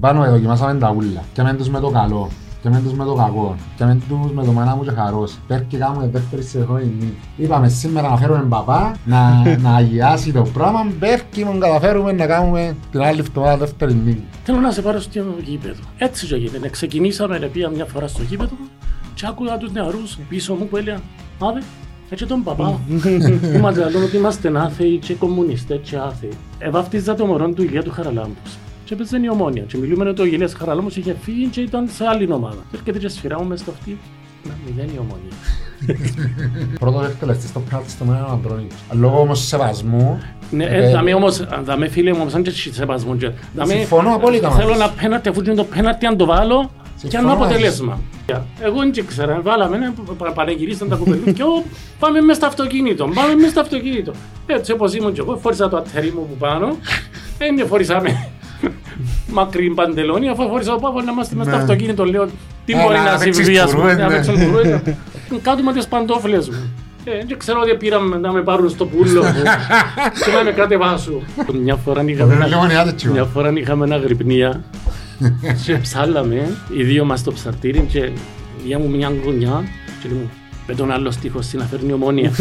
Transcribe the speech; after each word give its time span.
Πάνω 0.00 0.30
δοκιμάσαμε 0.30 0.78
τα 0.78 0.94
ούλα. 0.96 1.22
Και 1.32 1.42
με 1.42 1.54
τους 1.54 1.68
με 1.68 1.80
το 1.80 1.90
καλό. 1.90 2.28
Και 2.62 2.68
με 2.68 2.80
τους 2.80 2.92
με 2.92 3.04
το 3.04 3.14
κακό. 3.14 3.56
Και 3.76 3.84
με 3.84 4.00
τους 4.08 4.32
με 4.32 4.44
το 4.44 4.52
μάνα 4.52 4.76
μου 4.76 4.82
και 4.84 4.90
χαρός. 4.90 5.38
Πέρ 5.46 5.66
και 5.66 5.76
κάνουμε 5.76 6.08
δεύτερη 6.08 6.42
συνεχόμενη 6.42 7.14
Είπαμε 7.36 7.68
σήμερα 7.68 8.08
να 8.08 8.16
φέρουμε 8.16 8.44
παπά, 8.48 8.96
να, 9.04 9.42
να 9.64 9.74
αγιάσει 9.74 10.32
το 10.32 10.42
πράγμα. 10.42 10.86
Πέρ 10.98 11.20
και 11.30 11.44
μου 11.44 11.58
καταφέρουμε 11.58 12.12
να 12.12 12.26
κάνουμε 12.26 12.76
την 12.90 13.00
άλλη 13.00 13.20
εβδομάδα 13.20 13.56
δεύτερη 13.56 13.94
νίκη. 13.94 14.24
Θέλω 14.44 14.60
να 14.60 14.70
σε 14.70 14.82
πάρω 14.82 15.00
στο 15.00 15.20
γήπεδο. 15.44 15.82
Έτσι 15.98 16.26
και 16.26 16.36
γίνεται. 16.36 16.68
Ξεκινήσαμε 16.68 17.38
να 17.38 17.46
πήγα 17.46 17.68
μια 17.68 17.84
φορά 17.84 18.08
στο 18.08 18.22
γήπεδο 18.22 18.56
και 19.14 19.26
άκουγα 19.26 19.56
τους 19.56 19.72
νεαρούς 19.72 20.18
πίσω 20.28 20.54
μου 20.54 20.66
που 20.68 20.76
έλεγαν 20.76 21.02
«Άδε, 21.38 21.62
έτσι 22.10 22.26
τον 22.26 22.42
παπά. 22.42 22.80
Είμαστε 23.56 23.80
να 23.80 24.04
ότι 24.04 24.16
είμαστε 24.16 24.58
άθεοι 24.58 24.98
και 24.98 25.14
κομμουνιστές 25.14 25.80
και 25.82 25.96
άθεοι. 25.96 26.32
Εβάφτιζα 26.58 27.14
το 27.14 27.26
μωρό 27.26 27.48
του 27.48 27.62
Ηλία 27.62 27.82
του 27.82 27.90
Χαραλάμπους. 27.90 28.58
Και 28.86 28.94
έπαιζε 28.94 29.18
η 29.22 29.28
ομόνια. 29.28 29.62
Και 29.62 29.76
μιλούμε 29.78 30.08
ότι 30.08 30.20
ο 30.20 30.24
Ηλίας 30.24 30.54
Χαραλάμπους 30.54 30.96
είχε 30.96 31.16
φύγει 31.22 31.46
και 31.46 31.60
ήταν 31.60 31.88
σε 31.96 32.04
άλλη 32.06 32.32
ομάδα. 32.32 32.56
Και 32.70 32.76
έρχεται 32.78 32.98
και 32.98 33.08
σφυρά 33.08 33.38
μου 33.40 33.46
μες 33.48 33.60
στο 33.60 33.70
αυτή. 33.78 33.98
Να 34.44 34.52
μηδέν 34.66 34.88
η 34.94 34.98
ομόνια. 34.98 35.32
Πρώτο 36.80 37.04
εκτελεστής 37.04 37.48
στο 37.48 37.60
πράγμα 37.60 37.88
στο 37.88 38.04
μέλλον 38.04 38.30
Αντρώνη. 38.32 38.66
Λόγω 38.92 39.20
όμως 39.20 39.46
σεβασμού. 39.46 40.20
Ναι, 40.50 40.64
ε, 40.64 40.90
δαμε 40.90 41.14
όμως, 41.14 41.44
δαμε 41.64 41.88
φίλε 41.88 42.12
μου, 42.12 42.18
όμως 42.20 42.34
αν 42.34 42.42
και 42.42 42.50
σεβασμού. 42.50 43.16
και- 43.16 43.30
δαμε- 43.54 43.74
Συμφωνώ 43.76 44.14
απόλυτα 44.14 44.48
μαζί 44.48 44.60
Θέλω 44.60 44.72
σου. 44.74 44.80
ένα 44.80 44.90
πέναρτι, 44.90 45.28
αφού 45.28 45.40
είναι 45.44 45.54
το 45.54 45.64
πέναρτι 45.64 46.06
αν 46.06 46.16
το 46.16 46.24
βάλω, 46.26 46.70
και 47.00 47.08
Συμφωνώ 47.08 47.30
αν 47.32 47.38
μαζί 47.38 47.50
αποτελέσμα. 47.50 48.00
Εγώ 48.60 48.78
δεν 48.78 49.06
ξέρα, 49.06 49.40
βάλαμε, 49.42 49.76
ναι, 49.76 49.92
πα- 50.18 50.32
πανεγυρίσαν 50.32 50.88
τα 50.88 50.96
κουπελού 50.96 51.32
και 51.32 51.42
«Ω, 51.42 51.64
πάμε 51.98 52.20
μέσα 52.20 52.38
στο 52.38 52.46
αυτοκίνητο, 52.46 53.04
πάμε 53.14 53.34
μέσα 53.34 53.50
στο 53.50 53.60
αυτοκίνητο. 53.60 54.12
Έτσι 54.46 54.72
όπως 54.72 54.94
ήμουν 54.94 55.12
και 55.12 55.20
εγώ, 55.20 55.36
φόρησα 55.36 55.68
το 55.68 55.76
ατέρι 55.76 56.12
μου 56.16 56.26
που 56.28 56.36
πάνω, 56.38 56.76
δεν 57.38 57.66
φορήσαμε 57.66 58.28
μακρύ 59.26 59.70
παντελόνι, 59.70 60.28
αφού 60.28 60.48
φόρησα 60.48 60.70
το 60.70 60.78
πάπο 60.78 61.00
να 61.00 61.12
είμαστε 61.12 61.34
μέσα 61.34 61.48
στο 61.50 61.58
Ναι. 61.58 61.62
αυτοκίνητο, 61.64 62.04
λέω 62.04 62.26
τι 62.64 62.72
Ε, 62.72 62.82
μπορεί 62.82 62.96
να 62.96 63.02
να 63.12 63.18
παίξεις 63.18 63.36
συμβεί, 63.44 63.58
ας 63.58 63.70
πούμε, 63.70 63.82
μπουρούες, 63.82 63.98
να 63.98 64.08
ναι. 64.08 64.14
παίξω 64.14 64.32
μπουρούες. 64.32 64.80
Κάτω 65.42 65.62
με 65.62 65.72
τις 65.72 65.86
παντόφλες 65.86 66.48
μου. 66.48 66.72
Ε, 67.04 67.10
δεν 67.26 67.38
ξέρω 67.38 67.60
ότι 67.60 67.76
πήραμε 67.76 68.16
να 68.16 68.32
με 68.32 68.42
πάρουν 68.42 68.68
στο 68.70 68.86
πουλό 68.86 69.22
μου 69.22 69.42
και 70.24 70.30
να 70.36 70.42
με 70.44 70.50
κατεβάσουν. 70.50 71.22
Μια 71.62 71.76
φορά 71.76 72.02
είχαμε 72.02 72.32
Δεν 72.34 72.42
ένα- 72.42 72.46
λέγω 72.48 72.66
νεάτε 72.66 72.92
τσιό. 72.92 73.12
μια 73.12 73.24
φορά 73.24 73.52
είχαμε 73.54 73.84
ένα 73.84 73.96
γρυπνία 73.96 74.64
και 75.64 75.76
ψάλαμε 75.82 76.48
οι 76.76 76.82
δύο 76.82 77.04
μας 77.04 77.20
στο 77.20 77.32
ψαρτήρι 77.32 77.80
και 77.92 78.10
για 78.64 78.78
μου 78.78 78.88
μια 78.90 79.12
γωνιά 79.24 79.64
και 80.02 80.08
λέει 80.08 80.18
μου 80.18 80.30
με 80.66 80.74
τον 80.74 80.90
άλλο 80.92 81.10
στίχο 81.10 81.42
στην 81.42 81.60
αφέρνει 81.60 81.92
ομόνια. 81.92 82.30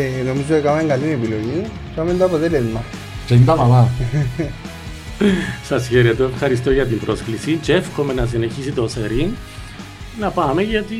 Ε, 0.00 0.22
νομίζω 0.22 0.44
ότι 0.44 0.54
έκαναμε 0.54 0.82
καλή 0.82 1.10
επιλογή. 1.10 1.64
Κάμε 1.96 2.14
το 2.14 2.24
αποτέλεσμα. 2.24 2.82
Και 3.26 3.34
είναι 3.34 3.44
τα 3.44 3.54
παπά. 3.54 3.88
Σας 5.68 5.88
χαιρετώ, 5.88 6.24
ευχαριστώ 6.24 6.70
για 6.70 6.86
την 6.86 6.98
πρόσκληση 6.98 7.58
και 7.62 7.72
εύχομαι 7.72 8.12
να 8.12 8.26
συνεχίσει 8.26 8.72
το 8.72 8.88
σερί 8.88 9.32
να 10.20 10.30
πάμε 10.30 10.62
γιατί 10.62 10.96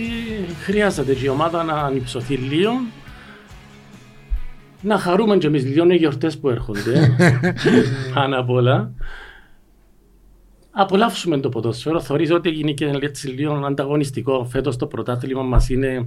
χρειάζεται 0.62 1.14
και 1.14 1.24
η 1.24 1.28
ομάδα 1.28 1.62
να 1.62 1.72
ανυψωθεί 1.72 2.34
λίγο 2.34 2.70
να 4.80 4.98
χαρούμε 4.98 5.36
και 5.36 5.46
εμείς 5.46 5.64
λίγο 5.64 5.90
οι 5.90 5.96
γιορτές 5.96 6.38
που 6.38 6.48
έρχονται 6.48 7.16
πάνω 8.14 8.40
απ' 8.40 8.50
όλα 8.50 8.92
απολαύσουμε 10.70 11.38
το 11.38 11.48
ποδόσφαιρο 11.48 12.00
θεωρείς 12.00 12.30
ότι 12.30 12.48
γίνει 12.48 12.74
και 12.74 12.90
έτσι 13.00 13.28
λίγο 13.28 13.52
ανταγωνιστικό 13.52 14.44
φέτος 14.44 14.76
το 14.76 14.86
πρωτάθλημα 14.86 15.42
μας 15.42 15.68
είναι 15.68 16.06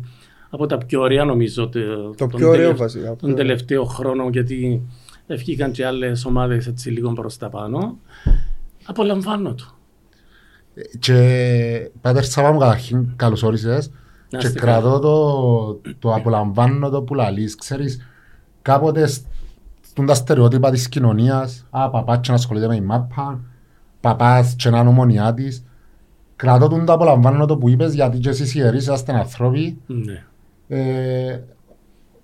από 0.54 0.66
τα 0.66 0.78
πιο 0.78 1.02
ωραία 1.02 1.24
νομίζω 1.26 1.70
το, 1.70 1.80
Το 2.12 2.16
τον 2.18 2.30
πιο 2.30 2.48
ωραίο 2.48 2.62
τελευ- 2.62 2.78
βασικά. 2.80 3.16
τον 3.16 3.36
τελευταίο 3.36 3.84
χρόνο 3.84 4.30
γιατί 4.32 4.82
βγήκαν 5.28 5.72
και 5.72 5.86
άλλες 5.86 6.26
ομάδες 6.26 6.68
έτσι 6.68 6.90
λίγο 6.90 7.14
προς 7.14 7.38
τα 7.38 7.50
πάνω. 7.50 7.98
Απολαμβάνω 8.86 9.54
το. 9.54 9.66
Και 11.00 11.90
Πάτερ 12.02 12.24
Σάβα 12.24 12.52
μου 12.52 12.60
καταρχήν 12.60 13.08
καλώς 13.16 13.44
όρισες 13.44 13.92
Να 14.30 14.40
και 14.40 14.48
είστε 14.48 14.60
κρατώ 14.60 15.00
το, 15.00 15.92
το 16.00 16.14
απολαμβάνω 16.14 16.90
το 16.90 17.02
που 17.02 17.14
λαλείς. 17.14 17.56
Ξέρεις, 17.56 18.08
κάποτε 18.62 19.08
στον 19.82 20.06
τα 20.06 20.14
στερεότυπα 20.14 20.72
της 20.72 20.90
κοινωνίας, 20.90 21.66
α, 21.70 21.90
παπάς 21.90 22.20
και 22.22 22.30
να 22.30 22.36
ασχολείται 22.36 22.68
με 22.68 22.76
η 22.76 22.82
μάπα, 22.82 23.40
παπάς 24.02 24.56
και 24.58 24.70
να 24.70 24.80
είναι 24.80 24.90
ομονιά 24.90 25.34
της. 25.34 25.64
Κρατώ 26.36 26.68
τον 26.68 26.86
το 26.86 26.94
απολαμβάνω 26.94 27.46
το 27.46 27.58
που 27.58 27.70
είπες 27.70 27.94
γιατί 27.94 28.18
και 28.18 28.30
εσείς 28.30 28.56
οι 28.56 28.60
ιερείς 28.60 28.82
είσαστε 28.82 29.14
άνθρωποι. 29.14 29.78
Ναι. 29.86 30.24
Ε, 30.74 31.44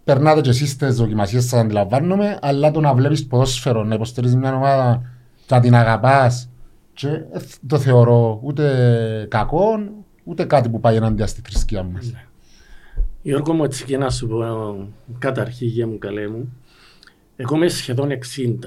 περνάτε 0.03 0.41
και 0.41 0.50
εσείς 0.50 0.75
τις 0.75 0.96
δοκιμασίες 0.96 1.44
σας 1.44 1.59
αντιλαμβάνομαι, 1.59 2.38
αλλά 2.41 2.72
το 2.72 2.80
να 2.80 2.94
βλέπεις 2.94 3.28
ποδόσφαιρο, 3.28 3.84
να 3.84 3.96
υποστηρίζεις 3.96 4.35
μια 4.35 4.56
ομάδα 4.56 5.02
και 5.46 5.56
να 5.56 5.59
την 5.59 5.75
αγαπάς 5.75 6.50
και 6.94 7.08
ε, 7.08 7.40
το 7.68 7.80
θεωρώ 7.80 8.40
ούτε 8.44 9.28
κακό, 9.30 9.80
ούτε 10.24 10.44
κάτι 10.44 10.69
που 10.69 10.80
πάει 10.80 10.96
ενάντια 10.96 11.28
στη 11.28 11.41
θρησκεία 11.41 11.84
μας. 11.84 12.13
Γιώργο 13.22 13.53
μου, 13.53 13.63
έτσι 13.63 13.85
και 13.85 13.97
να 13.97 14.09
σου 14.09 14.28
πω 14.28 14.88
καταρχήν 15.19 15.68
για 15.68 15.88
μου 15.88 15.97
καλέ 15.97 16.28
μου. 16.28 16.53
Εγώ 17.35 17.56
είμαι 17.56 17.68
σχεδόν 17.68 18.09
60. 18.09 18.16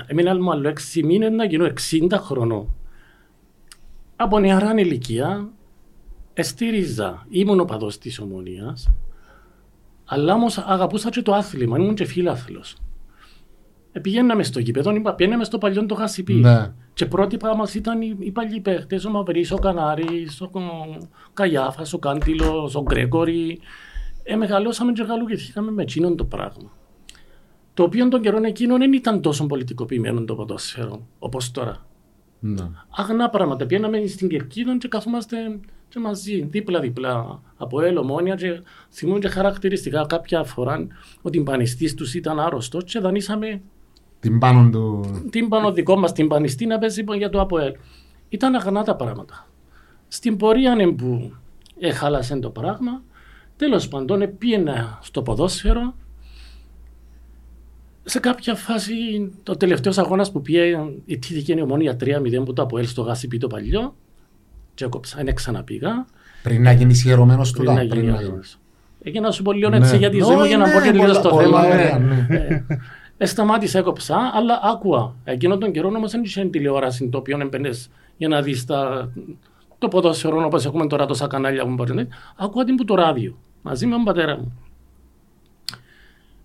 Έμεινα 0.07 0.31
άλλο 0.31 0.51
άλλο 0.51 0.73
6 0.95 1.03
μήνες 1.05 1.31
να 1.31 1.45
γίνω 1.45 1.67
60 2.11 2.19
χρονών. 2.19 2.75
Από 4.17 4.39
νεαρά 4.39 4.73
ηλικία 4.77 5.49
εστήριζα, 6.35 7.27
ήμουν 7.31 7.61
ο 7.61 7.65
παδός 7.65 7.99
της 7.99 8.19
ομονίας, 8.19 8.91
αλλά 10.13 10.35
όμως 10.35 10.59
αγαπούσα 10.59 11.11
και 11.11 11.23
το 11.23 11.35
άθλημα, 11.35 11.79
ήμουν 11.79 11.95
και 11.95 12.05
φίλαθλος. 12.05 12.77
Ε, 13.93 14.01
πηγαίναμε 14.01 14.43
στο 14.43 14.61
γήπεδο, 14.61 14.95
είπα, 14.95 15.15
πήγαιναμε 15.15 15.45
στο 15.45 15.59
παλιό 15.59 15.87
το 15.87 15.95
Χασιπί. 15.95 16.35
Ναι. 16.35 16.73
Και 16.93 17.07
πρότυπα 17.07 17.57
μας 17.57 17.75
ήταν 17.75 18.01
οι, 18.01 18.17
οι 18.19 18.31
παλιοί 18.31 18.61
παίχτες, 18.61 19.05
ο 19.05 19.11
Μαυρής, 19.11 19.53
ο 19.53 19.57
Κανάρης, 19.57 20.41
ο, 20.41 20.51
ο 21.25 21.31
Καγιάφας, 21.33 21.93
ο 21.93 21.99
Κάντιλος, 21.99 22.75
ο 22.75 22.83
Γκρέκορη. 22.83 23.61
Ε, 24.23 24.37
μεγαλώσαμε 24.37 24.93
και 24.93 25.03
γαλουγηθήκαμε 25.03 25.71
με 25.71 25.83
εκείνον 25.83 26.17
το 26.17 26.25
πράγμα. 26.25 26.73
Το 27.75 27.83
οποίο 27.83 28.09
τον 28.09 28.21
καιρό 28.21 28.41
εκείνον 28.43 28.79
δεν 28.79 28.93
ήταν 28.93 29.21
τόσο 29.21 29.47
πολιτικοποιημένο 29.47 30.25
το 30.25 30.35
ποδόσφαιρο, 30.35 31.07
όπως 31.19 31.51
τώρα. 31.51 31.87
Ναι. 32.41 32.69
Αγνά 32.97 33.31
πράγματα. 33.31 33.67
Πήγαμε 33.67 34.07
στην 34.07 34.29
Κερκίδα 34.29 34.77
και 34.79 34.89
καθόμαστε 34.89 35.37
και 35.91 35.99
μαζί, 35.99 36.43
δίπλα-δίπλα 36.51 37.41
από 37.57 37.81
έλο, 37.81 38.05
μόνια 38.05 38.35
και 38.35 38.63
θυμούν 38.91 39.21
και 39.21 39.29
χαρακτηριστικά 39.29 40.07
κάποια 40.09 40.45
φορά 40.45 40.87
ο 41.23 41.31
τυμπανιστής 41.31 41.95
τους 41.95 42.15
ήταν 42.15 42.41
άρρωστος 42.41 42.85
και 42.85 42.99
δανείσαμε 42.99 43.61
Την 44.21 44.39
πάνω 44.39 44.71
του... 44.71 45.05
τύμπανο 45.31 45.73
δικό 45.73 45.97
μας 45.97 46.13
τυμπανιστή 46.13 46.67
να 46.67 46.79
παίζει 46.79 47.05
για 47.17 47.31
το 47.31 47.41
ΑΠΟΕΛ. 47.41 47.73
Ήταν 48.29 48.55
αγνά 48.55 48.83
τα 48.83 48.97
πράγματα. 48.97 49.49
Στην 50.09 50.37
πορεία 50.37 50.73
είναι 50.73 50.93
που 50.93 51.33
έχαλασε 51.79 52.39
το 52.39 52.51
πράγμα. 52.51 53.03
Τέλος 53.57 53.89
πάντων, 53.89 54.39
πήγαινα 54.39 54.99
στο 55.03 55.23
ποδόσφαιρο. 55.23 55.95
Σε 58.05 58.21
κάποια 58.21 58.55
φάση, 58.55 58.95
το 59.43 59.57
τελευταίος 59.57 59.99
αγώνας 59.99 60.33
που 60.33 60.43
πήγε, 60.43 60.79
η 61.05 61.19
τύχη 61.19 61.53
η 61.53 61.61
ομόνια 61.61 61.97
3-0 62.01 62.43
που 62.45 62.53
το 62.53 62.63
ΑΠΟΕΛ 62.63 62.87
στο 62.87 63.03
Γάσιπι 63.03 63.39
το 63.39 63.47
παλιό. 63.47 63.95
Και 64.81 64.87
έκοψα, 64.87 65.21
δεν 65.25 65.35
ξαναπήγα. 65.35 66.07
Πριν 66.43 66.63
να 66.63 66.73
γίνεις 66.73 67.05
ιερωμένος 67.05 67.53
του 67.53 67.63
Πριν 67.63 67.73
να 67.75 67.81
τα, 67.81 67.87
πριν 67.87 68.01
γίνει 68.01 68.13
να 68.13 68.19
ο 68.19 68.23
γίνεις. 68.23 68.59
Εκεί 69.03 69.21
να 69.21 69.31
σου 69.31 69.43
πω 69.43 69.53
λίγο 69.53 69.75
έτσι 69.75 69.93
Ναι. 69.93 69.99
για 69.99 70.11
τη 70.11 70.19
ζωή 70.19 70.35
μου, 70.35 70.39
Όχι, 70.41 70.49
για 70.49 70.57
να 70.59 70.67
ναι, 70.67 70.73
πω 70.73 70.81
και 70.81 70.91
λίγο 70.91 71.03
πολλά- 71.03 71.15
στο 71.15 71.29
πολλά 71.29 71.43
θέμα. 71.63 71.75
ωραία, 71.75 71.99
ναι. 71.99 72.27
Ε, 72.37 72.65
ε, 73.17 73.27
σταμάτησα, 73.27 73.79
έκοψα, 73.79 74.17
αλλά 74.35 74.61
άκουα. 74.63 75.15
Εκείνον 75.25 75.59
τον 75.59 75.73
καιρό 75.73 75.89
όμως 75.89 76.11
δεν 76.11 76.23
είχε 76.23 76.45
τηλεόραση 76.45 77.09
το 77.09 77.19
οποίο 77.19 77.39
έμπαινες 77.41 77.91
για 78.17 78.29
να 78.29 78.43
δεις 78.43 78.65
τα, 78.65 79.11
το 79.79 79.89
ποδόσφαιρο 79.89 80.45
όπως 80.45 80.65
έχουμε 80.67 80.87
τώρα 80.87 81.07
τόσα 81.07 81.27
κανάλια 81.27 81.65
που 81.65 81.71
μπορεί 81.73 81.95
να 81.95 82.03
δεις. 82.03 82.13
Άκουα 82.37 82.65
την 82.65 82.75
που 82.77 82.85
το 82.85 82.95
ράδιο, 82.95 83.37
μαζί 83.63 83.87
με 83.87 83.93
τον 83.95 84.05
πατέρα 84.05 84.37
μου. 84.37 84.53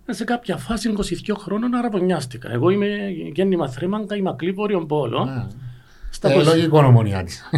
Ε, 0.05 0.13
Σε 0.13 0.23
κάποια 0.23 0.57
φάση 0.57 0.89
22 0.89 1.35
χρόνων 1.37 1.73
αραβωνιάστηκα. 1.75 2.51
Εγώ 2.51 2.69
είμαι 2.69 2.87
γέννημα 3.33 3.69
θρέμαγκα, 3.69 4.15
είμαι 4.15 4.29
ακλή 4.29 4.51
βόρειον 4.51 4.87
πόλο. 4.87 5.25
Ναι. 5.25 5.47
Στα 6.25 6.33
Ε, 6.33 6.41
20 6.41 6.43
Λογικό 6.45 6.77
ομονιά 6.85 7.23
της. 7.23 7.49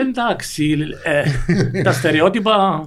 Εντάξει, 0.00 0.76
ε, 1.04 1.82
τα 1.82 1.92
στερεότυπα 1.92 2.84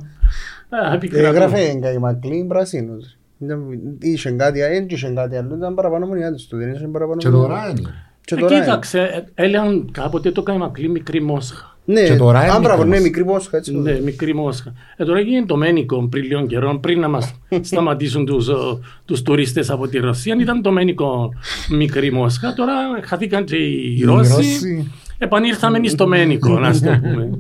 ε, 0.92 0.96
επικρατούν. 0.96 1.36
Έγραφε 1.36 1.80
καημακλή 1.82 2.46
πράσινος. 2.48 3.18
Ήταν- 3.40 3.98
Είχε 4.02 4.32
κάτι, 4.32 4.60
δεν 4.60 4.86
είχε 4.90 5.10
κάτι 5.10 5.36
άλλο, 5.38 5.56
ήταν 5.56 5.76
παραπάνω 5.76 6.06
μονιά 6.06 6.34
της 6.34 6.48
του, 6.48 6.58
δεν 6.58 6.72
είχε 6.74 6.88
παραπάνω 6.88 7.18
Και 7.20 7.30
μονιά. 7.30 7.48
τώρα 7.48 7.70
είναι. 7.70 7.94
Και 8.22 8.36
Ε, 8.36 8.38
τώρα 8.38 8.56
είναι. 8.56 8.64
Κοίταξε, 8.64 9.00
ε, 9.02 9.44
έλεγαν 9.44 9.90
κάποτε 9.92 10.32
το 10.32 10.44
καημακλή 10.44 10.90
μικρή 10.90 11.22
μόσχα. 11.22 11.77
Ναι, 11.90 12.02
Και 12.02 12.16
τώρα 12.16 12.44
είναι 12.44 12.52
αν 12.52 12.62
μπράβο, 12.62 12.84
μικρή 12.84 12.90
ναι, 12.90 12.96
μας. 12.96 13.04
μικρή 13.04 13.26
μόσχα, 13.26 13.58
έτσι. 13.58 13.76
Ναι, 13.76 14.00
μικρή 14.00 14.36
μόσχα. 14.36 14.74
Ε, 14.96 15.06
τώρα 15.06 15.20
έγινε 15.20 15.46
το 15.46 15.58
Μένικο 15.58 16.08
πριν 16.08 16.24
λίγο 16.24 16.46
καιρό, 16.46 16.80
πριν 16.80 17.00
να 17.00 17.08
μας 17.08 17.34
σταματήσουν 17.70 18.26
τους, 18.26 18.48
ο, 18.48 18.80
τους 19.06 19.22
τουρίστες 19.22 19.70
από 19.70 19.88
τη 19.88 19.98
Ρωσία. 19.98 20.36
Ήταν 20.40 20.62
το 20.62 20.72
Μένικο 20.72 21.34
μικρή 21.70 22.12
μόσχα. 22.12 22.54
Τώρα 22.54 22.74
χαθήκαν 23.04 23.46
και 23.46 23.56
οι 23.56 23.98
Οι 24.00 24.04
Ρώσοι. 24.04 24.34
Ρώσοι. 24.34 24.92
Επανήρθαμε 25.18 25.88
στο 25.88 26.08
Μένικο, 26.08 26.60
να 26.60 26.80
το 26.80 27.00
πούμε. 27.02 27.30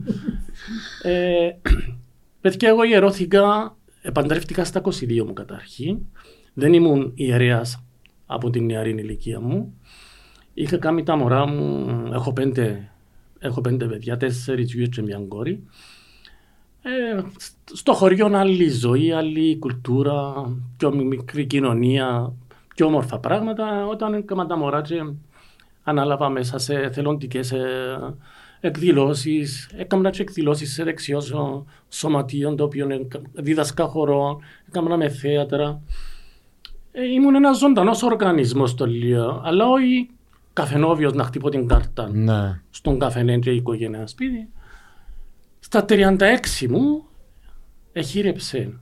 ε, 1.01 1.49
παιδιά, 2.41 2.69
εγώ 2.69 2.83
ιερώθηκα, 2.83 3.75
επαντρεύτηκα 4.01 4.63
στα 4.63 4.81
22 4.81 4.91
μου 5.25 5.33
καταρχήν. 5.33 5.97
Δεν 6.53 6.73
ήμουν 6.73 7.11
ιερέας 7.15 7.83
από 8.25 8.49
την 8.49 8.65
νεαρή 8.65 8.89
ηλικία 8.89 9.39
μου. 9.39 9.73
Είχα 10.53 10.77
κάνει 10.77 11.03
τα 11.03 11.15
μωρά 11.15 11.47
μου, 11.47 11.85
έχω 12.13 12.33
πέντε, 12.33 12.89
έχω 13.39 13.61
πέντε 13.61 13.85
παιδιά, 13.85 14.17
τέσσερις 14.17 14.73
γιους 14.73 14.89
και 14.89 15.01
μια 15.01 15.21
κόρη. 15.27 15.63
Ε, 16.81 17.21
στο 17.73 17.93
χωριό 17.93 18.29
άλλη 18.33 18.69
ζωή, 18.69 19.11
άλλη 19.11 19.57
κουλτούρα, 19.57 20.33
πιο 20.77 20.95
μικρή 20.95 21.45
κοινωνία, 21.45 22.33
πιο 22.75 22.85
όμορφα 22.85 23.19
πράγματα. 23.19 23.87
Όταν 23.87 24.13
έκανα 24.13 24.45
τα 24.45 24.57
μωρά 24.57 24.81
και 24.81 24.95
ανάλαβα 25.83 26.29
μέσα 26.29 26.57
σε 26.57 26.89
θελοντικές 26.89 27.51
ε, 27.51 28.15
εκδηλώσεις, 28.59 29.69
έκανα 29.77 30.09
και 30.09 30.21
εκδηλώσεις 30.21 30.73
σε 30.73 30.83
δεξιό 30.83 31.21
σωματείων, 31.89 32.55
το 32.55 32.63
οποίο 32.63 33.07
δίδασκα 33.33 33.87
χορό, 33.87 34.39
έκανα 34.67 34.97
με 34.97 35.09
θέατρα. 35.09 35.81
Ε, 36.91 37.11
ήμουν 37.11 37.35
ένας 37.35 37.57
ζωντανός 37.57 38.03
οργανισμός 38.03 38.69
στο 38.69 38.85
Λίο, 38.85 39.41
αλλά 39.43 39.69
όχι 39.69 40.09
καφενόβιος 40.57 41.13
να 41.13 41.23
χτυπώ 41.23 41.49
την 41.49 41.67
κάρτα 41.67 42.09
Ναι. 42.09 42.61
στον 42.69 42.99
καφενέ 42.99 43.39
και 43.39 43.51
η 43.51 43.55
οικογένεια 43.55 44.07
σπίτι. 44.07 44.49
Στα 45.59 45.85
36 45.89 46.67
μου 46.69 47.03
εχείρεψε 47.91 48.79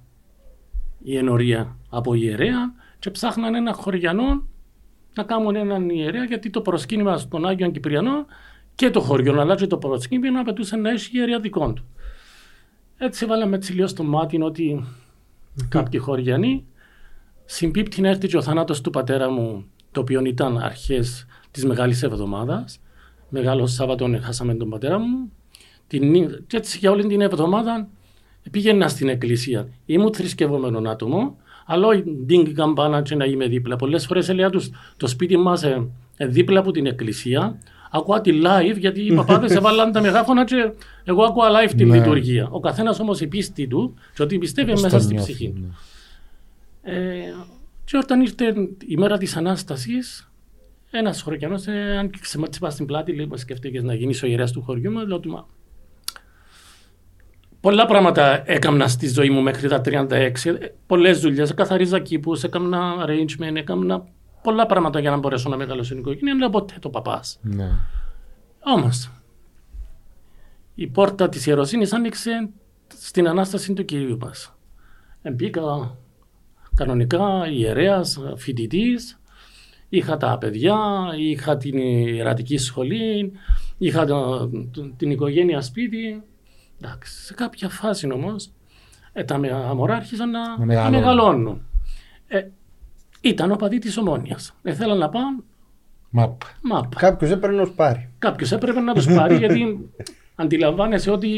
η 1.04 1.18
ενορία 1.18 1.78
από 1.90 2.14
ιερέα 2.14 2.74
και 3.00 3.10
ψάχναν 3.12 3.56
ένα 3.56 3.74
χωριανό 3.74 4.48
να 5.16 5.24
κάνουν 5.24 5.56
έναν 5.56 5.90
ιερέα 5.90 6.24
γιατί 6.24 6.50
το 6.50 6.62
προσκύνημα 6.62 7.18
στον 7.18 7.46
Άγιο 7.46 7.72
Κυπριανό 7.72 8.26
και 8.76 8.90
το 8.90 9.00
χωριό 9.00 9.42
αλλά 9.42 9.56
και 9.56 9.68
το 9.68 9.78
προσκύνημα 9.78 10.40
απαιτούσε 10.40 10.76
να 10.76 10.90
έχει 10.90 11.18
ιερέα 11.18 11.40
δικό 11.40 11.74
του. 11.74 11.86
Έτσι 12.98 13.26
βάλαμε 13.26 13.56
έτσι 13.56 13.74
λίγο 13.74 13.88
στο 13.88 14.04
μάτι 14.04 14.42
ότι 14.42 14.86
κάποιοι 15.70 16.00
χωριανοί 16.00 16.66
συμπίπτει 17.46 18.02
να 18.02 18.10
έρθει 18.10 18.28
και 18.28 18.38
ο 18.38 18.42
θάνατος 18.42 18.82
του 18.82 18.90
πατέρα 18.90 19.30
μου 19.30 19.66
το 19.92 20.00
οποίο 20.00 20.26
ήταν 20.26 20.58
αρχές 20.58 21.26
της 21.56 21.66
Μεγάλης 21.66 22.04
Εβδομάδας. 22.04 22.80
Μεγάλο 23.30 23.68
Σάββατο 23.68 24.20
χάσαμε 24.22 24.54
τον 24.56 24.70
πατέρα 24.70 25.00
μου. 25.00 25.32
Την, 25.88 26.10
νύ- 26.10 26.48
και 26.48 26.58
έτσι 26.58 26.78
για 26.78 26.92
όλη 26.92 27.06
την 27.06 27.22
εβδομάδα 27.22 27.88
πήγαινα 28.52 28.88
στην 28.88 29.10
εκκλησία. 29.10 29.68
Ήμουν 29.86 30.14
θρησκευόμενο 30.14 30.90
άτομο, 30.90 31.38
αλλά 31.66 31.88
όχι 31.88 32.04
ντίνγκ 32.26 32.48
καμπάνα 32.54 33.02
και 33.02 33.16
να 33.16 33.26
είμαι 33.26 33.48
δίπλα. 33.48 33.76
Πολλές 33.76 34.06
φορές 34.06 34.30
έλεγα 34.30 34.50
τους, 34.50 34.70
το 34.98 35.08
σπίτι 35.08 35.38
μας 35.38 35.64
ε, 35.64 35.88
ε, 36.18 36.28
δίπλα 36.28 36.60
από 36.60 36.72
την 36.72 36.86
εκκλησία. 36.86 37.60
Ακούω 37.92 38.22
τη 38.22 38.32
live 38.44 38.78
γιατί 38.78 39.02
οι 39.02 39.14
παπάδες 39.14 39.52
έβαλαν 39.58 39.92
τα 39.92 40.02
μεγάφωνα 40.02 40.44
και 40.44 40.72
εγώ 41.04 41.24
ακούω 41.24 41.44
live 41.46 41.72
την 41.78 41.88
Ναι. 41.88 41.98
λειτουργία. 41.98 42.48
Ο 42.52 42.60
καθένας 42.60 43.00
όμως 43.00 43.22
η 43.22 43.28
πίστη 43.28 43.68
του 43.68 43.94
και 44.16 44.24
ότι 44.24 44.38
πιστεύει 44.38 44.72
Πώς 44.72 44.82
μέσα 44.82 44.98
το 44.98 45.04
στην 45.04 45.16
νιώθεις, 45.16 45.36
ψυχή. 45.36 45.54
ναι. 45.60 45.68
Ε, 46.94 47.34
και 47.86 47.98
όταν 47.98 48.22
ήρθε 48.22 48.46
η 48.88 48.98
μέρα 48.98 49.18
της 49.18 49.36
Ανάστασης, 49.36 50.30
ένας 50.98 51.22
χωριανός 51.22 51.68
ε, 51.68 51.98
άνοιξε 51.98 52.40
με 52.40 52.50
τσίπα 52.50 52.70
στην 52.70 52.86
πλάτη, 52.86 53.14
λέει, 53.14 53.26
«Μα 53.26 53.38
σκέφτηκες 53.38 53.84
να 53.84 53.94
γίνεις 53.94 54.24
ο 54.24 54.28
ιερέας 54.28 54.52
του 54.52 54.62
χωριού 54.62 54.92
μας, 54.92 55.08
λέω 55.08 55.20
του, 55.20 55.30
«Μα, 55.30 55.46
Πολλά 57.60 57.86
πράγματα 57.86 58.52
έκανα 58.52 58.88
στη 58.88 59.08
ζωή 59.08 59.30
μου 59.30 59.42
μέχρι 59.42 59.68
τα 59.68 59.82
36. 59.82 60.50
Ε, 60.50 60.74
Πολλές 60.88 61.20
δουλειές, 61.20 61.54
καθαρίζα 61.54 62.00
κήπους, 62.00 62.44
έκανα 62.44 63.06
arrangement, 63.06 63.56
έκανα 63.56 64.04
πολλά 64.42 64.66
πράγματα 64.66 65.00
για 65.00 65.10
να 65.12 65.18
μπορέσω 65.18 65.50
να 65.50 65.58
μεγαλώσω 65.58 65.90
την 65.90 66.00
οικογένεια, 66.00 66.34
αλλά 66.34 66.50
ποτέ 66.50 66.74
το 66.80 66.90
παπάς. 66.90 67.40
Ναι. 67.42 67.70
Όμως, 68.64 69.12
η 70.76 70.88
πόρτα 70.88 71.30
της 71.30 71.46
ιεροσύνης 71.46 71.94
άνοιξε 71.94 72.50
στην 72.88 73.28
Ανάσταση 73.28 73.74
του 73.74 73.86
Κυρίου 73.86 74.18
μας. 74.18 74.56
Μπήκα 75.34 75.98
κανονικά 76.76 77.48
ιερέας, 77.52 78.20
φοιτητής, 78.36 79.20
είχα 79.96 80.18
τα 80.18 80.38
παιδιά, 80.38 80.78
είχα 81.18 81.58
την 81.58 81.78
ιερατική 81.78 82.58
σχολή, 82.58 83.32
είχα 83.78 84.06
το- 84.06 84.48
το- 84.72 84.92
την 84.98 85.12
οικογένεια 85.12 85.62
σπίτι. 85.62 86.24
Εντάξει, 86.82 87.24
σε 87.26 87.34
κάποια 87.34 87.70
φάση 87.70 88.12
όμως, 88.12 88.50
ε, 89.14 89.24
τα 89.24 89.38
με- 89.38 89.74
μωρά 89.76 89.96
άρχισαν 89.96 90.30
να, 90.30 90.40
Να 90.40 90.58
να 90.58 90.66
μεγαλώνουν. 90.66 91.00
μεγαλώνουν. 91.00 91.62
Ε, 92.28 92.48
ήταν 93.22 93.52
ο 93.52 93.56
παδί 93.56 93.78
της 93.78 93.98
Ομόνιας. 93.98 94.56
Ε, 94.64 94.74
θέλαν 94.74 94.98
να 94.98 95.10
πάνε 95.10 95.38
Μαπ. 96.10 96.42
μάπα. 96.62 97.00
Κάποιος 97.00 97.32
έπρεπε 97.32 97.56
να 97.56 97.64
τους 97.64 97.74
πάρει. 97.76 98.10
Κάποιος 98.20 98.52
έπρεπε 98.52 98.80
να 98.80 98.94
τους 98.94 99.06
πάρει 99.16 99.36
γιατί 99.38 99.90
αντιλαμβάνεσαι 100.36 101.12
ότι 101.12 101.30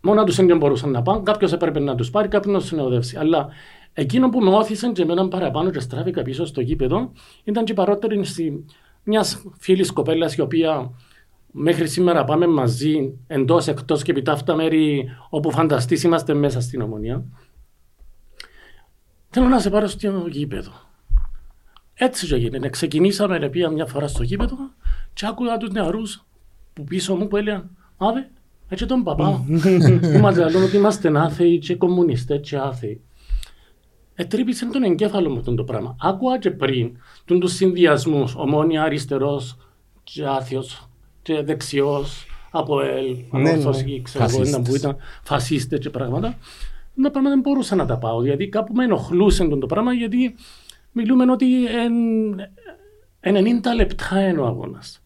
μόνο 0.00 0.24
τους 0.24 0.36
δεν 0.36 0.56
μπορούσαν 0.56 0.90
να 0.90 1.02
πάνε. 1.02 1.20
Κάποιος 1.22 1.52
έπρεπε 1.52 1.80
να 1.80 1.94
τους 1.94 2.10
πάρει, 2.10 2.28
κάποιο 2.28 2.52
να 2.52 2.58
τους 2.58 2.66
συνοδεύσει. 2.68 3.16
Αλλά 3.16 3.48
εκείνο 3.98 4.28
που 4.28 4.40
με 4.40 4.50
όθησε 4.50 4.88
και 4.88 5.02
εμένα 5.02 5.28
παραπάνω 5.28 5.70
και 5.70 5.80
στράφηκα 5.80 6.22
πίσω 6.22 6.44
στο 6.44 6.60
γήπεδο 6.60 7.12
ήταν 7.44 7.64
και 7.64 7.72
η 7.72 7.74
παρότερη 7.74 8.20
μιας 9.04 9.42
φίλης 9.58 9.92
κοπέλας 9.92 10.34
η 10.34 10.40
οποία 10.40 10.90
μέχρι 11.50 11.88
σήμερα 11.88 12.24
πάμε 12.24 12.46
μαζί 12.46 13.18
εντός, 13.26 13.66
εκτός 13.66 14.02
και 14.02 14.10
επιτά 14.10 14.32
αυτά 14.32 14.54
μέρη 14.54 15.08
όπου 15.30 15.50
φανταστείς 15.50 16.02
είμαστε 16.02 16.34
μέσα 16.34 16.60
στην 16.60 16.80
ομονία. 16.80 17.24
Θέλω 19.30 19.48
να 19.48 19.58
σε 19.58 19.70
πάρω 19.70 19.86
στο 19.86 20.26
γήπεδο. 20.28 20.72
Έτσι 21.94 22.26
και 22.26 22.34
έγινε. 22.34 22.68
Ξεκινήσαμε 22.68 23.38
να 23.38 23.48
πήγα 23.48 23.70
μια 23.70 23.86
φορά 23.86 24.08
στο 24.08 24.22
γήπεδο 24.22 24.56
και 25.12 25.26
άκουγα 25.26 25.56
τους 25.56 25.70
νεαρούς 25.70 26.26
που 26.72 26.84
πίσω 26.84 27.14
μου 27.14 27.28
που 27.28 27.36
έλεγαν 27.36 27.70
«Άδε, 27.96 28.30
έτσι 28.68 28.86
τον 28.86 29.02
παπά, 29.02 29.44
που 30.12 30.18
μας 30.18 30.36
λένε 30.36 30.64
ότι 30.64 30.76
είμαστε 30.76 31.18
άθεοι 31.18 31.58
και 31.58 31.76
κομμουνιστές 31.76 32.40
και 32.48 32.56
άθεοι». 32.56 33.00
Ετρύπησε 34.18 34.66
τον 34.66 34.82
εγκέφαλο 34.82 35.30
μου 35.30 35.42
τον 35.42 35.56
το 35.56 35.64
πράγμα. 35.64 35.96
Άκουγα 36.00 36.38
και 36.38 36.50
πριν 36.50 36.96
τον 37.24 37.40
τους 37.40 37.52
συνδυασμούς, 37.52 38.34
ομόνια 38.34 38.82
αριστερός 38.82 39.56
και 40.04 40.26
άθειος 40.26 40.88
και 41.22 41.42
δεξιός 41.42 42.26
από 42.50 42.80
ελ, 42.80 43.16
Ναι, 43.30 43.50
ανόρθωση, 43.50 44.00
ξέρω 44.04 44.24
εγώ, 44.24 44.32
ήταν 44.42 44.50
που 44.50 44.56
Φασίστες. 44.66 44.80
ήταν 44.80 44.96
φασίστες 45.22 45.78
και 45.78 45.90
πράγματα. 45.90 46.28
Τα 47.02 47.10
πράγματα 47.10 47.28
δεν 47.34 47.40
μπορούσα 47.40 47.74
να 47.76 47.86
τα 47.86 47.98
πάω, 47.98 48.24
γιατί 48.24 48.48
κάπου 48.48 48.72
με 48.74 48.84
ενοχλούσε 48.84 49.44
τον 49.44 49.60
το 49.60 49.66
πράγμα, 49.66 49.92
γιατί 49.92 50.34
μιλούμε 50.92 51.30
ότι 51.32 51.66
εν, 51.66 51.94
90 53.20 53.74
λεπτά 53.76 54.28
είναι 54.28 54.38
ο 54.40 54.46
αγώνας. 54.46 55.00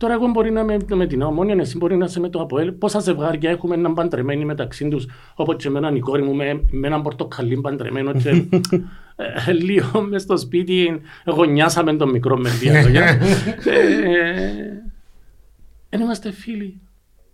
Τώρα 0.00 0.14
εγώ 0.14 0.26
μπορεί 0.26 0.50
να 0.50 0.60
είμαι 0.60 0.76
με 0.94 1.06
την 1.06 1.22
ομόνια, 1.22 1.54
εσύ 1.58 1.76
μπορεί 1.76 1.96
να 1.96 2.04
είσαι 2.04 2.20
με 2.20 2.28
το 2.28 2.40
ΑΠΟΕΛ. 2.40 2.72
Πόσα 2.72 2.98
ζευγάρια 2.98 3.50
έχουμε 3.50 3.74
έναν 3.74 3.94
παντρεμένοι 3.94 4.44
μεταξύ 4.44 4.88
τους, 4.88 5.06
όπως 5.34 5.56
και 5.56 5.68
εμένα 5.68 5.90
η 5.90 5.98
κόρη 5.98 6.22
μου 6.22 6.34
με, 6.34 6.64
με 6.70 6.86
έναν 6.86 7.02
πορτοκαλί 7.02 7.60
παντρεμένο. 7.60 8.12
Και, 8.12 8.28
ε, 9.46 9.52
λίγο 9.52 10.02
μες 10.02 10.22
στο 10.22 10.36
σπίτι 10.36 11.00
γωνιάσαμε 11.26 11.96
τον 11.96 12.10
μικρό 12.10 12.36
με 12.36 12.50
διαλογιά. 12.50 13.18
Δεν 15.88 16.00
είμαστε 16.02 16.32
φίλοι. 16.32 16.80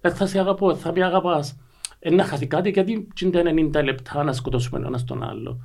Δεν 0.00 0.14
θα 0.14 0.26
σε 0.26 0.38
αγαπώ, 0.38 0.75
θα 0.75 0.92
με 0.92 1.04
αγαπάς. 1.04 1.58
Ε, 1.99 2.11
να 2.11 2.25
χαθεί 2.25 2.46
κάτι 2.46 2.70
γιατί 2.70 3.08
είναι 3.23 3.70
τα 3.70 3.80
90 3.80 3.85
λεπτά 3.85 4.25
να 4.25 4.32
σκοτώσουμε 4.32 4.87
ένα 4.87 5.04
τον 5.04 5.23
άλλο. 5.23 5.61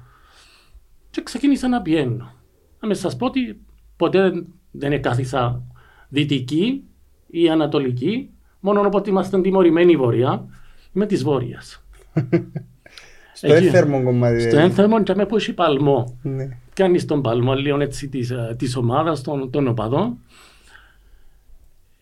Και 1.10 1.24
ξεκίνησα 1.24 1.68
να 1.68 1.82
πιένω. 1.82 2.32
Να 2.80 2.88
μες 2.88 3.00
σας 3.00 3.16
πω 3.16 3.26
ότι 3.26 3.62
ποτέ 3.96 4.46
δεν 4.72 4.92
εκάθισα 4.92 5.64
δυτική 6.10 6.86
ή 7.32 7.50
ανατολική, 7.50 8.30
μόνο 8.60 8.82
όποτε 8.82 9.10
είμαστε 9.10 9.42
τιμωρημένοι 9.42 9.96
βόρεια, 9.96 10.46
είμαι 10.94 11.06
της 11.06 11.24
βόρειας. 11.24 11.84
Στο 13.34 13.54
Εκεί. 13.54 13.66
έθερμο 13.66 14.04
κομμάτι. 14.04 14.40
Στο 14.40 14.50
δηλαδή. 14.50 14.68
ένθερμο 14.68 15.04
και 15.04 15.16
με 15.16 15.26
που 15.26 15.36
έχει 15.36 15.54
παλμό. 15.54 16.18
Ναι. 16.22 16.50
Κάνεις 16.74 17.06
τον 17.06 17.22
παλμό 17.22 17.54
λίγο 17.54 17.80
έτσι 17.80 18.08
της, 18.10 18.30
ε, 18.32 18.56
της 18.58 18.76
ομάδας 18.76 19.22
των, 19.22 19.50
των 19.50 19.68
οπαδών. 19.68 20.18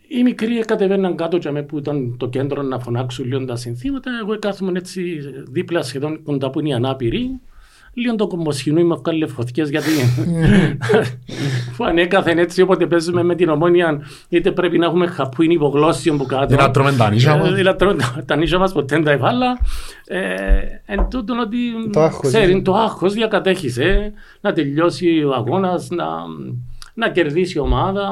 Οι 0.08 0.24
μικροί 0.24 0.60
κατεβαίναν 0.60 1.16
κάτω 1.16 1.38
και 1.38 1.52
με 1.52 1.64
που 1.64 1.78
ήταν 1.78 2.18
το 2.18 2.30
κέντρο 2.30 2.62
να 2.62 2.80
φωνάξουν 2.80 3.26
λίγο 3.26 3.46
τα 3.46 3.56
συνθήματα. 3.56 4.12
Εγώ 4.22 4.40
κάθομαι 4.40 4.80
έτσι 4.80 5.20
δίπλα 5.50 5.82
σχεδόν 5.82 6.24
κοντά 6.24 6.50
που 6.50 6.60
είναι 6.60 6.70
οι 6.70 6.74
ανάπηροι. 6.74 7.40
Λίγο 7.94 8.16
το 8.16 8.28
κομμοσχοινού 8.28 8.80
είμαι 8.80 8.96
βγάλει 8.96 9.28
φωτιές 9.28 9.70
γιατί 9.70 9.90
που 11.78 11.84
ανέκαθεν 11.86 12.38
έτσι 12.38 12.62
όποτε 12.62 12.86
παίζουμε 12.88 13.24
με 13.24 13.36
την 13.36 13.50
ομόνια 13.50 14.02
είτε 14.30 14.52
πρέπει 14.52 14.78
να 14.78 14.86
έχουμε 14.86 15.08
χαπούιν 15.08 15.52
υπογλώσσιο 15.52 16.16
που 16.16 16.26
κάτω. 16.26 16.46
Δεν 16.48 16.58
να 16.58 16.72
τρώμε 16.72 16.92
τα 16.98 17.10
νύχια 17.10 17.38
μας. 17.38 17.60
Ε, 17.60 17.62
να 17.62 17.76
τρώμε 17.76 17.96
τα- 17.96 18.24
τα 18.26 18.36
νύχια 18.36 18.60
μας 18.60 18.72
ποτέ 18.74 18.96
δεν 18.96 19.04
τα 19.04 19.12
εβάλα. 19.12 19.58
Ε, 20.08 20.20
εν 20.86 21.08
τούτον 21.10 21.40
ότι 21.40 21.58
Το 21.92 22.02
άγχος, 22.02 22.28
ξέρει, 22.28 22.54
ναι. 22.54 22.62
το 22.62 22.74
άγχος 22.76 23.14
διακατέχησε 23.14 24.14
να 24.42 24.54
τελειώσει 24.54 25.24
ο 25.24 25.34
αγώνας, 25.34 25.90
να, 25.90 26.06
να 26.94 27.10
κερδίσει 27.10 27.58
η 27.58 27.60
ομάδα, 27.60 28.10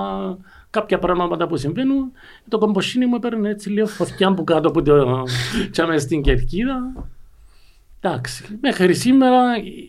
κάποια 0.69 1.00
πράγματα 1.00 1.48
που 1.48 1.57
συμβαίνουν. 1.57 2.12
Το 2.48 2.57
κομποσίνι 2.57 3.05
μου 3.05 3.15
έπαιρνε 3.15 3.50
έτσι 3.50 3.69
λίγο 3.69 3.88
φωτιά 3.88 4.34
που 4.34 4.43
κάτω 4.43 4.67
από 4.67 4.81
το 4.81 5.24
τσάμε 5.72 5.98
στην 5.98 6.22
κερκίδα. 6.22 6.93
Εντάξει, 8.01 8.44
μέχρι 8.62 8.94
σήμερα 8.96 9.42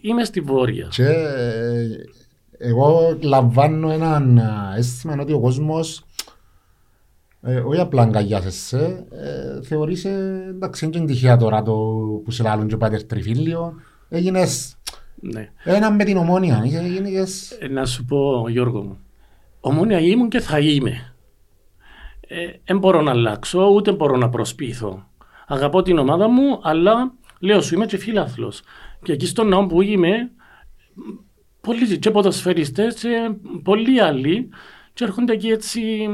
είμαι 0.03 0.25
στη 0.25 0.41
Βόρεια. 0.41 0.87
Και 0.91 1.05
ε, 1.07 1.87
εγώ 2.59 3.19
λαμβάνω 3.23 3.91
έναν 3.91 4.39
α, 4.39 4.75
αίσθημα 4.77 5.17
ότι 5.21 5.33
ο 5.33 5.41
κόσμος 5.41 6.03
ε, 7.43 7.57
όχι 7.59 7.81
απλά 7.81 8.03
αγκαλιάζεσαι, 8.03 9.07
ε, 9.11 9.63
θεωρείσαι 9.63 10.45
εντάξει 10.49 10.85
είναι 10.85 10.99
και 10.99 11.05
τυχαία 11.05 11.37
τώρα 11.37 11.63
το 11.63 11.73
που 12.25 12.31
σε 12.31 12.43
λάλλουν 12.43 12.69
και 12.69 12.77
πάτερ 12.77 13.03
τριφύλιο 13.05 13.75
έγινες 14.09 14.77
Ναι. 15.21 15.49
Ένα 15.65 15.91
με 15.93 16.05
την 16.05 16.17
ομόνια. 16.17 16.63
Είχε- 16.65 16.87
γίνηκες- 16.87 17.51
Ε, 17.61 17.69
Να 17.69 17.87
σου 17.87 18.05
πω, 18.05 18.49
Γιώργο 18.49 18.83
μου, 18.83 18.99
ομόνια 19.61 20.01
ήμουν 20.01 20.29
και 20.29 20.41
θα 20.41 20.59
είμαι. 20.59 21.13
Δεν 22.65 22.79
μπορώ 22.79 23.01
να 23.03 23.11
αλλάξω, 23.11 23.69
ούτε 23.69 23.93
μπορώ 23.93 24.17
να 24.17 24.29
προσπίθω. 24.29 25.07
Αγαπώ 25.47 25.83
την 25.83 25.99
ομάδα 25.99 26.29
μου, 26.29 26.59
αλλά 26.63 27.13
λέω 27.39 27.61
σου 27.61 27.75
είμαι 27.75 27.87
και 27.87 27.97
φίλαθλος. 27.97 28.63
Και 29.03 29.13
εκεί 29.13 29.27
στον 29.27 29.49
ναό 29.49 29.67
που 29.67 29.83
είμαι, 29.83 30.31
πολλοί 31.61 31.99
και 31.99 32.11
ποδοσφαιριστές 32.11 32.95
και 32.95 33.31
πολλοί 33.63 34.01
άλλοι 34.01 34.49
και 34.93 35.05
έρχονται 35.05 35.33
εκεί 35.33 35.49
έτσι 35.49 36.09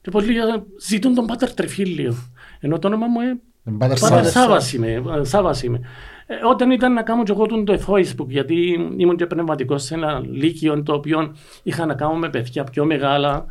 και 0.00 0.10
πολλοί 0.10 0.34
ζητούν 0.80 1.14
τον 1.14 1.26
Πάτερ 1.26 1.54
Τρεφίλιο. 1.54 2.14
Ενώ 2.60 2.78
το 2.78 2.86
όνομα 2.88 3.06
μου 3.06 3.20
είναι 3.20 3.40
Τον 3.64 3.78
Πάτερ 3.78 3.98
Πάτερ 3.98 4.24
Σάββας. 4.24 4.32
Σάββας 4.32 4.72
είμαι. 4.72 5.02
ε, 5.20 5.24
Σάββας 5.24 5.62
είμαι. 5.62 5.80
Ε, 6.26 6.34
όταν 6.50 6.70
ήταν 6.70 6.92
να 6.92 7.02
κάνω 7.02 7.22
και 7.22 7.32
εγώ 7.32 7.46
τον 7.46 7.64
το 7.64 7.78
Facebook, 7.86 8.26
γιατί 8.26 8.54
ήμουν 8.96 9.16
και 9.16 9.26
πνευματικός 9.26 9.82
σε 9.82 9.94
ένα 9.94 10.20
λύκειο 10.30 10.82
το 10.82 10.92
οποίο 10.94 11.36
είχα 11.62 11.86
να 11.86 11.94
κάνω 11.94 12.14
με 12.14 12.30
παιδιά 12.30 12.64
πιο 12.64 12.84
μεγάλα 12.84 13.46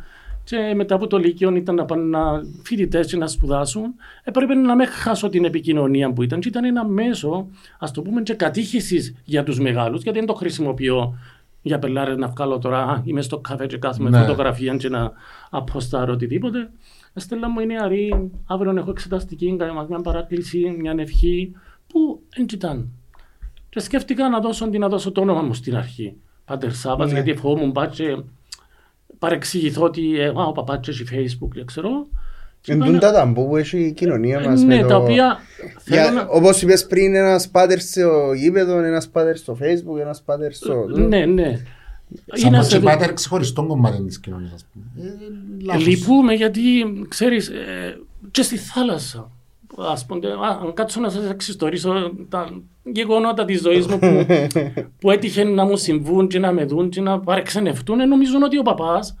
και 0.50 0.74
μετά 0.74 0.94
από 0.94 1.06
το 1.06 1.18
λύκειο 1.18 1.54
ήταν 1.54 1.74
να 1.74 1.84
πάνε 1.84 2.02
να 2.02 2.42
φοιτητές 2.62 3.06
και 3.06 3.16
να 3.16 3.26
σπουδάσουν, 3.26 3.94
έπρεπε 4.24 4.54
να 4.54 4.74
μην 4.74 4.86
χάσω 4.86 5.28
την 5.28 5.44
επικοινωνία 5.44 6.12
που 6.12 6.22
ήταν 6.22 6.40
και 6.40 6.48
ήταν 6.48 6.64
ένα 6.64 6.84
μέσο, 6.84 7.46
ας 7.78 7.90
το 7.90 8.02
πούμε, 8.02 8.22
και 8.22 8.34
κατήχησης 8.34 9.14
για 9.24 9.42
τους 9.42 9.60
μεγάλους, 9.60 10.02
γιατί 10.02 10.18
δεν 10.18 10.26
το 10.26 10.34
χρησιμοποιώ 10.34 11.18
για 11.62 11.78
πελάρες 11.78 12.16
να 12.16 12.28
βγάλω 12.28 12.58
τώρα, 12.58 12.78
«Α, 12.82 13.02
είμαι 13.04 13.22
στο 13.22 13.38
καφέ 13.38 13.66
και 13.66 13.76
κάθομαι 13.78 14.10
Ναι. 14.10 14.18
φωτογραφία 14.18 14.76
και 14.76 14.88
να 14.88 15.12
αποστάρω 15.50 16.12
οτιδήποτε. 16.12 16.70
Στέλλα 17.14 17.48
μου 17.50 17.60
είναι 17.60 17.76
αρή, 17.82 18.30
αύριο 18.46 18.74
έχω 18.76 18.90
εξεταστική, 18.90 19.56
κάνω 19.58 19.86
μια 19.88 20.00
παράκληση, 20.00 20.76
μια 20.78 20.94
ευχή, 20.98 21.52
που 21.86 22.20
δεν 22.36 22.46
ήταν. 22.52 22.88
Και 23.68 23.80
σκέφτηκα 23.80 24.28
να 24.28 24.40
δώσω, 24.40 24.64
αντί 24.64 24.78
να 24.78 24.88
δώσω 24.88 25.12
το 25.12 25.20
όνομα 25.20 25.42
μου 25.42 25.54
στην 25.54 25.76
αρχή. 25.76 26.14
Πάτερ 26.44 26.72
Σάββας, 26.72 27.12
Ναι. 27.12 27.20
γιατί 27.20 27.40
φοβόμουν 27.40 27.72
πάτσε 27.72 28.24
παρεξηγηθώ 29.20 29.82
ότι 29.84 30.20
ε, 30.20 30.26
α, 30.26 30.32
ο 30.48 30.52
παπάτσος 30.52 31.00
έχει 31.00 31.14
facebook, 31.40 31.48
δεν 31.54 31.66
ξέρω. 31.66 31.90
Και 32.62 32.72
Εν 32.72 32.78
πάνε- 32.78 32.90
τούν 32.90 33.00
τα 33.00 33.12
ταμπού 33.12 33.48
που 33.48 33.56
έχει 33.56 33.78
η 33.78 33.92
κοινωνία 33.92 34.40
μας 34.40 34.62
ναι, 34.62 34.74
με 34.76 34.80
τα 34.82 34.86
το... 34.88 34.96
οποία 34.96 35.38
θέλω 35.78 36.02
Για, 36.02 36.10
να... 36.10 36.26
όπως 36.28 36.62
είπες 36.62 36.86
πριν, 36.86 37.14
ένας 37.14 37.48
πάτερ 37.48 37.78
στο 37.80 38.32
γήπεδο, 38.32 38.78
ένας 38.82 39.08
πάτερ 39.08 39.36
στο 39.36 39.58
facebook, 39.60 40.00
ένας 40.00 40.22
πάτερ 40.22 40.52
στο... 40.52 40.84
Ναι, 40.88 41.24
ναι. 41.24 41.60
Σαν 42.32 42.48
Είναι 42.48 42.56
πως 42.56 42.66
σε- 42.66 42.78
και 42.78 42.84
πάτερ 42.84 43.12
ξεχωριστό 43.12 43.66
κομμάτι 43.66 44.02
της 44.02 44.20
κοινωνίας, 44.20 44.52
ας 44.52 44.64
πούμε. 44.72 45.08
Ε, 45.08 45.64
λάθος. 45.64 45.86
Λυπούμε 45.86 46.32
γιατί, 46.32 46.60
ξέρεις, 47.08 47.48
ε, 47.48 48.00
και 48.30 48.42
στη 48.42 48.56
θάλασσα. 48.56 49.30
Ας 49.76 50.06
πούμε, 50.06 50.28
α, 50.28 50.58
αν 50.62 50.72
κάτσω 50.74 51.00
να 51.00 51.08
σας 51.10 51.30
εξιστορήσω 51.30 51.92
τα 52.28 52.62
γεγονότα 52.82 53.44
της 53.44 53.60
ζωής 53.60 53.86
μου 53.86 53.98
που, 53.98 54.26
που 55.00 55.10
έτυχε 55.10 55.44
να 55.44 55.64
μου 55.64 55.76
συμβούν 55.76 56.28
και 56.28 56.38
να 56.38 56.52
με 56.52 56.64
δουν 56.64 56.88
και 56.88 57.00
να 57.00 57.20
παρεξενευτούν, 57.20 58.00
ε, 58.00 58.04
νομίζουν 58.04 58.42
ότι 58.42 58.58
ο 58.58 58.62
παπάς 58.62 59.18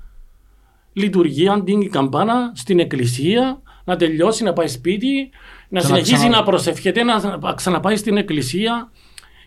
λειτουργεί 0.92 1.48
αν 1.48 1.64
την 1.64 1.90
καμπάνα 1.90 2.52
στην 2.54 2.78
εκκλησία, 2.78 3.62
να 3.84 3.96
τελειώσει, 3.96 4.44
να 4.44 4.52
πάει 4.52 4.68
σπίτι, 4.68 5.30
να 5.68 5.80
Και 5.80 5.86
να 5.86 5.94
συνεχίσει 5.94 6.14
ξανα- 6.14 6.36
να 6.36 6.42
προσευχεται, 6.42 7.02
να 7.02 7.38
να 7.38 7.52
ξαναπάει 7.54 7.96
στην 7.96 8.16
εκκλησία. 8.16 8.90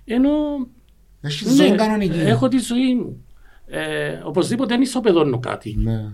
Ενώ 0.05 0.29
Έχει 1.21 1.49
ζωή 1.49 1.71
κανονική. 1.75 2.17
Ναι, 2.17 2.29
έχω 2.29 2.47
τη 2.47 2.57
ζωή 2.59 2.95
μου. 2.95 3.25
Ε, 3.65 4.19
οπωσδήποτε 4.23 4.73
δεν 4.73 4.81
ισοπεδώνω 4.81 5.39
κάτι. 5.39 5.75
Ναι. 5.83 6.05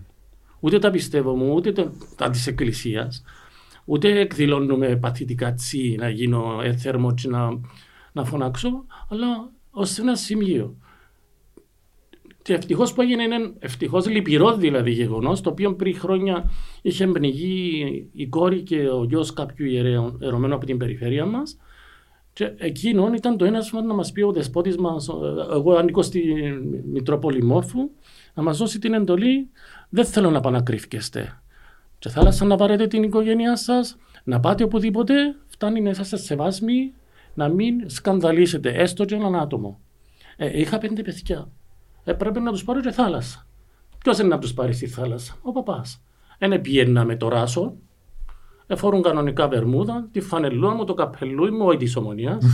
Ούτε 0.60 0.80
τα 0.80 0.90
πιστεύω 0.92 1.36
μου, 1.36 1.54
ούτε 1.54 1.72
τα, 1.72 1.92
τα 2.16 2.30
της 2.30 2.48
εκκλησίας, 2.48 3.24
ούτε 3.90 4.20
εκδηλώνουμε 4.20 4.96
παθητικά 4.96 5.54
τσι 5.54 5.96
να 6.00 6.10
γίνω 6.10 6.60
έθερμο 6.64 7.14
και 7.14 7.28
να, 7.28 7.60
να 8.12 8.24
φωνάξω, 8.24 8.86
αλλά 9.10 9.52
ως 9.72 9.98
ένα 9.98 10.16
σημείο. 10.16 10.76
Και 12.42 12.54
ευτυχώς 12.54 12.94
που 12.94 13.02
έγινε 13.02 13.24
ένα 13.24 13.54
ευτυχώς 13.60 14.08
λυπηρό 14.08 14.56
δηλαδή 14.56 14.92
γεγονός, 14.92 15.42
το 15.42 15.50
οποίο 15.50 15.76
πριν 15.76 15.96
χρόνια 15.96 16.52
είχε 16.82 17.08
πνιγεί 17.08 18.10
η 18.14 18.28
κόρη 18.28 18.62
και 18.62 18.90
ο 18.90 19.04
γιος 19.04 19.34
κάποιου 19.34 19.66
ιερέων 19.66 20.18
ερωμένου 20.22 20.56
από 20.56 20.66
την 20.66 20.78
περιφέρεια 20.78 21.26
μας. 21.26 21.58
Και 22.34 22.54
εκείνον 22.58 23.14
ήταν 23.14 23.38
το 23.38 23.46
ένασμα 23.46 23.82
να 23.82 23.94
μας 23.94 24.12
πει 24.12 24.22
ο 24.22 24.32
δεσπότης 24.32 24.78
μας, 24.78 25.10
εγώ 25.52 25.74
ανήκω 25.74 26.02
στη 26.02 26.24
Μητρόπολη 26.92 27.44
Μόρφου, 27.44 27.92
να 28.34 28.44
μας 28.44 28.58
δώσει 28.58 28.80
την 28.80 28.94
εντολή. 28.94 29.50
Δεν 29.90 30.06
θέλω 30.06 30.30
να 30.30 30.40
πανακρύφκεστε. 30.40 31.42
Και 32.00 32.10
θάλασσα 32.10 32.46
να 32.46 32.56
πάρετε 32.56 32.88
την 32.88 33.04
οικογένειά 33.04 33.56
σας, 33.56 33.98
να 34.24 34.40
πάτε 34.40 34.64
οπουδήποτε, 34.64 35.14
φτάνει 35.48 35.82
να 35.82 35.90
είσαστε 35.90 36.18
σεβάσμοι, 36.18 36.94
να 37.34 37.48
μην 37.48 37.90
σκανδαλίσετε 37.90 38.72
έστω 38.72 39.06
και 39.06 39.16
έναν 39.16 39.36
άτομο. 39.36 39.80
Ε, 40.38 40.60
είχα 40.60 40.78
πέντε 40.78 41.02
παιδιά. 41.02 41.50
Ε, 42.04 42.14
πρέπει 42.14 42.40
να 42.40 42.52
τους 42.52 42.64
πάρω 42.64 42.82
και 42.82 42.92
θάλασσα. 42.92 43.48
Ποιος 43.98 44.20
είναι 44.20 44.28
να 44.28 44.40
τους 44.40 44.54
πάρει 44.54 44.74
στη 44.74 44.88
θάλασσα, 44.88 45.38
ο 45.42 45.52
παπάς. 45.52 46.02
Ένα 46.38 46.60
πιένα 46.60 47.06
με 47.06 47.16
το 47.16 47.28
ράσο, 47.28 47.76
εφόρουν 48.68 49.02
κανονικά 49.02 49.48
βερμούδα, 49.48 50.08
τη 50.12 50.22
φανελούα 50.22 50.74
μου, 50.74 50.84
το 50.84 50.94
καπελούι 50.94 51.52
μου, 51.52 51.66
όχι 51.66 51.78
της 51.78 51.96
Ομόνοιας. 51.96 52.46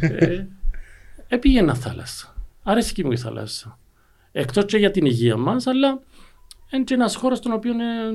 ε, 0.00 0.46
ε, 1.28 1.36
πήγαινα 1.36 1.74
θάλασσα. 1.74 2.34
Αρέσκει 2.62 3.04
μου 3.04 3.12
η 3.12 3.16
θάλασσα. 3.16 3.78
Εκτός 4.32 4.64
και 4.64 4.76
για 4.76 4.90
την 4.90 5.06
υγεία 5.06 5.36
μας, 5.36 5.66
αλλά 5.66 6.00
είναι 6.76 6.84
και 6.84 6.94
ένας 6.94 7.16
χώρο 7.16 7.34
στον 7.34 7.52
οποίο 7.52 7.72
ε, 7.72 8.12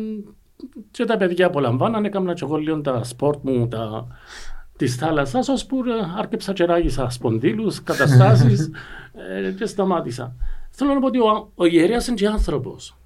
και 0.91 1.05
τα 1.05 1.17
παιδιά 1.17 1.45
απολαμβάνανε. 1.45 2.07
Έκανα 2.07 2.33
και 2.33 2.43
εγώ 2.43 2.57
λίγο 2.57 2.81
τα 2.81 3.03
sport 3.03 3.43
μου, 3.43 3.67
τα, 3.67 4.07
της 4.77 4.95
θάλασσας, 4.95 5.49
ώσπου 5.49 5.77
ε, 5.77 6.19
άρκεψα 6.19 6.53
και 6.53 6.65
ράγισα 6.65 7.09
σπονδύλους, 7.09 7.81
καταστάσεις 7.83 8.71
ε, 9.13 9.51
και 9.51 9.65
σταμάτησα. 9.65 10.35
Θέλω 10.69 10.93
να 10.93 10.99
πω 10.99 11.07
ότι 11.07 11.19
ο, 11.19 11.51
ο 11.55 11.65
ιερέας 11.65 12.07
είναι 12.07 12.15
και 12.15 12.27
άνθρωπος 12.27 12.97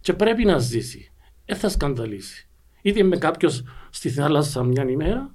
και 0.00 0.12
πρέπει 0.12 0.44
να 0.44 0.58
ζήσει. 0.58 1.12
Δεν 1.46 1.56
θα 1.56 1.68
σκανδαλίσει. 1.68 2.48
Είτε 2.82 3.02
με 3.02 3.16
κάποιος 3.16 3.64
στη 3.90 4.10
θάλασσα 4.10 4.62
μια 4.62 4.88
ημέρα, 4.88 5.34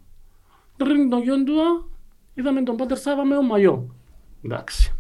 πριν 0.78 1.10
το 1.10 1.18
γιον 1.18 1.46
του, 1.46 1.62
α, 1.62 1.86
είδαμε 2.34 2.64
τον 2.64 2.76
Πάτερ 2.76 2.98
Σάβα 2.98 3.26
με 3.26 3.38
ο 3.38 3.44
μαγιό. 3.44 3.96
Εντάξει. 4.44 4.99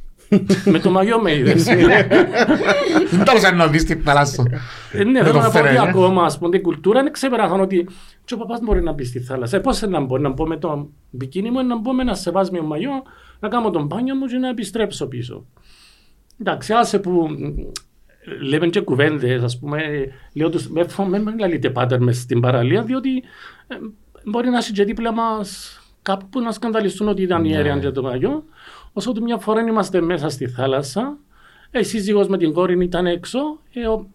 Με 0.65 0.79
το 0.79 0.89
μαγιό 0.91 1.21
με 1.21 1.36
είδες. 1.36 1.63
Δεν 1.63 3.24
τέλος 3.25 3.51
να 3.55 3.67
δεις 3.67 3.83
τη 3.86 3.95
θάλασσα. 3.95 4.43
Ε, 4.91 5.03
ναι, 5.03 5.12
Δεν 5.12 5.21
θέλω 5.21 5.33
το 5.33 5.39
να 5.39 5.45
πω 5.45 5.51
φέρε, 5.51 5.67
ότι 5.67 5.75
ε. 5.75 5.89
ακόμα 5.89 6.24
ας 6.24 6.38
πούμε, 6.38 6.50
την 6.50 6.62
κουλτούρα 6.62 7.00
είναι 7.00 7.12
ξεπεράσαν 7.12 7.62
ότι 7.62 7.88
και 8.25 8.33
ο 8.33 8.38
παπάς 8.38 8.59
μπορεί 8.63 8.83
να 8.83 8.91
μπει 8.91 9.03
στη 9.03 9.19
θάλασσα. 9.19 9.57
Ε, 9.57 9.59
πώς 9.59 9.81
να 9.81 10.00
μπω, 10.00 10.17
να 10.17 10.29
μπω 10.29 10.48
με 10.48 10.57
το 10.57 10.89
μπικίνι 11.09 11.51
μου, 11.51 11.65
να 11.65 11.77
μπω 11.79 11.93
με 11.93 12.01
ένα 12.01 12.13
σεβάσμιο 12.13 12.63
μαγιό, 12.63 13.03
να 13.39 13.48
κάνω 13.50 13.69
τον 13.69 13.86
μπάνιο 13.86 14.15
μου 14.15 14.25
και 14.25 14.38
να 14.38 14.50
επιστρέψω 14.50 15.07
πίσω. 15.07 15.45
Εντάξει, 16.41 16.74
άσε 16.74 17.00
που 17.00 17.12
μ, 17.12 17.43
λέμε 18.50 18.67
και 18.67 18.79
κουβέντες, 18.79 19.43
ας 19.43 19.59
πούμε, 19.59 19.79
λέω 20.33 20.50
τους, 20.50 20.67
με 20.69 20.83
φο- 20.83 21.03
με 21.05 21.19
μιλάτε 21.19 21.69
πάτερ 21.69 22.01
μες 22.01 22.17
στην 22.17 22.39
παραλία, 22.39 22.83
διότι 22.83 23.17
ε, 23.67 23.75
μπορεί 24.24 24.50
να 24.50 24.57
έχει 24.57 24.71
και 24.71 24.83
δίπλα 24.83 25.13
μας 25.13 25.79
κάπου 26.01 26.29
που 26.29 26.39
να 26.41 26.51
σκανδαλιστούν 26.51 27.07
ότι 27.07 27.21
ήταν 27.21 27.45
η 27.45 27.53
αίρια 27.53 27.77
και 27.77 27.89
το 27.89 28.01
μαγιό, 28.01 28.43
όσο 29.00 29.10
ότι 29.10 29.22
μια 29.22 29.38
φορά 29.38 29.62
είμαστε 29.62 30.01
μέσα 30.01 30.29
στη 30.29 30.48
θάλασσα, 30.48 31.18
ε, 31.72 31.79
η 31.79 31.84
σύζυγος 31.84 32.27
με 32.27 32.38
την 32.38 32.53
κόρη 32.53 32.84
ήταν 32.84 33.06
έξω, 33.06 33.39
ε, 33.74 33.88
ο, 33.88 34.08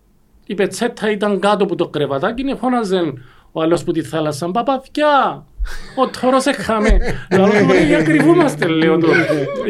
η 0.47 0.55
πετσέτα 0.55 1.11
ήταν 1.11 1.41
κάτω 1.41 1.65
από 1.65 1.75
το 1.75 1.89
κρεβατάκι 1.89 2.45
και 2.45 2.55
φώναζε 2.55 3.13
ο 3.53 3.63
άλλος 3.63 3.85
που 3.85 3.93
τη 3.93 4.03
θάλασσα 4.03 4.51
«Παπαθιά, 4.51 5.47
ο 5.97 6.09
τόρος 6.21 6.47
έχαμε». 6.47 6.99
Λέω 7.37 7.47
του, 7.47 7.73
«Ρε, 7.73 7.85
για 7.85 8.03
κρυβούμαστε» 8.03 8.67
λέω 8.67 8.99
του. 8.99 9.11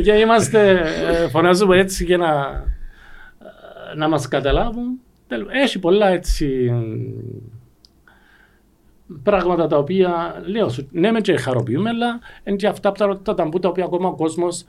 Για 0.01 0.17
είμαστε, 0.17 0.71
ε, 1.09 1.29
φωνάζουμε 1.29 1.79
έτσι 1.79 2.05
για 2.05 2.17
να, 2.17 2.31
ε, 3.93 3.97
να 3.97 4.09
μας 4.09 4.29
καταλάβουν. 4.29 5.01
Τέλος, 5.27 5.49
Έχει 5.51 5.79
πολλά 5.79 6.09
έτσι 6.09 6.73
πράγματα 9.23 9.67
τα 9.67 9.77
οποία 9.77 10.43
λέω 10.47 10.69
σου, 10.69 10.89
ναι 10.91 11.11
με 11.11 11.21
και 11.21 11.37
χαροποιούμε, 11.37 11.89
αλλά 11.89 12.21
είναι 12.45 12.57
και 12.57 12.67
αυτά 12.67 12.93
τα, 12.93 13.21
τα 13.23 13.35
ταμπού 13.35 13.59
τα 13.59 13.69
οποία 13.69 13.85
ακόμα 13.85 14.09
ο 14.09 14.15
κόσμος 14.15 14.65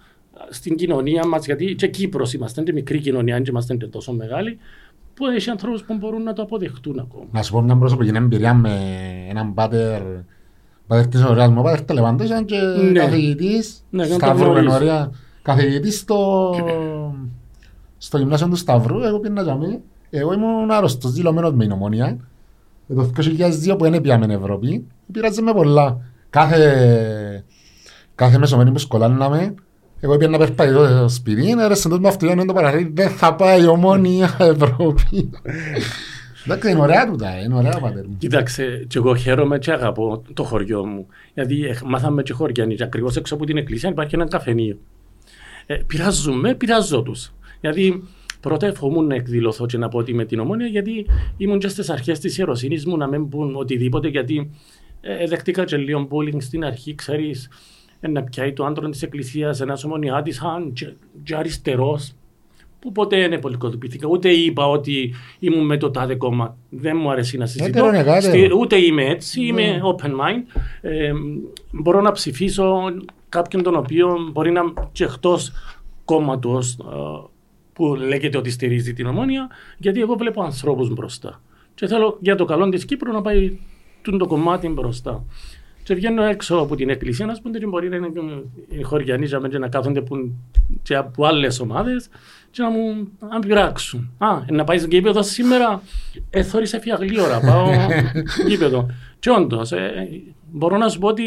στην 0.49 0.75
κοινωνία 0.75 1.27
μας, 1.27 1.45
γιατί 1.45 1.75
και 1.75 1.87
Κύπρος 1.87 2.33
είμαστε, 2.33 2.61
είναι 2.61 2.69
και 2.69 2.75
μικρή 2.75 2.99
κοινωνία, 2.99 3.35
δεν 3.35 3.43
είμαστε 3.49 3.75
και 3.75 3.85
τόσο 3.85 4.11
μεγάλη, 4.13 4.57
που 5.13 5.25
έχει 5.25 5.49
ανθρώπους 5.49 5.83
που 5.83 5.97
μπορούν 5.97 6.23
να 6.23 6.33
το 6.33 6.41
αποδεχτούν 6.41 6.99
ακόμα. 6.99 7.25
Να 7.31 7.41
σου 7.41 7.51
πω 7.51 7.61
μια 7.61 7.75
προσωπική 7.77 8.11
εμπειρία 8.15 8.53
με 8.53 8.79
έναν 9.29 9.53
πάτερ 9.53 10.01
πάτερ 10.87 11.07
της 11.07 11.23
ωραίας 11.23 11.49
μου, 11.49 11.55
ο 11.59 11.61
πάτερ 11.63 11.81
Τελεβάντος 11.81 12.25
ήταν 12.25 12.45
και 12.45 12.57
Ναι. 12.91 12.99
καθηγητής 12.99 13.83
Ναι, 13.89 14.01
να 14.03 14.07
το 14.09 14.13
Σταύρου, 14.13 14.43
γνωρίζω. 14.43 14.63
είναι 14.65 14.73
ωραία. 14.73 15.09
Καθηγητής 15.41 15.99
στο, 15.99 16.51
στο 17.97 18.17
γυμνάσιο 18.17 18.47
του 18.47 18.55
Σταύρου, 18.55 19.03
εγώ 19.03 19.19
πήγαινα 19.19 19.41
για 19.41 19.55
μí. 19.55 19.79
Εγώ 20.09 20.33
ήμουν 20.33 20.71
άρρωστος, 20.71 21.11
δηλωμένος 21.11 21.53
με 21.53 21.63
η 21.63 21.67
νομόνια. 21.67 22.17
Ε, 22.87 22.93
Το 22.93 23.09
2002 23.13 23.75
που 23.77 23.89
δεν 23.89 24.01
πήγαμε 24.01 24.33
Ευρώπη, 24.33 24.85
πειράζε 25.11 25.41
με 25.41 25.53
πολλά. 25.53 25.97
Κάθε, 26.29 27.43
κάθε 28.15 28.37
μεσομένη 28.37 28.71
που 28.71 28.79
σκολάναμε, 28.79 29.53
εγώ 30.05 30.17
πήγαινα 30.17 30.37
να 30.37 30.45
περπατήσω 30.45 30.85
στο 30.85 31.07
σπίτι, 31.07 31.55
έρεσε 31.59 31.89
τότε 31.89 32.01
με 32.01 32.07
αυτοκίνητο 32.07 32.45
το 32.45 32.53
παραθύρι, 32.53 32.91
δεν 32.93 33.09
θα 33.09 33.35
πάει 33.35 33.67
ομόνια 33.67 34.37
Ευρώπη. 34.39 35.29
Εντάξει, 36.45 36.71
είναι 36.71 36.79
ωραία 36.79 37.07
τούτα, 37.07 37.39
είναι 37.39 37.55
ωραία 37.55 37.79
πατέρ 37.79 38.07
μου. 38.07 38.15
Κοίταξε, 38.17 38.85
και 38.87 38.97
εγώ 38.97 39.15
χαίρομαι 39.15 39.59
και 39.59 39.71
αγαπώ 39.71 40.23
το 40.33 40.43
χωριό 40.43 40.85
μου. 40.85 41.07
Γιατί 41.33 41.65
ε, 41.65 41.77
μάθαμε 41.85 42.23
και 42.23 42.33
χωριανοί. 42.33 42.75
Και 42.75 42.83
ακριβώς 42.83 43.15
έξω 43.15 43.35
από 43.35 43.45
την 43.45 43.57
εκκλησία 43.57 43.89
υπάρχει 43.89 44.15
ένα 44.15 44.27
καφενείο. 44.27 44.77
Ε, 45.65 45.75
πειράζουν 45.75 46.39
με, 46.39 46.55
πειράζω 46.55 47.01
του. 47.01 47.15
Γιατί 47.61 48.03
πρώτα 48.39 48.67
ευχόμουν 48.67 49.07
να 49.07 49.15
εκδηλωθώ 49.15 49.65
και 49.65 49.77
να 49.77 49.87
πω 49.87 49.97
ότι 49.97 50.13
με 50.13 50.25
την 50.25 50.39
ομόνια, 50.39 50.67
γιατί 50.67 51.05
ήμουν 51.37 51.59
και 51.59 51.67
στις 51.67 51.89
αρχές 51.89 52.19
της 52.19 52.37
ιεροσύνης 52.37 52.85
μου 52.85 52.97
να 52.97 53.07
μην 53.07 53.29
πούν 53.29 53.55
οτιδήποτε. 53.55 54.07
Γιατί 54.07 54.51
ε, 55.01 55.27
δεχτήκα 55.27 55.63
και 55.63 55.77
λίγο 55.77 56.07
bullying 56.11 56.41
στην 56.41 56.65
αρχή, 56.65 56.95
ξέρεις, 56.95 57.49
να 58.07 58.23
πιάει 58.23 58.53
το 58.53 58.65
άντρο 58.65 58.89
της 58.89 59.01
εκκλησίας, 59.01 59.61
ένας 59.61 59.83
ομονιάτης, 59.83 60.41
και, 60.73 60.93
και 61.23 61.35
αριστερός 61.35 62.13
που 62.79 62.91
ποτέ 62.91 63.27
δεν 63.27 63.39
πολιτικοποιήθηκα. 63.39 64.07
Ούτε 64.07 64.29
είπα 64.29 64.67
ότι 64.67 65.13
ήμουν 65.39 65.65
με 65.65 65.77
το 65.77 65.91
τάδε 65.91 66.15
κόμμα. 66.15 66.57
Δεν 66.69 66.97
μου 66.97 67.11
αρέσει 67.11 67.37
να 67.37 67.45
συζητώ. 67.45 67.65
Έτερο 67.65 67.87
είναι 67.87 68.03
κάτι. 68.03 68.25
Στη- 68.25 68.53
ούτε 68.59 68.77
είμαι 68.77 69.05
έτσι, 69.05 69.41
είμαι 69.45 69.81
open 69.83 70.09
mind. 70.09 70.59
Ε, 70.81 71.11
μπορώ 71.71 72.01
να 72.01 72.11
ψηφίσω 72.11 72.93
κάποιον 73.29 73.63
τον 73.63 73.75
οποίο 73.75 74.29
μπορεί 74.31 74.51
να 74.51 74.61
είναι 74.61 74.73
και 74.91 75.03
εκτός 75.03 75.51
κόμματος 76.05 76.77
που 77.73 77.95
λέγεται 77.95 78.37
ότι 78.37 78.49
στηρίζει 78.49 78.93
την 78.93 79.05
ομόνια, 79.05 79.47
γιατί 79.77 79.99
εγώ 79.99 80.15
βλέπω 80.15 80.41
ανθρώπους 80.43 80.93
μπροστά. 80.93 81.41
Και 81.75 81.87
θέλω 81.87 82.17
για 82.21 82.35
το 82.35 82.45
καλό 82.45 82.69
της 82.69 82.85
Κύπρου 82.85 83.11
να 83.11 83.21
πάει 83.21 83.57
τούτο 84.01 84.17
το 84.17 84.27
κομμάτι 84.27 84.67
μπροστά. 84.67 85.23
Και 85.85 85.93
βγαίνω 85.93 86.23
έξω 86.23 86.57
από 86.57 86.75
την 86.75 86.89
εκκλησία, 86.89 87.25
α 87.25 87.35
πούμε, 87.41 87.57
και 87.57 87.65
μπορεί 87.65 87.89
να 87.89 87.95
είναι 87.95 88.07
οι 88.67 88.81
χωριανοί 88.81 89.25
για 89.25 89.39
μένα 89.39 89.53
και 89.53 89.59
να 89.59 89.67
κάθονται 89.67 90.01
που, 90.01 90.35
και 90.81 90.95
από 90.95 91.25
άλλες 91.25 91.59
ομάδες 91.59 92.09
και 92.51 92.61
να 92.61 92.69
μου 92.69 93.07
να 93.19 93.39
πειράξουν. 93.39 94.11
Α, 94.17 94.27
να 94.51 94.63
πάει 94.63 94.77
στο 94.77 94.87
γήπεδο 94.87 95.23
σήμερα, 95.23 95.81
ε, 96.29 96.43
θωρείς 96.43 96.73
έφυγα 96.73 96.95
γλύωρα, 96.95 97.39
πάω 97.39 97.69
γήπεδο. 98.47 98.85
Και 99.19 99.29
όντως, 99.29 99.71
ε, 99.71 100.09
μπορώ 100.51 100.77
να 100.77 100.89
σου 100.89 100.99
πω 100.99 101.07
ότι 101.07 101.23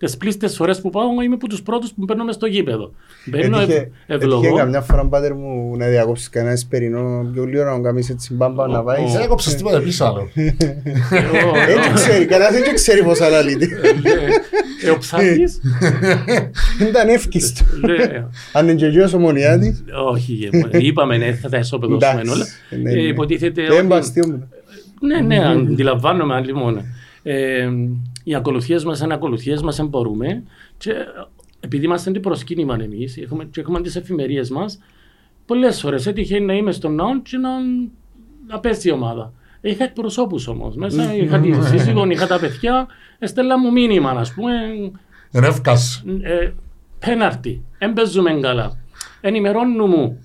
ε, 0.00 0.06
τις 0.06 0.16
πλήστες 0.16 0.56
φορές 0.56 0.80
που 0.80 0.90
πάω, 0.90 1.10
εγώ 1.12 1.22
είμαι 1.22 1.34
από 1.34 1.48
τους 1.48 1.62
πρώτους 1.62 1.92
που 1.92 2.04
μπαίνω 2.04 2.24
μες 2.24 2.34
στο 2.34 2.46
γήπεδο. 2.46 2.92
Μπαίνω, 3.24 3.56
ευ, 3.56 3.62
Έτυχε 3.62 3.78
έτυχε 3.78 3.92
ευλογώ. 4.06 4.56
καμιά 4.56 4.80
φορά 4.80 5.06
πατέρ 5.06 5.34
μου 5.34 5.76
να 5.76 5.86
διακόψεις 5.86 6.28
κανένας 6.28 6.60
εσπερινό 6.60 7.30
πιο 7.32 7.44
λίγο 7.44 7.64
να 7.64 7.80
κάνεις 7.80 8.10
έτσι 8.10 8.34
μπάμπα 8.34 8.66
να 8.68 8.82
πάει. 8.82 9.04
Δεν 9.12 9.20
έκοψες 9.22 9.54
τίποτα 9.54 9.80
πίσω 9.80 10.04
άλλο. 10.04 10.28
Εγώ, 11.10 11.52
Έτσι 11.68 11.92
ξέρει, 11.94 12.24
κανένας 12.26 12.52
δεν 12.52 12.74
ξέρει 12.74 13.04
πώς 13.04 13.20
αναλύεται. 13.20 13.68
ε, 14.84 14.90
Ο 14.90 14.98
ψάρτης, 14.98 15.60
Ήταν 16.88 17.08
εύκυστο. 17.08 17.64
ναι, 17.86 18.24
Αν 18.52 18.68
είναι 18.68 18.74
και 18.76 18.84
ο 18.84 18.88
γιος 18.88 19.12
ομονιάτης, 19.12 19.84
όχι, 20.10 20.48
ε, 20.70 20.78
είπαμε 20.78 21.16
ναι, 21.16 21.32
θα 21.32 21.48
τα 21.48 21.58
ισοπεδώσουμε 21.58 22.20
εντάξει. 22.20 22.30
όλα. 22.30 22.44
Ναι, 22.82 22.90
Ε, 22.90 22.94
ναι. 22.94 23.00
Υποτίθεται 23.02 23.62
Δεν 23.66 23.76
ότι... 23.78 23.86
μπαστείο 23.86 24.24
μου. 24.26 24.48
Ναι, 25.00 25.20
ναι, 25.20 25.44
αντιλαμβάνομαι 25.48 26.34
άλλη 26.34 26.54
μόνο. 26.54 26.84
Ε, 27.30 27.68
οι 28.24 28.34
ακολουθίες 28.34 28.84
μας 28.84 29.00
είναι 29.00 29.14
ακολουθίες 29.14 29.62
μας, 29.62 29.76
δεν 29.76 29.86
μπορούμε. 29.86 30.42
Και 30.78 30.92
επειδή 31.60 31.84
είμαστε 31.84 32.10
το 32.10 32.20
προσκύνημα 32.20 32.76
εμείς, 32.80 33.16
έχουμε, 33.16 33.44
και 33.44 33.60
έχουμε 33.60 33.80
τις 33.80 33.96
εφημερίες 33.96 34.50
μας, 34.50 34.78
πολλές 35.46 35.80
φορές 35.80 36.06
έτυχε 36.06 36.38
να 36.38 36.52
είμαι 36.52 36.72
στον 36.72 36.94
ναό 36.94 37.20
και 37.22 37.36
να, 37.36 37.50
να 38.46 38.60
πέσει 38.60 38.88
η 38.88 38.92
ομάδα. 38.92 39.32
Είχα 39.60 39.84
εκπροσώπους 39.84 40.46
όμως 40.46 40.76
μέσα, 40.76 41.14
είχα 41.14 41.40
τη 41.40 41.52
σύζυγο, 41.64 42.06
είχα 42.10 42.26
τα 42.26 42.38
παιδιά, 42.38 42.86
έστελα 43.18 43.58
μου 43.58 43.72
μήνυμα, 43.72 44.10
ας 44.10 44.34
πούμε, 44.34 44.52
Δεν 45.30 45.44
εύκασε. 45.44 46.02
ε, 46.22 46.52
πέναρτη, 46.98 47.64
δεν 47.78 47.92
παίζουμε 47.92 48.38
καλά. 48.40 48.76
Ενημερώνου 49.20 49.86
μου. 49.86 50.18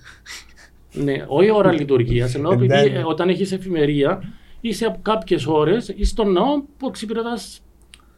ναι, 1.04 1.26
όχι 1.28 1.52
ώρα 1.52 1.72
λειτουργίας, 1.72 2.36
ενώ 2.36 2.52
επειδή 2.52 2.74
Εντάξει. 2.74 2.92
ε, 2.94 3.04
όταν 3.06 3.30
έχεις 3.30 3.52
εφημερία, 3.52 4.24
είσαι 4.70 4.86
από 4.86 5.00
κάποιες 5.02 5.46
ώρες 5.46 5.94
ή 5.96 6.06
στον 6.06 6.32
ναό 6.32 6.62
που 6.78 6.88
εξυπηρετάς 6.88 7.62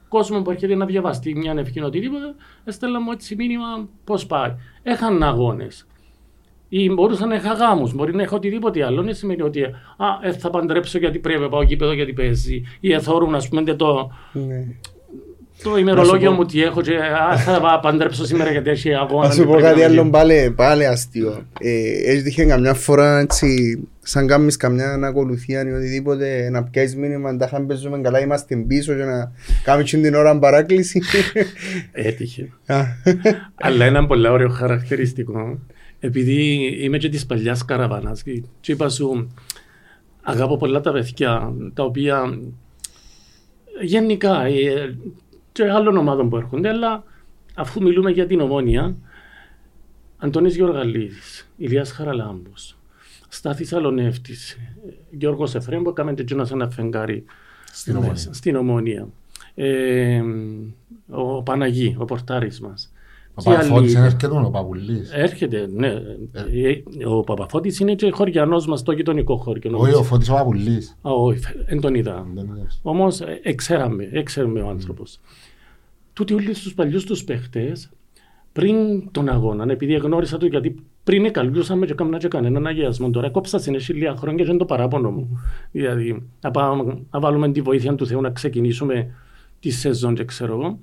κόσμο 0.07 0.41
που 0.41 0.51
έρχεται 0.51 0.75
να 0.75 0.85
διαβαστεί 0.85 1.35
μια 1.35 1.53
ευχή 1.57 1.81
οτιδήποτε, 1.81 2.35
έστελα 2.63 3.01
μου 3.01 3.11
έτσι 3.11 3.35
μήνυμα 3.35 3.87
πώς 4.03 4.25
πάει. 4.25 4.55
Έχαν 4.83 5.23
αγώνες. 5.23 5.87
Ή 6.69 6.89
μπορούσα 6.89 7.25
να 7.25 7.35
είχα 7.35 7.53
γάμους, 7.53 7.93
μπορεί 7.93 8.15
να 8.15 8.21
έχω 8.21 8.35
οτιδήποτε 8.35 8.85
άλλο. 8.85 9.01
Δεν 9.03 9.15
σημαίνει 9.15 9.41
ότι 9.41 9.63
α, 9.63 9.71
ε, 10.21 10.31
θα 10.31 10.49
παντρέψω 10.49 10.97
γιατί 10.97 11.19
πρέπει 11.19 11.41
να 11.41 11.49
πάω 11.49 11.61
γήπεδο 11.61 11.93
γιατί 11.93 12.13
παίζει. 12.13 12.63
Ή 12.79 12.93
εθώρουν, 12.93 13.35
ας 13.35 13.47
πούμε, 13.47 13.75
το, 13.75 14.11
Ναι. 14.33 14.65
Το 15.63 15.77
ημερολόγιο 15.77 16.29
πω- 16.29 16.35
μου 16.35 16.45
τι 16.45 16.61
έχω 16.63 16.81
και 16.81 16.95
α, 17.31 17.37
θα 17.37 17.59
πάω 17.61 17.79
παντρέψω 17.79 18.25
σήμερα 18.25 18.51
γιατί 18.51 18.69
έχει 18.69 18.93
αγώνα. 18.93 19.27
Να 19.27 19.33
σου 19.33 19.39
και 19.39 19.45
πω 19.45 19.51
πρέπει 19.51 19.67
κάτι 19.67 19.79
να 19.79 19.85
άλλο 19.85 19.95
γίνει. 19.95 20.09
πάλι, 20.09 20.53
πάλι 20.55 20.85
αστείο. 20.85 21.45
Ε, 21.59 22.11
Έχει 22.11 22.21
τύχει 22.21 22.45
καμιά 22.45 22.73
φορά 22.73 23.19
έτσι, 23.19 23.79
σαν 23.99 24.27
κάνεις 24.27 24.57
καμιά 24.57 24.99
ακολουθία 25.03 25.67
ή 25.67 25.71
οτιδήποτε, 25.71 26.49
να 26.49 26.63
πιάσεις 26.63 26.95
μήνυμα, 26.95 27.37
τα 27.37 27.45
είχαμε 27.45 27.65
παίζουμε 27.65 27.97
καλά, 28.01 28.19
είμαστε 28.19 28.55
πίσω 28.55 28.93
και 28.93 29.03
να 29.03 29.31
κάνεις 29.63 29.91
και 29.91 29.97
την 29.97 30.13
ώρα 30.15 30.39
παράκληση. 30.39 31.01
Έτυχε. 31.91 32.49
Α, 32.65 32.81
Αλλά 33.55 33.85
ένα 33.85 34.05
πολύ 34.07 34.27
ωραίο 34.27 34.49
χαρακτηριστικό. 34.49 35.59
Επειδή 35.99 36.53
είμαι 36.81 36.97
και 36.97 37.09
της 37.09 37.25
παλιάς 37.25 37.65
καραβάνας, 37.65 38.23
και 38.59 38.71
είπα 38.71 38.89
σου, 38.89 39.33
αγαπώ 40.23 40.57
πολλά 40.57 40.81
τα 40.81 40.91
παιδιά, 40.91 41.53
τα 41.73 41.83
οποία 41.83 42.39
γενικά 43.81 44.45
ε, 44.45 44.97
και 45.55 45.69
άλλων 45.71 45.97
ομάδων 45.97 46.29
που 46.29 46.37
έρχονται, 46.37 46.69
αλλά 46.69 47.03
αφού 47.55 47.81
μιλούμε 47.83 48.11
για 48.11 48.25
την 48.25 48.39
ομόνια, 48.41 48.95
Αντώνης 50.17 50.55
Γεωργαλίδης, 50.55 51.49
Ηλίας 51.57 51.91
Χαραλάμπος, 51.91 52.77
Στάθης 53.27 53.73
Αλονεύτης, 53.73 54.57
Γιώργος 55.09 55.55
Εφρέμ 55.55 55.81
που 55.83 55.89
έκαμε 55.89 56.13
και 56.13 56.21
εκείνος 56.21 56.51
ένα 56.51 56.69
φεγγάρι 56.69 57.23
Στην 57.71 57.95
Ομόνια. 57.95 58.15
στην 58.15 58.55
Ομόνια. 58.55 59.07
Ε, 59.55 60.21
ο 61.09 61.43
Παναγί, 61.43 61.95
ο 61.99 62.05
πορτάρης 62.05 62.59
μας. 62.59 62.89
Ο 63.37 63.41
Και 63.41 63.49
άλλοι. 63.49 63.57
Παπαφώτης 63.57 63.93
είναι; 63.93 64.05
έρχεται 64.05 64.27
ο 64.27 64.49
Παπουλής. 64.49 65.11
Έρχεται, 65.13 65.69
ναι. 65.73 65.87
Ε, 65.87 67.05
Ο 67.07 67.21
Παπαφώτης 67.23 67.79
είναι 67.79 67.95
και 67.95 68.09
χωριανός 68.11 68.67
μας 68.67 68.79
στο 68.79 68.91
γειτονικό 68.91 69.35
χώριο. 69.37 69.77
Όχι, 69.77 69.93
ο 69.93 70.03
Φώτης 70.03 70.29
ο 70.29 70.33
Παπουλής. 70.33 70.97
Α, 71.01 71.11
όχι, 71.11 71.39
δεν 71.67 71.79
τον 71.81 71.95
είδα. 71.95 72.27
Δεν 72.33 72.45
είναι. 72.45 72.67
Όμως 72.81 73.21
εξέραμε, 73.43 74.09
έξερμε 74.11 74.61
ο 74.61 74.69
άνθρωπος. 74.69 75.19
Τούτοι 76.15 76.33
όλοι 76.33 76.53
στου 76.53 76.73
παλιούς 76.73 77.03
τους 77.03 77.23
παίχτες, 77.23 77.89
πριν 78.53 78.75
τον 79.11 79.29
αγώνα, 79.29 79.71
επειδή 79.71 79.93
γνώρισα 79.93 80.37
του, 80.37 80.45
γιατί 80.45 80.75
πριν 81.03 81.25
εκαλούσαμε 81.25 81.85
και 81.85 81.93
κάμνα 81.93 82.17
και 82.17 82.27
κανέναν 82.27 82.67
αγιασμό. 82.67 83.09
Τώρα 83.09 83.29
κόψα 83.29 83.59
συνέχεια 83.59 83.95
λίγα 83.95 84.15
χρόνια 84.15 84.43
και 84.43 84.49
είναι 84.49 84.59
το 84.59 84.65
παράπονο 84.65 85.11
μου. 85.11 85.39
Δηλαδή, 85.71 86.27
να, 86.41 86.51
πάμε, 86.51 86.97
να 87.11 87.19
βάλουμε 87.19 87.51
τη 87.51 87.61
βοήθεια 87.61 87.95
του 87.95 88.07
Θεού 88.07 88.21
να 88.21 88.29
ξεκινήσουμε 88.29 89.13
τη 89.59 89.69
σεζόν, 89.69 90.15
και 90.15 90.25
ξέρω 90.25 90.53
εγώ. 90.53 90.79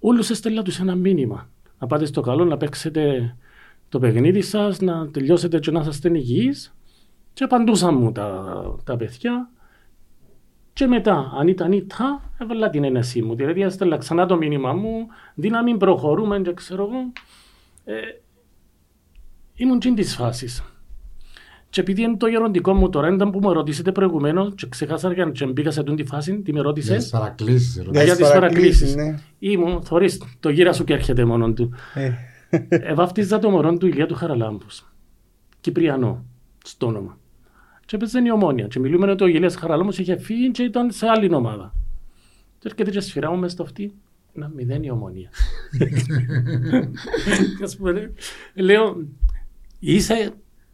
Όλους 0.00 0.30
έστελα 0.30 0.62
τους 0.62 0.78
ένα 0.78 0.94
μήνυμα. 0.94 1.48
Να 1.78 1.86
πάτε 1.86 2.04
στο 2.04 2.20
καλό, 2.20 2.44
να 2.44 2.56
παίξετε 2.56 3.34
το 3.88 3.98
παιχνίδι 3.98 4.42
σας, 4.42 4.80
να 4.80 5.08
τελειώσετε 5.08 5.58
και 5.58 5.70
να 5.70 5.86
είστε 5.88 6.10
υγιείς. 6.14 6.74
Και 7.32 7.44
απαντούσαν 7.44 7.94
μου 7.98 8.12
τα, 8.12 8.54
τα 8.84 8.96
παιδιά. 8.96 9.50
Και 10.72 10.86
μετά, 10.86 11.32
αν 11.38 11.48
ήταν 11.48 11.72
ήττα, 11.72 12.30
έβαλα 12.38 12.70
την 12.70 12.84
ένεση 12.84 13.22
μου. 13.22 13.34
Δηλαδή, 13.34 13.62
έστελα 13.62 13.96
ξανά 13.96 14.26
το 14.26 14.36
μήνυμα 14.36 14.72
μου, 14.72 15.06
δύναμη 15.34 15.76
προχωρούμε 15.76 16.40
και 16.40 16.52
ξέρω 16.54 16.82
εγώ. 16.82 17.12
Ε, 17.84 17.94
ήμουν 19.54 19.78
τσιν 19.78 19.94
της 19.94 20.14
φάσης. 20.14 20.62
Και 21.70 21.80
επειδή 21.80 22.02
είναι 22.02 22.16
το 22.16 22.26
γεροντικό 22.26 22.74
μου 22.74 22.88
τώρα, 22.88 23.08
ήταν 23.14 23.30
που 23.30 23.40
με 23.40 23.52
ρωτήσετε 23.52 23.92
προηγουμένως 23.92 24.54
και 24.54 24.66
ξεχάσα 24.68 25.14
και 25.14 25.24
και 25.24 25.46
μπήκα 25.46 25.70
σε 25.70 25.80
αυτήν 25.80 25.96
τη 25.96 26.04
φάση, 26.04 26.32
τι 26.42 26.52
με 26.52 26.58
Για 26.58 26.62
ρώτησε. 26.62 26.96
τις 26.96 27.10
παρακλήσεις. 27.10 27.76
Ναι, 27.76 27.82
ρωτάω. 27.84 28.04
για 28.04 28.16
τις 28.16 28.28
παρακλήσεις. 28.28 28.94
ναι. 28.94 29.14
Ήμουν, 29.38 29.82
θωρείς, 29.82 30.22
το 30.40 30.48
γύρα 30.48 30.72
σου 30.72 30.84
και 30.84 30.92
έρχεται 30.92 31.24
μόνο 31.24 31.52
του. 31.52 31.72
Ε, 31.94 32.12
Εβάφτιζα 32.68 33.38
το 33.38 33.50
μωρό 33.50 33.76
του 33.76 33.86
Ηλία 33.86 34.06
του 34.06 34.14
Χαραλάμπους. 34.14 34.92
Κυπριανό, 35.60 36.24
στο 36.64 36.86
όνομα. 36.86 37.18
Και 37.92 37.98
έπαιζε 37.98 38.22
η 38.24 38.30
ομόνια. 38.30 38.66
Και 38.66 38.78
μιλούμε 38.78 39.10
ότι 39.10 39.24
ο 39.24 39.26
Ηλίας 39.26 39.56
Χαραλάμπους 39.56 39.98
είχε 39.98 40.16
φύγει 40.16 40.50
και 40.50 40.62
ήταν 40.62 40.90
σε 40.90 41.06
άλλη 41.06 41.34
ομάδα. 41.34 41.74
Και 42.58 42.68
έρχεται 42.68 42.90
και 42.90 43.00
σφυρά 43.00 43.30
μου 43.30 43.38
μες 43.38 43.52
στο 43.52 43.62
αυτή. 43.62 43.94
Να 44.32 44.48
μηδέν 44.48 44.82
η 44.82 44.90
ομόνια. 44.90 45.30
Και 47.58 47.64
ας 47.64 47.76
πούμε, 47.76 48.12
λέω, 48.54 49.06
είσαι 49.78 50.32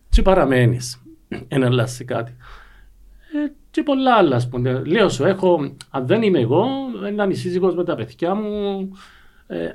και 0.09 0.23
παραμένεις. 0.23 1.03
Εν 1.49 1.65
αλλάξει 1.65 2.05
κάτι. 2.05 2.37
Ε, 3.33 3.53
και 3.71 3.83
πολλά 3.83 4.15
άλλα, 4.15 4.37
ας 4.37 4.49
πούμε. 4.49 4.83
Λέω 4.85 5.09
σου, 5.09 5.25
έχω, 5.25 5.77
αν 5.91 6.07
δεν 6.07 6.23
είμαι 6.23 6.41
εγώ, 6.41 6.67
έναν 7.07 7.35
σύζυγος 7.35 7.75
με 7.75 7.85
τα 7.85 7.95
παιδιά 7.95 8.35
μου, 8.35 8.89
ε, 9.47 9.71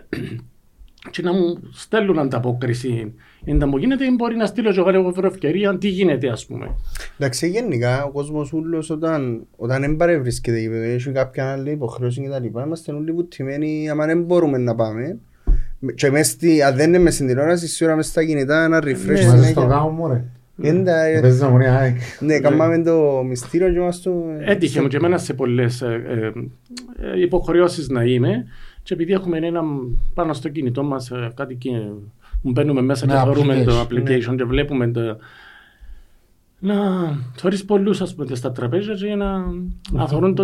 και 1.12 1.21
να 1.21 1.34
μου 1.34 1.60
στέλνουν 1.71 2.19
ανταπόκριση. 2.19 3.13
Είναι 3.45 3.58
να 3.58 3.67
μου 3.67 3.77
γίνεται, 3.77 4.06
ή 4.06 4.13
μπορεί 4.17 4.36
να 4.36 4.45
στείλω 4.45 4.71
και 4.71 4.79
εγώ 4.79 4.89
εγώ 4.89 5.12
βρω 5.12 5.27
ευκαιρία, 5.27 5.77
τι 5.77 5.88
γίνεται, 5.88 6.29
ας 6.29 6.45
πούμε. 6.45 6.75
Εντάξει, 7.17 7.49
γενικά 7.49 8.03
ο 8.03 8.12
κόσμος 8.12 8.53
ούλος 8.53 8.89
όταν, 8.89 9.45
όταν 9.56 9.82
δεν 9.82 9.95
παρευρίσκεται 9.95 10.60
γήπεδο, 10.60 10.84
έχει 10.84 11.12
κάποια 11.12 11.51
άλλη 11.51 11.71
υποχρέωση 11.71 12.21
και 12.21 12.29
τα 12.29 12.39
λοιπά, 12.39 12.63
είμαστε 12.65 12.91
όλοι 12.91 13.12
βουτυμένοι 13.12 13.89
άμα 13.89 14.06
δεν 14.06 14.23
μπορούμε 14.23 14.58
να 14.58 14.75
πάμε. 14.75 15.17
Και 15.95 16.12
μες 16.12 16.27
στη, 16.27 16.62
αν 16.62 16.75
δεν 16.75 16.88
είναι 16.88 16.99
μες 16.99 17.13
στην 17.13 17.27
τηλεόραση, 17.27 17.67
σίγουρα 17.67 17.95
μες 17.95 18.08
στα 18.08 18.25
κινητά 18.25 18.63
ένα 18.63 18.77
refresh 18.77 18.84
Ναι. 18.84 19.19
Είμαστε 19.19 19.27
στο 19.27 19.38
συνέχεια. 19.38 19.65
γάμο 19.65 19.89
μου 19.89 20.08
ρε. 20.08 20.23
Έντα, 20.62 21.03
ε, 21.03 21.19
Παίζεις 21.19 21.41
ομονία 21.41 21.77
ΑΕΚ. 21.77 21.97
Ναι, 22.19 22.39
κάναμε 22.39 22.82
το 22.84 23.23
μυστήριο 23.23 23.71
και 23.71 23.79
μας 23.79 24.01
το... 24.01 24.23
Έτυχε 24.39 24.82
μου 24.82 24.88
και 24.88 24.97
εμένα 24.97 25.17
σε 25.17 25.34
πολλές 25.34 25.82
ε, 25.82 26.32
ε, 27.13 27.19
υποχρεώσεις 27.19 27.89
να 27.89 28.03
είμαι 28.03 28.45
και 28.84 28.93
επειδή 28.93 29.13
έχουμε 29.13 29.38
ένα 29.38 29.62
πάνω 30.13 30.34
στο 30.34 30.49
κινητό 30.49 30.84
μας 30.84 31.12
ε, 31.12 31.32
κάτι 31.36 31.56
και 31.56 31.69
μου 31.69 32.13
μπαίνουμε 32.51 32.82
μέσα 32.82 33.06
Ναι, 33.06 33.13
και 33.13 33.19
θεωρούμε 33.19 33.63
το 33.63 33.82
application, 33.82 33.93
application 34.32 34.36
και 34.38 34.43
βλέπουμε 34.43 34.88
το, 34.91 35.17
να 36.60 36.75
θωρείς 37.36 37.65
πολλούς 37.65 38.01
ας 38.01 38.15
πούμε 38.15 38.36
στα 38.36 38.51
τραπέζια 38.51 38.93
και 38.93 39.15
να, 39.15 39.38
να 39.91 40.08
θωρούν 40.08 40.36
το... 40.36 40.43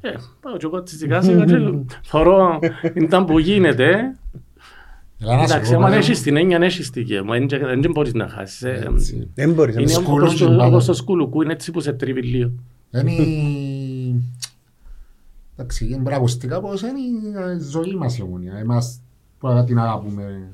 Ε, 0.00 0.10
πάω 0.40 0.56
και 0.56 0.66
εγώ 0.66 0.76
έτσι 0.76 0.96
σιγά 0.96 1.20
σιγά 1.22 1.44
και 1.44 1.54
θωρώ 2.10 2.58
ήταν 2.94 3.24
που 3.24 3.38
γίνεται. 3.38 4.14
Έλα 5.22 5.36
να 5.36 5.46
σου 5.46 5.52
Εντάξει, 5.52 5.70
πω, 5.72 5.76
άμα 5.76 5.88
ρε. 5.90 5.96
έχεις 5.96 6.22
την 6.22 6.36
έννοια, 6.36 6.58
έχεις 6.62 6.90
την 6.90 7.02
γέμο, 7.02 7.32
δεν 7.80 7.90
μπορείς 7.92 8.14
να 8.14 8.28
χάσεις. 8.28 8.62
ε. 8.62 8.88
Έτσι. 8.94 9.30
Δεν 9.34 9.52
μπορείς 9.52 9.74
να 9.74 9.80
Είναι 9.80 9.92
το- 9.92 10.00
σκουλούν 10.00 10.22
όπως 10.22 10.34
και 10.34 10.44
το- 10.44 10.50
μπάλα. 10.50 10.66
όπως 10.66 10.84
το 10.84 10.92
σκουλουκού, 10.94 11.42
είναι 11.42 11.52
έτσι 11.52 11.70
που 11.70 11.80
σε 11.80 11.92
τρίβει 11.92 12.22
λίγο. 12.22 12.50
Είναι 12.90 13.12
η- 13.12 14.22
Εντάξει, 15.56 15.84
είναι 15.86 15.96
μπραβοστικά 15.96 16.60
πως 16.60 16.82
είναι 16.82 16.90
η 17.56 17.60
ζωή 17.70 17.94
μας 17.94 18.18
η 18.18 18.22
ομονία. 18.22 18.54
Εμάς 18.58 19.00
που 19.38 19.64
την 19.66 19.78
αγαπούμε. 19.78 20.50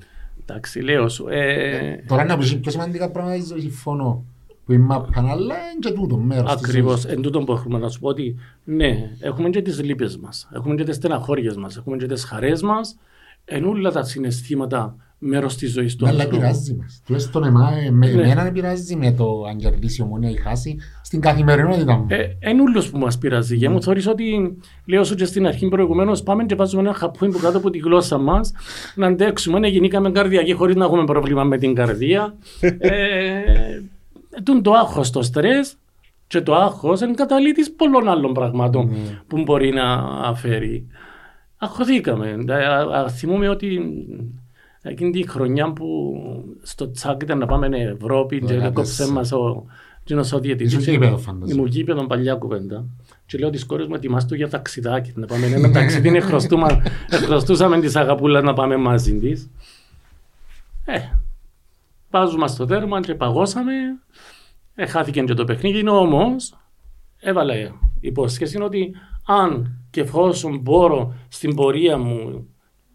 Εντάξει, 0.49 0.81
λέω 0.81 1.09
σου. 1.09 1.27
ε, 1.29 2.05
Τώρα 2.09 2.25
να 2.25 2.37
πεις 2.39 2.59
πιο 2.59 2.71
σημαντικά 2.71 3.11
πράγματα 3.11 3.37
στη 3.39 3.47
ζωή, 3.47 3.61
συμφωνώ. 3.61 4.25
Που 4.65 4.73
η 4.73 4.79
μάπα, 4.79 5.09
αλλά 5.15 5.55
είναι 5.55 5.79
και 5.81 5.91
τούτο 5.93 6.17
μέρος 6.17 6.53
της 6.55 6.63
Ακριβώς, 6.69 7.01
ζωής. 7.01 7.15
εν 7.15 7.23
τούτον 7.23 7.45
που 7.45 7.53
έχουμε 7.53 7.79
να 7.79 7.89
σου 7.89 8.01
πω 8.01 8.09
ότι 8.09 8.37
ναι, 8.65 9.11
έχουμε 9.21 9.51
και 9.51 9.63
τις 9.63 9.83
λύπες 9.83 10.17
μας, 10.17 10.49
έχουμε 10.55 10.75
και 10.75 10.85
τις 10.85 10.97
στεναχώριες 10.97 11.57
μας, 11.57 11.77
έχουμε 11.77 11.97
και 11.97 12.07
τις 12.07 12.25
χαρές 12.25 12.63
μας, 12.63 12.97
εν 13.45 13.65
όλα 13.65 13.91
τα 13.93 14.03
συναισθήματα 14.03 14.97
μέρος 15.19 15.57
της 15.57 15.73
ζωής 15.73 15.97
του 15.97 16.05
Ναι, 16.05 16.11
Αλλά 16.11 16.23
ανθρώπου. 16.23 16.43
πειράζει 16.43 16.75
μας. 16.75 17.03
Τουλάχιστον 17.07 17.45
εμά, 17.45 17.71
με- 17.91 18.11
Ναι. 18.13 18.23
εμένα 18.23 18.53
πειράζει 18.53 18.97
με 18.97 19.13
το 19.13 19.45
αν 19.49 19.57
κερδίσει 19.57 20.01
η 20.01 20.05
ομονία 20.05 20.31
ή 20.31 20.37
χάσει 20.37 20.77
στην 21.07 21.21
καθημερινότητα 21.21 21.97
μου. 21.97 22.07
Ε, 22.09 22.37
εν 22.39 22.61
ούλος 22.61 22.91
που 22.91 22.99
μας 22.99 23.19
πειράζει. 23.19 23.57
Για 23.57 23.71
μου 23.71 23.83
θεωρείς 23.83 24.07
ότι, 24.07 24.57
λέω 24.87 25.05
σου 25.05 25.15
και 25.15 25.25
στην 25.25 25.47
αρχή 25.47 25.69
προηγουμένως, 25.69 26.23
πάμε 26.23 26.45
και 26.45 26.55
βάζουμε 26.55 26.83
ένα 26.83 26.95
χαπούι 26.95 27.29
που 27.31 27.39
κάτω 27.39 27.59
από 27.59 27.71
τη 27.71 27.79
γλώσσα 27.79 28.19
μας, 28.19 28.53
να 28.95 29.07
αντέξουμε, 29.07 29.59
να 29.59 29.67
γεννήκαμε 29.67 30.11
καρδιακή 30.11 30.53
χωρίς 30.53 30.75
να 30.77 30.85
έχουμε 30.85 31.05
πρόβλημα 31.05 31.45
με 31.45 31.59
την 31.59 31.75
καρδία. 31.75 32.35
ε, 32.79 33.41
τούν 34.45 34.63
το 34.63 34.73
άγχος, 34.73 35.11
το 35.11 35.23
στρες 35.23 35.75
και 36.27 36.41
το 36.41 36.55
άγχος 36.55 37.01
είναι 37.01 37.15
καταλήτης 37.15 37.73
πολλών 37.73 38.09
άλλων 38.09 38.33
πραγμάτων 38.33 38.91
που 39.27 39.43
μπορεί 39.43 39.73
να 39.73 39.93
αφαίρει. 40.25 40.87
Αγχωθήκαμε. 41.59 42.45
Ε, 42.49 42.65
α- 42.65 42.99
α- 43.01 43.09
Θυμούμαι 43.09 43.49
ότι 43.49 43.81
εκείνη 44.83 45.11
τη 45.11 45.29
χρονιά 45.29 45.73
που 45.73 46.17
στο 46.63 46.91
τσάκ 46.91 47.23
ήταν 47.23 47.39
να 47.39 47.47
πάμε 47.47 47.69
Ευρώπη 47.77 48.39
Το 48.39 48.47
και 48.47 48.59
14. 48.59 48.63
έκοψε 48.63 49.13
μας 49.13 49.33
ο 49.33 49.65
κοινός 50.07 50.33
ο 50.33 50.39
διαιτητής. 50.39 50.73
Ήσουν 50.73 50.93
γήπεδο, 50.93 51.19
φαντάζομαι. 51.19 51.53
Ήμουν 51.53 51.67
γήπεδο 51.67 52.07
παλιά 52.07 52.35
κουβέντα. 52.35 52.85
Και 53.27 53.39
λέω 53.39 53.51
τις 53.51 53.65
κόρες 53.67 53.87
μου 53.87 53.95
ετοιμάστο 53.95 54.35
για 54.35 54.49
ταξιδάκι. 54.49 55.13
Να 55.15 55.27
πάμε 55.27 55.47
ένα 55.47 55.71
ταξίδι, 55.71 56.09
είναι 56.09 56.21
χρωστούμα- 56.21 56.83
ε, 57.11 57.17
χρωστούσαμε 57.17 57.81
της 57.81 57.97
αγαπούλας 57.97 58.43
να 58.43 58.53
πάμε 58.53 58.77
μαζί 58.77 59.19
της. 59.19 59.51
Ε, 60.85 60.99
βάζουμε 62.11 62.49
στο 62.49 62.65
τέρμα 62.67 63.01
και 63.01 63.15
παγώσαμε. 63.15 63.73
Ε, 64.75 64.87
χάθηκε 64.87 65.21
και 65.23 65.35
το 65.35 65.45
παιχνίδι, 65.45 65.89
όμως 65.89 66.55
έβαλα 67.21 67.55
υπόσχεση 68.01 68.61
ότι 68.63 68.93
αν 69.27 69.79
και 69.91 70.01
εφόσον 70.01 70.59
μπορώ 70.59 71.15
στην 71.29 71.55
πορεία 71.55 71.99
μου, 71.99 72.47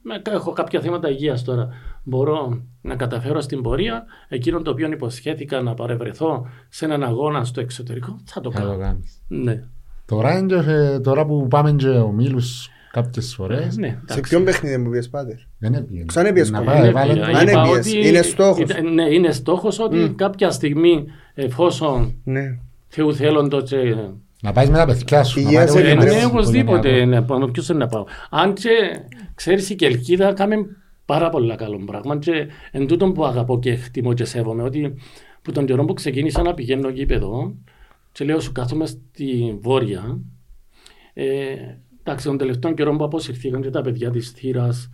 με- 0.02 0.22
έχω 0.26 0.52
κάποια 0.52 0.82
θέματα 0.82 1.10
υγείας 1.10 1.44
τώρα, 1.44 1.70
μπορώ 2.04 2.62
να 2.82 2.96
καταφέρω 2.96 3.42
στην 3.42 3.62
πορεία, 3.62 4.04
εκείνο 4.28 4.62
το 4.62 4.72
οποίο 4.72 4.92
υποσχέθηκα 4.92 5.62
να 5.62 5.74
παρευρεθώ 5.74 6.48
σε 6.70 6.86
έναν 6.86 7.04
αγώνα 7.04 7.44
στο 7.44 7.62
εξωτερικό, 7.62 8.20
θα 8.26 8.42
το 8.42 8.52
Θα 8.52 8.60
το 8.62 8.66
κάνω. 8.68 8.80
κάνεις. 8.80 9.22
Ναι, 9.28 9.64
Τώρα, 10.06 10.38
είναι 10.38 10.64
και- 10.64 11.00
τώρα 11.00 11.26
που 11.26 11.48
πάμε 11.48 11.72
και 11.72 11.88
ομίλους 11.88 12.70
κάποιες 12.92 13.34
φορές, 13.36 13.78
ναι, 13.78 13.88
Σε 13.88 14.00
εντάξει. 14.02 14.22
ποιον 14.22 14.44
παιχνίδι 14.44 14.78
μου 14.78 14.90
πήγες 14.90 15.10
πάτερ; 15.10 15.36
δεν 15.58 15.74
έπιε. 15.74 16.04
Ξανά 16.06 16.28
έπιες 16.28 16.50
Να 16.52 16.58
κομμάτι. 16.58 16.78
πάει, 16.78 16.90
Είναι- 16.90 16.94
βάλε 17.00 17.14
το- 17.14 17.20
είπα 17.30 17.40
Αν 17.40 17.48
έπιες, 17.48 17.78
ότι 17.88 18.08
είναι 18.08 18.22
στόχος. 18.22 18.60
ήταν- 18.60 18.94
Ναι, 18.94 19.04
είναι 19.14 19.32
στόχος 19.32 19.80
ότι 19.80 20.14
κάποια 20.18 20.52
στιγμή 20.52 21.06
εφόσον 21.34 22.14
Ναι. 22.24 22.60
Θεού 22.88 23.14
θέλοντο 23.16 23.62
και 23.62 23.96
Να 24.42 24.52
πάεις 24.52 24.70
με 24.70 24.78
τα 24.78 24.86
παιδιά 24.86 25.24
σου. 25.24 25.40
να 25.42 25.46
Υγεία 25.48 25.58
πάει 25.60 25.68
σε 25.68 25.74
το 25.74 25.80
Ε, 25.80 25.82
Εμείς, 25.82 25.94
ναι, 25.96 26.02
οικογενειακό. 26.04 26.32
οπωσδήποτε. 26.38 27.06
Ναι, 27.06 27.22
πάμε, 27.22 27.48
ποιος 27.52 27.70
είναι 27.70 27.78
να 27.78 27.88
πάω. 27.88 28.04
Αν 28.30 28.54
και 28.54 28.70
ξέρεις 29.36 29.70
η 29.70 29.76
Κελκίδα 29.76 30.34
κάμε 30.34 30.56
πάρα 31.12 31.30
πολλά 31.30 31.56
καλό 31.56 31.78
πράγμα 31.86 32.18
και 32.18 32.48
εν 32.72 32.88
τούτον 32.88 33.14
που 33.14 33.26
αγαπώ 33.26 33.60
και 33.60 33.72
εκτιμώ 33.72 34.14
και 34.14 34.26
σέβομαι 34.26 34.64
ότι 34.64 34.94
που 35.42 35.52
τον 35.52 35.66
καιρό 35.66 35.86
που 35.86 35.94
ξεκίνησα 35.94 36.42
να 36.42 36.54
πηγαίνω 36.54 36.90
γήπεδο 36.90 37.56
και 38.12 38.26
λέω 38.26 38.40
σου 38.40 38.52
κάθομαι 38.52 38.86
στη 38.86 39.58
Βόρεια 39.62 40.20
ε, 41.14 41.26
εντάξει 42.04 42.26
τον 42.28 42.38
τελευταίο 42.38 42.74
καιρό 42.74 42.96
που 42.96 43.04
αποσυρθήκαν 43.04 43.62
και 43.62 43.70
τα 43.70 43.82
παιδιά 43.82 44.10
της 44.12 44.30
θύρας 44.30 44.90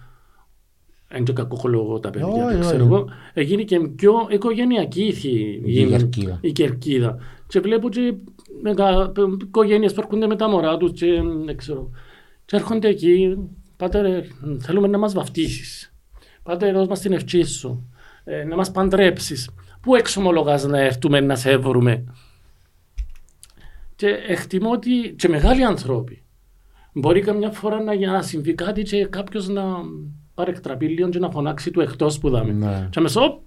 Εν 1.09 1.23
και 1.23 1.33
κακός 1.33 1.61
τα 2.01 2.09
παιδιά, 2.09 2.27
Όχι, 2.27 2.39
δεν 2.53 2.59
ξέρω 2.59 2.83
όχι. 2.83 2.93
εγώ. 2.93 3.05
Έγινε 3.33 3.63
και 3.63 3.79
πιο 3.79 4.13
οικογενειακή 4.29 5.03
η, 5.05 5.11
θη- 5.13 5.67
Η 5.67 5.85
Κερκίδα. 5.85 6.37
η 6.41 6.51
Κερκίδα. 6.51 7.17
Και 7.47 7.59
βλέπω 7.59 7.89
και 7.89 8.13
μεγα, 8.61 9.11
οικογένειες 9.41 9.93
που 9.93 10.01
έρχονται 10.01 10.27
με 10.27 10.35
τα 10.35 10.49
μωρά 10.49 10.77
τους 10.77 10.91
και 10.91 11.21
δεν 11.45 11.57
ξέρω. 11.57 11.89
Και 12.45 12.55
έρχονται 12.55 12.87
εκεί, 12.87 13.37
πάτερ, 13.77 14.05
ε, 14.05 14.27
θέλουμε 14.59 14.87
να 14.87 14.97
μας 14.97 15.13
βαφτίσεις. 15.13 15.93
Πάτερ, 16.47 16.73
δώσ' 16.73 16.87
μας 16.87 16.99
την 16.99 17.13
ευχή 17.13 17.43
σου. 17.43 17.89
Ε, 18.23 18.43
να 18.43 18.55
μας 18.55 18.71
παντρέψεις. 18.71 19.49
Πού 19.81 19.95
εξομολογάς 19.95 20.63
να 20.65 20.79
έρθουμε 20.79 21.19
να 21.19 21.35
σε 21.35 21.51
έβρουμε; 21.51 22.03
Και 23.95 24.07
εκτιμώ 24.27 24.71
ότι 24.71 25.13
και 25.17 25.27
μεγάλοι 25.27 25.63
άνθρωποι. 25.63 26.23
Μπορεί 26.93 27.21
καμιά 27.21 27.51
φορά 27.51 27.81
να, 27.83 27.93
για 27.93 28.11
να 28.11 28.21
συμβεί 28.21 28.53
κάτι 28.53 28.81
και 28.83 29.05
κάποιος 29.05 29.47
να 29.47 29.63
παρεκτραπεί 30.33 30.87
λίγο 30.87 31.09
και 31.09 31.19
να 31.19 31.29
φωνάξει 31.29 31.71
του 31.71 31.81
εκτός 31.81 32.19
που 32.19 32.29
δάμε. 32.29 32.51
Ναι. 32.51 32.87
Και 32.89 32.99
αμέσως, 32.99 33.23
οπ, 33.23 33.39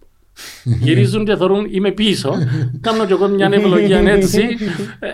γυρίζουν 0.64 1.24
και 1.24 1.36
θεωρούν 1.36 1.66
είμαι 1.70 1.90
πίσω. 1.90 2.34
Κάνω 2.80 3.06
κι 3.06 3.12
εγώ 3.12 3.28
μια 3.28 3.50
ευλογία 3.52 3.98
έτσι. 3.98 4.40
Ε, 5.00 5.08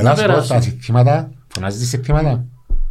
Έλα, 0.00 0.14
θα 0.14 0.16
σου 0.16 0.22
πω, 0.22 0.26
περάσω. 0.26 0.54
τα 0.54 0.60
συστήματα, 0.60 1.30
φωνάζεις 1.48 2.00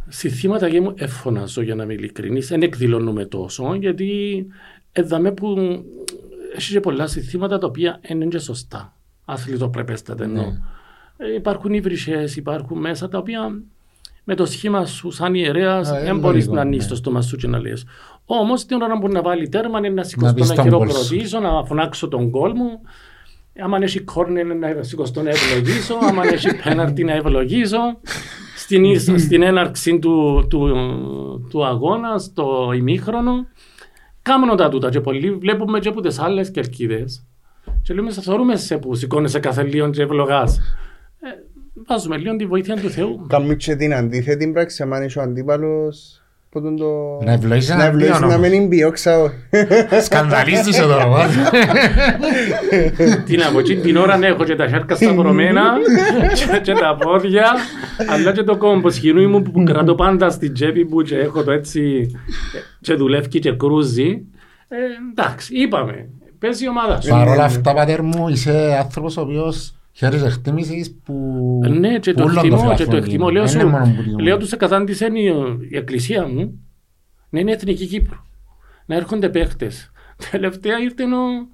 συστήματα. 0.08 0.66
Συστήματα 0.66 0.70
και 0.70 0.80
μου 0.80 0.94
εφωνάζω 0.96 1.62
για 1.62 1.74
να 1.74 1.82
είμαι 1.82 1.92
ειλικρινής. 1.92 2.48
Δεν 2.48 2.62
εκδηλώνουμε 2.62 3.24
τόσο 3.24 3.74
γιατί 3.74 4.46
εδαμε 4.92 5.32
που 5.32 5.56
έχει 6.56 6.72
και 6.72 6.80
πολλά 6.80 7.06
συστήματα 7.06 7.58
τα 7.58 7.66
οποία 7.66 8.00
δεν 8.08 8.20
είναι 8.20 8.30
και 8.30 8.38
σωστά. 8.38 8.96
Αθλητοπρεπέστατα 9.24 10.24
εννοώ. 10.24 10.44
Ναι. 10.44 10.58
Ε, 11.16 11.34
υπάρχουν 11.34 11.72
υβρισές, 11.72 12.36
υπάρχουν 12.36 12.78
μέσα 12.78 13.08
τα 13.08 13.18
οποία 13.18 13.62
με 14.24 14.34
το 14.34 14.46
σχήμα 14.46 14.86
σου 14.86 15.10
σαν 15.10 15.34
ιερέας 15.34 15.88
Α, 15.88 15.92
δεν 15.92 16.02
είναι 16.02 16.18
μπορείς 16.18 16.34
λογικό, 16.34 16.54
να 16.54 16.60
ναι. 16.60 16.66
ανοίξεις 16.66 16.90
το 16.90 16.96
στόμα 16.96 17.22
σου 17.22 17.36
και 17.36 17.46
να 17.46 17.58
λες. 17.58 17.84
Όμως 18.24 18.66
την 18.66 18.82
ώρα 18.82 18.98
που 18.98 19.08
να 19.08 19.22
βάλει 19.22 19.48
τέρμα 19.48 19.78
είναι 19.78 19.88
να 19.88 20.02
σηκωστώ 20.02 20.34
πεις 20.34 20.48
να, 20.48 20.54
τον 20.54 20.70
κόλ 20.70 20.90
σου. 20.90 21.02
χειροκροτήσω, 21.02 21.40
να 21.40 21.64
φωνάξω 21.64 22.08
τον 22.08 22.30
κόλ 22.30 22.52
μου. 22.54 22.80
Άμα 23.60 23.78
έχει 23.80 24.00
κόρνερ 24.00 24.46
να 24.46 24.82
σηκωστώ 24.82 25.22
να 25.22 25.30
ευλογήσω, 25.30 25.94
άμα 26.08 26.26
έχει 26.26 26.56
πέναρτη 26.62 27.04
να 27.04 27.12
ευλογήσω. 27.12 27.78
Στην, 28.70 28.84
ίς- 28.84 29.20
στην 29.20 29.42
έναρξη 29.42 29.98
του, 29.98 30.46
του, 30.50 30.68
του 31.50 31.66
αγώνα, 31.66 32.18
στο 32.18 32.72
ημίχρονο, 32.74 33.46
κάνουν 34.22 34.56
τα 34.56 34.68
τούτα 34.68 34.90
και 34.90 35.00
πολλοί 35.00 35.30
βλέπουμε 35.30 35.78
και 35.78 35.88
από 35.88 36.00
τις 36.00 36.18
άλλες 36.18 36.50
κερκίδες 36.50 37.26
και 37.82 37.94
λέμε 37.94 38.10
σε 38.10 38.20
θεωρούμε 38.20 38.56
σε 38.56 38.78
που 38.78 38.94
σηκώνεσαι 38.94 39.38
κάθε 39.40 39.62
λίγο 39.62 39.90
και 39.90 40.02
ευλογάς. 40.02 40.56
Ε, 41.20 41.28
βάζουμε 41.86 42.16
λίγο 42.16 42.36
τη 42.36 42.46
βοήθεια 42.46 42.76
του 42.76 42.90
Θεού. 42.90 43.26
Κάνουμε 43.28 43.54
και 43.54 43.76
την 43.76 43.94
αντίθετη 43.94 44.50
πράξη, 44.52 44.82
αν 44.82 45.02
είσαι 45.02 45.18
ο 45.18 45.22
αντίπαλος, 45.22 46.22
που 46.50 46.62
τον 46.62 46.76
το... 46.76 46.86
Να 47.24 47.32
ευλογήσεις 47.32 47.68
να 47.68 47.74
έναν 47.74 47.86
ευλογήσεις 47.86 48.14
αντίον 48.14 48.28
να 48.28 48.36
όμως. 48.36 48.48
μην 48.48 48.66
μπιώξα. 48.66 49.32
Σκανδαλίζεις 50.04 50.78
εδώ. 50.78 51.10
βάζ. 51.10 51.34
Τι 53.24 53.36
να 53.36 53.50
πω, 53.50 53.58
εκείνη 53.58 53.80
την 53.80 53.96
ώρα 53.96 54.18
έχω 54.22 54.44
και 54.44 54.56
τα 54.56 54.66
χέρια 54.68 54.94
σταυρωμένα 54.94 55.62
και, 56.34 56.58
και 56.62 56.72
τα 56.72 56.96
πόδια, 57.00 57.54
αλλά 58.08 58.32
και 58.32 58.42
το 58.42 58.56
κόμπος 58.56 58.94
σχοινούι 58.94 59.26
μου 59.26 59.42
που 59.42 59.62
κρατώ 59.62 59.94
πάντα 59.94 60.30
στην 60.30 60.52
τσέπη 60.52 60.84
μου 60.84 61.02
και 61.02 61.16
έχω 61.16 61.42
το 61.44 61.50
έτσι 61.50 62.10
και 62.80 62.94
δουλεύει 62.94 63.38
και 63.38 63.52
κρούζει. 63.52 64.22
Ε, 64.68 64.76
εντάξει, 65.10 65.54
είπαμε, 65.56 66.08
παίζει 66.38 66.64
η 66.64 66.68
ομάδα 66.68 67.00
σου. 67.00 67.08
Παρ' 67.08 67.28
όλα 67.28 67.44
αυτά, 67.44 67.74
πατέρ 67.74 68.02
μου, 68.02 68.28
είσαι 68.28 68.76
άνθρωπος 68.80 69.16
ο 69.16 69.20
οποίος 69.20 69.77
χαίρεις 69.92 70.22
εκτίμησης 70.22 70.94
που... 71.04 71.14
Ναι, 71.68 71.98
και 71.98 72.12
που 72.12 72.18
το 72.18 72.24
όλων 72.24 72.36
εκτιμώ, 72.36 72.56
των 72.56 72.76
και 72.76 72.84
το 72.84 72.90
φιλαθλών 72.90 73.02
εκτιμώ. 73.02 73.28
είναι. 73.28 73.32
Λέω, 73.32 73.42
Δεν 73.42 73.50
σου, 73.50 73.58
είναι 73.60 73.70
μόνο 73.70 73.84
που 73.96 74.02
την 74.02 74.18
λέω 74.18 74.36
τους 74.36 74.52
εκατάντησε 74.52 75.06
η, 75.12 75.24
η 75.70 75.76
εκκλησία 75.76 76.26
μου 76.26 76.60
να 77.30 77.40
είναι 77.40 77.52
εθνική 77.52 77.86
Κύπρου. 77.86 78.18
Να 78.86 78.94
έρχονται 78.94 79.28
παίχτες. 79.28 79.90
Τελευταία 80.30 80.78
ήρθε 80.78 81.02
ο, 81.02 81.48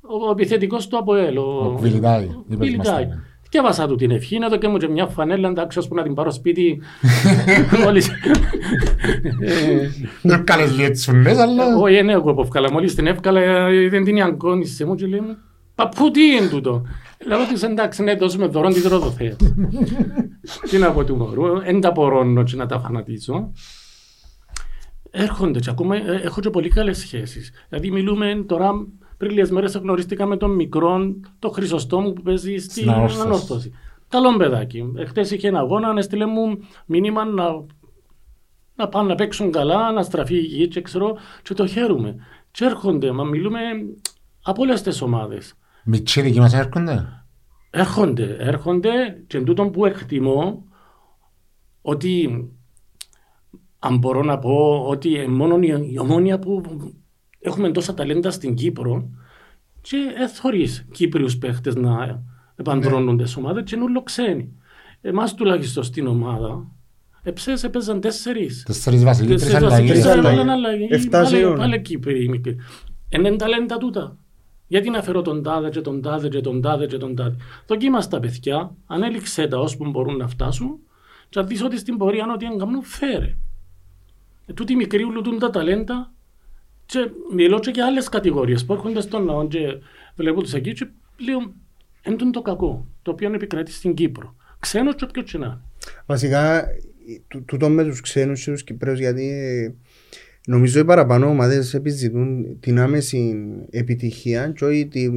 ο, 0.00 0.26
ο 0.28 0.30
επιθετικός 0.30 0.88
του 0.88 0.98
Αποέλ. 0.98 1.36
Ο 1.36 1.74
Κβιλιτάη, 1.78 2.24
ο 2.24 2.44
είπες 2.48 2.56
Κβιλιτάη. 2.56 3.06
μας 3.06 3.14
τα 3.14 3.22
Διάβασα 3.50 3.86
του 3.86 3.94
την 3.94 4.10
ευχή, 4.10 4.38
να 4.38 4.48
το 4.50 4.56
και 4.56 4.68
μου 4.68 4.76
και 4.76 4.88
μια 4.88 5.06
φανέλα, 5.06 5.48
εντάξει, 5.48 5.78
ώσπου 5.78 5.94
να 5.94 6.02
την 6.02 6.14
πάρω 6.14 6.30
σπίτι. 6.30 6.80
Μόλις... 7.84 8.08
Ε, 9.40 9.88
Δεν 10.22 10.44
κάνεις 10.44 10.76
λιέτσουνες, 10.76 11.38
αλλά... 11.38 11.76
όχι, 11.76 11.98
είναι 11.98 12.12
εγώ 12.12 12.34
που 12.34 12.40
έφκαλα. 12.40 12.72
Μόλις 12.72 12.94
την 12.94 13.06
έφκαλα, 13.06 13.40
ε, 13.40 13.88
δεν 13.88 14.04
την 14.04 14.16
ιαγκώνησε 14.16 14.84
μου 14.84 14.94
και 14.94 15.06
λέει 15.06 15.20
μου, 15.20 15.36
Παππού 15.78 16.10
τι 16.10 16.22
είναι 16.22 16.48
τούτο; 16.48 16.82
Λέω 17.26 17.40
ότι 17.40 17.64
εντάξει, 17.64 18.02
ναι, 18.02 18.14
δώσουμε 18.14 18.46
δωρόν 18.46 18.72
τη 18.72 18.80
δροδοθέα. 18.80 19.36
Τι 20.70 20.78
να 20.78 20.92
πω 20.92 21.04
του 21.04 21.16
μωρού, 21.16 21.60
δεν 21.60 21.80
τα 21.80 21.90
μπορώ 21.90 22.42
και 22.42 22.56
να 22.56 22.66
τα 22.66 22.78
φανατίζω. 22.80 23.52
Έρχονται 25.10 25.58
και 25.58 25.70
ακόμα 25.70 25.96
ε, 25.96 26.20
έχω 26.22 26.40
και 26.40 26.50
πολύ 26.50 26.68
καλές 26.68 26.98
σχέσεις. 26.98 27.52
Δηλαδή, 27.68 27.90
μιλούμε 27.90 28.44
τώρα 28.46 28.72
πριν 29.16 29.30
λίγες 29.30 29.50
μέρες 29.50 29.76
γνωρίστηκα 29.76 30.26
με 30.26 30.36
τον 30.36 30.50
μικρό, 30.54 30.98
το 31.38 31.48
Χρυσοστόμου 31.50 32.12
που 32.12 32.22
παίζει 32.22 32.56
στην 32.56 32.70
Στην 32.70 32.90
ανόρθωση. 32.90 33.20
ανόρθωση. 33.20 33.72
Καλό 34.08 34.36
παιδάκι. 34.36 34.92
Εχθές 34.96 35.30
είχε 35.30 35.48
ένα 35.48 35.58
αγώνα, 35.58 35.94
έστειλε 35.96 36.26
μου 36.26 36.58
μήνυμα 36.86 37.24
να, 37.24 37.44
να 38.74 38.88
πάνε 38.88 39.08
να 39.08 39.14
παίξουν 39.14 39.50
καλά, 39.52 39.92
να 39.92 40.02
στραφεί 40.02 40.34
η 40.34 40.40
γη 40.40 40.68
και 40.68 40.80
ξέρω, 40.80 41.16
και 41.42 41.54
το 41.54 41.66
χαίρομαι. 41.66 42.16
Και 42.50 42.64
έρχονται, 42.64 43.12
μα 43.12 43.24
μιλούμε 43.24 43.58
από 44.42 44.62
όλες 44.62 44.82
τις 44.82 45.02
ομάδες. 45.02 45.54
Μητσί 45.90 46.20
δικοί 46.20 46.38
μας 46.38 46.54
έρχονται; 46.54 47.08
Έρχονται, 47.70 48.36
έρχονται 48.38 48.90
και 49.26 49.36
εν 49.36 49.44
τούτον 49.44 49.70
που 49.70 49.86
εκτιμώ 49.86 50.64
ότι 51.82 52.44
αν 53.78 53.98
μπορώ 53.98 54.22
να 54.22 54.38
πω 54.38 54.84
ότι 54.88 55.16
ε, 55.16 55.26
μόνο 55.28 55.58
η, 55.60 55.88
η 55.92 55.98
ομόνια 55.98 56.38
που 56.38 56.62
έχουμε 57.40 57.70
τόσα 57.70 57.94
ταλέντα 57.94 58.30
στην 58.30 58.54
Κύπρο 58.54 59.10
και 59.80 59.96
εθωρείς 60.18 60.86
Κύπριους 60.92 61.38
παίχτες 61.38 61.74
να 61.74 62.22
επαντρώνουν 62.56 63.16
τις 63.16 63.36
ομάδες 63.36 63.62
και 63.66 63.76
νουλο 63.76 64.02
ξένοι. 64.02 64.52
Εμάς 65.00 65.34
τουλάχιστον 65.34 65.82
στην 65.84 66.06
ομάδα 66.06 66.70
εψές 67.22 67.64
έπαιζαν 67.64 68.00
τέσσερις. 68.00 68.62
Τέσσερις 68.66 69.04
βασιλείς, 69.04 69.28
τρεις 69.30 69.42
Τέσσερις 69.42 69.66
αλλαγές. 69.66 69.88
βασιλείς, 69.88 70.02
Τρεις 70.02 70.26
άλλον 70.26 70.48
αλλαγές. 70.48 70.52
αλλαγής. 70.54 70.90
Εφτά 70.90 71.22
Πάλι- 71.22 71.36
σίγουρα. 71.36 71.56
Πάλι 71.56 71.82
Κύπροι. 71.82 72.28
μικροί. 72.28 72.56
Είναι 73.08 73.36
ταλέντα 73.36 73.76
τούτα. 73.76 74.18
Γιατί 74.68 74.90
να 74.90 75.02
φέρω 75.02 75.22
τον 75.22 75.42
τάδε 75.42 75.68
και 75.68 75.80
τον 75.80 76.02
τάδε 76.02 76.28
και 76.28 76.40
τον 76.40 76.60
τάδε 76.60 76.86
και 76.86 76.96
τον 76.96 77.14
τάδε. 77.14 77.36
Δοκίμαστα 77.66 78.20
τα 78.20 78.26
παιδιά, 78.26 78.74
ανέληξε 78.86 79.46
τα 79.46 79.58
ώσπου 79.58 79.90
μπορούν 79.90 80.16
να 80.16 80.28
φτάσουν 80.28 80.78
και 81.28 81.40
να 81.40 81.46
δεις 81.46 81.62
ότι 81.62 81.78
στην 81.78 81.96
πορεία 81.96 82.26
ότι 82.34 82.44
αν 82.44 82.58
κάνουν 82.58 82.82
φέρε. 82.82 83.36
Ε, 84.46 84.52
τούτοι 84.52 84.72
οι 84.72 84.76
μικροί 84.76 85.02
λουτούν 85.02 85.38
τα 85.38 85.50
ταλέντα 85.50 86.12
και 86.86 87.10
μιλώ 87.34 87.58
και 87.58 87.70
για 87.70 87.86
άλλες 87.86 88.08
κατηγορίες 88.08 88.64
που 88.64 88.72
έρχονται 88.72 89.00
στον 89.00 89.24
ναό 89.24 89.48
και 89.48 89.78
βλέπω 90.16 90.42
τους 90.42 90.54
εκεί 90.54 90.72
και 90.72 90.88
λέω 91.18 91.52
είναι 92.06 92.30
το 92.30 92.42
κακό 92.42 92.86
το 93.02 93.10
οποίο 93.10 93.32
επικρατεί 93.32 93.72
στην 93.72 93.94
Κύπρο. 93.94 94.34
Ξένος 94.58 94.94
και 94.94 95.04
όποιος 95.04 95.30
και 95.30 95.38
να 95.38 95.46
είναι. 95.46 95.60
Βασικά, 96.06 96.64
τού- 97.28 97.44
τούτο 97.44 97.68
με 97.68 97.84
τους 97.84 98.00
ξένους 98.00 98.44
και 98.44 98.50
τους 98.50 98.64
Κυπρέους, 98.64 98.98
γιατί 98.98 99.28
ε, 99.30 99.74
νομίζω 100.48 100.80
οι 100.80 100.84
παραπάνω 100.84 101.26
ομάδες 101.26 101.74
επιζητούν 101.74 102.46
την 102.60 102.78
άμεση 102.78 103.34
επιτυχία 103.70 104.48
και 104.56 104.64
όχι 104.64 104.86
την... 104.86 105.12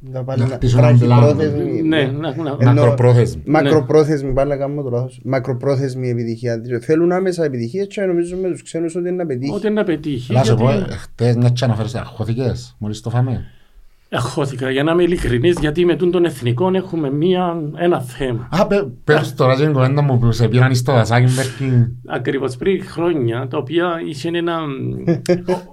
Να 0.00 0.24
πάλι 0.24 0.40
Να 0.42 0.46
να- 0.48 0.54
χτίσουν 0.54 0.78
έναν 0.78 0.96
βραχυπρόθεσμη- 0.98 1.82
Ναι, 1.82 2.02
να, 2.02 2.34
να, 2.36 2.56
Ενώ- 2.60 2.72
Μακροπρόθεσμη. 2.74 3.42
Μακροπρόθεσμη, 3.46 4.32
πάλι 4.32 4.48
να 4.50 4.56
κάνουμε 4.56 4.82
το 4.82 4.90
λάθος. 4.90 5.20
Μακροπρόθεσμη 5.24 6.08
επιτυχία. 6.10 6.60
Θέλουν 6.80 7.12
άμεσα 7.12 7.44
επιτυχία 7.44 7.84
και 7.84 8.00
νομίζω 8.00 8.36
με 8.36 8.48
τους 8.50 8.62
ξένους 8.62 8.94
ότι 8.96 9.08
είναι 9.08 9.16
να 9.16 9.26
πετύχει. 9.26 9.52
Ό,τι 9.54 9.70
να 9.70 9.84
πετύχει. 9.84 10.32
Να 10.32 10.44
σου 10.44 10.54
πω, 10.56 10.70
γιατί- 10.70 10.92
ε, 10.92 10.94
χτες 10.96 11.36
μια 11.36 11.48
και 11.48 11.64
αναφέρεις, 11.64 11.94
αχώθηκες 11.94 12.76
μόλις 12.78 13.00
το 13.00 13.10
φάμε; 13.10 13.44
Αχώθηκα 14.10 14.70
για 14.70 14.82
να 14.82 14.92
είμαι 14.92 15.02
ειλικρινής 15.02 15.58
γιατί 15.60 15.84
με 15.84 15.96
τούν 15.96 16.10
των 16.10 16.24
εθνικών 16.24 16.74
έχουμε 16.74 17.10
μία, 17.10 17.56
ένα 17.76 18.00
θέμα. 18.00 18.48
Α, 18.50 18.66
πε- 18.66 18.84
πες 19.04 19.34
τώρα 19.34 19.54
την 19.56 19.72
κουβέντα 19.72 20.02
μου 20.02 20.18
που 20.18 20.32
σε 20.32 20.48
πήραν 20.48 20.74
στο 20.74 20.92
δασάκι 20.92 21.32
Μπέρκι. 21.34 21.86
Ακριβώς 22.06 22.56
πριν 22.56 22.84
χρόνια, 22.84 23.46
τα 23.50 23.58
οποία 23.58 24.00
είχε 24.06 24.28
ένα. 24.28 24.58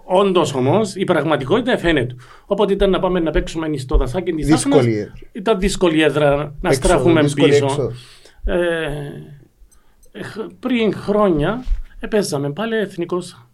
Όντως 0.06 0.54
όμως, 0.54 0.96
η 0.96 1.04
πραγματικότητα 1.04 1.78
φαίνεται. 1.78 2.16
Όποτε 2.46 2.74
ήταν 2.74 2.90
να 2.90 3.00
πάμε 3.00 3.20
να 3.20 3.32
παίξουμε 3.32 3.78
στο 3.78 3.98
δασάκι 3.98 4.32
της 4.32 4.46
Άχνα, 4.52 4.56
Δύσκολη 4.78 4.98
έδρα. 4.98 5.14
ήταν 5.32 5.60
δύσκολη 5.60 6.02
έδρα 6.02 6.36
να 6.36 6.70
Έξοδο, 6.70 6.74
στραφούμε 6.88 7.22
δύσκολη 7.22 7.50
πίσω. 7.52 7.66
έξοδος. 7.66 8.06
Ε, 8.46 8.56
ε, 10.12 10.24
χ- 10.24 10.50
πριν 10.60 10.94
χρόνια 10.94 11.64
παίζαμε 12.10 12.52
πάλι 12.52 12.76
εθνικός. 12.76 13.45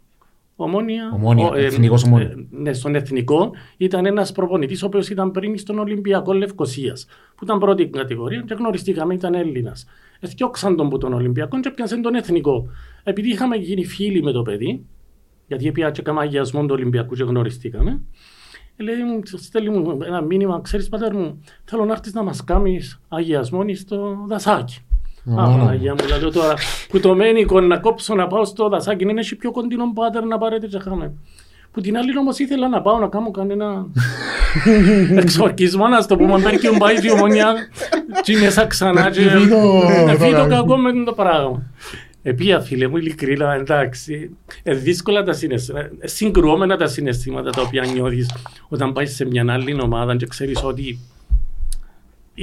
Ομόνια. 0.64 1.12
Ομόνια, 1.14 1.48
ο- 1.48 1.56
ε, 1.56 1.66
εθνικός 1.66 2.04
Ομόνια. 2.04 2.28
ε, 2.28 2.46
ναι, 2.50 2.74
στον 2.74 2.96
εθνικό 2.96 3.52
ήταν 3.78 4.06
ένας 4.06 4.32
προπονητής 4.32 4.84
ο 4.84 4.86
οποίος 4.86 5.10
ήταν 5.10 5.32
πριν 5.32 5.58
στον 5.58 5.80
Ολυμπιακό 5.80 6.34
Λευκοσίας. 6.34 7.06
Που 7.36 7.44
ήταν 7.44 7.60
πρώτη 7.60 7.88
κατηγορία 7.88 8.42
και 8.48 8.54
γνωριστήκαμε, 8.54 9.14
ήταν 9.14 9.34
Έλληνας. 9.34 9.86
Εθιώξαν 10.20 10.76
τον 10.76 10.90
που 10.90 10.98
τον 10.98 11.14
Ολυμπιακό 11.14 11.60
και 11.60 11.70
πιάσαν 11.70 12.02
τον 12.02 12.16
εθνικό. 12.16 12.68
Επειδή 13.04 13.30
είχαμε 13.30 13.56
γίνει 13.56 13.86
φίλοι 13.86 14.24
με 14.24 14.32
το 14.32 14.42
παιδί, 14.42 14.86
γιατί 15.48 15.68
έπια 15.68 15.92
και 15.92 16.02
κάμα 16.02 16.22
αγιασμό 16.22 16.62
του 16.62 16.74
Ολυμπιακού 16.78 17.16
και 17.16 17.24
γνωριστήκαμε, 17.24 18.02
ε, 18.76 18.84
λέει 18.84 18.96
μου, 19.04 19.20
στέλνει 19.24 19.70
μου 19.78 19.98
ένα 20.04 20.22
μήνυμα, 20.22 20.62
ξέρεις 20.62 20.90
πατέρ 20.90 21.16
μου, 21.16 21.42
θέλω 21.64 21.86
να 21.86 21.92
έρθεις 21.92 22.14
να 22.14 22.24
μας 22.24 22.44
κάνεις 22.44 23.02
αγιασμό 23.08 23.64
στο 23.76 24.18
δασάκι. 24.28 24.80
Α, 25.40 25.44
Ω. 25.44 25.58
Παναγία 25.58 25.92
μου, 26.00 26.20
λέω 26.20 26.32
τώρα, 26.32 26.54
που 26.90 27.00
το 27.00 27.16
μένικο 27.16 27.62
να 27.62 27.78
κόψω 27.78 28.16
να 28.16 28.28
πάω 28.28 28.46
στο 28.46 28.70
δασάκι, 28.70 29.04
είναι 29.04 29.20
έχει 29.20 29.36
πιο 29.36 29.52
κοντινό 29.52 29.92
πάτερ 29.94 30.24
να 30.24 30.38
πάρετε 30.38 30.68
και 30.68 30.80
χάμε. 30.80 31.14
Που 31.72 31.82
την 31.82 31.98
άλλη 31.98 32.18
όμως 32.18 32.40
ήθελα 32.40 32.68
να 32.70 32.82
πάω 32.82 32.98
να 33.00 33.08
κάνω 33.08 33.32
κανένα 33.32 33.86
εξορκισμό, 35.22 35.88
να 35.88 36.02
στο 36.02 36.16
πούμε, 36.18 36.34
αν 36.34 36.42
και 36.60 36.70
πάει 36.78 36.96
η 37.02 37.12
ομονιά 37.12 37.54
και 38.24 38.38
μέσα 38.38 38.66
ξανά 38.66 39.10
και 39.10 39.22
Να 39.22 39.32
φύγει 39.32 39.48
το- 39.50 39.84
να 40.06 40.14
φύγει 40.14 40.32
το 40.34 40.42
το- 40.42 40.48
κακό 40.48 40.78
με 40.78 41.04
το 41.06 41.14
πράγμα. 41.14 41.62
Επία 42.24 42.60
φίλε 42.60 42.88
μου 42.88 42.98
ειλικρινά 42.98 43.54
εντάξει, 43.54 44.38
ε, 44.64 44.74
δύσκολα 44.74 45.24
τα 45.24 45.34
συναισθήματα, 45.34 45.90
ε, 46.00 46.08
συγκρουόμενα 46.08 46.78
τα 46.78 46.88
συναισθήματα 46.88 47.50
τα 47.50 47.62
οποία 47.62 47.86
νιώθεις 47.94 48.30
όταν 48.70 48.94
πάεις 48.94 49.16
σε 49.16 49.26
μια 49.26 49.46
άλλη 49.50 49.80
ομάδα 49.84 50.16
και 50.16 50.26
ξέρεις 50.26 50.64
ότι 50.64 51.00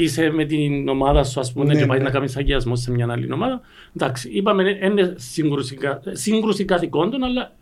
είσαι 0.02 0.30
με 0.30 0.44
την 0.44 0.88
ομάδα 0.88 1.24
σου 1.24 1.40
ας 1.40 1.52
πούμε 1.52 1.64
Ναι, 1.64 1.80
και 1.80 1.86
πάει 1.86 1.98
ναι. 1.98 2.04
να 2.04 2.10
κάνεις 2.10 2.36
αγιασμό 2.36 2.76
σε 2.76 2.90
μια 2.90 3.06
άλλη 3.10 3.32
ομάδα. 3.32 3.60
Εντάξει, 3.96 4.28
είπαμε 4.32 4.78
είναι 4.82 5.14
σύγκρουση, 5.16 5.74
κα- 5.76 6.00
σύγκρουση 6.12 6.64
καθηκόντων 6.64 7.22
αλλά 7.24 7.52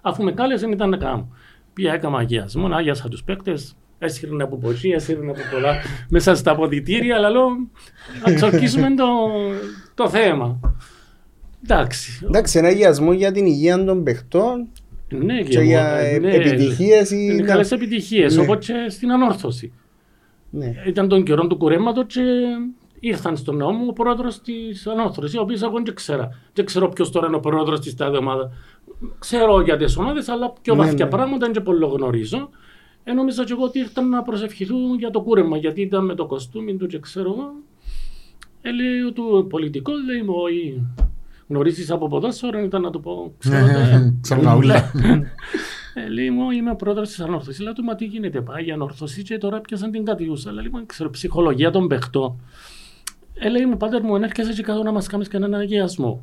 αφού 0.00 0.22
με 0.22 0.32
κάλεσαν 0.32 0.72
ήταν 0.72 0.88
να 0.88 0.96
κάνω. 0.96 1.28
Πήγα 1.72 1.92
έκανα 1.92 2.18
αγιασμό, 2.18 2.66
άγιασα 2.74 3.08
τους 3.08 3.22
παίκτες, 3.24 3.76
έσυρνα 3.98 4.44
από 4.44 4.56
ποσί, 4.56 4.88
έσυρνα 4.88 5.30
από 5.30 5.40
πολλά 5.52 5.74
μέσα 6.14 6.34
στα 6.34 6.50
αποδητήρια, 6.50 7.16
αλλά 7.16 7.30
λέω 7.30 7.48
να 8.26 8.32
ξορκίσουμε 8.34 8.94
το, 8.94 9.04
το 9.94 10.08
θέμα. 10.08 10.60
Εντάξει. 11.64 12.24
Εντάξει, 12.26 12.58
ένα 12.58 12.68
αγιασμό 12.68 13.12
για 13.12 13.32
την 13.32 13.46
υγεία 13.46 13.84
των 13.84 14.02
παιχτών 14.02 14.68
Ναι, 15.08 15.42
και 15.42 15.60
για 15.60 15.88
ε, 15.96 16.18
ναι, 16.18 16.30
επιτυχίες 16.30 17.10
ή... 17.10 17.28
Είναι 17.32 17.42
καλές 17.42 17.72
επιτυχίες, 17.72 18.36
Ναι. 18.36 18.42
όπως 18.42 18.66
και 18.66 18.74
στην 18.88 19.10
ανόρθωση. 19.12 19.72
Ναι. 20.50 20.74
Ήταν 20.86 21.08
τον 21.08 21.22
καιρό 21.24 21.46
του 21.46 21.56
κουρέματος 21.56 22.04
και 22.06 22.22
ήρθαν 23.00 23.36
στον 23.36 23.56
ναό 23.56 23.72
μου 23.72 23.86
ο 23.88 23.92
πρόεδρος 23.92 24.40
της 24.40 24.86
Ανόρθωση, 24.86 25.38
ο 25.38 25.40
οποίο 25.40 25.56
εγώ 25.62 25.80
δεν 25.84 25.94
ξέρα. 25.94 26.28
Δεν 26.52 26.64
ξέρω 26.64 26.88
ποιος 26.88 27.10
τώρα 27.10 27.26
είναι 27.26 27.36
ο 27.36 27.40
πρόεδρος 27.40 27.80
της 27.80 27.94
τάδε 27.94 28.16
ομάδα. 28.16 28.50
Ξέρω 29.18 29.60
για 29.60 29.76
τι 29.76 29.94
ομάδες, 29.98 30.28
αλλά 30.28 30.52
πιο 30.62 30.74
Ναι, 30.74 30.84
βαθιά 30.84 31.04
ναι. 31.04 31.10
πράγματα 31.10 31.44
δεν 31.44 31.54
και 31.54 31.60
πολύ 31.60 31.86
γνωρίζω. 31.92 32.48
Ε, 33.04 33.12
νόμιζα 33.12 33.44
και 33.44 33.52
εγώ 33.52 33.64
ότι 33.64 33.78
ήρθαν 33.78 34.08
να 34.08 34.22
προσευχηθούν 34.22 34.98
για 34.98 35.10
το 35.10 35.20
κούρεμα, 35.20 35.56
γιατί 35.56 35.80
ήταν 35.80 36.04
με 36.04 36.14
το 36.14 36.26
κοστούμι 36.26 36.76
του 36.76 36.86
και 36.86 36.98
ξέρω 36.98 37.30
εγώ. 37.30 37.52
Ε, 38.62 38.72
λέει 38.72 39.00
ο 39.00 39.12
του 39.12 39.46
πολιτικός, 39.48 40.04
λέει 40.04 40.22
μου, 40.22 40.34
όχι. 41.48 41.52
Γνωρίζεις 41.52 41.90
από 41.90 42.08
ποδόσφαιρο, 42.08 42.58
ήταν 42.58 42.82
να 42.82 42.90
του 42.90 43.00
πω. 43.00 43.32
ξέρω, 43.38 43.66
ε, 43.66 44.14
Ξέρω 44.20 44.40
τα 44.40 44.56
ούλα. 44.56 44.74
ε, 45.94 46.08
λέει 46.08 46.30
μου, 46.30 46.50
είμαι 46.50 46.74
πρόεδρος 46.74 47.08
της 47.08 47.20
Ανόρθωσης. 47.20 47.60
Λέω 47.60 47.72
του, 47.72 47.84
μα 47.84 47.94
τι 47.94 48.04
γίνεται, 48.04 48.40
πάει 48.40 48.66
η 48.66 48.70
Ανόρθωση 48.70 49.22
και 49.22 49.38
τώρα 49.38 49.60
πιάσαν 49.60 49.90
την 49.90 50.04
κατιούσα. 50.04 50.50
Αλλά 50.50 50.62
λοιπόν, 50.62 50.86
ξέρω, 50.86 51.10
ψυχολογία 51.10 51.70
των 51.70 51.88
παιχτών. 51.88 52.40
Ε, 53.34 53.48
λέει 53.48 53.66
μου, 53.66 53.76
πάτερ 53.76 54.02
μου, 54.02 54.16
ενέρχεσαι 54.16 54.52
και 54.52 54.62
κάτω 54.62 54.82
να 54.82 54.92
μας 54.92 55.06
κάνεις 55.06 55.28
κανέναν 55.28 55.60
αγιασμό. 55.60 56.22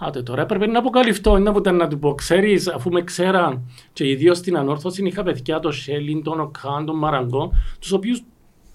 Άτε 0.00 0.22
τώρα 0.22 0.42
έπρεπε 0.42 0.66
να 0.66 0.78
αποκαλυφθώ, 0.78 1.38
να 1.38 1.52
ήταν 1.56 1.76
να 1.76 1.88
του 1.88 1.98
πω, 1.98 2.14
ξέρεις, 2.14 2.68
αφού 2.68 2.90
με 2.90 3.02
ξέραν 3.02 3.62
και 3.92 4.08
ιδίω 4.08 4.34
στην 4.34 4.56
Ανόρθωση 4.56 5.04
είχα 5.06 5.22
παιδιά, 5.22 5.60
τον 5.60 5.72
Σέλιν, 5.72 6.22
τον 6.22 6.40
Οκάν, 6.40 6.84
τον 6.86 6.98
Μαραγκό, 6.98 7.52
τους 7.80 7.92
οποίους 7.92 8.22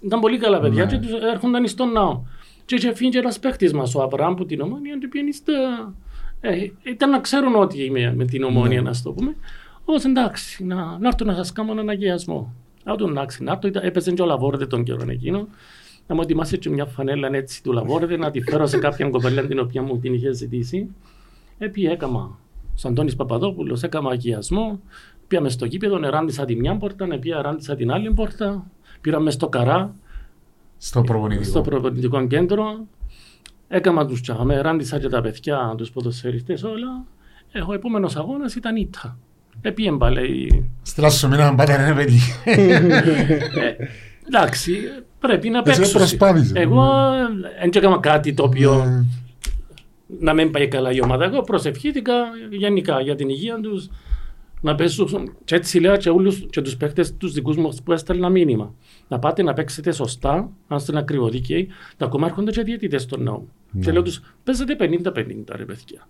ήταν 0.02 0.20
πολύ 0.20 0.38
καλά 0.38 0.60
παιδιά 0.60 0.86
Ναι. 0.86 0.91
και 0.91 0.98
τους 0.98 1.12
έρχονταν 1.34 1.67
στον 1.67 1.91
ναό. 1.91 2.22
Και 2.68 2.76
είχε 2.76 2.94
φύγει 2.94 3.10
και 3.10 3.18
ένας 3.18 3.40
παίχτης 3.40 3.74
μας, 3.74 3.96
ο 3.96 4.02
Αβραάμ 4.02 4.34
που 4.34 4.46
την 4.46 4.62
ομόνια, 4.62 4.98
και 4.98 5.08
πήγαινε 5.08 5.32
στα... 5.32 5.54
Ε, 6.42 6.68
ήταν 6.84 7.10
να 7.10 7.20
ξέρουν 7.20 7.56
ότι 7.56 7.84
είμαι 7.84 8.14
με 8.16 8.26
την 8.26 8.44
ομόνια, 8.44 8.82
να 8.82 8.92
το 9.04 9.12
πούμε. 9.12 9.36
Όμως 9.86 10.06
εντάξει, 10.06 10.64
να, 10.64 10.76
να 10.76 11.08
έρθω 11.08 11.26
να 11.26 11.36
σας 11.36 11.52
κάνω 11.52 11.72
έναν 11.72 11.90
αγιασμό. 11.90 12.54
Να 12.84 12.96
το 12.96 13.08
εντάξει, 13.08 13.44
να 13.44 13.52
έρθω, 13.52 13.68
ήταν- 13.68 13.84
έπαιζε 13.84 14.12
και 14.12 14.22
ο 14.22 14.26
Λαβόρδε 14.26 14.66
τον 14.66 14.84
καιρό 14.84 15.06
εκείνο. 15.10 15.48
Να 16.08 16.16
μου 16.16 16.22
ετοιμάσει 16.22 16.58
και 16.58 16.70
μια 16.70 16.86
φανέλα 16.86 17.30
έτσι 17.32 17.64
του 17.64 17.72
Λαβόρδε, 17.72 18.18
να 18.18 18.32
τη 18.32 18.42
φέρω 18.42 18.66
σε 18.66 18.78
κάποιαν 18.78 19.12
κοπέλα 19.12 19.46
την 19.46 19.60
οποία 19.60 19.82
μου 19.82 20.00
την 20.00 20.14
είχε 20.14 20.34
ζητήσει. 20.34 20.96
Επί 21.58 21.86
έκαμα. 21.86 22.40
Ο 22.86 22.88
Αντώνης 22.88 23.16
Παπαδόπουλος 23.16 23.84
έκαμα 23.84 24.12
αγιασμό. 24.12 24.80
Πήγαμε 25.28 25.50
στο 25.50 25.66
γήπεδο, 25.66 26.00
εράντησα 26.04 26.46
τη 26.46 26.56
μια 26.56 26.78
πόρτα, 26.78 27.08
επία 27.12 27.38
εράντησα 27.38 27.76
την 27.76 27.92
άλλη 27.92 28.14
πόρτα. 28.14 28.72
Πήραμε 29.02 29.32
στο 29.32 29.50
καρά, 29.50 29.96
Στο 30.78 31.02
προπονητικό. 31.02 31.50
στο 31.50 31.62
προπονητικό 31.62 32.28
κέντρο. 32.28 32.86
Έκανα 33.68 34.06
τους 34.06 34.22
τσάμε, 34.22 34.62
ράντισα 34.62 35.00
και 35.00 35.08
τα 35.10 35.22
παιδιά, 35.22 35.74
τους 35.78 35.92
ποδοσφαιριστές 35.92 36.63
όλα. 36.63 37.06
Ε, 37.52 37.60
Ο 37.68 37.74
επόμενος 37.74 38.16
αγώνας 38.16 38.56
ήταν 38.56 38.76
ήττα. 38.76 39.18
Επίεν 39.62 39.98
πάλι. 39.98 40.70
Στείλα 40.82 41.10
σου 41.10 41.28
μήνα 41.28 41.46
να 41.50 41.56
πάτε 41.56 41.88
ρε 41.88 41.94
παιδί. 41.94 42.20
Ε, 42.46 43.76
Εντάξει, 44.28 44.78
πρέπει 45.20 45.50
να 45.50 45.62
Εσύ 45.66 45.80
παίξω. 45.80 45.98
προσπάθησες. 45.98 46.52
Εγώ 46.56 46.92
δεν 47.60 47.70
έκανα 47.74 48.00
κάτι 48.00 48.34
το 48.34 48.44
οποίο 48.44 48.74
Ε, 48.82 49.06
να 50.20 50.34
μην 50.34 50.52
πάει 50.52 50.68
καλά 50.68 50.92
η 50.92 51.02
ομάδα. 51.04 51.26
Εγώ 51.26 51.42
προσευχήθηκα 51.42 52.13
γενικά 52.52 53.02
για 53.02 53.16
την 53.16 53.30
υγεία 53.30 53.60
τους 53.62 53.90
να 54.62 54.76
πέσουν. 54.76 55.36
Και 55.43 55.56
έτσι 55.56 55.80
λέω 55.80 55.98
και, 55.98 56.10
όλους, 56.10 56.46
και 56.50 56.62
τους 56.62 56.78
παίκτες 56.78 57.17
τους 57.17 57.34
δικούς 57.34 57.58
μου 57.58 57.70
που 57.84 57.91
έστελνα 57.91 58.30
μήνυμα. 58.30 58.74
Να 59.08 59.20
πάτε 59.20 59.43
να 59.43 59.54
παίξετε 59.54 59.91
σωστά, 59.91 60.52
αν 60.67 60.78
είστε 60.78 60.98
ακριβοδίκαιοι. 60.98 61.67
Τα 61.98 62.06
ακόμα 62.06 62.28
έρχονται 62.28 62.52
και 62.52 62.62
διαιτητές 62.62 63.02
στον 63.02 63.24
νέο. 63.24 63.48
Ναι. 63.72 63.82
Και 63.82 63.91
λέω 63.91 64.02
τους, 64.02 64.22
παίζετε 64.43 64.76
50-50 64.80 65.56
ρε 65.56 65.65
παιδιά. 65.65 66.08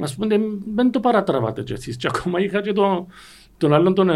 Ας 0.00 0.14
πούμε, 0.14 0.36
δεν 0.74 0.90
το 0.90 1.00
παρατραβάτε 1.00 1.62
κι 1.62 1.72
εσείς. 1.72 1.96
Και 1.96 2.06
ακόμα 2.06 2.40
είχα 2.40 2.60
και 2.60 2.72
τον, 2.72 3.06
τον 3.58 3.72
άλλον, 3.74 3.94
τον, 3.94 4.08
ε, 4.10 4.14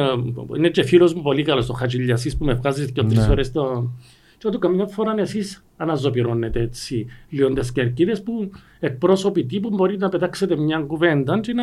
είναι 0.56 0.68
και 0.68 0.82
φίλος 0.82 1.14
μου 1.14 1.22
πολύ 1.22 1.42
καλός, 1.42 1.66
τον 1.66 1.76
Χατζηλιασής 1.76 2.36
που 2.36 2.44
με 2.44 2.52
βγάζει 2.54 2.92
και 2.92 3.02
τρεις 3.02 3.26
Ναι. 3.26 3.32
ώρες 3.32 3.52
το... 3.52 3.90
Και 4.38 4.50
του 4.50 4.58
καμιά 4.58 4.86
φορά 4.86 5.14
εσείς 5.18 5.64
αναζωπηρώνετε 5.76 6.60
έτσι 6.60 7.06
λίγο 7.28 7.52
τις 7.52 7.72
κερκίδες 7.72 8.22
που 8.22 8.50
εκπρόσωποι 8.80 9.44
τύπου 9.44 9.68
μπορεί 9.68 9.98
να 9.98 10.08
πετάξετε 10.08 10.56
μια 10.56 10.78
κουβέντα 10.78 11.40
και 11.40 11.52
να 11.52 11.62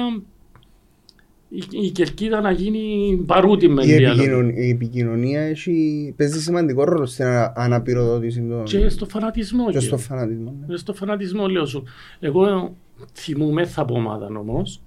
η, 1.53 1.63
η 1.69 1.89
κερκίδα 1.91 2.41
να 2.41 2.51
γίνει 2.51 3.15
παρούτη 3.25 3.67
με 3.67 3.83
Η, 3.85 3.87
διάλογο. 3.87 4.21
επικοινων- 4.21 4.57
η 4.57 4.69
επικοινωνία 4.69 5.41
έχει, 5.41 6.13
παίζει 6.17 6.41
σημαντικό 6.41 6.83
ρόλο 6.83 7.05
στην 7.05 7.25
ανα- 7.25 7.53
αναπηροδότηση 7.55 8.41
των... 8.49 8.63
Και 8.63 8.89
στο 8.89 9.05
φανατισμό. 9.05 9.65
και 9.65 9.71
και- 9.77 9.79
στο 9.85 9.97
φανατισμό. 9.97 10.55
ναι. 10.67 10.73
Ε, 10.73 10.77
Στο 10.77 10.93
φανατισμό 10.93 11.47
λέω 11.47 11.65
σου. 11.65 11.83
Εγώ 12.19 12.75
θυμούμαι 13.13 13.65
θα 13.65 13.81
από 13.81 13.93
ομάδα 13.93 14.25
όμως. 14.39 14.81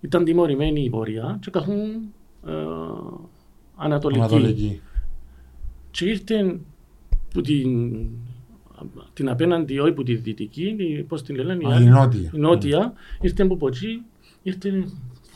Ήταν 0.00 0.24
τιμωρημένη 0.24 0.84
η 0.84 0.90
πορεία 0.90 1.38
και 1.42 1.50
καθούν 1.50 1.78
ε, 2.46 2.52
ανατολική. 3.76 4.20
Ανατολική. 4.20 4.80
Και 5.90 6.04
ήρθε 6.04 6.56
που 7.34 7.40
την, 7.40 7.92
την 9.12 9.28
απέναντι, 9.28 9.78
όχι 9.78 9.92
που 9.92 10.02
τη 10.02 10.14
δυτική, 10.14 10.74
η- 10.78 11.02
πώς 11.02 11.22
την 11.22 11.34
λένε, 11.36 11.58
η 11.62 11.70
Α, 11.70 11.74
άλλη, 11.74 11.84
η 11.84 11.88
νότια. 11.88 12.30
η 12.34 12.38
νότια, 12.38 12.92
ήρθε 13.20 13.42
από 13.42 13.66
εκεί, 13.68 14.02
ήρθε 14.42 14.84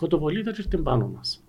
φωτοβολίδα 0.05 0.53
και 0.53 0.61
ήρθε 0.65 0.77
πάνω 0.77 1.11
μας. 1.17 1.43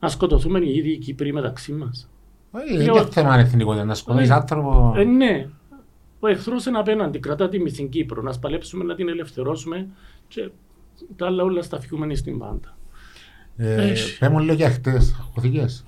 Να 0.00 0.08
σκοτωθούμε 0.08 0.58
οι 0.58 0.74
ίδιοι 0.76 0.90
οι 0.90 0.98
Κύπροι 0.98 1.32
μεταξύ 1.32 1.72
μας. 1.72 2.08
Όχι, 2.50 2.76
Δεν 2.76 2.86
είναι 2.86 3.04
θέμα 3.10 3.38
εθνικότητα. 3.38 3.84
Να 3.84 3.94
σκοτώσεις 3.94 4.30
Ε, 4.30 4.34
άνθρωπο. 4.34 4.94
Ε, 4.96 5.04
ναι. 5.04 5.48
Ο 6.20 6.26
εχθρός 6.28 6.66
είναι 6.66 6.78
απέναντι, 6.78 7.18
κρατά 7.18 7.48
τη 7.48 7.68
στην 7.68 7.88
Κύπρο. 7.88 8.22
Να 8.22 8.32
σπαλέψουμε 8.32 8.84
να 8.84 8.94
την 8.94 9.08
ελευθερώσουμε 9.08 9.86
και 10.28 10.50
τα 11.16 11.26
άλλα 11.26 11.42
όλα 11.42 11.62
στα 11.62 11.80
φύγουμε 11.80 12.14
στην 12.14 12.38
πάντα. 12.38 12.76
Ε, 13.56 13.90
Έχει. 13.90 14.18
Πες 14.18 14.28
μου 14.28 14.38
λίγο 14.38 14.52
για 14.52 14.70
χτες. 14.70 15.16
Χωθήκες. 15.34 15.84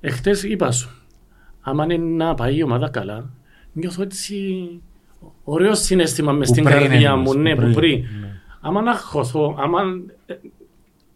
Εχθέ 0.00 0.36
είπα 0.48 0.70
σου, 0.70 0.90
άμα 1.60 1.84
είναι 1.84 1.96
να 1.96 2.34
πάει 2.34 2.56
η 2.56 2.62
ομάδα 2.62 2.88
καλά, 2.88 3.30
νιώθω 3.72 4.02
έτσι 4.02 4.36
ωραίο 5.44 5.74
συνέστημα 5.74 6.32
μες 6.32 6.46
Που 6.48 6.52
στην 6.54 6.64
πριν 6.64 6.76
καρδιά 6.78 7.10
εννοείς, 7.10 7.28
μου. 7.28 7.32
που 7.34 7.38
Ναι, 7.38 7.54
που 7.54 7.60
πριν. 7.60 7.74
πριν. 7.74 7.98
Ναι. 8.20 8.40
Άμα 8.60 8.82
να 8.82 8.96
χωθώ, 8.96 9.56
άμα, 9.58 9.80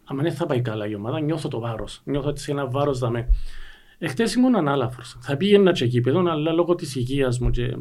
ε, 0.07 0.13
άμα 0.13 0.23
δεν 0.23 0.33
θα 0.33 0.45
πάει 0.45 0.61
καλά 0.61 0.87
η 0.87 0.95
ομάδα, 0.95 1.19
νιώθω 1.19 1.47
το 1.47 1.59
βάρος. 1.59 2.01
Νιώθω 2.03 2.29
έτσι 2.29 2.51
ένα 2.51 2.67
βάρος 2.67 2.99
δαμέ. 2.99 3.27
Εχθές 3.97 4.33
ήμουν 4.33 4.55
ανάλαφρος. 4.55 5.17
Θα 5.19 5.37
πήγαινα 5.37 5.71
και 5.71 5.83
εκεί 5.83 6.01
παιδόν, 6.01 6.27
αλλά 6.27 6.51
λόγω 6.51 6.75
της 6.75 6.95
υγείας 6.95 7.39
μου 7.39 7.49
και 7.49 7.77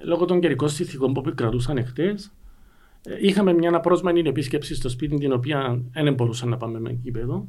λόγω 0.00 0.24
των 0.24 0.40
καιρικών 0.40 0.68
συνθηκών 0.68 1.12
που 1.12 1.32
κρατούσαν 1.34 1.76
εχθές, 1.76 2.32
είχαμε 3.20 3.52
μια 3.52 3.74
απρόσμενη 3.74 4.20
επίσκεψη 4.20 4.74
στο 4.74 4.88
σπίτι 4.88 5.16
την 5.16 5.32
οποία 5.32 5.82
δεν 5.92 6.14
μπορούσαμε 6.14 6.50
να 6.50 6.56
πάμε 6.56 6.80
με 6.80 6.98
γήπεδο. 7.02 7.46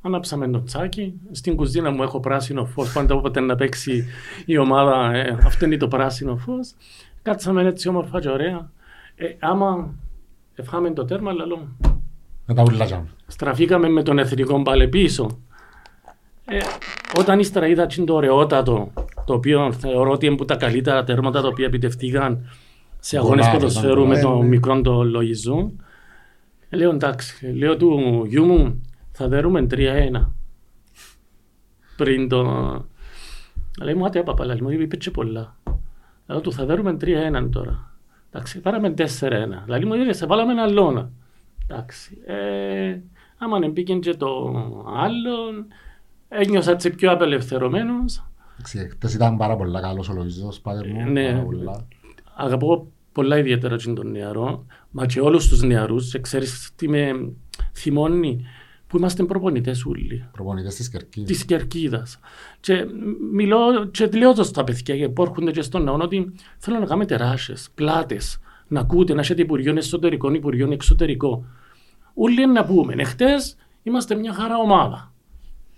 Ανάψαμε 0.00 0.48
το 0.48 0.62
τσάκι. 0.62 1.20
Στην 1.30 1.56
κουζίνα 1.56 1.90
μου 1.90 2.02
έχω 2.02 2.20
πράσινο 2.20 2.64
φως. 2.64 2.92
Πάντα 2.92 3.14
όποτε 3.14 3.40
να 3.40 3.54
παίξει 3.54 4.04
η 4.44 4.58
ομάδα, 4.58 5.12
ε, 5.12 5.38
αυτό 5.44 5.64
είναι 5.64 5.76
το 5.76 5.88
πράσινο 5.88 6.36
φως. 6.36 6.74
Κάτσαμε 7.22 7.62
έτσι 7.62 7.88
όμορφα 7.88 8.20
και 8.20 8.28
ωραία. 8.28 8.70
Ε, 9.14 9.26
άμα 9.38 9.94
ευχάμε 10.54 10.90
το 10.90 11.04
τέρμα, 11.04 11.32
λαλό, 11.32 11.68
Να 12.46 12.54
τα 12.54 12.62
ουλάζαμε. 12.62 13.08
στραφήκαμε 13.26 13.88
με 13.88 14.02
τον 14.02 14.18
εθνικό 14.18 14.62
πάλι 14.62 14.88
πίσω. 14.88 15.38
Ε, 16.44 16.58
όταν 17.18 17.38
ύστερα 17.38 17.66
είδα 17.66 17.86
τσιν 17.86 18.06
το 18.06 18.14
ωραιότατο, 18.14 18.92
το 19.24 19.34
οποίο 19.34 19.72
θεωρώ 19.72 20.10
ότι 20.10 20.26
είναι 20.26 20.36
που 20.36 20.44
τα 20.44 20.56
καλύτερα 20.56 21.04
τέρματα 21.04 21.40
τα 21.42 21.48
οποία 21.48 21.66
επιτευτήκαν 21.66 22.48
σε 22.98 23.16
αγώνες 23.16 23.44
Γκολάρα, 23.44 23.58
ποδοσφαίρου 23.58 24.04
ήταν 24.04 24.06
με 24.06 24.14
γκολάρα. 24.14 24.28
το 24.28 24.36
Ναι, 24.36 24.42
ναι. 24.42 24.48
μικρό 24.48 24.80
το 24.80 25.02
λογιζού. 25.04 25.76
Ε, 26.68 26.76
λέω 26.76 26.90
εντάξει, 26.90 27.46
λέω 27.46 27.76
του 27.76 28.24
γιού 28.28 28.44
μου 28.44 28.80
θα 29.12 29.28
δέρουμε 29.28 29.66
3-1 29.70 30.26
πριν 31.96 32.28
το... 32.28 32.44
Λέει 33.82 33.94
μου, 33.94 34.04
άτε 34.04 34.22
παπα, 34.22 34.44
λέει 34.44 34.58
μου, 34.60 34.70
είπε 34.70 34.96
και 34.96 35.10
πολλά. 35.10 35.56
Λέω 36.26 36.40
του, 36.40 36.52
θα 36.52 36.64
δέρουμε 36.64 36.96
3-1 37.00 37.48
τώρα. 37.50 37.92
Εντάξει, 38.30 38.60
πάραμε 38.60 38.94
4-1. 38.98 39.02
Λέει 39.66 39.84
μου, 39.84 39.94
είδες, 39.94 40.16
σε 40.16 40.26
βάλαμε 40.26 40.52
ένα 40.52 40.66
λόνα. 40.66 41.10
Εντάξει. 41.68 42.18
Ε, 42.26 42.98
άμα 43.38 43.58
δεν 43.58 43.72
πήγαινε 43.72 43.98
και 43.98 44.14
το 44.14 44.52
άλλο, 44.96 45.66
ένιωσα 46.28 46.70
έτσι 46.70 46.90
πιο 46.90 47.12
απελευθερωμένος. 47.12 48.24
Εντάξει, 48.54 48.88
Χτες 48.90 49.14
ήταν 49.14 49.36
πάρα 49.36 49.56
πολλά 49.56 49.80
καλός 49.80 50.08
ο 50.08 50.12
Λοϊζός, 50.12 50.60
πάτερ 50.60 50.88
μου. 50.88 51.10
Ναι. 51.10 51.30
πάρα 51.30 51.42
πολλά. 51.44 51.86
Αγαπώ 52.34 52.86
πολλά 53.12 53.38
ιδιαίτερα 53.38 53.76
και 53.76 53.92
τον 53.92 54.10
νεαρό, 54.10 54.66
μα 54.90 55.06
και 55.06 55.20
όλους 55.20 55.48
τους 55.48 55.62
νεαρούς. 55.62 56.10
Και 56.10 56.20
ξέρεις 56.20 56.70
τι 56.76 56.88
με 56.88 57.32
θυμώνει, 57.72 58.46
που 58.86 58.96
είμαστε 58.96 59.24
προπονητές 59.24 59.84
όλοι. 59.84 60.28
Προπονητές 60.32 60.74
της 60.74 60.88
Κερκίδας. 60.88 61.28
της 61.28 61.44
κερκίδας. 61.44 62.18
Και 62.60 62.86
μιλώ 63.32 63.86
και 63.86 64.06
λέω 64.06 64.32
το 64.32 64.42
στα 64.42 64.64
παιδιά 64.64 65.10
που 65.10 65.22
έρχονται 65.22 65.50
και 65.50 65.62
στον 65.62 65.82
ναό 65.84 65.96
ότι 66.00 66.32
θέλω 66.58 66.78
να 66.78 66.86
κάνετε 66.86 67.16
ράσε, 67.16 67.54
πλάτες, 67.74 68.38
να 68.68 68.80
ακούτε, 68.80 69.14
να 69.14 69.20
έχετε 69.20 69.42
υπουργείο 69.42 69.76
εσωτερικών, 69.76 70.34
υπουργείο 70.34 70.72
εξωτερικό. 70.72 71.44
Όλοι 72.14 72.46
να 72.46 72.64
πούμε, 72.64 72.94
εχθές 72.96 73.56
είμαστε 73.82 74.14
μια 74.14 74.32
χαρά 74.32 74.56
ομάδα. 74.56 75.12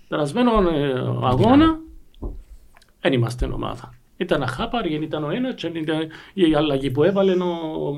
Περασμένο 0.09 0.71
ε, 0.71 0.93
αγώνα, 1.23 1.79
δεν 3.01 3.13
είμαστε 3.13 3.47
ομάδα. 3.47 3.95
Ήταν 4.17 4.43
αχάπαρη, 4.43 4.89
δεν 4.89 5.03
ήταν 5.03 5.25
ο 5.25 5.31
ένας, 5.31 5.55
και 5.55 5.67
ήταν 5.67 6.09
η 6.35 6.55
αλλαγή 6.55 6.91
που 6.91 7.03
έβαλε 7.03 7.33
ο 7.33 7.97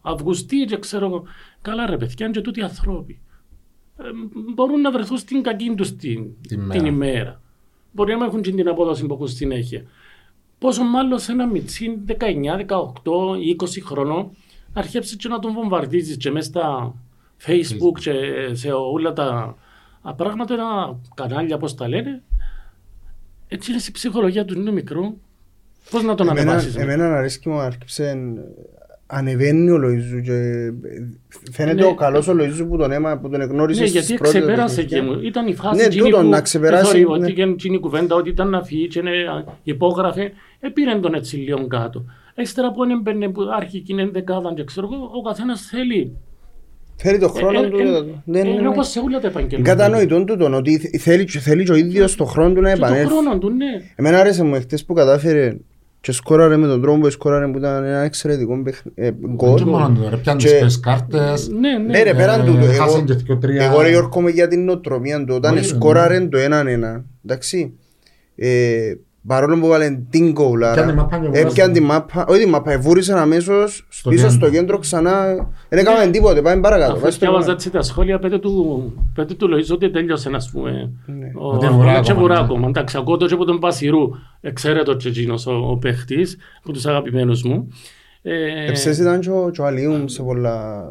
Αυγουστή, 0.00 0.64
και 0.64 0.78
ξέρω 0.78 1.06
εγώ. 1.06 1.22
Καλά, 1.62 1.86
ρε 1.86 1.96
παιδιά, 1.96 2.26
είναι 2.26 2.34
και 2.34 2.40
τούτοι 2.40 2.62
ανθρώποι. 2.62 3.20
Ε, 3.98 4.02
μπορούν 4.54 4.80
να 4.80 4.90
βρεθούν 4.90 5.16
στην 5.16 5.42
κακή 5.42 5.74
τους 5.76 5.96
την, 5.96 6.24
Την 6.24 6.32
την 6.48 6.60
μέρα. 6.60 6.86
ημέρα. 6.86 7.40
Μπορεί 7.92 8.10
να 8.12 8.16
μην 8.18 8.26
έχουν 8.26 8.42
και 8.42 8.52
την 8.52 8.68
απόδοση 8.68 9.06
που 9.06 9.14
έχουν 9.14 9.28
συνέχεια. 9.28 9.82
Πόσο 10.60 10.82
μάλλον 10.82 11.18
σε 11.18 11.32
ένα 11.32 11.46
μιτσί 11.46 11.98
19, 12.08 12.12
18, 12.12 12.14
20 13.62 13.82
χρονών 13.84 14.30
να 14.74 14.80
αρχίσει 14.80 15.16
και 15.16 15.28
να 15.28 15.38
τον 15.38 15.52
βομβαρδίζεις 15.52 16.16
και 16.16 16.30
μέσα 16.30 16.48
στα 16.48 16.94
Facebook 17.46 18.00
και 18.00 18.12
σε 18.52 18.68
όλα 18.92 19.12
τα 19.12 19.56
α, 20.02 20.14
πράγματα, 20.14 20.56
τα 20.56 20.98
κανάλια 21.14 21.58
πώς 21.58 21.74
τα 21.74 21.88
λένε. 21.88 22.22
Έτσι 23.48 23.70
είναι 23.72 23.80
η 23.88 23.92
ψυχολογία 23.92 24.44
του 24.44 24.58
είναι 24.58 24.70
μικρό. 24.72 25.14
Πώς 25.90 26.02
να 26.02 26.14
τον 26.14 26.28
Εμένα, 26.28 26.50
ανεβάσεις. 26.50 26.76
με. 26.76 26.82
εμένα 26.82 27.16
αρέσκει 27.16 27.48
μου 27.48 27.58
άρκεψε 27.58 28.18
ανεβαίνει 29.12 29.70
ο 29.70 29.78
Λοϊζού 29.78 30.20
και 30.20 30.32
φαίνεται 31.52 31.80
Ναι. 31.82 31.86
ο 31.86 31.94
καλός 31.94 32.28
ο 32.28 32.34
Λοϊζού 32.34 32.66
που 32.68 32.76
τον, 32.76 32.92
έμα, 32.92 33.18
που 33.18 33.28
τον 33.28 33.40
εγνώρισε 33.40 33.80
Ναι, 33.80 33.86
στις 33.86 34.00
γιατί 34.06 34.22
πρώτες 34.22 34.40
ξεπέρασε 34.40 34.74
παιχνίδια. 34.82 34.98
και 34.98 35.16
μου. 35.16 35.20
Ήταν 35.26 35.46
η 35.46 35.54
φάση 35.54 35.76
Ναι, 35.76 35.82
εκείνη 35.82 36.02
τούτον, 36.02 36.22
που 36.24 36.28
να 36.28 36.40
ξεπεράσει, 36.40 36.98
ε, 36.98 37.02
sorry, 37.02 37.06
ναι. 37.18 37.24
ότι 37.24 37.32
και 37.32 37.42
εκείνη 37.42 37.74
η 37.74 37.78
κουβέντα 37.78 38.14
ότι 38.14 38.28
ήταν 38.28 38.48
να 38.48 38.62
φύγει 38.62 38.88
και 38.88 38.98
είναι, 38.98 39.10
υπόγραφε, 39.62 40.32
επήρε 40.60 40.98
τον 41.00 41.14
έτσι 41.14 41.36
λίγο 41.36 41.66
κάτω. 41.66 42.04
Έστερα 42.34 42.72
που 42.72 42.82
έμπαινε 42.84 43.28
που 43.28 43.40
άρχικη 43.56 43.92
είναι 43.92 44.08
δεκάδα 44.12 44.52
και 44.54 44.64
ξέρω 44.64 44.88
εγώ, 44.92 45.10
ο 45.18 45.22
καθένας 45.22 45.60
θέλει. 45.60 46.16
Θέλει 47.02 47.18
το 47.18 47.28
χρόνο 47.28 47.62
Ε, 47.62 47.68
του. 47.68 47.78
ε, 47.78 47.82
για 47.82 47.90
ε, 47.90 47.94
το- 47.94 48.04
Ναι, 48.24 48.42
ναι, 48.42 48.48
Είναι 48.48 48.60
ναι. 48.60 48.68
όπως 48.68 48.88
σε 48.88 48.98
όλα 48.98 49.08
τα 49.20 49.28
Είναι 49.28 49.38
επαγγέλματα. 49.38 49.74
κατανοητό 49.74 50.24
τούτον 50.24 50.54
ότι 50.54 50.78
θε- 50.78 51.00
θέλει, 51.00 51.26
θέλει 51.26 51.64
και 51.64 51.72
ο 51.72 51.74
ίδιος 51.74 52.16
το 52.16 52.24
χρόνο 52.24 52.54
του 52.54 52.60
να 52.60 52.72
Και 52.72 52.78
το 52.78 52.84
επανέλθει. 52.84 53.12
χρόνο 53.12 53.38
του, 53.38 53.50
ναι. 53.50 53.66
Εμένα 53.96 54.18
άρεσε 54.20 54.44
μου 54.44 54.54
εχθές 54.54 54.84
που 54.84 54.92
κατάφερε 54.94 55.56
και 56.00 56.12
σκόραρε 56.12 56.56
με 56.56 56.66
τον 56.66 56.82
τρόπο 56.82 57.00
που 57.00 57.10
σκόραρε 57.10 57.46
που 57.48 57.58
ήταν 57.58 57.84
ένα 57.84 57.98
εξαιρετικό 58.00 58.62
παιχν- 58.62 58.92
ε, 58.94 59.10
γκολ. 59.34 59.54
Και 59.58 59.64
μόνο 59.64 59.92
του, 59.94 60.06
ρε, 60.10 60.16
πιάνεις 60.16 60.44
Και- 60.44 60.58
τις 60.64 60.80
κάρτες. 60.80 61.48
Ναι, 61.48 61.78
ναι. 61.78 61.78
Ναι 61.78 62.02
ρε 62.02 62.14
πέραν 62.14 62.40
Ε, 62.40 62.44
του, 62.44 62.56
χάσαν 62.78 63.04
και 63.04 63.12
εγώ, 63.12 63.22
δυο-τρία. 63.24 63.64
εγώ 63.64 63.80
ρε 63.80 63.88
Γιώργο 63.90 64.20
με 64.20 64.30
για 64.30 64.48
την 64.48 64.64
νοοτροπία 64.64 65.24
του, 65.24 65.34
όταν 65.34 65.52
Μπορεί, 65.54 65.64
σκόραρε 65.64 66.20
το 66.28 66.38
έναν 66.38 66.66
ένα, 66.66 67.04
εντάξει, 67.24 67.78
ε, 68.36 68.92
παρόλο 69.26 69.58
που 69.60 69.66
βάλε 69.66 69.90
την 70.10 70.34
κόουλαρα, 70.34 70.80
Έπιαν 70.82 70.88
τη 70.88 70.94
μάπα 71.00 71.18
και 71.18 71.26
έπιαν 71.26 71.42
βουράσαν. 71.48 71.72
τη 71.72 71.80
μάπα, 71.80 72.24
όχι 72.28 72.44
τη 72.44 72.48
μάπα, 72.50 72.72
εβούρισαν 72.72 73.18
αμέσως 73.18 73.86
Στο 73.88 74.10
πίσω 74.10 74.22
κέντρο. 74.26 74.38
στο 74.38 74.50
κέντρο 74.50 74.78
ξανά, 74.78 75.34
δεν 75.68 75.78
έκαναν 75.78 76.10
τίποτε, 76.10 76.42
πάμε 76.42 76.60
παρακάτω. 76.60 76.90
Αφού 76.92 77.00
πάμε 77.00 77.10
στο 77.12 77.20
διάβαζα 77.20 77.38
επόμενο. 77.42 77.56
έτσι 77.56 77.70
τα 77.70 77.82
σχόλια, 77.82 78.18
πέντε 78.18 78.38
του, 78.38 78.92
πέντε 79.14 79.34
του 79.34 79.48
Λοΐζου 79.48 79.72
ότι 79.72 79.90
τέλειωσε, 79.90 80.30
ας 80.34 80.50
πούμε. 80.50 80.92
Ναι. 81.06 81.30
Ο 81.38 81.54
Ότι 81.54 81.66
Αγώνα 81.66 81.80
βουρά 81.82 81.92
και 82.00 82.10
ακόμα, 82.10 82.20
βουρά 82.20 82.34
ναι. 82.34 82.40
ακόμα. 82.44 82.68
Εντάξει, 82.68 82.96
ακούω 82.96 83.16
το 83.16 83.26
και 83.26 83.34
από 83.34 83.44
τον 83.44 83.58
Πασιρού, 83.58 83.98
εξαίρετο 84.40 84.94
και 84.94 85.08
εκείνος 85.08 85.46
ο, 85.46 85.52
ο 85.70 85.76
παίχτης, 85.76 86.36
από 86.62 86.72
τους 86.72 86.86
αγαπημένους 86.86 87.42
μου. 87.42 87.68
Ε, 88.22 88.70
Εχθές 88.70 88.98
ήταν 88.98 89.20
και 89.20 89.30
ο- 89.30 89.50
και 89.52 89.60
ο 89.60 89.64
Αλίουμ 89.66 90.06
σε 90.06 90.22
πολλά, 90.22 90.84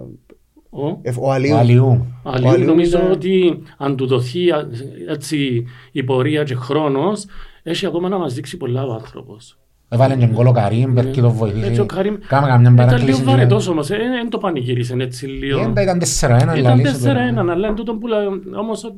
Ο, 0.72 0.88
Ε, 1.02 1.10
Ο 1.10 1.14
Ο 1.28 1.32
Αλίου. 1.32 1.56
Αλιού. 1.56 2.06
Αλλιώ 2.24 2.50
Αλλιώς 2.50 2.68
νομίζω 2.68 2.98
ήταν- 2.98 3.12
ότι 3.12 3.60
αν 3.78 3.96
του 3.96 4.08
δοθεί 4.08 4.50
α, 4.52 4.68
έτσι, 5.10 5.66
η 5.92 6.04
πορεία 6.04 6.44
και 6.44 6.56
χρόνος, 6.56 7.26
έχει 7.70 7.86
ακόμα 7.86 8.10
να 8.10 8.18
μας 8.18 8.34
δείξει 8.34 8.58
πολλά 8.58 8.84
ο 8.86 8.94
άνθρωπος. 8.94 9.58
Έβαλε 9.90 10.16
και 10.16 10.26
γκολ 10.26 10.46
ο 10.48 10.52
Καρύμ, 10.52 10.92
Μπερκή 10.92 11.20
το 11.22 11.28
Έτσι 11.28 11.38
βοηθήσει. 11.40 11.80
ο 11.80 11.86
Καρύμ 11.86 12.16
Κάμε 12.28 12.48
καμιά 12.48 12.62
ήταν 12.72 12.76
παράκληση. 12.76 13.20
λίγο 13.22 13.32
βαρετός 13.32 13.68
όμως, 13.68 13.88
δεν 13.88 14.30
το 14.30 14.38
πανηγύρισε 14.38 14.96
έτσι 15.00 15.26
λίγο. 15.26 15.74
Ε, 15.76 15.82
Ήταν 15.82 16.00
4-1. 16.00 16.56
Ήταν 16.58 16.62
λαλείς, 16.62 16.92
4-1, 17.04 17.50
αλλά 17.50 17.68
εν 17.68 17.76
τούτο 17.76 17.96
που 17.96 18.08
λέ- 18.08 18.56
όμως 18.58 18.94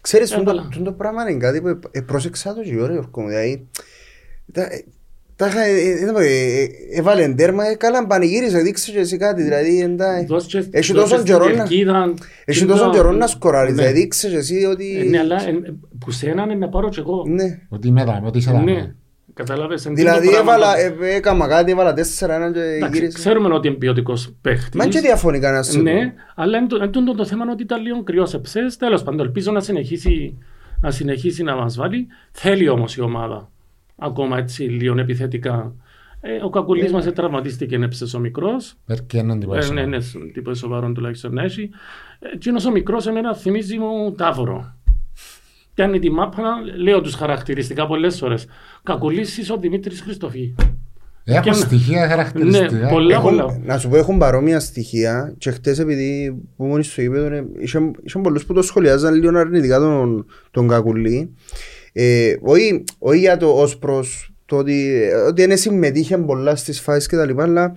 Ξέρεις, 0.00 0.32
Ε, 0.32 0.36
τούτο- 0.36 0.50
καλά. 0.50 0.68
τούτο 0.72 0.92
πράγμα 0.92 1.30
είναι 1.30 1.38
κάτι 1.38 1.60
που 1.60 1.68
ε, 1.68 1.78
ε, 1.90 2.00
πρόσεξα 2.00 2.54
το 2.54 2.60
και 2.62 2.80
ώρα, 2.80 2.92
Γιώργο 2.92 3.10
μου, 5.44 5.50
δηλαδή, 5.50 5.64
τα- 5.64 5.68
ε, 5.68 5.78
τα 5.78 5.80
είχα, 5.80 5.90
ε, 5.90 6.00
ε, 6.00 6.04
δεν 6.04 6.14
πω, 6.14 6.20
ε, 6.20 6.62
ε, 6.62 6.98
έβαλε 6.98 7.28
ντέρμα, 7.28 7.66
ε, 7.66 7.74
καλά 7.74 8.06
πανηγύρισε, 8.06 8.58
δείξε 8.58 8.92
και 8.92 8.98
εσύ 8.98 9.16
κάτι, 9.16 9.42
δηλαδή, 9.42 9.80
εντάξει. 9.80 10.24
δώσ' 10.26 10.46
και- 10.46 10.64
Έχει 10.70 10.92
δώσ' 10.92 11.02
τόσο 11.02 11.14
στην 11.14 11.24
καιρό 11.24 11.44
να- 11.48 11.52
κερκίδα. 11.52 12.14
Έχει 12.44 12.58
Και 12.60 12.66
τόσο 12.66 12.84
το- 12.84 12.90
καιρό 12.90 13.12
να 13.12 13.26
σκοράρεις, 13.26 13.74
Ναι. 13.74 13.82
δηλαδή, 13.82 14.00
δείξε 14.00 14.28
και 14.28 14.36
εσύ 14.36 14.64
ότι... 14.64 14.96
Ε, 15.00 15.04
Ναι, 15.04 15.18
αλλά 15.18 15.48
ε, 15.48 15.52
που 15.98 16.10
σένα 16.10 16.42
είναι 16.42 16.54
να 16.54 16.68
πάρω 16.68 16.88
και 16.88 17.00
εγώ. 17.00 17.24
Ναι. 17.26 17.58
Ότι 17.68 17.88
είμαι 17.88 18.00
εδώ, 18.00 18.20
ότι 18.24 18.38
είσαι 18.38 18.50
εδώ. 18.50 18.58
Ναι, 18.60 18.92
κατάλαβες. 19.34 19.86
εν 19.86 19.94
Δηλαδή 19.94 20.26
τούτο 20.26 20.30
πράγμα 20.42 20.52
έβαλα, 20.54 20.74
το- 20.96 21.04
ε, 21.04 21.14
έκαμα 21.14 21.48
κάτι, 21.48 21.70
έβαλα 21.70 21.92
τέσσερα 21.92 22.34
ένα 22.34 22.52
και 22.52 22.60
Εντάξει, 22.60 22.98
γύρισα. 22.98 23.18
Ξέρουμε 23.18 23.54
ότι 23.54 23.68
είναι 23.68 23.76
ποιοτικός 23.76 24.34
παίχτης. 24.40 24.74
Μα 24.80 24.86
και 24.86 25.00
διαφωνεί 25.00 25.38
κανένας 25.40 25.66
σε 25.66 25.80
Ναι, 25.80 25.90
αυτό. 25.90 26.12
αλλά 26.34 26.58
εν 26.58 26.68
τω- 26.68 26.82
εν 26.82 26.90
τούτο 26.90 27.14
το 27.14 27.24
θέμα 27.26 27.42
είναι 27.42 27.52
ότι 27.52 27.62
ήταν 27.62 27.82
λίγο 27.82 28.02
κρυός 28.02 28.34
εψές. 28.34 28.76
Τέλος 28.76 29.02
πάντων, 29.02 29.26
ελπίζω 29.26 29.52
να 29.52 29.60
συνεχίσει, 29.60 30.38
να 30.80 30.90
συνεχίσει 30.90 31.42
να 31.42 31.56
μας 31.56 31.76
βάλει. 31.76 32.06
Θέλει 32.32 32.68
όμως 32.68 32.96
η 32.96 33.00
ομάδα. 33.00 33.50
Ακόμα 33.96 34.38
έτσι 34.38 34.62
λίγο 34.62 34.98
επιθετικά. 35.00 35.74
Ε, 36.20 36.44
ο 36.44 36.50
Κακουλής 36.50 36.92
μας 36.92 37.12
τραυματίστηκε, 37.12 37.74
είναι 37.74 37.88
ψες 37.88 38.14
ο 38.14 38.18
μικρός. 38.18 38.74
Μπερκή 38.86 39.16
έναν 39.16 39.40
τίποτα. 39.40 39.64
Ε, 39.66 39.72
ναι, 39.72 39.86
ναι, 39.86 39.98
τίποτα 40.32 40.56
σοβαρό 40.56 40.92
τουλάχιστον 40.92 41.32
να 41.34 41.42
έχει. 41.42 41.70
Ε, 42.18 42.28
Εκείνος 42.34 42.64
ο 42.66 42.70
μικρός 42.70 43.06
εμένα 43.06 43.34
θυμίζει 43.34 43.78
μου 43.78 44.12
τάβρο. 44.12 44.74
Πιάνει 45.74 45.98
τη 45.98 46.10
μάπα, 46.10 46.42
λέω 46.76 47.00
τους 47.00 47.14
χαρακτηριστικά 47.14 47.86
πολλές 47.86 48.18
φορές. 48.18 48.46
Κακουλής 48.82 49.38
είσαι 49.38 49.52
ο 49.52 49.56
Δημήτρης 49.56 50.00
Χριστοφή. 50.00 50.54
Έχω 51.24 51.40
Και- 51.42 51.52
στοιχεία 51.52 52.08
χαρακτηριστικά. 52.08 52.72
Ναι, 52.72 52.88
πολλά. 52.88 53.14
Έχουν- 53.14 53.30
πολλά. 53.36 53.60
Να 53.64 53.78
σου 53.78 53.88
πω, 53.88 53.96
έχουν 53.96 54.18
παρόμοια 54.18 54.60
στοιχεία 54.60 55.34
και 55.38 55.50
χτες 55.50 55.78
επειδή 55.78 56.42
που 56.56 56.64
ήμουν 56.64 56.82
στο 56.82 57.00
γήπεδο 57.00 57.34
ε, 57.34 57.44
είχε- 57.58 57.90
είχε 58.02 58.18
πολλούς 58.18 58.46
που 58.46 58.52
το 58.52 58.62
σχολιάζαν 58.62 59.14
λίγο 59.14 59.38
αρνητικά 59.38 59.78
τον, 59.78 60.26
τον 60.50 60.68
Κακουλή. 60.68 61.34
Ε, 61.96 62.36
όχι, 62.42 62.84
όχι 62.98 63.18
για 63.18 63.36
το 63.36 63.46
ως 63.48 63.78
προς 63.78 64.32
το 64.46 64.56
ότι, 64.56 65.00
ότι 65.28 65.42
είναι 65.42 65.56
συμμετείχε 65.56 66.18
πολλά 66.18 66.56
στις 66.56 66.80
φάσεις 66.80 67.08
και 67.08 67.16
τα 67.16 67.24
λοιπά, 67.26 67.42
αλλά 67.42 67.76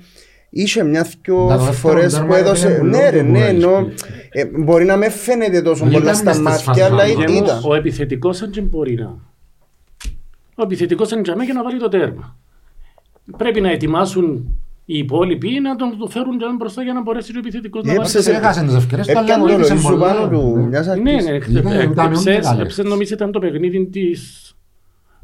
είχε 0.50 0.84
μιας 0.84 1.16
δυο 1.24 1.36
Να 1.36 1.58
το 1.58 1.64
δεύτερο 1.64 1.72
φορές 1.78 2.14
τέρμα 2.14 2.28
που 2.28 2.34
έδωσε. 2.34 2.68
έπαιρνε 2.68 2.90
Ναι, 2.98 3.10
ρε, 3.10 3.18
πολύ 3.18 3.32
ναι, 3.32 3.40
που 3.40 3.46
ενώ, 3.46 3.80
μπορείς. 3.82 4.04
ε, 4.32 4.46
μπορεί 4.46 4.86
να 4.86 4.98
με 4.98 5.10
φαίνεται 5.10 5.62
τόσο 5.62 5.86
Ήταν 5.86 5.92
πολλά 6.00 6.06
μες 6.12 6.18
στα 6.18 6.32
στις 6.32 6.44
μάτια, 6.44 6.60
φάσεις, 6.64 6.84
αλλά 6.84 7.06
ναι. 7.06 7.12
Για 7.12 7.32
μου, 7.32 7.38
ήταν. 7.44 7.62
ο 7.64 7.76
επιθετικός 7.76 8.40
δεν 8.50 8.64
μπορεί 8.64 8.94
να. 8.96 9.18
Ο 10.56 10.64
επιθετικός 10.64 11.12
είναι 11.12 11.22
για 11.24 11.34
μένα 11.34 11.44
για 11.46 11.54
να 11.54 11.64
βάλει 11.64 11.80
το 11.80 11.88
τέρμα. 11.88 12.38
Πρέπει 13.38 13.62
να 13.62 13.72
ετοιμάσουν 13.72 14.58
οι 14.90 14.98
υπόλοιποι 14.98 15.60
να 15.60 15.76
τον 15.76 15.98
το 16.00 16.08
φέρουν 16.08 16.38
για 16.38 16.48
μπροστά 16.60 16.82
για 16.84 16.94
να 16.94 17.02
μπορέσει 17.02 17.32
ο 17.36 17.40
επιθετικός 17.40 17.82
να 17.84 17.88
βάλει 17.88 17.98
το 18.00 18.04
Έψεσαι- 18.04 18.32
τέρμα. 18.32 18.48
Έχασε 18.48 18.64
τις 18.66 18.76
ευκαιρίες 18.76 19.08
του, 19.08 19.12
αλλά 19.18 19.22
Έπιανε 19.22 19.42
το 19.44 19.48
βοήθησε 19.50 19.74
λογί 19.74 19.84
σου 19.86 19.92
πολλά. 19.92 20.14
πάνω 20.14 20.30
του 20.30 20.58
Ναι. 20.58 20.66
μιας 20.68 20.86
Ναι, 20.86 20.92
αρχής. 20.92 21.54
ναι, 21.54 21.60
Ήταν- 21.60 21.72
ε, 21.80 21.84
ήταν 21.84 22.06
έψες- 22.12 22.26
μεγάλες. 22.26 22.60
έψες 22.66 22.86
νομίζω 22.86 23.14
ήταν 23.14 23.32
το 23.32 23.40
παιχνίδι 23.40 23.86
της 23.88 24.42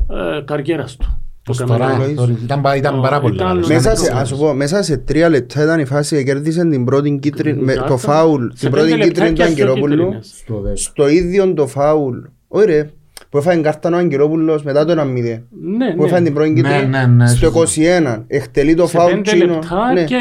ε, 0.10 0.42
καριέρας 0.46 0.96
του. 0.96 1.18
Το 1.44 1.52
Ως 1.52 1.58
Καμερούν. 1.58 1.88
τώρα, 1.88 2.06
Λοΐς. 2.08 2.16
τώρα, 2.16 2.32
ήταν 2.44 2.62
πα- 2.62 2.76
ήταν 2.76 2.98
Ω, 2.98 3.02
πάρα 3.02 3.20
πολύ 3.20 3.36
ήταν- 3.36 3.48
καλός. 3.48 3.68
Μέσα 3.68 3.74
Μέσα 3.74 3.92
Ήταν 3.92 4.04
σε, 4.04 4.10
μικρός. 4.12 4.22
ας 4.22 4.28
σου 4.38 4.38
πω, 4.46 4.54
μέσα 4.54 4.84
σε 4.84 4.98
τρία 4.98 5.30
λεπτά 5.30 5.64
ήταν 5.64 5.80
η 5.80 5.86
φάση, 5.86 6.24
κέρδισε 6.24 6.66
την 6.70 6.86
πρώτη 6.86 7.20
κίτρινη, 7.22 7.62
με 7.64 7.74
Ήταν- 7.74 7.88
το 7.88 7.98
φάουλ, 7.98 8.46
σε 8.48 8.50
την 8.60 8.70
πέντε 8.70 8.70
πρώτη 8.70 8.90
λεπτά 8.90 9.06
κίτρινη 9.08 9.30
του 9.30 9.36
και 9.36 9.44
δύο 9.44 9.52
Αγγελόπουλου. 9.52 9.96
κίτρινες. 10.04 10.34
Στο 10.46 10.60
δέκα. 10.62 10.76
Στο 10.76 11.08
ίδιο 11.10 11.54
το 11.54 11.68
φάουλ, 11.68 12.18
όχι 12.48 12.66
ρε, 12.66 12.90
που 13.34 13.40
έφαγε 13.40 13.62
κάρτα 13.62 13.90
ο 13.94 13.96
Αγγελόπουλος 13.98 14.64
μετά 14.64 14.86
το 14.86 14.92
1-0. 15.02 15.42
Ναι, 15.78 15.94
Που 15.96 16.04
έφαγε 16.06 16.24
την 16.24 16.24
ναι. 16.24 16.30
πρώτη 16.40 16.50
Ναι, 16.50 16.56
κίτρινη 16.56 16.88
ναι, 16.90 17.06
ναι, 17.06 17.28
στο 17.28 17.52
έχεις 17.64 17.78
21. 18.08 18.24
Εκτελεί 18.28 18.74
το 18.76 18.88
Σε 18.88 18.98
φάουλ 18.98 19.12
πέντε 19.12 19.22
τσίνο. 19.32 19.54
λεπτά 19.54 19.94
ναι. 19.94 20.04
και 20.04 20.16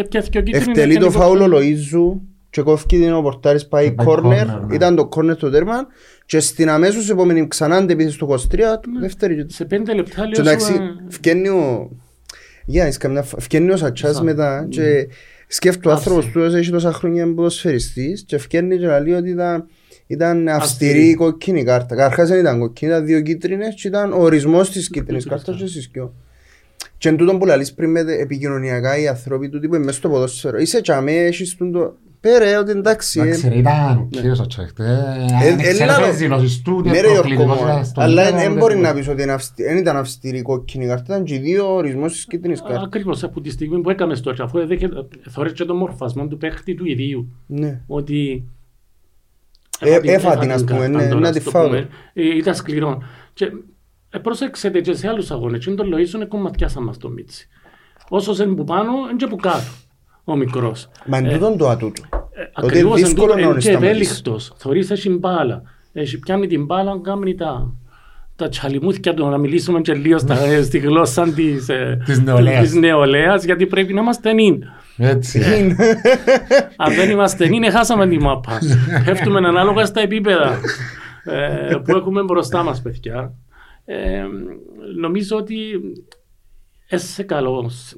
έπιασε 0.00 0.28
και 0.30 0.38
ο 0.38 0.42
κίτρινος 0.42 0.66
Εκτελεί 0.68 0.92
και 0.92 0.98
το 0.98 1.04
είναι 1.06 1.14
φάουλ 1.14 1.40
ο 1.40 1.44
υπό- 1.44 1.58
Λοΐζου 1.58 2.20
και 2.50 2.62
κόφει 2.62 2.86
την 2.86 3.12
ο 3.12 3.22
πορτάρης 3.22 3.66
πάει 3.68 3.84
Και 3.84 3.90
πάει 3.92 4.06
κόρνερ. 4.06 4.46
corner, 4.46 4.60
ναι. 4.68 4.74
Ήταν 4.74 4.96
το 4.96 5.06
κόρνερ 5.06 5.36
στο 5.36 5.50
τέρμα 5.50 5.86
και 6.26 6.40
στην 6.40 6.68
αμέσως 6.70 7.10
επόμενη 7.10 7.48
ξανά 7.48 7.76
αντεπίθεση 7.76 8.18
του 8.18 8.26
23, 8.26 8.80
δεύτερη. 9.00 9.46
Σε 9.48 9.64
πέντε 9.64 9.94
λεπτά 9.94 10.28
Και 10.32 10.42
λέω 10.42 10.50
εντάξει, 10.52 10.66
σου, 10.72 10.82
ε, 10.82 11.04
φκένει 11.08 11.48
ο... 11.48 11.90
Για, 12.64 12.86
είσαι 12.88 12.98
καμιά 12.98 13.22
φ- 13.22 13.40
φκένει 13.40 13.70
ο 13.70 13.76
Σατσάς 13.76 14.14
Σαν- 14.14 14.24
μετά 14.24 14.60
ναι. 14.60 14.66
και 14.68 15.08
σκέφτεται 15.46 15.88
ο 15.88 15.92
Άσε. 15.92 16.02
άνθρωπος 16.08 16.32
του 16.32 16.56
έχει 16.56 16.70
τόσα 16.70 16.92
χρόνια 16.92 17.34
ποδοσφαιριστής 17.34 18.24
και 18.26 18.38
φκένει 18.38 18.78
και 18.78 18.86
να 18.86 19.00
λέει 19.00 19.12
ότι 19.12 19.30
ήταν, 19.30 19.66
ήταν 20.10 20.48
αυστηρή 20.48 20.90
Αυστηρή. 20.90 21.08
η 21.10 21.14
κόκκινη 21.14 21.64
κάρτα. 21.64 21.94
Καρχάς 21.96 22.28
δεν 22.28 22.38
ήταν 22.38 22.58
κόκκινη, 22.58 22.90
ήταν 22.90 23.04
δύο 23.04 23.20
κίτρινες 23.20 23.74
και 23.74 23.88
ήταν 23.88 24.12
ο 24.12 24.16
ορισμός 24.22 24.70
της 24.70 24.86
κίτρινης 24.90 25.22
κίτρινες 25.22 25.44
κάρτας 25.44 25.62
και 25.62 25.66
στις 25.70 25.88
δυο. 25.92 26.14
Και 26.98 27.08
εν 27.08 27.16
τούτον 27.16 27.38
που 27.38 27.46
λαλείς 27.46 27.74
πριν 27.74 27.90
με 27.90 28.04
τε- 28.04 28.20
επικοινωνιακά 28.20 28.98
οι 28.98 29.08
άνθρωποι 29.08 29.48
του 29.48 29.58
τύπου 29.60 29.74
είναι 29.74 29.84
μέσα 29.84 29.98
στο 29.98 30.08
ποδόσφαιρο. 30.08 30.58
Είσαι 30.58 30.80
τσαμέ, 30.80 31.12
έχεις 31.16 31.54
τούν 31.56 31.72
το... 31.72 31.96
Πέρα, 32.20 32.58
ότι 32.58 32.70
εντάξει. 32.70 33.20
ε, 33.20 33.22
Εντάξει, 33.22 33.48
ρε, 33.48 33.54
ήταν 33.54 34.08
κύριος 34.10 34.40
ο 34.40 34.46
Τσέχτε. 34.46 34.84
Ε, 34.84 35.50
Αν 35.50 35.58
ε, 35.58 35.62
ξέρεις 35.62 35.80
λάλο- 35.80 36.08
τις 36.08 36.16
δηλώσεις 36.18 36.62
του, 36.62 36.74
ότι 36.78 36.88
Ναι 36.88 36.96
είναι 36.96 37.06
ρε 37.06 37.12
Γιώργο 37.12 37.22
προκλητικός, 37.28 37.60
μου, 37.60 37.66
ήταν 37.68 37.84
στο 37.84 38.00
αλλά 38.00 38.22
γήπεδο, 38.22 38.36
δεν 38.42 38.48
δεν 38.48 38.58
μπορεί 38.58 38.74
μπορεί. 38.74 38.86
να 38.86 38.94
πεις 38.94 39.08
ότι 39.08 39.22
είναι 39.22 39.32
αυστη- 39.32 39.62
δεν 39.64 39.76
ήταν 39.76 39.96
αυστηρή 39.96 40.42
κόκκινη 40.42 40.86
κάρτα, 40.86 41.04
ήταν 41.14 41.24
και 41.24 41.34
οι 41.34 41.38
δύο 41.38 41.74
ορισμούς 41.74 42.12
της 42.12 42.24
κίτρινης 42.26 42.60
κάρτας. 42.62 42.82
Ακριβώς 42.84 43.22
από 43.22 43.40
τη 43.40 43.50
στιγμή 43.50 43.80
που 43.80 43.90
έκαμε 43.90 44.14
στο 44.14 44.34
αφού 44.38 44.58
έδεκε- 44.58 44.90
θωρείς 45.30 45.52
και 45.52 45.64
το 45.64 45.74
μορφασμό 45.74 46.26
του 46.26 46.36
παίχτη 46.36 46.74
του 46.74 46.86
ιδίου. 46.86 47.28
Ναι. 47.46 47.80
Ότι 47.86 48.30
Ε, 48.30 48.42
έφα 49.80 50.00
την- 50.00 50.10
έφα 50.10 50.28
έφα 50.30 50.38
την, 50.40 50.52
ας 50.52 50.56
την 50.64 50.66
πούμε, 50.66 50.78
κάρτα 50.88 50.98
ναι, 51.02 51.08
τώρα, 51.08 51.20
να 51.20 51.28
ας 51.28 51.36
τη 51.36 51.44
το 51.44 51.50
φάω. 51.50 51.64
πούμε. 51.66 51.88
Ε, 52.12 52.36
Ήταν 52.36 52.54
σκληρό. 52.54 53.02
Και 53.32 53.44
ε, 54.10 54.18
πρόσεξετε 54.18 54.80
και 54.80 54.92
σε 54.94 55.08
άλλους 55.08 55.30
αγώνες. 55.30 55.64
Και 55.64 55.70
τον 55.70 55.88
Λοΐζον 55.94 56.28
κομματιάσα 56.28 56.80
μας 56.80 56.96
το 56.98 57.08
Μίτσι. 57.08 57.48
Όσος 58.08 58.38
είναι 58.38 58.54
που 58.54 58.64
πάνω, 58.64 58.90
είναι 59.08 59.16
και 59.16 59.26
που 59.26 59.36
κάτω. 59.36 59.64
Ο 60.24 60.36
μικρός. 60.36 60.88
Μα 61.06 61.16
εν 61.18 61.32
τούτον 61.32 61.56
το 61.58 61.68
ατούτο. 61.68 62.02
Ε, 62.12 62.16
Ότι 62.42 62.50
Ακριβώς 62.66 62.98
είναι 62.98 63.08
εν 63.08 63.14
δύσκολο 63.14 63.32
τούτο, 63.32 63.44
να 63.44 63.50
είναι 63.50 63.54
και 63.54 63.60
σταματήσεις. 63.60 63.90
ευέλικτος. 64.10 64.52
Θωρείς 64.56 64.90
έχει 64.90 65.10
μπάλα. 65.10 65.62
Έχει 65.92 66.18
πιάνει 66.18 66.46
την 66.46 66.64
μπάλα, 66.64 67.00
κάνει 67.02 67.34
τα 67.34 67.72
τα 68.36 68.48
τσαλιμούθια 68.48 69.14
του 69.14 69.26
να 69.26 69.38
μιλήσουμε 69.38 69.80
και 69.80 69.94
λίγο 69.94 70.18
στα, 70.18 70.62
στη 70.62 70.78
γλώσσα 70.78 71.28
της, 71.32 71.68
ε, 71.68 72.02
Της 72.04 72.20
νεολαίας. 72.20 72.62
της 72.62 72.74
νεολαίας, 72.74 73.44
γιατί 73.44 73.66
πρέπει 73.66 73.92
να 73.94 74.00
είμαστε 74.00 74.32
νυν. 74.32 74.62
Έτσι. 74.98 75.40
Αν 76.76 76.94
δεν 76.94 77.10
είμαστε 77.10 77.48
νυν, 77.48 77.70
χάσαμε 77.70 78.08
τη 78.08 78.18
μάπα. 78.18 78.58
Πέφτουμε 79.04 79.48
ανάλογα 79.48 79.84
στα 79.86 80.00
επίπεδα 80.00 80.60
ε, 81.24 81.74
που 81.84 81.96
έχουμε 81.96 82.22
μπροστά 82.22 82.62
μας, 82.62 82.82
παιδιά. 82.82 83.32
Ε, 83.84 84.22
νομίζω 85.00 85.36
ότι 85.36 85.54
είσαι 86.90 87.22
καλός. 87.22 87.96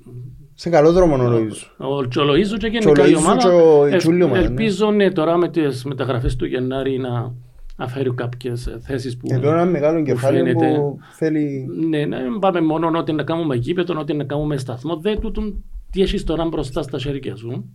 Σε 0.55 0.71
καλό 0.71 0.93
δρόμο 0.93 1.15
ο 1.15 1.19
Λοΐζου. 1.19 1.87
Ο 1.87 1.99
Τσολοΐζου 1.99 2.57
και 2.59 2.69
Και 2.69 2.89
ο 2.89 2.93
γενικά 2.93 3.07
η 3.07 3.11
Λοΐζου 3.13 3.17
ομάδα. 3.19 3.39
και 3.39 3.49
ο 3.49 3.85
ε, 3.85 3.95
Ιτσούλη 3.95 4.23
ομάδα, 4.23 4.41
ναι. 4.41 4.47
Ελπίζω 4.47 4.91
ναι, 4.91 5.11
τώρα 5.11 5.37
με 5.37 5.49
τις 5.49 5.85
μεταγραφές 5.85 6.37
του 6.37 6.45
Γενάρη 6.45 6.99
να, 6.99 7.33
να 7.77 7.89
φέρει 7.89 8.15
κάποιες 8.15 8.67
ε, 8.67 8.79
θέσεις 8.83 9.17
που... 9.17 9.27
Εδώ 9.31 9.51
ένα 9.51 9.65
μεγάλο 9.65 10.03
κεφάλαιο 10.03 10.45
φαίνεται- 10.45 10.75
που 10.75 10.99
θέλει... 11.13 11.67
Ναι, 11.89 12.05
να 12.05 12.21
μην 12.21 12.39
πάμε 12.39 12.61
μόνο 12.61 12.99
ότι 12.99 13.13
να 13.13 13.23
κάνουμε 13.23 13.55
γήπεδο, 13.57 13.99
ότι 13.99 14.13
να 14.15 14.25
κάνουμε 14.25 14.57
σταθμό. 14.57 14.97
Δεν 14.97 15.21
τούτον 15.21 15.65
τι 15.91 16.03
έχεις 16.03 16.25
τώρα 16.25 16.45
μπροστά 16.45 16.83
στα 16.83 16.99
χέρια 16.99 17.37
σου. 17.37 17.75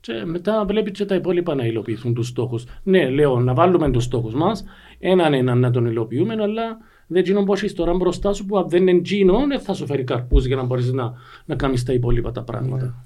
Και 0.00 0.12
μετά 0.26 0.64
βλέπει 0.64 0.90
και 0.90 1.04
τα 1.04 1.14
υπόλοιπα 1.14 1.54
να 1.54 1.64
υλοποιηθούν 1.64 2.14
τους 2.14 2.26
στόχους. 2.26 2.64
Ναι, 2.82 3.08
λέω 3.08 3.40
να 3.40 3.54
βάλουμε 3.54 3.90
τους 3.90 4.04
στόχους 4.04 4.34
μας, 4.34 4.64
έναν 4.98 5.34
έναν 5.34 5.58
να 5.58 5.70
τον 5.70 5.86
υλοποιούμε, 5.86 6.32
αλλά 6.32 6.78
δεν 7.06 7.22
γίνουν 7.22 7.44
πώ 7.44 7.52
έχεις 7.52 7.74
τώρα 7.74 7.94
μπροστά 7.94 8.32
σου 8.32 8.46
που 8.46 8.58
αν 8.58 8.68
δεν 8.68 8.86
είναι 8.86 9.00
τζίνο, 9.00 9.46
δεν 9.48 9.60
θα 9.60 9.74
σου 9.74 9.86
φέρει 9.86 10.04
καρπούς 10.04 10.46
για 10.46 10.56
να 10.56 10.62
μπορείς 10.62 10.92
να, 10.92 11.12
να 11.44 11.54
κάνεις 11.54 11.82
τα 11.82 11.92
υπόλοιπα 11.92 12.32
τα 12.32 12.42
πράγματα. 12.42 13.04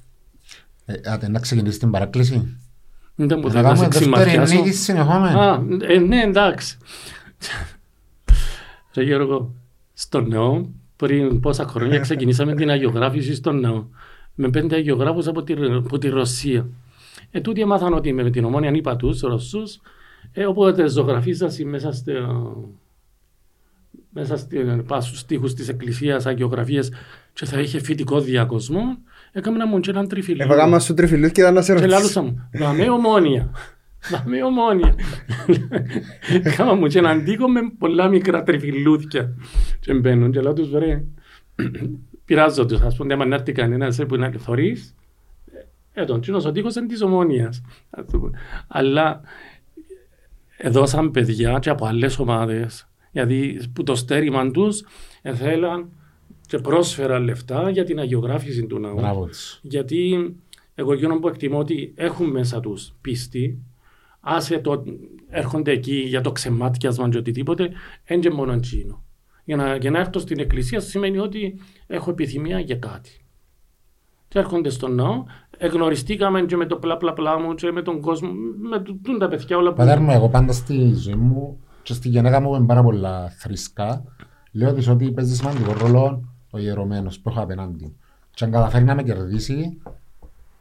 Ε, 0.85 0.95
Άντε, 1.05 1.29
να 1.29 1.41
ξεκινήσεις 1.41 1.79
την 1.79 1.91
παράκληση. 1.91 2.57
Δεν 3.15 3.39
μου 3.43 3.47
Να 3.49 3.53
θέλει 3.53 3.63
να 3.65 3.75
σε 3.75 3.83
κάνουμε 3.83 3.89
δεύτερη 3.89 4.05
ξυμαθιάσω. 4.05 4.55
νίκη 4.55 4.73
συνεχόμενη. 4.73 5.35
Α, 5.39 5.63
ε, 5.81 5.99
ναι, 5.99 6.23
εντάξει. 6.23 6.77
Ρε 8.95 9.03
Γιώργο, 9.03 9.55
στο 9.93 10.21
νέο, 10.21 10.71
πριν 10.97 11.41
πόσα 11.41 11.67
χρόνια 11.67 11.99
ξεκινήσαμε 11.99 12.55
την 12.55 12.71
αγιογράφηση 12.71 13.35
στο 13.35 13.53
νέο. 13.53 13.89
Με 14.35 14.51
πέντε 14.51 14.77
αγιογράφους 14.77 15.27
από 15.27 15.43
τη, 15.43 15.55
από 15.77 15.99
τη 15.99 16.09
Ρωσία. 16.09 16.69
Ε, 17.31 17.41
τούτοι 17.41 17.61
έμαθαν 17.61 17.93
ότι 17.95 18.13
με 18.13 18.31
την 18.31 18.45
ομόνια 18.45 18.71
είπα 18.71 18.97
τους 18.97 19.21
Ρωσούς, 19.21 19.81
ε, 20.33 20.47
οπότε 20.47 20.89
ζωγραφίζασαι 20.89 21.65
μέσα 21.65 21.93
στο, 21.93 22.13
μέσα 24.11 24.37
στην, 24.37 24.85
πας 24.87 25.07
στους 25.07 25.25
τοίχους 25.25 25.55
της 25.55 25.69
εκκλησίας, 25.69 26.27
αγιογραφίες 26.27 26.93
και 27.33 27.45
θα 27.47 27.61
είχε 27.61 27.81
φοιτικό 27.81 28.21
διακοσμό, 28.21 28.99
έκαμε 29.33 29.59
να 29.59 29.67
μου 29.67 29.81
και 29.81 29.91
έναν 29.91 30.09
τριφυλί. 30.09 30.43
Έφαγα 30.43 30.67
μας 30.67 30.85
στο 30.85 30.95
τριφυλούς 30.95 31.33
και 31.33 31.41
ήταν 31.41 31.55
να 31.55 31.63
σε 31.63 31.75
Και 31.75 31.79
ρωτήσω. 31.81 31.97
λάλουσα 31.97 32.23
μου, 32.23 32.49
δαμε 32.53 32.91
ομόνια. 32.91 33.51
Δαμε 34.11 34.43
ομόνια. 34.43 34.95
Κάμα 36.57 36.75
μου 36.75 36.87
και 36.87 36.99
έναν 36.99 37.25
τοίχο 37.25 37.49
με 37.49 37.61
πολλά 37.79 38.09
μικρά 38.09 38.43
τριφυλούθια. 38.43 39.35
Και 39.81 39.95
μπαίνουν 39.95 40.31
και 40.31 40.41
λέω 40.41 40.53
τους 40.53 40.71
ρε, 40.71 41.05
πειράζω 42.25 42.67
τους. 42.67 42.81
Ας 42.81 42.97
πούμε, 42.97 43.15
άμα 43.15 43.25
να 43.25 43.35
έρθει 43.35 43.53
κανένας 43.53 43.99
ε, 43.99 44.05
που 44.05 44.17
να 44.17 44.31
θωρείς, 44.31 44.95
Ε, 45.93 46.05
τον 46.05 46.21
Τσίνος 46.21 46.45
ο 46.45 46.53
τείχος 46.53 46.75
είναι 46.75 46.87
της 46.87 47.03
ομόνιας. 47.03 47.63
ας 47.91 48.05
το 48.11 48.19
πω. 48.19 48.31
Αλλά 48.69 49.21
έδωσαν 50.57 51.11
παιδιά 51.11 51.59
και 51.59 51.71
από 51.71 51.87
άλλες 51.87 52.19
ομάδες. 52.19 52.89
Γιατί 53.13 53.61
που 53.73 53.83
το 53.83 53.95
στέρημα 53.95 54.51
τους 54.51 54.83
θέλαν 55.35 55.89
και 56.47 56.59
πρόσφεραν 56.59 57.23
λεφτά 57.23 57.71
για 57.71 57.85
την 57.85 57.99
αγιογράφηση 57.99 58.67
του 58.67 58.79
ναού. 58.79 58.95
Μπράβο 58.95 59.27
της. 59.27 59.61
Γιατί 59.63 60.35
εγώ 60.75 60.93
εκείνο 60.93 61.19
που 61.19 61.29
εκτιμώ 61.29 61.59
ότι 61.59 61.93
έχουν 61.97 62.31
μέσα 62.31 62.61
τους 62.61 62.93
πίστη, 63.01 63.59
άσε 64.21 64.59
το 64.59 64.85
έρχονται 65.29 65.73
εκεί 65.73 65.95
για 65.95 66.21
το 66.21 66.33
ξεμάτιασμα 66.33 67.09
και 67.09 67.19
οτιδήποτε, 67.19 67.71
δεν 68.07 68.21
και 68.21 68.31
μόνο 68.31 68.53
εκείνο. 68.53 69.02
Για 69.45 69.57
να, 69.57 69.77
για 69.77 69.91
να 69.91 69.99
έρθω 69.99 70.19
στην 70.19 70.39
εκκλησία 70.39 70.81
σημαίνει 70.81 71.19
ότι 71.19 71.59
έχω 71.87 72.11
επιθυμία 72.11 72.59
για 72.61 72.77
κάτι. 72.77 73.11
Και 74.29 74.39
έρχονται 74.39 74.71
στον 74.71 74.95
ναό, 74.95 75.25
εγνωριστήκαμε 75.59 76.43
και 76.43 76.57
με 76.57 76.67
το 76.67 76.77
πλα 76.77 76.97
πλα 76.97 77.13
πλα 77.13 77.39
μου 77.39 77.55
και 77.55 77.71
με 77.73 77.83
τον 77.83 78.01
κόσμο, 78.01 78.29
με 78.71 78.79
το- 78.79 78.97
τούν 79.03 79.19
τα 79.19 79.29
παιδιά 79.29 79.57
όλα 79.57 79.71
που... 79.71 79.77
Πατέρ 79.77 80.01
μου, 80.01 80.11
εγώ 80.11 80.29
πάντα 80.29 80.53
στη 80.53 80.93
ζωή 80.95 81.15
μου 81.15 81.61
και 81.83 81.93
στη 81.93 82.09
γενέκα 82.09 82.41
μου 82.41 82.55
είμαι 82.55 82.67
πάρα 82.67 82.83
πολλά 82.83 83.29
θρησκά. 83.39 84.05
Λέω 84.53 84.73
της 84.73 84.89
ότι 84.89 85.11
παίζει 85.11 85.35
σημαντικό 85.35 85.73
ρόλο 85.73 86.29
ο 86.51 86.59
ιερωμένος 86.59 87.21
που 87.21 87.29
έχω 87.31 87.41
απέναντι. 87.41 87.97
Και 88.35 88.45
αν 88.45 88.51
καταφέρει 88.51 88.85
να 88.85 88.95
με 88.95 89.03
κερδίσει, 89.03 89.79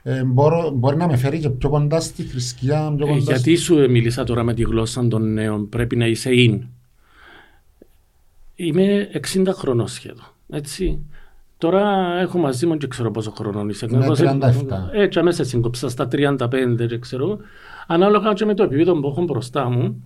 ε, 0.04 0.24
μπορώ, 0.24 0.70
μπορεί 0.76 0.96
να 0.98 1.08
με 1.08 1.16
φέρει 1.16 1.40
και 1.40 1.50
πιο 1.50 1.70
κοντά 1.70 2.00
στη 2.00 2.24
θρησκεία. 2.24 2.94
Πιο 2.98 3.06
Ε, 3.06 3.10
κοντά 3.10 3.22
γιατί 3.22 3.56
σου 3.56 3.90
μίλησα 3.90 4.24
τώρα 4.24 4.44
με 4.44 4.54
τη 4.54 4.64
γλώσσα 4.64 5.08
των 5.08 5.34
νέων, 5.34 5.70
πρέπει 5.70 5.96
να 5.96 6.06
είσαι 6.08 6.30
in. 6.34 6.60
Είμαι 8.66 9.10
60 9.34 9.48
χρονών 9.54 9.88
σχεδόν, 9.88 10.26
έτσι. 10.50 11.06
Τώρα 11.58 12.14
έχω 12.20 12.38
μαζί 12.38 12.66
μου 12.66 12.78
και 12.78 12.88
ξέρω 12.88 13.12
πόσο 13.12 13.32
χρόνο 13.32 13.66
είσαι. 13.70 13.88
Είμαι 13.92 14.06
Εγώ 14.06 14.16
σε- 14.16 14.26
37. 14.26 14.90
Έτσι, 14.92 15.20
αμέσως 15.20 15.48
σύγκοψα 15.48 15.90
στα 15.90 16.08
35 16.08 16.86
και 16.88 16.98
ξέρω. 17.00 17.38
Ανάλογα 17.88 18.34
και 18.34 18.46
με 18.46 18.54
το 18.54 18.64
επίπεδο 18.64 19.00
που 19.00 19.08
έχω 19.08 19.24
μπροστά 19.24 19.70
μου, 19.70 20.04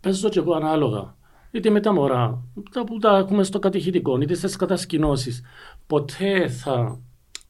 παίζω 0.00 0.28
και 0.28 0.38
εγώ 0.38 0.52
ανάλογα. 0.54 1.16
Είτε 1.50 1.70
με 1.70 1.80
τα 1.80 1.92
μωρά, 1.92 2.42
τα 2.70 2.84
που 2.84 2.98
τα 2.98 3.16
έχουμε 3.16 3.42
στο 3.42 3.58
κατηχητικό, 3.58 4.18
είτε 4.20 4.34
στις 4.34 4.56
κατασκηνώσεις. 4.56 5.42
Ποτέ 5.86 6.48
θα 6.48 6.98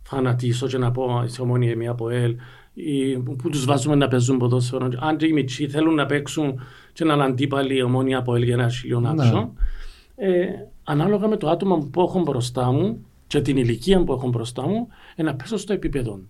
φανατίσω 0.02 0.66
και 0.66 0.78
να 0.78 0.90
πω 0.90 1.22
σε 1.26 1.42
ομόνια 1.42 1.76
μία 1.76 1.90
από 1.90 2.10
ελ 2.10 2.36
ή 2.74 3.16
που 3.18 3.48
τους 3.50 3.64
βάζουμε 3.64 3.94
να 3.94 4.08
παίζουν 4.08 4.38
ποδόσφαιρο. 4.38 4.88
Αν 5.00 5.16
και 5.16 5.26
οι 5.26 5.32
μητσοί 5.32 5.68
θέλουν 5.68 5.94
να 5.94 6.06
παίξουν 6.06 6.60
και 6.92 7.04
να 7.04 7.14
είναι 7.14 7.24
αντίπαλοι 7.24 7.82
ομόνια 7.82 8.18
από 8.18 8.34
ελ 8.34 8.42
για 8.42 8.54
ένα 8.54 8.68
χιλιό 8.68 9.00
Ναι. 9.00 9.08
Άξο. 10.18 10.32
Ε, 10.32 10.68
ανάλογα 10.84 11.28
με 11.28 11.36
το 11.36 11.48
άτομο 11.48 11.88
που 11.92 12.00
έχω 12.00 12.20
μπροστά 12.20 12.72
μου 12.72 13.06
και 13.26 13.40
την 13.40 13.56
ηλικία 13.56 14.04
που 14.04 14.12
έχω 14.12 14.28
μπροστά 14.28 14.68
μου, 14.68 14.88
ε, 15.16 15.22
να 15.22 15.34
πέσω 15.34 15.56
στο 15.56 15.72
επίπεδο. 15.72 16.20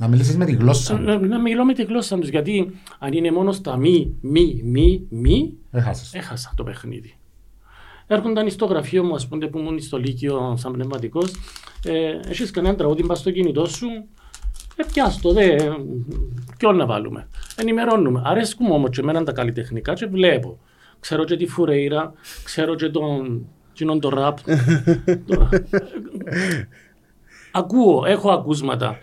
Να 0.00 0.08
μιλήσεις 0.08 0.36
με 0.36 0.44
τη 0.44 0.52
γλώσσα 0.52 0.96
μου. 0.96 1.02
Να, 1.02 1.18
να 1.18 1.40
μιλώ 1.40 1.64
με 1.64 1.74
τη 1.74 1.84
γλώσσα 1.84 2.18
τους. 2.18 2.28
Γιατί 2.28 2.70
αν 2.98 3.12
είναι 3.12 3.30
μόνο 3.30 3.52
στα 3.52 3.76
μη, 3.76 4.16
μη, 4.20 4.60
μη, 4.64 5.06
μη, 5.08 5.54
Έχασες. 5.70 6.14
έχασα 6.14 6.52
το 6.56 6.64
παιχνίδι. 6.64 7.14
Έρχονταν 8.06 8.50
στο 8.50 8.64
γραφείο 8.64 9.04
μου, 9.04 9.14
ας 9.14 9.28
πούμε, 9.28 9.46
που 9.46 9.58
ήμουν 9.58 9.80
στο 9.80 9.98
Λύκειο 9.98 10.54
σαν 10.56 10.72
πνευματικός, 10.72 11.32
ε, 11.84 12.20
έχεις 12.28 12.50
κανένα 12.50 12.74
τραγούδι 12.74 13.04
μπα 13.04 13.14
στο 13.14 13.30
κινητό 13.30 13.66
σου, 13.66 13.86
ε, 14.76 14.82
πιάστο, 14.92 15.32
δε, 15.32 15.44
ε, 15.44 15.70
ποιον 16.58 16.76
να 16.76 16.86
βάλουμε. 16.86 17.28
Ενημερώνουμε. 17.56 18.22
Αρέσκουμε 18.24 18.70
όμως 18.70 18.90
και 18.90 19.00
εμένα 19.00 19.24
τα 19.24 19.32
καλλιτεχνικά 19.32 19.94
και 19.94 20.06
βλέπω. 20.06 20.58
Ξέρω 21.00 21.24
και 21.24 21.36
τη 21.36 21.46
Φουρέιρα, 21.46 22.12
ξέρω 22.44 22.74
και 22.74 22.88
τον, 22.88 23.46
κοινόν 23.72 24.00
το 24.00 24.08
ραπ. 24.08 24.38
Το- 25.26 25.48
Ακούω, 27.52 28.04
έχω 28.06 28.30
ακούσματα. 28.30 28.98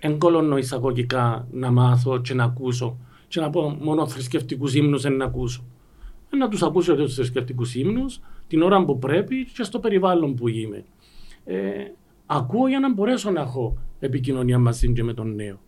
Εγκόλωνο 0.00 0.56
εισαγωγικά 0.58 1.46
να 1.50 1.70
μάθω 1.70 2.20
και 2.20 2.34
να 2.34 2.44
ακούσω 2.44 2.96
και 3.28 3.40
να 3.40 3.50
πω 3.50 3.76
μόνο 3.80 4.06
θρησκευτικούς 4.08 4.74
ύμνους 4.74 5.04
να 5.04 5.24
ακούσω. 5.24 5.64
Ε, 6.32 6.36
Να 6.36 6.48
τους 6.48 6.62
ακούσω 6.62 6.94
τους 6.94 7.14
θρησκευτικούς 7.14 7.74
ύμνους 7.74 8.20
την 8.48 8.62
ώρα 8.62 8.84
που 8.84 8.98
πρέπει 8.98 9.44
και 9.54 9.62
στο 9.62 9.78
περιβάλλον 9.78 10.34
που 10.34 10.48
είμαι. 10.48 10.84
Ε, 11.44 11.56
ακούω 12.26 12.68
για 12.68 12.78
να 12.80 12.92
μπορέσω 12.92 13.30
να 13.30 13.40
έχω 13.40 13.76
επικοινωνία 14.00 14.58
μαζί 14.58 14.92
και 14.92 15.02
με 15.04 15.14
τον 15.14 15.34
νέο. 15.34 15.60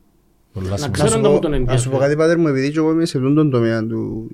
Πολύ 0.53 0.65
Να 0.67 0.71
βασικό. 0.71 0.91
ξέρω 0.93 1.09
Να 1.09 1.15
σου 1.15 1.21
να 1.23 1.29
μου 1.29 1.35
πω- 1.35 1.43
τον 1.43 1.51
Να 1.51 1.57
σου 1.57 1.65
πω 1.65 1.71
ενδιαφέρει. 1.73 1.99
κάτι 2.03 2.17
πατέρ 2.17 2.39
μου, 2.39 2.49
επειδή 2.49 2.71
και 2.73 2.79
εγώ 2.79 2.91
είμαι 2.91 3.05
σε 3.05 3.17
αυτόν 3.19 3.35
τον 3.35 3.51
τομέα 3.51 3.87
του... 3.87 4.31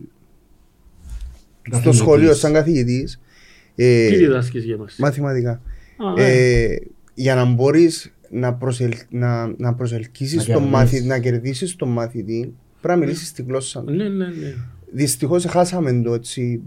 Στο 1.71 1.77
Καθηγητής. 1.77 1.99
σχολείο, 2.01 2.35
σαν 2.35 2.53
καθηγητής, 2.53 3.21
ε, 3.75 4.09
Τι 4.09 4.17
διδάσκεις 4.17 4.65
για 4.65 4.77
μας; 4.77 4.97
μαθηματικά. 4.99 5.51
Α, 6.17 6.23
ε. 6.23 6.63
Ε, 6.73 6.77
για 7.15 7.35
να 7.35 7.45
μπορείς 7.45 8.15
να, 8.31 8.55
προσελ, 8.55 8.93
να, 9.11 9.55
να 9.57 9.75
προσελκύσεις 9.75 10.37
Να 10.49 10.55
τον 10.55 10.63
κερδίσεις. 10.63 10.71
μαθη, 10.71 11.03
να 11.03 11.19
κερδίσεις 11.19 11.77
τον 11.77 11.89
μαθητή, 11.89 12.55
πρέπει 12.81 12.99
να 12.99 13.05
μιλήσεις 13.05 13.33
τη 13.33 13.43
γλώσσα 13.43 13.85
του. 13.85 13.93
Ναι, 13.93 14.09
ναι, 14.09 14.27
ναι. 14.27 14.55
Δυστυχώς 14.93 15.45
χάσαμε 15.45 16.03
το 16.03 16.15
έτσι 16.15 16.61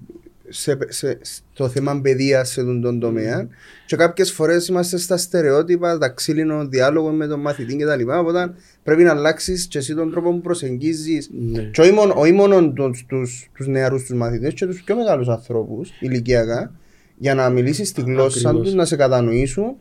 σε, 0.53 0.77
σε, 0.89 1.17
στο 1.53 1.67
θέμα 1.69 1.99
παιδείας 2.01 2.49
σε 2.49 2.63
τον, 2.63 2.81
τον 2.81 2.99
τομέα 2.99 3.47
και 3.85 3.95
κάποιες 3.95 4.31
φορές 4.31 4.67
είμαστε 4.67 4.97
στα 4.97 5.17
στερεότυπα, 5.17 5.97
τα 5.97 6.09
ξύλινο 6.09 6.67
διάλογο 6.67 7.09
με 7.11 7.27
τον 7.27 7.39
μαθητή 7.39 7.75
κτλ. 7.75 8.09
Οπότε 8.09 8.53
πρέπει 8.83 9.03
να 9.03 9.11
αλλάξεις 9.11 9.67
και 9.67 9.77
εσύ 9.77 9.95
τον 9.95 10.11
τρόπο 10.11 10.31
που 10.31 10.41
προσεγγίζεις 10.41 11.29
ναι. 11.51 11.61
και 11.61 11.81
όχι 11.81 11.91
μόνο, 11.91 12.13
όχι 12.17 12.31
μόνο 12.31 12.71
τους, 12.71 13.05
τους, 13.07 13.49
τους 13.57 13.67
νεαρούς 13.67 14.01
τους 14.03 14.17
μαθητές 14.17 14.53
και 14.53 14.65
τους 14.65 14.83
πιο 14.83 14.95
μεγάλους 14.95 15.27
ανθρώπους 15.27 15.89
ηλικιακά 15.99 16.71
για 17.17 17.35
να 17.35 17.49
μιλήσεις 17.49 17.91
τη 17.91 18.01
γλώσσα 18.01 18.39
Ακριβώς. 18.49 18.67
τους, 18.67 18.75
να 18.75 18.85
σε 18.85 18.95
κατανοήσουν 18.95 19.75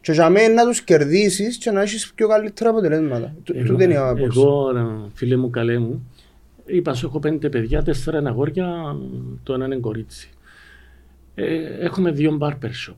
και 0.00 0.12
για 0.12 0.30
μένα 0.30 0.54
να 0.54 0.64
τους 0.70 0.82
κερδίσεις 0.82 1.56
και 1.56 1.70
να 1.70 1.80
έχεις 1.82 2.12
πιο 2.14 2.28
καλύτερα 2.28 2.70
αποτελέσματα. 2.70 3.34
Του- 3.42 3.54
Εγώ, 3.56 3.66
Τούτη 3.66 3.84
είναι 3.84 3.92
η 3.92 3.96
άποψη. 3.96 4.40
εγώ, 4.40 4.70
ρε, 4.72 4.80
φίλε 5.14 5.36
μου, 5.36 5.50
καλέ 5.50 5.78
μου, 5.78 6.06
είπα 6.68 6.94
σου 6.94 7.06
έχω 7.06 7.18
πέντε 7.18 7.48
παιδιά, 7.48 7.82
τέσσερα 7.82 8.18
είναι 8.18 8.28
αγόρια, 8.28 8.96
το 9.42 9.52
ένα 9.54 9.64
είναι 9.64 9.76
κορίτσι. 9.76 10.28
Ε, 11.34 11.44
έχουμε 11.80 12.10
δύο 12.10 12.38
barber 12.40 12.66
shop. 12.88 12.96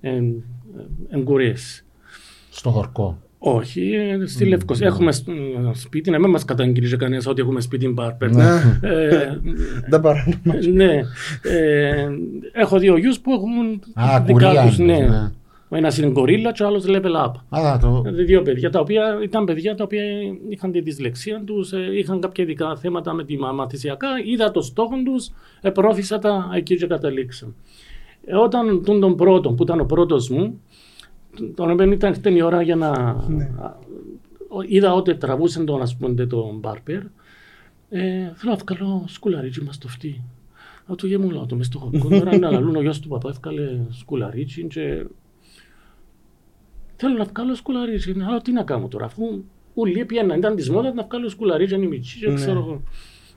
Εν, 0.00 0.42
εν 1.08 1.24
Κουρίες. 1.24 1.84
Στο 2.50 2.70
χορκό. 2.70 3.18
Όχι, 3.38 3.90
ε, 3.94 4.26
στη 4.26 4.44
Λευκοσία. 4.44 4.86
Έχουμε 4.86 5.12
σ- 5.12 5.28
ε, 5.28 5.32
σπίτι, 5.72 6.10
να 6.10 6.18
μην 6.18 6.30
μας 6.30 6.44
καταγγείλει 6.44 6.96
κανένας 6.96 7.26
ότι 7.26 7.40
έχουμε 7.40 7.60
σπίτι 7.60 7.94
barber. 7.98 8.30
Ναι. 8.30 8.44
Ε, 8.80 9.38
Τα 9.90 10.00
παράνομα. 10.00 10.54
ναι. 10.72 11.00
Ε, 11.42 12.08
έχω 12.52 12.78
δύο 12.78 12.96
γιους 12.96 13.20
που 13.20 13.32
έχουν 13.32 13.82
Α, 13.94 14.20
δικά 14.20 14.32
κουρία. 14.32 15.32
Τους, 15.70 15.76
είναι, 15.76 15.76
ναι. 15.76 15.76
ναι. 15.76 15.76
Ο 15.76 15.76
ένας 15.76 15.98
είναι 15.98 16.10
γκορίλα 16.10 16.52
και 16.52 16.62
ο 16.62 16.66
άλλος 16.66 16.84
level 16.86 17.26
up. 17.26 17.32
Α, 17.58 17.78
το... 17.78 18.00
Δηλαδή 18.00 18.24
δύο 18.24 18.42
παιδιά 18.42 18.70
τα 18.70 18.80
οποία 18.80 19.18
ήταν 19.22 19.44
παιδιά 19.44 19.74
τα 19.74 19.84
οποία 19.84 20.02
είχαν 20.48 20.72
τη 20.72 20.80
δυσλεξία 20.80 21.42
τους, 21.44 21.72
είχαν 21.72 22.20
κάποια 22.20 22.44
ειδικά 22.44 22.76
θέματα 22.76 23.12
με 23.12 23.24
τη 23.24 23.38
μα- 23.38 23.52
μαθησιακά. 23.52 24.08
Είδα 24.24 24.50
το 24.50 24.60
στόχο 24.60 24.94
τους, 25.04 25.30
επρόθυσα 25.60 26.18
τα 26.18 26.50
εκεί 26.54 26.76
και 26.76 26.86
καταλήξα. 26.86 27.54
Ε, 28.24 28.34
όταν 28.36 28.84
τον, 28.84 29.00
τον 29.00 29.16
πρώτο, 29.16 29.52
που 29.52 29.62
ήταν 29.62 29.80
ο 29.80 29.84
πρώτος 29.84 30.28
μου, 30.28 30.60
τον 31.54 31.70
οποίο 31.70 31.92
ήταν, 31.92 32.12
ήταν 32.12 32.36
η 32.36 32.42
ώρα 32.42 32.62
για 32.62 32.76
να. 32.76 32.88
α, 32.88 33.78
ο- 34.48 34.62
είδα 34.66 34.94
ότι 34.94 35.16
τραβούσε 35.16 35.64
τον, 35.64 35.82
ας 35.82 35.96
πούμε, 35.96 36.26
τον 36.26 36.58
μπάρπερ. 36.58 37.00
Ε, 37.92 38.32
θέλω 38.34 38.52
να 38.52 38.56
βγάλω 38.56 39.04
σκουλαρίτσι 39.06 39.62
μας 39.62 39.78
το 39.78 39.88
φτύ. 39.88 40.22
Α, 40.90 40.94
του 40.94 41.06
γέμου 41.06 41.30
λέω, 41.30 41.46
το 41.46 41.56
μες 41.56 41.66
στο 41.66 41.78
χοκκό, 41.78 42.08
τώρα 42.08 42.38
να 42.38 42.50
λαλούν 42.50 42.76
ο 42.76 42.80
γιος 42.80 43.00
του 43.00 43.08
παπά 43.08 43.28
έφκαλε 43.28 43.80
σκουλαρίτσι 43.90 44.66
και 44.66 45.04
Θέλω 47.02 47.16
να 47.16 47.24
βγάλω 47.24 47.54
σκουλαρίτζι. 47.54 48.14
Αλλά 48.28 48.40
τι 48.42 48.52
να 48.52 48.62
κάνω 48.62 48.88
τώρα, 48.88 49.04
αφού 49.04 49.44
ούλοι 49.74 50.04
πιέναν, 50.04 50.38
ήταν 50.38 50.56
της 50.56 50.70
μόδας 50.70 50.94
να 50.94 51.02
βγάλω 51.02 51.28
σκουλαρίτζι, 51.28 51.74
είναι 51.74 51.86
μητσί, 51.86 52.18
και 52.18 52.28
Ναι. 52.28 52.34
ξέρω 52.34 52.58
εγώ. 52.58 52.82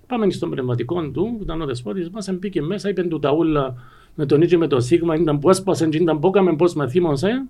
Πάμε 0.07 0.29
στον 0.29 0.49
πνευματικό 0.49 1.01
του, 1.11 1.35
που 1.37 1.39
ήταν 1.43 1.61
ο 1.61 1.65
δεσπότης 1.65 2.09
μας, 2.09 2.29
μπήκε 2.33 2.61
μέσα, 2.61 2.89
είπε 2.89 3.03
του 3.03 3.19
τα 3.19 3.31
ούλα 3.31 3.75
με 4.15 4.25
τον 4.25 4.41
Ίτζι 4.41 4.57
με 4.57 4.67
το 4.67 4.79
Σίγμα, 4.79 5.15
ήταν 5.15 5.39
που 5.39 5.49
έσπασαν 5.49 5.89
και 5.89 5.97
ήταν 5.97 6.19
που 6.19 6.27
έκαμε 6.27 6.55
πώς 6.55 6.73
μαθήμωσε. 6.73 7.45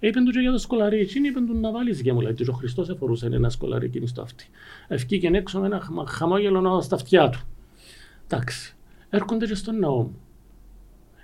Είπε 0.00 0.20
του 0.20 0.30
και 0.30 0.40
για 0.40 0.50
το 0.52 0.58
σκολαρίτσι, 0.58 1.18
είπε 1.18 1.40
του 1.40 1.58
να 1.60 1.70
βάλεις 1.70 2.02
και 2.02 2.12
μου 2.12 2.20
λέει, 2.20 2.34
ο 2.50 2.52
Χριστός 2.52 2.88
εφορούσε 2.88 3.26
ένα 3.26 3.48
σκολαρίκι 3.48 4.06
στο 4.06 4.22
αυτή. 4.22 4.44
Ευκήκε 4.88 5.30
έξω 5.32 5.60
με 5.60 5.66
ένα 5.66 5.80
χα- 5.80 6.06
χαμόγελο 6.06 6.80
στα 6.80 6.94
αυτιά 6.94 7.28
του. 7.28 7.40
Εντάξει, 8.28 8.76
έρχονται 9.10 9.46
και 9.46 9.54
στον 9.54 9.78
ναό 9.78 9.96
μου. 9.96 10.16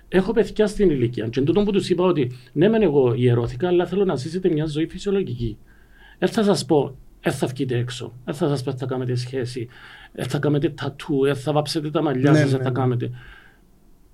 Έχω 0.09 0.33
παιδιά 0.33 0.67
στην 0.67 0.89
ηλικία. 0.89 1.27
Και 1.27 1.41
τούτο 1.41 1.63
που 1.63 1.71
τους 1.71 1.89
είπα 1.89 2.03
ότι 2.03 2.31
ναι, 2.53 2.69
μεν 2.69 2.81
εγώ 2.81 3.13
ιερώθηκα, 3.13 3.67
αλλά 3.67 3.85
θέλω 3.85 4.05
να 4.05 4.15
ζήσετε 4.15 4.49
μια 4.49 4.65
ζωή 4.65 4.87
φυσιολογική. 4.87 5.57
Δεν 6.19 6.29
θα 6.29 6.43
σας 6.43 6.65
πω, 6.65 6.95
δεν 7.21 7.33
θα 7.33 7.47
βγείτε 7.47 7.77
έξω. 7.77 8.13
Δεν 8.25 8.35
θα 8.35 8.47
σας 8.47 8.63
πω, 8.63 8.71
θα 8.77 8.85
κάνετε 8.85 9.15
σχέση. 9.15 9.67
Δεν 10.13 10.25
θα 10.25 10.39
κάνετε 10.39 10.69
τατού. 10.69 11.23
Δεν 11.23 11.35
θα 11.35 11.51
βάψετε 11.51 11.89
τα 11.91 12.01
μαλλιά 12.01 12.31
Ναι, 12.31 12.37
σας. 12.37 12.45
ναι, 12.45 12.55
Δεν 12.57 12.63
θα 12.65 12.71
ναι. 12.71 12.79
κάνετε. 12.79 13.11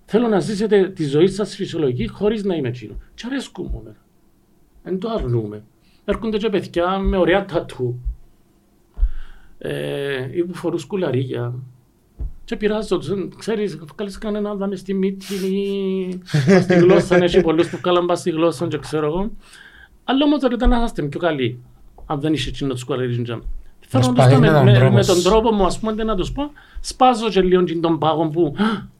Θέλω 0.05 0.27
να 0.27 0.39
ζήσετε 0.39 0.89
τη 0.89 1.05
ζωή 1.05 1.27
σας 1.27 1.55
φυσιολογική 1.55 2.07
χωρίς 2.07 2.43
να 2.43 2.55
είμαι 2.55 2.67
εκείνο. 2.67 2.95
Και 3.13 3.23
αρέσκουμε 3.25 3.69
μου. 3.73 3.95
Δεν 4.83 4.99
το 4.99 5.09
αρνούμε. 5.09 5.63
Έρχονται 6.05 6.37
και 6.37 6.49
παιδιά 6.49 6.97
με 6.97 7.17
ωραία 7.17 7.45
τατού. 7.45 7.99
Ε, 9.57 10.37
ή 10.37 10.43
που 10.43 10.53
φορούν 10.53 10.79
σκουλαρίγια. 10.79 11.53
Και 12.45 12.55
πειράζω 12.55 12.97
τους, 12.97 13.09
ξέρεις, 13.37 13.77
βγάλεις 13.95 14.17
κανέναν 14.17 14.57
δάμε 14.57 14.75
στη 14.75 14.93
μύτη 14.93 15.33
ή 15.35 16.21
στη 16.61 16.73
γλώσσα, 16.73 17.15
έχει 17.15 17.41
πολλούς 17.41 17.69
που 17.69 17.77
βγάλαν 17.77 18.05
πας 18.05 18.19
στη 18.19 18.29
γλώσσα 18.29 18.67
και 18.67 18.77
ξέρω 18.77 19.05
εγώ. 19.05 19.31
Αλλά 20.03 20.25
όμως 20.25 20.39
τώρα 20.39 20.53
ήταν 20.55 20.69
να 20.69 20.83
είστε 20.83 21.01
πιο 21.01 21.19
καλοί. 21.19 21.59
αν 22.05 22.19
δεν 22.19 22.33
είσαι 22.33 22.49
εκείνος 22.49 22.73
το 22.73 22.79
σκουαλερίζουν 22.79 23.23
τζαμ. 23.23 23.39
Θέλω 23.87 24.03
να 24.03 24.13
τους 24.13 24.25
Προσπαθεί 24.25 24.33
πω 24.33 24.39
με 24.39 24.47
με, 24.51 24.53
τον 24.53 24.65
με, 24.65 24.73
τρόπο 24.73 24.93
με 24.93 25.03
σου. 25.03 25.13
τον 25.13 25.23
τρόπο 25.23 25.51
μου, 25.51 25.65
ας 25.65 25.79
πούμε, 25.79 26.03
να 26.03 26.15
τους 26.15 26.31
πω, 26.31 26.51
σπάζω 26.79 27.29
και 27.29 27.41
λίγο 27.41 27.63
και 27.63 27.75
τον 27.75 27.99
πάγο 27.99 28.27
που 28.27 28.55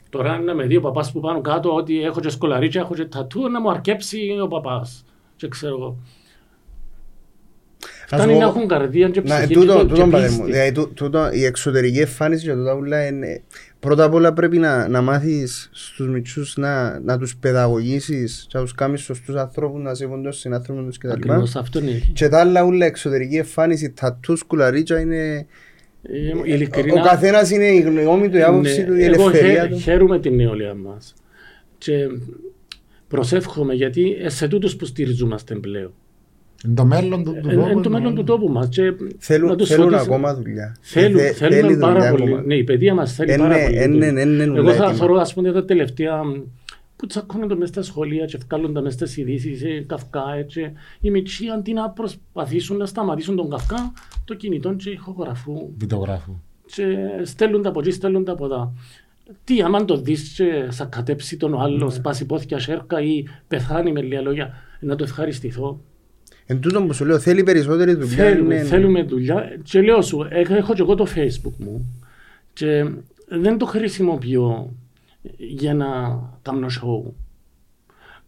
τώρα 0.10 0.36
είναι 0.36 0.54
με 0.54 0.66
δύο 0.66 0.82
παπάς 0.82 1.12
που 1.12 1.20
πάνω 1.20 1.42
κάτω 1.42 1.76
ότι 1.76 2.04
έχω 2.04 2.20
και 2.20 2.30
σκολαρίτσα, 2.30 2.80
έχω 2.80 2.94
και 2.94 3.06
τατού, 3.06 3.50
να 3.50 3.62
μου 3.62 3.70
αρκέψει 3.70 4.38
ο 4.44 4.48
παπάς. 4.48 5.06
Και 5.36 5.48
ξέρω 5.48 5.76
εγώ. 5.76 5.98
Να 8.12 8.18
σου 8.18 8.24
Φτάνει 8.24 8.40
να 8.40 8.46
πω- 8.46 8.56
έχουν 8.56 8.68
καρδία 8.68 9.10
και 9.10 9.22
Να, 9.26 9.36
ψυχή 9.36 9.54
τούτο, 9.54 9.74
και, 9.76 9.82
τούτο, 9.82 9.94
και 9.96 10.10
πατέρ 10.10 10.30
μου. 10.32 10.38
πίστη. 10.38 10.52
Δηλαδή, 10.52 10.72
τού- 10.72 10.94
τούτο, 10.94 11.30
η 11.32 11.46
εξωτερική 11.46 12.00
εμφάνιση 12.00 12.46
για 12.46 12.56
τούτα 12.56 12.74
ούλα 12.74 13.06
είναι... 13.08 13.42
Πρώτα 13.80 14.04
απ' 14.04 14.14
όλα 14.14 14.34
πρέπει 14.34 14.58
να, 14.58 14.88
να 14.88 15.02
μάθεις 15.02 15.70
στους 15.74 16.08
μητσούς 16.10 16.58
να, 16.58 17.00
να 17.00 17.18
τους 17.18 17.36
παιδαγωγήσεις 17.38 18.46
και 18.50 18.58
να 18.58 18.64
τους 18.64 18.74
κάνεις 18.74 19.02
σωστούς 19.02 19.36
ανθρώπους, 19.36 19.82
να 19.84 19.94
σέβονται 19.94 20.30
τους 20.30 20.40
συνάνθρωπους 20.40 20.86
τους 20.86 20.98
κτλ. 20.98 21.10
Ακριβώς 21.12 21.56
αυτό 21.56 21.80
είναι. 21.80 22.02
Και 22.14 22.28
τα 22.30 22.40
άλλα 22.40 22.64
ούλα 22.64 22.86
εξωτερική 22.86 23.36
εμφάνιση, 23.36 23.90
τατούς, 23.90 24.44
κουλαρίτσα 24.44 25.00
είναι... 25.00 25.46
Ε, 26.02 26.38
Ο 26.38 26.42
Ειλικρινά, 26.44 27.02
καθένας 27.02 27.52
είναι 27.52 27.66
η 27.66 27.80
γνώμη 27.80 28.30
του, 28.30 28.38
η 28.38 28.42
άποψη 28.42 28.80
ναι, 28.80 28.86
του, 28.86 28.94
η 28.96 29.04
εγώ 29.04 29.24
ελευθερία 29.28 29.54
χαίρ- 29.62 29.72
του. 29.72 29.80
χαίρομαι 29.80 30.20
την 30.20 30.36
νεολαία 30.36 30.74
μας. 30.74 31.14
Και 31.78 31.94
προσεύχομαι 33.08 33.74
γιατί 33.74 34.18
ε, 34.24 34.30
σε 34.30 34.48
τούτους 34.48 34.76
που 34.76 34.86
στηριζόμαστε 34.86 35.56
πλέον. 35.56 35.94
Είναι 36.66 36.74
το 36.76 36.86
μέλλον 36.86 37.24
του, 37.24 37.32
του 37.42 37.50
Ε, 37.50 37.54
Είναι 37.54 37.64
τόπου, 37.64 37.82
το 37.82 37.90
μέλλον 37.90 38.12
ναι. 38.14 38.20
του 38.20 38.24
τόπου 38.24 38.50
μας. 38.52 38.68
Και 38.70 38.82
να 38.84 38.96
Θέλουν, 39.18 39.58
τους 39.58 39.68
θέλουν 39.68 39.84
φωτίσει- 39.90 40.06
ακόμα 40.08 40.36
δουλειά. 40.36 40.76
Θέλουν, 40.82 41.20
Θε- 41.20 41.34
θέλουμε 41.36 41.62
θέλει 41.62 41.78
πάρα 41.78 41.94
δουλειά 41.94 42.12
πολύ. 42.12 42.24
ακόμα. 42.24 42.42
Ναι, 42.46 42.56
η 42.56 42.64
παιδεία 42.64 42.94
μας 42.94 43.14
θέλει 43.14 43.32
Ε, 43.32 43.38
πάρα 43.38 43.56
ναι, 43.58 43.64
πολύ. 43.64 43.78
ε, 43.78 43.88
ναι, 43.88 44.12
ναι, 44.12 44.24
ναι, 44.26 44.44
Εγώ 44.44 44.54
ούλα 44.54 44.74
θα 44.74 44.84
έτοιμα. 44.84 44.94
θεωρώ, 44.98 45.16
ας 45.20 45.34
πούμε, 45.34 45.52
τα 45.52 45.66
τελευταία 45.66 46.22
που 46.96 47.06
τσακώνονται 47.08 47.56
μέσα 47.56 47.72
στα 47.74 47.82
σχολεία 47.82 48.26
και 48.26 48.38
βγάλουν 48.48 48.74
τα 48.74 48.82
μέσα 48.82 48.96
στις 48.96 49.18
ειδήσεις, 49.18 49.64
ε, 49.64 49.84
καυκά, 49.88 50.24
έτσι. 50.38 50.72
Οι 51.02 51.10
μητσοί 51.10 51.46
αντί 51.56 51.74
να 51.74 51.90
προσπαθήσουν 51.90 52.78
να 52.78 52.86
σταματήσουν 52.86 53.36
τον 53.36 53.50
καυκά, 53.50 53.94
το 54.26 54.34
κινητό 54.34 54.74
και 54.74 54.90
ηχογραφούν 54.90 55.62
Βιτογράφου. 55.78 56.32
και 56.66 56.86
στέλνουν 57.24 57.62
τα 57.62 57.70
από 57.70 57.80
εκεί, 57.80 57.92
στέλνουν 57.92 58.24
τα 58.24 58.32
από 58.32 58.46
εδώ. 58.46 58.74
Τι, 59.44 59.62
άμα 59.62 59.86
το 59.86 59.98
δεις 59.98 60.34
και 60.38 60.66
σακατέψει 60.70 61.38
τον 61.38 61.62
άλλο, 61.62 61.90
σπάσει 61.90 62.26
πόθηκια 62.26 62.60
σέρκα 62.60 63.02
ή 63.02 63.24
πεθάνει 63.48 63.92
με 63.92 64.02
λίγα 64.02 64.22
λόγια, 64.22 64.54
να 64.80 64.96
το 64.96 65.04
ευχαριστηθώ. 65.04 65.80
Εν 66.46 66.60
τούτο 66.60 66.84
που 66.84 66.94
σου 66.94 67.06
λέω, 67.06 67.20
θέλει 67.20 67.44
περισσότερη 67.44 67.94
δουλειά. 67.94 68.16
Θέλουμε, 68.16 68.56
είναι- 68.56 68.64
θέλουμε 68.64 69.04
δουλειά. 69.04 69.60
Και 69.64 69.82
λέω 69.82 70.02
σου, 70.02 70.28
έχω, 70.30 70.56
έχω 70.56 70.74
και 70.74 70.82
εγώ 70.82 70.96
το 70.96 71.06
facebook 71.16 71.54
μου 71.58 72.04
και 72.54 72.86
δεν 73.28 73.58
το 73.58 73.66
χρησιμοποιώ 73.66 74.74
για 75.38 75.74
να 75.74 75.88
κάνω 76.42 76.68
show. 76.68 77.12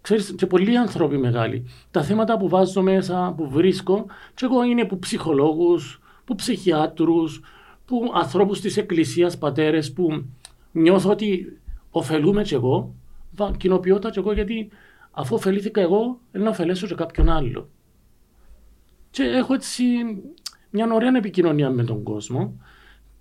Ξέρεις, 0.01 0.34
και 0.38 0.45
πολλοί 0.45 0.78
άνθρωποι 0.78 1.18
μεγάλοι. 1.18 1.65
Τα 1.91 2.03
θέματα 2.03 2.38
που 2.38 2.47
βάζω 2.49 2.82
μέσα, 2.82 3.34
που 3.38 3.49
βρίσκω, 3.49 4.05
και 4.34 4.45
εγώ 4.45 4.63
είναι 4.63 4.86
που 4.86 4.99
ψυχολόγους, 4.99 6.01
που 6.26 6.36
ψυχιάτρους, 6.36 7.41
που 7.86 8.11
ανθρώπους 8.15 8.61
της 8.61 8.78
εκκλησίας, 8.78 9.38
πατέρες, 9.38 9.93
που 9.93 10.24
νιώθω 10.72 11.09
ότι 11.09 11.57
ωφελούμε 11.91 12.43
κι 12.43 12.53
εγώ, 12.53 12.93
βα- 13.36 13.51
κοινοποιώ 13.57 13.99
τα 13.99 14.09
κι 14.09 14.20
εγώ 14.20 14.32
γιατί 14.34 14.70
αφού 15.11 15.36
ωφελήθηκα 15.36 15.82
εγώ, 15.82 16.20
να 16.32 16.49
ωφελέσω 16.49 16.88
και 16.88 16.95
κάποιον 16.95 17.30
άλλο. 17.30 17.70
Και 19.10 19.24
έχω 19.24 19.53
έτσι 19.53 19.84
μια 20.70 20.93
ωραία 20.93 21.16
επικοινωνία 21.16 21.70
με 21.70 21.84
τον 21.84 22.03
κόσμο. 22.03 22.62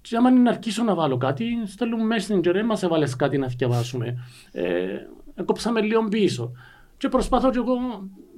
Και 0.01 0.17
άμα 0.17 0.31
είναι 0.31 0.41
να 0.41 0.51
αρχίσω 0.51 0.83
να 0.83 0.95
βάλω 0.95 1.17
κάτι, 1.17 1.47
στέλνουν 1.67 2.11
messenger, 2.13 2.55
ε, 2.55 2.63
μας 2.63 2.83
έβαλες 2.83 3.17
κάτι 3.17 3.39
να 3.39 3.47
διαβάσουμε. 3.47 4.19
Ε, 4.53 5.43
κόψαμε 5.45 5.81
λίγο 5.81 6.09
πίσω. 6.09 6.53
Και 6.97 7.09
προσπαθώ 7.09 7.51
και 7.51 7.59
εγώ 7.59 7.75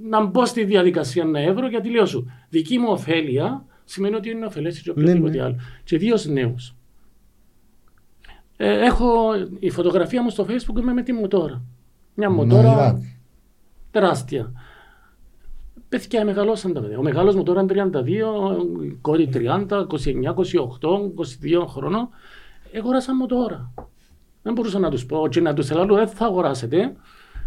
να 0.03 0.25
μπω 0.25 0.47
στη 0.47 0.65
διαδικασία 0.65 1.25
να 1.25 1.41
έβρω, 1.41 1.69
γιατί 1.69 1.91
λέω 1.91 2.07
σου, 2.07 2.31
δική 2.49 2.79
μου 2.79 2.89
ωφέλεια 2.91 3.65
σημαίνει 3.85 4.15
ότι 4.15 4.31
είναι 4.31 4.39
να 4.39 4.47
ωφελέσει 4.47 4.83
και 4.83 4.91
οποιοδήποτε 4.91 5.37
ναι. 5.37 5.43
άλλο. 5.43 5.57
Και 5.85 5.99
δύο 5.99 6.17
νέους. 6.27 6.75
Ε, 8.57 8.85
έχω 8.85 9.35
η 9.59 9.71
φωτογραφία 9.71 10.23
μου 10.23 10.31
στο 10.31 10.47
facebook 10.49 10.79
είμαι 10.81 10.93
με 10.93 11.03
τη 11.03 11.13
μοτόρα. 11.13 11.63
Μια 12.15 12.29
Ναι, 12.29 12.35
μοτόρα 12.35 12.73
είδατε. 12.73 13.19
τεράστια. 13.91 14.53
Παιδιά 15.89 16.25
μεγαλώσαν 16.25 16.73
τα 16.73 16.81
παιδιά. 16.81 16.99
Ο 16.99 17.03
μεγάλος 17.03 17.35
μου 17.35 17.43
τώρα 17.43 17.61
είναι 17.61 17.91
32, 17.93 18.07
η 18.85 18.99
κόρη 19.01 19.29
30, 19.35 19.39
29, 19.39 19.45
28, 19.65 20.35
22 21.63 21.67
χρονών. 21.69 22.09
Αγοράσαν 22.77 23.17
μοτόρα. 23.17 23.73
Δεν 24.43 24.53
μπορούσα 24.53 24.79
να 24.79 24.91
τους 24.91 25.07
πω 25.07 25.29
και 25.29 25.41
να 25.41 25.55
τους 25.55 25.71
ελάλω, 25.71 25.95
δεν 25.95 26.09
θα 26.09 26.25
αγοράσετε. 26.27 26.93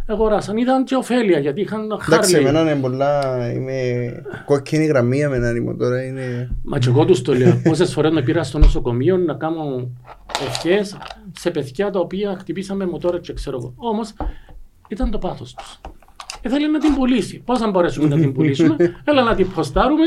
Αγοράσαν, 0.07 0.57
είδαν 0.57 0.83
και 0.83 0.95
ωφέλεια 0.95 1.39
γιατί 1.39 1.61
είχαν 1.61 1.83
Εντάξει, 1.83 2.33
χάρη. 2.33 2.45
εμένα 2.45 2.71
είναι 2.71 2.81
πολλά. 2.81 3.51
Είμαι 3.51 3.81
κόκκινη 4.45 4.85
γραμμή 4.85 5.15
για 5.15 5.29
μένα 5.29 5.55
η 5.55 5.75
τώρα. 5.77 6.03
Είναι... 6.03 6.49
Μα 6.63 6.79
και 6.79 6.89
εγώ 6.89 7.05
τους 7.05 7.21
το 7.21 7.33
λέω. 7.33 7.61
Πόσες 7.63 7.93
φορές 7.93 8.11
με 8.11 8.21
πήρα 8.21 8.43
στο 8.43 8.57
νοσοκομείο 8.57 9.17
να 9.17 9.33
κάνω 9.33 9.89
ευχές 10.47 10.97
σε 11.37 11.51
παιδιά 11.51 11.89
τα 11.89 11.99
οποία 11.99 12.37
χτυπήσαμε 12.39 12.85
μοτόρα 12.85 13.19
και 13.19 13.33
ξέρω 13.33 13.57
εγώ. 13.57 13.73
Όμως 13.75 14.13
ήταν 14.87 15.11
το 15.11 15.17
πάθος 15.17 15.55
τους. 16.41 16.51
Ήθελε 16.51 16.67
να 16.67 16.79
την 16.79 16.95
πουλήσει. 16.95 17.41
Πώς 17.45 17.59
θα 17.59 17.69
μπορέσουμε 17.69 18.07
να 18.07 18.15
την 18.15 18.33
πουλήσουμε; 18.33 18.75
Έλα 19.09 19.23
να 19.23 19.35
την 19.35 19.51
ποστάρουμε 19.51 20.03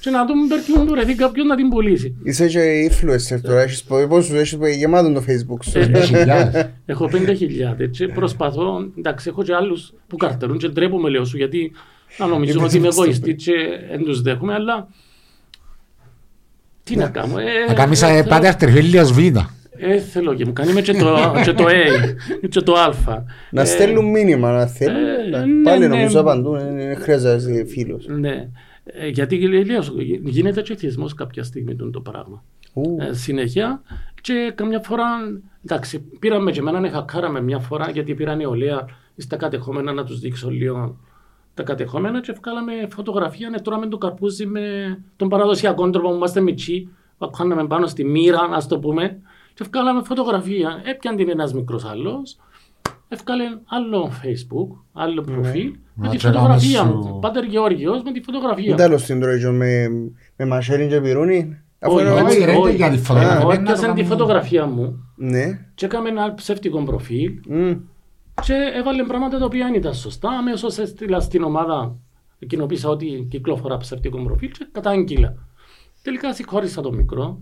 και 0.00 0.10
να 0.10 0.26
δούμε 0.26 0.46
περκεί 0.48 0.72
μου 0.72 0.84
βρεθεί 0.86 1.14
κάποιον 1.14 1.46
να 1.46 1.56
την 1.56 1.68
πουλήσει. 1.68 2.14
Είσαι 2.24 2.46
και 2.46 2.90
influencer 2.90 3.40
τώρα. 3.42 3.60
Έχεις 3.60 3.82
πω- 3.82 4.06
πόσους 4.08 4.32
έχεις 4.34 4.56
πω- 4.56 4.66
γεμάτο 4.66 5.12
το 5.12 5.22
facebook 5.28 5.64
σου. 5.64 5.78
Ε, 5.78 5.84
Είναι 5.84 6.00
χιλιάδες. 6.00 6.68
Έχω 6.86 7.08
5.000 7.12 7.90
και 7.90 8.08
προσπαθώ, 8.08 8.90
εντάξει 8.98 9.28
έχω 9.28 9.42
και 9.42 9.54
άλλους 9.54 9.92
που 10.06 10.16
καρτερούν 10.16 10.58
και 10.58 10.68
ντρέπομαι 10.68 11.08
λέω 11.08 11.24
σου 11.24 11.36
γιατί 11.36 11.72
να 12.18 12.26
νομίζουν 12.26 12.64
ότι 12.64 12.76
είμαι 12.76 12.88
εγωιστή 12.88 13.34
και 13.34 13.52
δεν 13.90 14.04
τους 14.04 14.22
δέχομαι 14.22 14.54
αλλά 14.54 14.88
τι 16.84 16.96
να 16.96 17.08
κάνω. 17.08 17.38
ε, 17.38 17.44
Να 17.68 17.74
κάνεις 17.74 18.02
ε, 18.02 18.06
ε, 18.06 18.08
θέλω- 18.10 18.28
πάτε 18.28 18.48
αρτριφίλιος 18.48 19.12
β. 19.12 19.18
Ε, 19.78 19.98
θέλω 19.98 20.34
και 20.34 20.44
μου 20.44 20.52
κάνει 20.52 20.72
με 20.72 20.80
και 20.80 20.92
το, 20.92 21.16
και 21.44 21.52
το 21.52 21.64
A 21.68 22.48
και 22.48 22.60
το 22.60 22.72
Α. 22.72 22.94
Να 23.50 23.60
Ε, 23.60 23.64
στέλνουν 23.64 24.10
μήνυμα, 24.10 24.52
να 24.52 24.66
θέλουν. 24.66 24.96
ε, 24.96 25.28
να- 25.30 25.46
ναι, 25.46 25.62
Πάλι 25.62 25.78
ναι. 25.80 25.86
νομίζω 25.86 26.20
απαντούν. 26.20 26.58
Δεν 26.58 26.76
δεν 26.76 26.96
χρειάζεται 26.96 27.64
φίλος. 27.64 28.06
Ναι. 28.08 28.48
Ε, 28.84 29.08
γιατί 29.08 29.64
λέω 29.66 29.82
σου, 29.82 29.94
γίνεται 30.22 30.62
και 30.62 30.76
θυσμός 30.76 31.14
κάποια 31.14 31.42
στιγμή 31.42 31.74
τον 31.76 31.92
το 31.92 32.00
πράγμα. 32.00 32.44
Ου, 32.72 32.96
Ε, 33.00 33.12
συνέχεια 33.12 33.82
και 34.20 34.52
καμιά 34.54 34.80
φορά, 34.80 35.04
εντάξει, 35.64 35.98
πήραμε 36.18 36.50
και 36.50 36.58
εμένα 36.60 36.90
χακάραμε 36.90 37.40
μια 37.42 37.58
φορά 37.58 37.90
γιατί 37.90 38.14
πήρα 38.14 38.34
νεολαία 38.34 38.84
στα 39.16 39.36
κατεχόμενα 39.36 39.92
να 39.92 40.04
τους 40.04 40.20
δείξω 40.20 40.50
λίγο 40.50 40.96
τα 41.54 41.62
κατεχόμενα 41.62 42.20
και 42.20 42.34
βγάλαμε 42.42 42.72
φωτογραφία, 42.94 43.48
ναι, 43.48 43.60
τρώμε 43.60 43.86
το 43.86 43.98
καρπούζι 43.98 44.46
με 44.46 44.60
τον 45.16 45.28
παραδοσιακό 45.28 45.90
τρόπο 45.90 46.08
που 46.08 46.14
είμαστε 46.14 46.40
μητσί, 46.40 46.88
κάναμε 47.38 47.66
πάνω 47.66 47.86
στη 47.86 48.04
μοίρα, 48.04 48.48
ας 48.52 48.66
το 48.68 48.78
πούμε, 48.78 49.18
και 49.56 49.64
βγάλαμε 49.70 50.02
φωτογραφία. 50.04 50.82
Έπιαν 50.84 51.16
την 51.16 51.28
ένας 51.28 51.52
μικρός 51.54 51.84
άλλος, 51.84 52.36
Εύκαλε 53.08 53.44
άλλο 53.64 54.10
facebook, 54.22 54.76
άλλο 54.92 55.22
προφίλ, 55.22 55.70
με 55.70 55.76
Μα 55.94 56.08
τη 56.08 56.16
και 56.16 56.26
έκαμε 56.28 56.40
φωτογραφία 56.42 56.80
σου- 56.80 56.86
μου. 56.94 57.18
Πάτερ 57.18 57.44
Γεώργιος 57.44 58.02
με 58.02 58.12
τη 58.12 58.20
φωτογραφία. 58.20 58.64
Δεν 58.64 58.76
τέλος 58.76 59.04
την 59.04 59.20
τρώει 59.20 59.44
με, 59.44 59.88
με 60.36 60.44
μασέρι 60.46 60.88
και 60.88 61.00
πυρούνι. 61.00 61.60
Αφού 61.78 61.94
Όχι, 61.94 62.04
είναι 62.04 62.12
όχι, 62.14 62.24
έτσι. 62.24 62.44
ρε, 62.44 62.56
όχι. 62.56 62.74
για 62.76 62.90
τη 62.90 62.98
φωτογραφία, 62.98 63.38
Εγώ 63.40 63.48
δεν 63.50 63.60
είναι 63.60 63.68
έπιασα 63.70 63.86
να 63.86 63.94
τη 63.94 64.00
κάνουμε- 64.00 64.16
φωτογραφία 64.18 64.66
μου 64.66 65.04
Ναι. 65.16 65.66
και 65.74 65.84
έκαμε 65.84 66.08
ένα 66.08 66.34
ψεύτικο 66.34 66.82
προφίλ 66.82 67.32
Μμ. 67.48 67.72
και 68.42 68.54
έβαλε 68.74 69.02
πράγματα 69.04 69.38
τα 69.38 69.44
οποία 69.44 69.64
δεν 69.64 69.74
ήταν 69.74 69.94
σωστά. 69.94 70.28
Αμέσως 70.28 70.78
έστειλα 70.78 71.20
στην 71.20 71.42
ομάδα, 71.42 71.96
κοινοποίησα 72.46 72.88
ότι 72.88 73.26
κυκλοφορά 73.30 73.76
ψεύτικο 73.76 74.22
προφίλ 74.22 74.50
και 74.50 74.66
κατάγγειλα. 74.72 75.34
Τελικά 76.02 76.34
συγχώρησα 76.34 76.80
το 76.82 76.92
μικρό, 76.92 77.40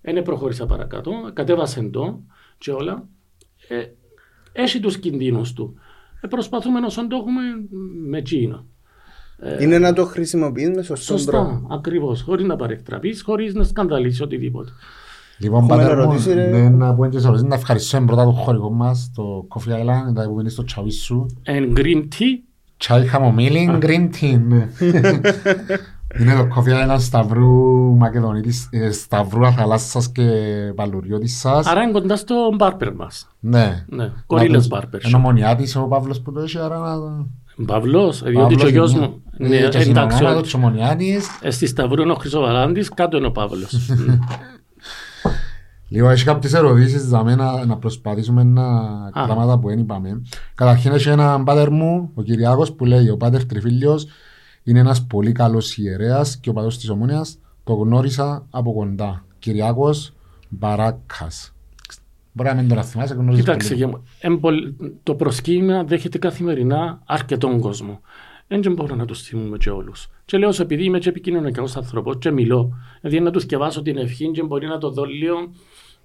δεν 0.00 0.22
προχώρησα 0.22 0.66
παρακάτω, 0.66 1.12
κατέβασε 1.32 1.82
το 1.82 2.20
και 2.58 2.70
όλα. 2.70 3.08
Ε, 3.68 3.84
έχει 4.52 4.80
τους 4.80 4.98
κινδύνους 4.98 5.52
του. 5.52 5.74
Ε, 6.20 6.26
προσπαθούμε 6.28 6.78
όσο 6.86 7.06
το 7.06 7.16
έχουμε 7.16 7.40
με 8.08 8.18
εκείνο. 8.18 8.64
Είναι 9.60 9.78
να 9.78 9.92
το 9.92 10.04
χρησιμοποιείς 10.04 10.70
με 10.70 10.82
σωστόν 10.82 11.24
τρόπο. 11.24 11.50
Σωστά, 11.50 11.74
ακριβώς, 11.74 12.22
χωρίς 12.22 12.44
να 12.44 12.56
παρεκτραπείς, 12.56 13.22
χωρίς 13.22 13.54
να 13.54 13.64
σκανδαλίσεις 13.64 14.20
οτιδήποτε. 14.20 14.70
Λοιπόν, 15.38 15.62
Έχουμε 15.62 15.76
πατέρα 15.76 15.96
μου, 15.96 16.02
ερωτήσει, 16.02 16.32
ρε. 16.32 16.46
ναι, 16.50 16.68
να 16.68 16.94
πούμε 16.94 17.08
και 17.08 17.18
σε 17.18 17.24
ερωτήσεις, 17.26 17.48
να 17.48 17.54
ευχαριστούμε 17.54 18.06
πρώτα 18.06 18.24
το 18.24 18.30
χωρικό 18.30 18.70
μας, 18.72 19.10
το 19.14 19.46
Coffee 19.48 19.72
Island, 19.72 20.14
τα 20.14 20.28
που 20.28 20.40
είναι 20.40 20.48
στο 20.48 20.64
τσάι 20.64 20.90
σου. 20.90 21.26
And 21.46 21.78
green 21.78 22.02
tea, 22.02 22.38
Τσάι 22.76 23.06
χαμομήλι, 23.06 23.78
green 23.82 24.08
tea, 24.20 24.40
ναι. 24.46 24.68
Είναι 26.18 26.34
το 26.34 26.48
Coffee 26.56 26.68
Island 26.94 26.96
Σταυρού 27.00 27.96
Μακεδονίτης, 27.96 28.68
ε, 28.70 28.90
Σταυρού 28.90 29.46
Αθαλάσσας 29.46 30.08
και 30.12 30.22
Βαλουριώτης 30.76 31.38
σας. 31.38 31.66
άρα 31.66 31.82
είναι 31.82 31.92
κοντά 31.92 32.16
στο 32.16 32.34
μπάρπερ 32.56 32.94
μας. 32.94 33.28
Ναι. 33.40 33.84
Ναι, 33.88 34.12
Κορίλες 34.26 34.62
Να 34.64 34.68
το- 34.68 34.76
μπάρπερ. 34.76 35.04
Είναι 35.06 35.16
ομονιάτης 35.16 35.76
ο 35.76 35.80
Παύλος 35.88 36.20
που 36.20 36.32
το 36.32 36.40
έχει, 36.40 36.58
άρα 36.58 36.78
να... 36.78 36.96
Παύλος, 37.66 38.22
διότι 38.22 38.36
Παύλος 38.40 38.60
και 38.60 38.66
ο 38.66 38.68
γιος 38.70 38.92
είναι- 38.92 39.00
μου. 39.06 39.22
Ναι, 39.38 39.48
Ναι, 39.48 39.56
και 39.56 39.62
εντάξει, 39.64 39.82
συνονόματο 39.82 40.36
ο- 40.38 40.40
της 40.40 40.54
ομονιάτης. 40.54 41.26
ε, 41.42 41.50
στη 41.50 41.66
Σταυρού 41.66 42.02
είναι 42.02 42.12
ο 42.12 42.14
Χρυσοβαράντης, 42.14 42.88
κάτω 42.88 43.16
είναι 43.16 43.26
ο 43.26 43.30
Παύλος. 43.32 43.88
Μμ. 43.88 44.12
Λίγο, 45.88 46.08
έχει 46.08 46.24
κάποιες 46.24 46.54
ερωτήσεις 46.54 47.04
για 47.08 47.24
μένα 47.24 47.64
να 47.66 47.76
προσπαθήσουμε 47.76 48.42
να 48.42 48.62
πράγματα 49.12 49.58
που 49.58 49.68
δεν 49.68 49.78
είπαμε. 49.78 50.22
Καταρχήν 50.54 50.92
έχει 50.92 51.08
έναν 51.08 51.44
πάτερ 51.44 51.70
μου, 51.70 52.10
ο 52.14 52.22
Κυριάκος, 52.22 52.72
που 52.72 52.84
λέει 52.84 53.08
ο 53.08 53.16
πάτερ 53.16 53.44
Τριφίλιος 53.46 54.06
είναι 54.64 54.78
ένας 54.78 55.06
πολύ 55.06 55.32
καλός 55.32 55.76
ιερέας 55.78 56.36
και 56.36 56.50
ο 56.50 56.52
παδός 56.52 56.78
της 56.78 56.88
Ομόνιας 56.88 57.38
το 57.64 57.72
γνώρισα 57.74 58.46
από 58.50 58.72
κοντά. 58.72 59.24
Κυριάκος 59.38 60.12
Μπαράκας. 60.48 61.52
Μπορεί 62.32 62.48
να 62.48 62.54
μην 62.54 62.68
τον 62.68 62.82
θυμάσαι, 62.82 63.14
γνωρίζεις 63.14 63.44
Κοίταξε, 63.44 63.68
πολύ. 63.74 63.78
για- 63.84 64.00
εν 64.20 64.40
πολλ- 64.40 64.72
το 65.02 65.14
προσκύνημα 65.14 65.84
δέχεται 65.84 66.18
καθημερινά 66.18 67.02
αρκετόν 67.06 67.60
κόσμο. 67.60 68.00
Δεν 68.46 68.72
μπορώ 68.72 68.94
να 68.94 69.04
τους 69.04 69.22
θυμούμε 69.22 69.56
και 69.56 69.70
όλους. 69.70 70.08
Και 70.24 70.38
λέω 70.38 70.52
σου, 70.52 70.62
επειδή 70.62 70.84
είμαι 70.84 70.98
και 70.98 71.08
επικοινωνικό 71.08 71.64
άνθρωπος, 71.76 72.16
και 72.18 72.30
μιλώ, 72.30 72.72
δηλαδή 73.00 73.20
να 73.24 73.30
τους 73.30 73.44
διαβάσω 73.44 73.82
την 73.82 73.96
ευχή, 73.96 74.30
και 74.30 74.42
μπορεί 74.42 74.66
να 74.66 74.78
το 74.78 74.90
δω 74.90 75.04
λίγο. 75.04 75.36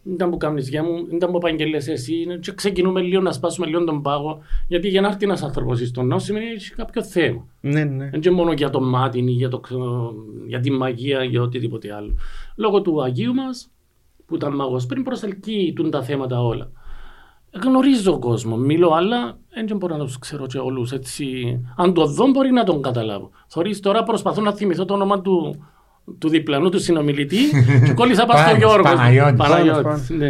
Δεν 0.08 0.30
μου 0.30 0.38
κάνεις 0.38 0.70
για 0.70 0.84
μου, 0.84 1.08
δεν 1.20 1.30
μου 1.32 1.38
επαγγελές 1.38 1.88
εσύ. 1.88 2.26
Και 2.42 2.52
ξεκινούμε 2.52 3.02
λίγο 3.02 3.22
να 3.22 3.32
σπάσουμε 3.32 3.68
λίγο 3.68 3.84
τον 3.84 4.02
πάγο. 4.02 4.40
Γιατί 4.68 4.88
για 4.88 5.02
να 5.02 5.08
έρθει 5.08 5.26
ένας 5.26 5.44
άνθρωπος 5.44 5.80
στον 5.88 6.08
νόμο 6.08 6.20
σημαίνει 6.20 6.46
ότι 6.46 6.56
έχει 6.56 6.72
κάποιο 6.72 7.04
θέμα. 7.04 7.48
Ναι, 7.62 7.84
ναι. 7.84 8.10
Δεν 8.10 8.22
είναι 8.26 8.32
μόνο 8.36 8.52
για 8.52 8.70
το 8.70 8.82
μάτι 8.82 9.20
ή 9.20 9.32
για, 9.32 9.50
το, 9.50 9.60
ξε- 9.60 9.78
για 10.48 10.60
τη 10.60 10.72
μαγεία 10.72 11.24
ή 11.24 11.28
για 11.28 11.42
οτιδήποτε 11.42 11.94
άλλο. 11.94 12.14
Λόγω 12.56 12.82
του 12.82 13.04
Αγίου 13.04 13.34
μας, 13.34 13.70
που 14.26 14.36
ήταν 14.36 14.56
μαγό 14.56 14.80
πριν, 14.88 15.04
προσελκύει 15.04 15.74
τούν 15.74 15.92
τα 15.92 16.04
θέματα 16.04 16.44
όλα. 16.44 16.72
Γνωρίζω 17.64 18.20
κόσμο, 18.20 18.58
μιλώ, 18.58 18.90
αλλά 18.90 19.38
δεν 19.68 19.78
μπορώ 19.78 19.98
να 19.98 20.04
τους 20.06 20.20
ξέρω 20.20 20.46
και 20.46 20.58
όλους 20.58 20.92
έτσι. 20.92 21.60
Αν 21.76 21.94
το 21.94 22.06
δω, 22.06 22.28
μπορεί 22.28 22.52
να 22.52 22.64
τον 22.64 22.82
καταλάβω. 22.82 23.30
Θωρείς, 23.48 23.80
τώρα 23.80 24.04
προσπαθώ 24.04 24.42
να 24.42 24.54
θυμηθώ 24.54 24.86
το 24.86 24.94
όνομα 24.94 25.22
του, 25.22 25.66
του 26.18 26.30
διπλανού 26.30 26.70
του 26.70 26.80
συνομιλητή 26.80 27.38
και 27.86 27.94
κόλλησα 27.94 28.26
πάνω 28.26 28.40
στο 28.40 28.48
Πάνος, 28.48 28.64
Γιώργο. 28.64 28.84
Παναγιώτης. 28.84 29.36
Παναγιώτης, 29.38 30.10
ναι. 30.10 30.28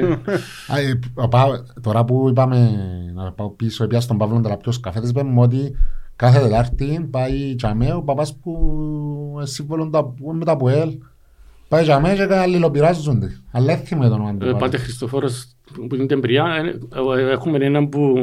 Α, 0.68 0.80
ε, 0.80 1.00
ο 1.14 1.28
Πα- 1.28 1.66
Τώρα 1.82 2.06
που 2.06 2.28
είπαμε 2.30 2.72
να 3.16 3.32
πάω 3.32 3.50
πίσω, 3.50 3.84
επειδή 3.84 4.02
στον 4.02 4.18
Παύλο 4.18 4.42
τώρα 4.42 4.58
ποιος 4.58 4.80
καφέτες, 4.80 5.10
είπαμε 5.10 5.32
μου 5.32 5.42
ότι 5.42 5.76
κάθε 6.16 6.40
Τετάρτη 6.40 7.08
πάει 7.12 7.56
τζαμέ 7.56 7.94
ο 7.94 8.02
παπάς 8.02 8.36
που 8.36 8.52
είναι 9.36 9.46
σύμβολο 9.46 9.90
τα- 9.90 10.04
που 10.06 10.24
είναι 10.30 10.38
με 10.38 10.46
τα 10.46 10.58
ΠΟΕΛ. 10.58 10.90
Πάει 11.68 11.84
τζαμέ 11.84 12.14
και 12.28 12.36
αλληλοπειράζονται. 12.36 13.38
Αλλά 13.52 13.66
δεν 13.66 13.78
θυμάμαι 13.78 14.08
το 14.08 14.14
όνομα 14.14 14.32
του 14.36 14.44
Ε, 14.46 14.48
παπά. 14.48 14.58
Πάτε 14.60 14.78
Χριστοφόρος 14.78 15.48
που 15.90 15.96
είναι 15.96 16.06
τεμπριά, 16.06 16.46
ε, 16.46 17.20
ε, 17.22 17.32
έχουμε 17.32 17.58
έναν 17.66 17.90
που 17.90 18.16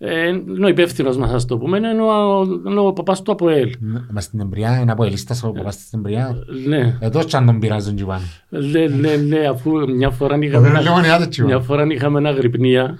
ε, 0.00 0.28
είναι 0.28 0.64
ο 0.64 0.68
υπεύθυνος 0.68 1.16
μας, 1.16 1.32
ας 1.32 1.44
το 1.44 1.58
πούμε, 1.58 1.76
είναι 1.76 1.88
ο, 2.02 2.42
είναι 2.66 2.80
ο 2.80 2.92
παπάς 2.92 3.22
του 3.22 3.32
ΑΠΟΕΛ. 3.32 3.74
Ναι, 3.80 4.00
Μες 4.10 4.24
στην 4.24 4.40
εμπριά, 4.40 4.78
είναι 4.80 4.92
από 4.92 5.04
ελίστας 5.04 5.42
ο 5.44 5.50
παπάς 5.52 5.76
της 5.76 5.92
εμπριά. 5.92 6.36
Ναι, 6.66 6.96
Ε, 7.00 7.08
τόσο 7.08 7.26
κι 7.26 7.36
αν 7.36 7.46
τον 7.46 7.58
πειράζουν 7.58 7.94
και 7.94 8.04
πάνε. 8.04 8.24
ναι, 8.48 8.86
ναι, 8.86 9.16
ναι, 9.16 9.46
αφού 9.46 9.70
μια 9.96 10.10
φορά 10.10 10.34
Το 10.38 10.40
είχαμε, 10.40 10.68
δίνουν 10.68 10.80
ένα- 10.80 10.80
λίγο 10.90 11.00
νεάτε 11.00 11.26
τσι 11.26 11.42
μια 11.42 11.54
πάνε. 11.54 11.64
φορά 11.66 11.86
είχαμε 11.90 12.18
ένα 12.18 12.30
γρυπνία 12.30 12.98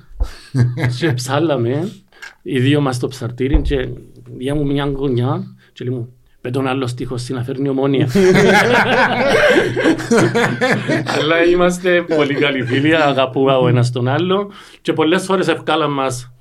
και 0.98 1.12
ψάλαμε 1.18 1.88
οι 2.42 2.58
δύο 2.60 2.80
μας 2.80 2.96
στο 2.96 3.08
ψαρτήρι 3.08 3.62
και 3.62 3.88
διά 4.36 4.54
μου 4.54 4.66
μια 4.66 4.92
γωνιά 4.96 5.42
και 5.72 5.84
λέει 5.84 5.94
μου 5.98 6.08
πέτω 6.40 6.60
ένα 6.60 6.70
άλλο 6.70 6.86
στίχος 6.86 7.20
στην 7.22 7.36
αφέρνη 7.36 7.68
ομόνια. 7.68 8.08
Αλλά 11.18 11.44
είμαστε 11.52 12.04
πολύ 12.16 12.34
καλοί 12.34 12.62
φίλοι, 12.64 12.96
αγαπούμε 12.96 13.52
ο 13.52 13.68
ένας 13.68 13.90
τον 13.92 14.08
άλλο 14.08 14.50
και 14.82 14.92
πολλές 14.92 15.24
φορές 15.24 15.48
ευκάλαν 15.48 15.90
μας 15.92 16.32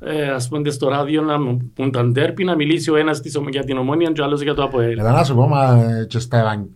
ε, 0.00 0.28
ας 0.30 0.48
πούμε 0.48 0.70
στο 0.70 0.88
ράδιο 0.88 1.22
να 1.22 1.40
μου 1.40 1.70
πούν 1.74 1.90
τα 1.90 2.04
ντέρπι 2.04 2.44
να 2.44 2.54
μιλήσει 2.54 2.90
ο 2.90 2.96
ένας 2.96 3.20
της, 3.20 3.36
ομο- 3.36 3.48
για 3.48 3.64
την 3.64 3.76
ομόνια 3.76 4.10
και 4.10 4.20
ο 4.20 4.24
άλλος 4.24 4.40
για 4.42 4.54
το 4.54 4.62
ΑΠΟΕΛ. 4.62 4.96
Μετά 4.96 5.12
να 5.12 5.24
σου 5.24 5.34
πω, 5.34 5.48
μα 5.48 5.84
ε, 6.00 6.04
και 6.08 6.18
στα 6.18 6.38
ευαγ- 6.38 6.66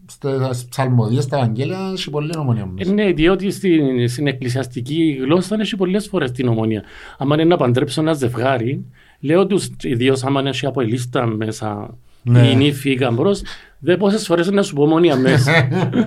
στις 0.53 0.69
ψαλμοδίες, 0.69 1.25
στα 1.25 1.37
Ευαγγέλια, 1.37 1.79
έχει 1.93 2.11
πολύ 2.11 2.31
ομονία 2.39 2.63
Ε, 2.63 2.71
μέσα. 2.79 2.93
ναι, 2.93 3.13
διότι 3.13 3.51
στην, 3.51 4.09
στην 4.09 4.27
εκκλησιαστική 4.27 5.19
γλώσσα 5.23 5.57
έχει 5.61 5.77
πολλές 5.77 6.07
φορές 6.09 6.31
την 6.31 6.49
ομόνια. 6.49 6.83
Αν 7.19 7.31
είναι 7.31 7.45
να 7.45 7.57
παντρέψω 7.57 8.01
ένα 8.01 8.13
ζευγάρι, 8.13 8.85
λέω 9.21 9.47
τους, 9.47 9.69
ιδίως 9.83 10.25
άμα 10.25 10.41
είναι 10.41 10.51
από 10.63 10.81
ελίστα 10.81 11.27
μέσα, 11.27 11.97
Ναι. 12.23 12.49
η 12.51 12.55
νύφη 12.55 12.91
ή 12.91 12.95
γαμπρός, 12.95 13.43
δε 13.81 13.97
πόσες 13.97 14.27
φορές 14.27 14.51
να 14.51 14.63
σου 14.63 14.75
πω 14.75 14.83
ομόνια 14.83 15.17
μέσα. 15.17 15.53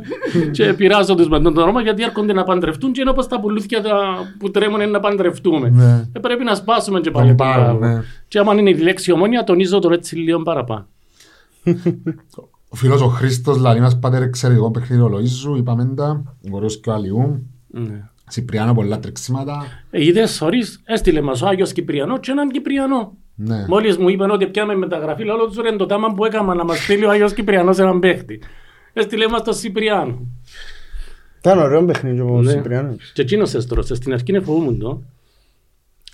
και 0.52 0.74
πειράζω 0.74 1.16
του 1.16 1.30
με 1.30 1.40
τον 1.42 1.58
όνομα 1.58 1.82
γιατί 1.82 2.04
έρχονται 2.04 2.34
να 2.34 2.44
παντρευτούν 2.44 2.92
και 2.92 3.02
είναι 3.02 3.10
όπως 3.10 3.28
τα 3.28 3.40
πουλούθια 3.40 3.82
τα 3.82 3.92
που 4.40 4.52
τρέμουν 4.52 4.82
είναι 4.82 4.92
να 4.92 5.00
παντρευτούμε. 5.00 5.70
Ναι. 5.70 6.10
Ε, 6.14 6.20
πρέπει 6.20 6.44
να 6.44 6.56
σπάσουμε 6.56 7.00
και 7.00 7.12
πάλι 7.12 7.28
τον 7.28 7.36
πάγο, 7.36 7.64
πάγο. 7.66 7.80
ναι. 7.80 8.04
Και 8.28 8.40
άμα 8.40 8.54
είναι 8.54 8.70
η 8.70 8.78
λέξη 8.78 9.12
ομόνια, 9.12 9.44
τονίζω 9.44 9.80
τον 9.80 9.92
έτσι 9.92 10.16
λίγο 10.16 10.42
παραπάνω. 10.42 10.88
Ο 12.70 12.76
φίλος 12.76 13.02
ο 13.02 13.08
Χρήστος 13.08 13.58
λαλεί 13.58 13.80
μας 13.80 14.00
πάτερ 14.00 14.22
εξαιρετικό 14.22 14.72
παιχνίδι 14.72 15.02
ο 15.02 15.10
Λοΐζου, 15.14 15.58
είπαμε 15.58 15.94
τα, 15.96 16.24
γορός 16.50 16.80
και 16.80 16.90
ο 16.90 16.94
Αλιού, 16.94 17.48
Ναι. 17.68 18.04
Σιπριάνο 18.28 18.74
πολλά 18.74 19.00
τρεξίματα. 19.00 19.64
Ε, 19.90 20.06
είδες, 20.06 20.38
χωρίς, 20.40 20.82
έστειλε 20.84 21.22
μας 21.22 21.42
ο 21.42 21.48
Άγιος 21.48 21.72
Κυπριανό 21.74 22.18
και 22.18 22.32
έναν 22.32 22.50
Κυπριανό. 22.52 23.14
Ναι. 23.44 23.66
Μόλις 23.68 23.98
μου 23.98 24.10
είπαν 24.10 24.32
ότι 24.32 24.48
πιάμε 24.48 24.76
μεταγραφή, 24.76 25.24
λέω 25.24 25.36
του 25.36 25.62
ρε 25.62 25.76
το 25.76 25.86
τάμα 25.86 26.14
που 26.14 26.26
έκανα 26.26 26.54
να 26.54 26.64
μας 26.64 26.84
στείλει 26.84 27.06
ο 27.06 27.10
Άγιος 27.10 27.34
Κυπριανός 27.34 27.78
έναν 27.80 28.00
παίχτη. 28.00 28.42
Έστειλε 28.94 29.28
μας 29.28 29.44
το 29.44 29.54
Σιπριάνο. 29.54 30.28
Ήταν 31.40 31.58
ωραίο 31.60 31.86
παιχνίδι 31.86 32.20
ο 32.20 32.42
Ναι. 32.42 32.50
Σιπριάνος. 32.50 33.12
Και 33.14 33.22
εκείνος 33.22 33.54
έστρωσε, 33.54 33.96
στην 33.96 34.14
αρχή 34.14 34.26
είναι 34.28 34.40
φοβούμουν 34.40 34.80
το. 34.80 35.02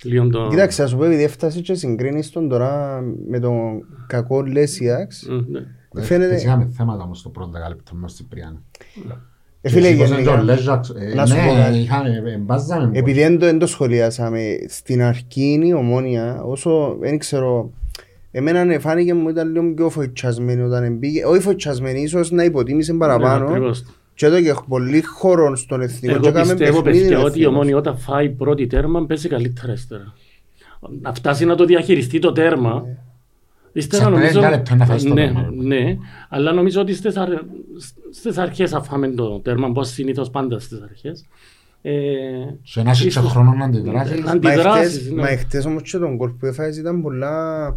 Λίγο 0.04 0.30
το... 0.30 0.48
Κοίταξε, 0.50 0.84
ας 0.84 0.90
σου 0.90 0.98
πω 0.98 1.04
επειδή 1.04 1.24
έφτασε 1.24 1.62
και 1.62 1.74
συγκρίνεις 1.74 2.32
τον 2.32 2.50
τώρα 2.50 3.02
με 3.28 3.40
τον 3.40 3.86
κακό 4.08 4.42
Λέσιαξ. 4.42 5.28
Μ, 5.30 5.52
ναι. 5.52 5.60
Χθες 5.90 6.08
Φαίνεται... 6.08 6.36
Είχαμε 6.36 6.70
θέματα 6.78 7.04
όμως 7.04 7.20
στο 7.20 7.30
πρώτο 7.30 7.52
δεκάλεπτο 7.52 7.94
με 7.94 8.00
τον 8.00 8.10
Σιπριάνο. 8.10 8.62
Ε, 9.68 9.72
φίλε, 9.72 9.88
Και 9.88 9.94
σήκωσε 9.94 10.14
και 10.14 10.28
ο 10.30 10.32
γενικά, 10.32 10.44
Λέζαξ, 10.44 10.90
ε, 10.90 11.14
να 11.16 11.26
σου 11.26 11.36
πω 11.36 11.54
Ναι, 11.54 11.62
κάτι. 11.64 11.78
είχαμε, 11.78 12.10
ε, 12.34 12.38
μπάζαμε. 12.38 12.90
επειδή 12.94 13.20
δεν 13.22 13.40
το, 13.40 13.46
δεν 13.46 13.60
το 13.60 13.68
σχολιάσαμε, 13.68 14.42
στην 14.68 15.02
αρχή 15.04 15.62
η 15.66 15.74
ομόνια, 15.74 16.42
όσο 16.44 16.98
δεν 17.00 17.18
ξέρω, 17.18 17.72
εμένα 18.32 18.80
φάνηκε 18.80 19.14
μου 19.14 19.30
ήταν 19.30 19.52
λίγο 19.52 19.74
πιο 19.74 19.90
φοητσιασμένη 19.90 20.62
όταν 20.62 20.98
μπήκε. 20.98 21.26
Όχι 21.26 21.42
φοητσιασμένη, 21.42 22.02
ίσως 22.02 22.32
να 22.32 22.44
υποτίμησε 22.44 22.92
Ναι, 22.92 22.98
παραπάνω. 22.98 23.46
ακριβώς. 23.46 23.86
Και 24.14 24.26
εδώ 24.26 24.42
και 24.42 24.54
πολύ 24.68 25.02
χώρο 25.02 25.56
στον 25.56 25.82
εθνικό. 25.82 26.20
και 26.20 26.28
Εγώ 26.28 26.38
έκαμε 26.38 26.54
πιστεύω 26.54 26.82
παιχνίδι 26.82 27.06
παιδιά 27.08 27.18
ότι 27.20 27.28
η 27.28 27.42
εθνικός. 27.42 27.54
Ομόνη 27.54 27.74
όταν 27.74 27.98
φάει 27.98 28.30
πρώτη 28.30 28.68
τέρμα 28.68 29.06
παίζει 29.06 29.28
καλύτερα 29.28 29.74
ύστερα. 29.74 30.14
Να 31.02 31.14
φτάσει 31.14 31.46
να 31.46 31.56
το 31.56 31.66
διαχειριστεί 31.66 32.20
το 32.20 32.32
τέρμα. 32.32 32.86
Ύστερα 33.78 34.04
Σαν 34.04 34.12
νομίζω, 34.12 34.40
50 34.42 34.50
λεπτά 34.50 34.76
να 34.76 34.86
φας 34.86 35.04
το 35.04 35.14
ναι, 35.14 35.24
τέρμα. 35.26 35.50
ναι, 35.64 35.98
αλλά 36.30 36.52
νομίζω 36.54 36.82
ότι 36.82 36.94
στις, 36.94 37.18
αρ... 37.18 37.30
στις 38.12 38.38
αρχές 38.38 38.70
θα 38.70 38.82
φάμε 38.84 39.08
το 39.10 39.40
τέρμα, 39.40 39.72
πως 39.72 39.90
συνήθως 39.90 40.30
πάντα 40.30 40.60
στις 40.60 40.82
αρχές. 40.82 41.26
Ε, 41.82 41.92
Σε 42.64 42.80
ένα 42.80 42.92
και 42.92 43.08
ίσως- 43.08 43.32
χρόνο 43.32 43.54
να 43.54 43.66
αντιδράσεις. 43.66 44.20
Να 44.20 44.26
Μα 44.26 44.32
αντιδράσεις, 44.32 44.96
εχθές- 44.96 45.12
ναι. 45.12 45.22
Μα 45.22 45.30
εχθές 45.30 45.66
όμως 45.66 45.82
και 45.92 45.98
τον 45.98 46.18
κόλ 46.18 46.30
που 46.30 46.46
έφαγες 46.46 46.78
ήταν 46.78 47.02
πολλά... 47.02 47.68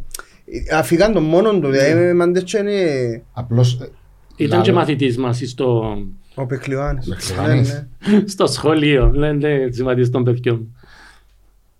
Αφήκαν 0.74 1.12
τον 1.12 1.22
μόνον 1.22 1.60
του, 1.60 1.68
δηλαδή 1.70 2.12
μάντες 2.12 2.42
και 2.42 2.58
είναι 2.58 3.22
Απλώς... 3.32 3.80
ε, 3.80 3.88
Ήταν 4.36 4.62
και 4.62 4.70
λαλό- 4.70 4.74
μαθητής 4.86 5.18
μας 5.18 5.42
στο, 5.46 5.96
ο 6.34 6.46
Πεχλιωάνης. 6.46 7.08
Πεχλιωάνης. 7.08 7.72
Ναι, 8.08 8.16
ναι. 8.18 8.22
στο 8.28 8.46
σχολείο, 8.46 9.06
ναι, 9.06 9.32
ναι, 9.32 9.52
έτσι 9.52 9.82
μαθητής 9.82 10.10
των 10.10 10.24
παιδιών. 10.24 10.74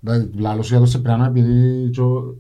Δηλαδή, 0.00 0.30
Λαλό 0.38 0.62
σου 0.62 0.68
για 0.72 0.78
το 0.78 0.86
Σιπριάνο 0.86 1.24
επειδή 1.24 1.88
και 1.92 2.00
ο- 2.00 2.36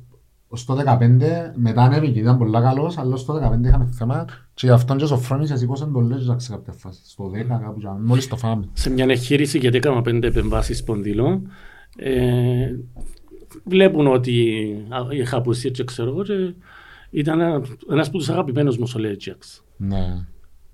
ως 0.52 0.64
το 0.64 0.74
15 0.74 1.52
μετά 1.54 1.82
ανέβηκε, 1.82 2.18
ήταν 2.18 2.38
πολλά 2.38 2.60
καλός, 2.60 2.98
αλλά 2.98 3.14
ως 3.14 3.24
το 3.24 3.34
15 3.34 3.64
είχαμε 3.66 3.88
θέμα 3.92 4.24
και 4.54 4.66
γι' 4.66 4.72
αυτόν 4.72 4.96
και 4.96 5.04
ο 5.04 5.06
Σοφρόνης 5.06 5.50
εσήκωσε 5.50 5.86
τον 5.86 6.06
Λέζαξ 6.06 6.44
σε 6.44 6.50
κάποια 6.50 6.72
φάση. 6.72 7.00
Στο 7.04 7.30
10 7.34 7.46
κάπου, 7.60 7.80
και 7.80 7.86
μόλις 8.04 8.28
το 8.28 8.36
φάμε. 8.36 8.68
σε 8.72 8.90
μια 8.90 9.04
εγχείρηση 9.08 9.58
γιατί 9.58 9.76
έκανα 9.76 10.02
πέντε 10.02 10.26
επεμβάσεις 10.26 10.78
σπονδυλό 10.78 11.42
ε, 11.96 12.74
βλέπουν 13.64 14.06
ότι 14.06 14.64
α, 14.88 15.14
είχα 15.14 15.36
απουσία 15.36 15.70
και 15.70 15.84
ξέρω 15.84 16.10
εγώ 16.10 16.22
και 16.22 16.54
ήταν 17.10 17.40
ένα- 17.40 17.62
ένας 17.90 18.08
από 18.08 18.18
τους 18.18 18.28
αγαπημένους 18.28 18.78
μου 18.78 18.86
ο 18.96 18.98
Λέτσιαξ. 18.98 19.64
Ναι, 19.76 20.26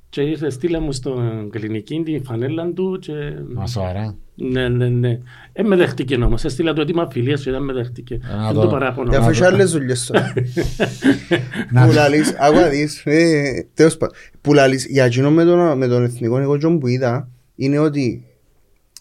Και 0.09 0.20
ήρθε 0.22 0.50
στείλα 0.50 0.80
μου 0.80 0.92
στην 0.92 1.12
κλινική 1.50 2.02
την 2.04 2.24
φανέλα 2.24 2.72
του 2.72 2.98
και 3.00 3.12
μα 3.54 3.66
σοβαρά. 3.66 4.16
ναι, 4.34 4.68
ναι, 4.68 4.88
ναι. 4.88 5.18
Ε, 5.52 5.62
με 5.62 5.76
δέχτηκε 5.76 6.14
όμως. 6.14 6.44
Έστειλα 6.44 6.72
το 6.72 6.80
αίτημα 6.80 7.09
φιλίας 7.11 7.42
και 7.42 7.50
δεν 7.50 7.62
με 7.62 7.72
δέχτηκε. 7.72 8.18
να 8.36 8.44
Δεν 8.46 8.54
το- 8.54 8.61
το 8.61 8.66
παράπονο. 8.68 9.09
Για 9.11 9.18
Να 9.18 9.26
αφού 9.26 9.38
το- 9.38 9.46
άλλες 9.46 9.70
δουλειές 9.70 10.07
τώρα. 10.07 10.32
Να- 11.72 11.86
Που 11.86 11.92
λαλείς, 11.92 12.34
άκου 12.38 12.54
να 12.57 12.68
δεις, 12.68 13.02
ε, 13.04 13.66
τέλος 13.74 13.96
πάντων. 13.96 14.16
Που 14.40 14.54
λαλείς, 14.54 14.86
για 14.86 15.04
εκείνο 15.04 15.30
με 15.30 15.44
τον, 15.44 15.78
με 15.78 15.86
τον 15.88 16.02
εθνικό 16.04 16.38
εγώ 16.38 16.57
τζον 16.57 16.78
που 16.78 16.86
είδα, 16.86 17.28
είναι 17.54 17.78
ότι, 17.78 18.24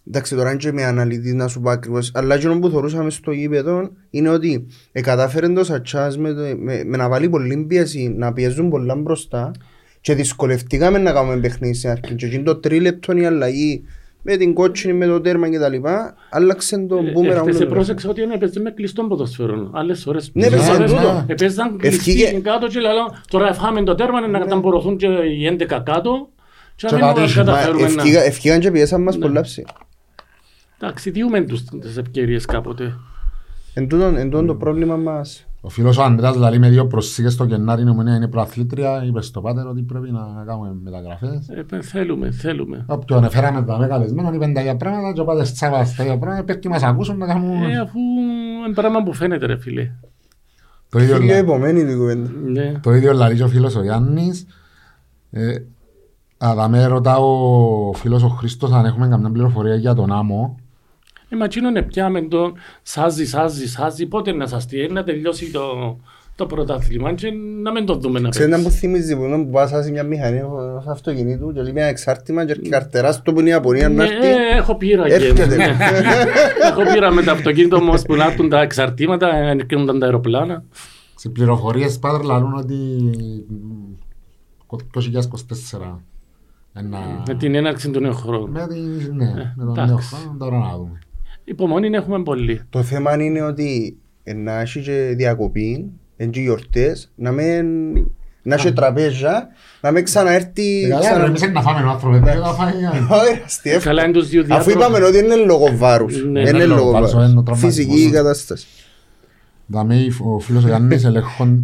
εντάξει 0.08 0.36
τώρα 0.36 0.50
είναι 0.50 0.58
και 0.60 0.72
με 0.72 0.84
αναλυτής 0.84 1.34
να 1.34 1.48
σου 1.48 1.62
πω 1.62 1.70
ακριβώς, 1.70 2.12
αλλά 2.14 2.36
εκείνο 2.36 2.60
που 2.60 2.70
θεωρούσαμε 2.70 3.10
στο 3.10 3.32
γήπεδο 3.32 3.90
είναι 4.10 4.30
ότι 4.30 4.66
ε, 4.92 5.02
κατάφερε 5.02 5.50
το 5.50 5.64
Σατσάς 5.64 6.18
με, 6.18 6.34
το- 6.34 6.58
με, 6.58 6.84
με 6.86 6.98
να 6.98 7.10
βάλει 7.10 7.30
πολύ 7.30 7.66
πίεση, 7.68 8.14
να 8.18 8.34
πιέζουν 8.34 8.70
πολλά 8.70 8.96
μπροστά 8.96 9.52
και 10.06 10.16
δυσκολευτήκαμε 10.16 10.98
να 10.98 11.12
κάνουμε 11.12 11.38
παιχνίδι 11.38 11.74
στην 11.74 11.90
αρχή 11.90 12.16
και 12.16 12.26
εκείνο 12.26 12.44
το 12.44 12.56
τρίλεπτο 12.56 13.18
η 13.18 13.26
αλλαγή 13.26 13.84
με 14.22 14.36
την 14.38 14.54
κότσινη, 14.54 14.94
με 14.94 15.06
το 15.06 15.22
τέρμα 15.22 15.50
και 15.50 15.60
τα 15.60 15.70
λοιπά, 15.70 16.16
άλλαξε 16.30 16.78
τον 16.78 17.08
Ε, 17.08 17.12
μπούμερα 17.12 17.40
Χτες 17.40 17.60
μου. 17.60 17.68
πρόσεξα 17.68 18.10
ότι 18.10 18.22
έπαιζε 18.22 18.60
με 18.60 18.72
κλειστό 18.72 19.04
ποδοσφαίρο. 19.04 19.70
Άλλες 19.74 20.02
φορές 20.04 20.30
Ναι, 20.34 20.50
παίζαν 20.50 20.76
Άλλες 20.76 20.92
τούτο. 20.92 21.02
φορές 21.04 21.24
Έπαιζαν 21.28 21.78
κλειστοί 21.78 22.12
Ευχήγε- 22.12 22.42
κάτω 22.42 22.68
και 22.68 22.80
λέω 22.80 22.94
τώρα 23.30 23.48
εφάμε 23.48 23.84
το 23.84 23.96
τέρμα 23.96 24.28
να 24.28 24.40
καταμπορωθούν 24.40 24.98
και 24.98 25.06
οι 25.08 25.46
11 25.48 25.66
κάτω 25.84 26.30
και 26.76 26.88
Και 26.88 26.96
να 26.96 27.06
μην 27.06 27.16
πατήσουν. 27.16 27.46
Μα 27.46 27.52
καταφέρουμε 27.52 27.82
να... 27.82 27.88
ευκήγα- 27.88 28.24
ευκήγαν 28.24 28.60
και 28.60 28.72
πιέσαν 28.72 29.02
μας 29.02 29.18
πολλά 29.18 29.42
ψη. 29.42 29.66
Εντάξει, 30.82 31.10
διούμε 31.10 31.42
τους 31.42 31.64
τις 31.82 31.98
ευκαιρίες 31.98 32.46
κάποτε. 32.46 32.94
Εν 33.74 33.88
τούτον, 33.88 34.18
εν 34.18 34.30
τούτον 34.30 34.46
το 34.46 34.56
πρόβλημα 34.56 34.96
μας. 34.96 35.46
Ο 35.66 35.70
φίλος 35.70 35.98
ο 35.98 36.04
Ανδρέας 36.04 36.36
λέει 36.36 36.60
με 36.60 36.70
δύο 36.70 36.88
προσήκες 36.88 37.34
στο 37.34 37.44
Γενάρη 37.44 37.84
η 37.84 37.90
Ομονία 37.90 38.16
είναι 38.16 38.28
προαθλήτρια. 38.28 39.04
Είπε 39.06 39.22
στο 39.22 39.42
πάτερ 39.42 39.68
ότι 39.68 39.82
πρέπει 39.82 40.12
να 40.12 40.44
κάνουμε 40.46 40.76
μεταγραφές. 40.84 41.50
Ε, 41.50 41.82
θέλουμε, 41.82 42.32
θέλουμε. 42.32 42.86
Όποιον 42.88 43.24
έφεραμε 43.24 43.64
τα 43.64 43.78
με 43.78 43.88
καλεσμένο 43.88 44.34
είπαν 44.34 44.54
τα 44.54 44.60
ίδια 44.60 44.76
πράγματα 44.76 45.14
και 45.14 45.20
ο 45.22 45.26
πάτες 45.26 45.54
τσάβας 45.54 45.96
τα 45.96 46.04
ίδια 46.04 46.18
πράγματα. 46.18 46.44
Πρέπει 46.44 46.60
και 46.60 46.70
μας 46.70 46.84
ακούσουν 46.84 47.18
να 47.18 47.26
κάνουμε... 47.26 47.72
Ε, 47.72 47.78
αφού 47.78 48.00
είναι 48.66 48.74
πράγμα 48.76 49.04
που 49.04 49.14
φαίνεται 49.14 49.46
ρε 49.46 49.58
φίλε. 49.58 49.92
Το 50.90 51.00
ίδιο, 51.00 51.16
Φίλε 51.16 51.32
λα- 51.32 51.38
επομένη 51.38 51.86
την 51.86 51.98
κουβέντα. 51.98 52.30
Ναι. 52.46 52.72
το 52.82 52.94
ίδιο 52.94 53.14
λέει 53.14 53.36
και 53.36 53.44
ο 53.44 53.48
φίλος 53.48 53.76
ο 53.76 53.82
Γιάννης. 53.84 54.46
Ε, 55.32 55.56
Αδαμέ 56.38 56.86
ρωτά 56.86 57.18
ο 57.18 57.94
φίλος 57.94 58.24
ο 58.24 58.28
Χρήστος 58.28 58.72
αν 58.72 58.86
έχουμε 58.86 59.08
καμιά 59.08 59.30
πληροφορία 59.32 59.76
για 59.76 59.94
τον 59.94 60.12
άμμο. 60.12 60.60
Ε, 61.36 61.38
μα 61.40 61.46
εκείνον 61.46 61.86
πιάμε 61.88 62.22
τον 62.22 62.54
σάζει, 62.82 63.26
σάζει, 63.26 63.68
σάζει, 63.68 64.06
πότε 64.06 64.32
να 64.32 64.48
σας 64.48 64.66
τι, 64.66 64.88
να 64.88 65.04
τελειώσει 65.04 65.52
το, 65.52 65.62
το 66.36 66.46
πρωτάθλημα 66.46 67.14
και 67.14 67.32
να 67.62 67.72
μην 67.72 67.86
το 67.86 67.96
δούμε 67.96 68.20
να 68.20 68.30
Ξέρετε 68.30 68.52
παίξει. 68.56 68.66
που 68.70 68.74
θυμίζει 68.76 69.16
που 69.16 69.24
είναι 69.24 69.38
που 69.44 69.50
πας 69.50 69.70
σε 69.70 69.92
μια 69.92 70.04
μηχανή 70.04 70.42
ο- 70.42 70.82
σε 70.84 70.92
αυτοκινήτου 70.92 71.54
και 71.54 71.62
λέει 71.62 71.72
μια 71.72 71.86
εξάρτημα 71.86 72.46
και 72.46 72.56
καρτεράς 72.70 73.22
το 73.22 73.34
που 73.34 73.40
είναι 73.40 73.50
η 73.50 73.52
Ιαπωνία 73.52 73.90
να 73.90 73.96
Ναι, 73.96 74.04
έρθει. 74.04 74.28
ε, 74.28 74.58
έχω 74.58 74.76
πείρα 74.76 75.08
και 75.08 75.14
Έρχεται. 75.14 75.56
ναι. 75.56 75.64
Έχω 76.70 76.82
πείρα 76.94 77.12
με 77.12 77.22
το 77.22 77.32
αυτοκίνητο 77.32 77.76
όμως 77.76 78.02
που 78.02 78.16
να 78.16 78.26
έρθουν 78.26 78.50
τα 78.50 78.62
εξαρτήματα, 78.62 79.28
να 79.28 79.50
έρχονταν 79.50 80.00
τα 80.00 80.06
αεροπλάνα. 80.06 80.64
Σε 81.16 81.30
πληροφορίες 81.30 82.00
πάτερ 82.00 82.24
λαλούν 82.26 82.54
ότι 82.54 82.78
το 84.92 85.02
2024 85.82 85.98
ένα... 86.74 86.98
Με 87.28 87.36
την 87.36 87.56
έναρξη 87.56 87.90
του 87.90 88.00
νέου 88.00 88.14
χρόνου. 88.14 88.52
Με 88.52 88.68
τη- 88.68 89.12
ναι, 89.14 89.26
με 89.56 89.64
τον 89.66 89.70
εντάξει. 89.70 89.86
νέο 89.94 89.98
χρόνο 89.98 90.36
τώρα 90.40 90.58
να 90.58 90.76
δούμε. 90.78 91.00
Υπομονή 91.46 91.88
έχουμε 91.92 92.24
πολύ. 92.24 92.62
Το 92.70 92.82
θέμα 92.84 93.24
είναι 93.24 93.42
ότι 93.42 93.98
ε, 94.24 94.34
να 94.34 94.60
έχει 94.60 94.82
και 94.82 95.14
διακοπή, 95.16 95.92
εν 96.18 96.30
και 96.30 96.40
γιορτές, 96.40 97.12
να 97.16 97.32
μην... 97.32 97.66
Να 98.48 98.56
έχει 98.56 98.74
τραπέζια, 98.74 99.48
να 99.82 99.92
μην 99.92 100.04
ξαναέρθει... 100.04 100.84
Ε, 100.84 100.88
Καλά, 100.88 101.00
ξανα- 101.02 101.18
ρε, 101.18 101.26
εμείς 101.26 101.42
να 101.52 101.62
φάμε 101.62 101.80
τον 101.80 101.90
άνθρωπο, 101.90 102.18
δεν 102.20 102.42
θα 102.42 102.54
φάει 102.54 102.74
ένα. 102.78 103.08
Όχι, 103.22 103.42
αστείο. 103.46 103.80
Καλά 103.80 104.04
είναι 104.04 104.14
τους 104.14 104.30
δύο 104.30 104.40
Αφού 104.42 104.48
διάτροφους. 104.50 104.74
είπαμε 104.74 105.06
ότι 105.06 105.18
είναι 105.18 105.36
λόγω 105.36 105.78
βάρους. 105.78 106.16
Ναι, 106.16 106.22
Δεν 106.22 106.42
είναι 106.42 106.50
είναι 106.50 106.66
λόγω 106.66 106.80
λόγω 106.80 106.92
βάρους, 106.92 107.12
είναι 107.12 107.22
ο 107.22 107.26
βάρους. 107.28 107.44
τραυματισμός. 107.46 107.96
Φυσική 107.96 108.12
κατάσταση. 108.12 108.68
Δαμε 109.66 109.96
ο 110.24 110.40
φίλος 110.40 110.64
ο 110.64 110.68
Γιάννης 110.68 111.04
ελέγχον- 111.04 111.64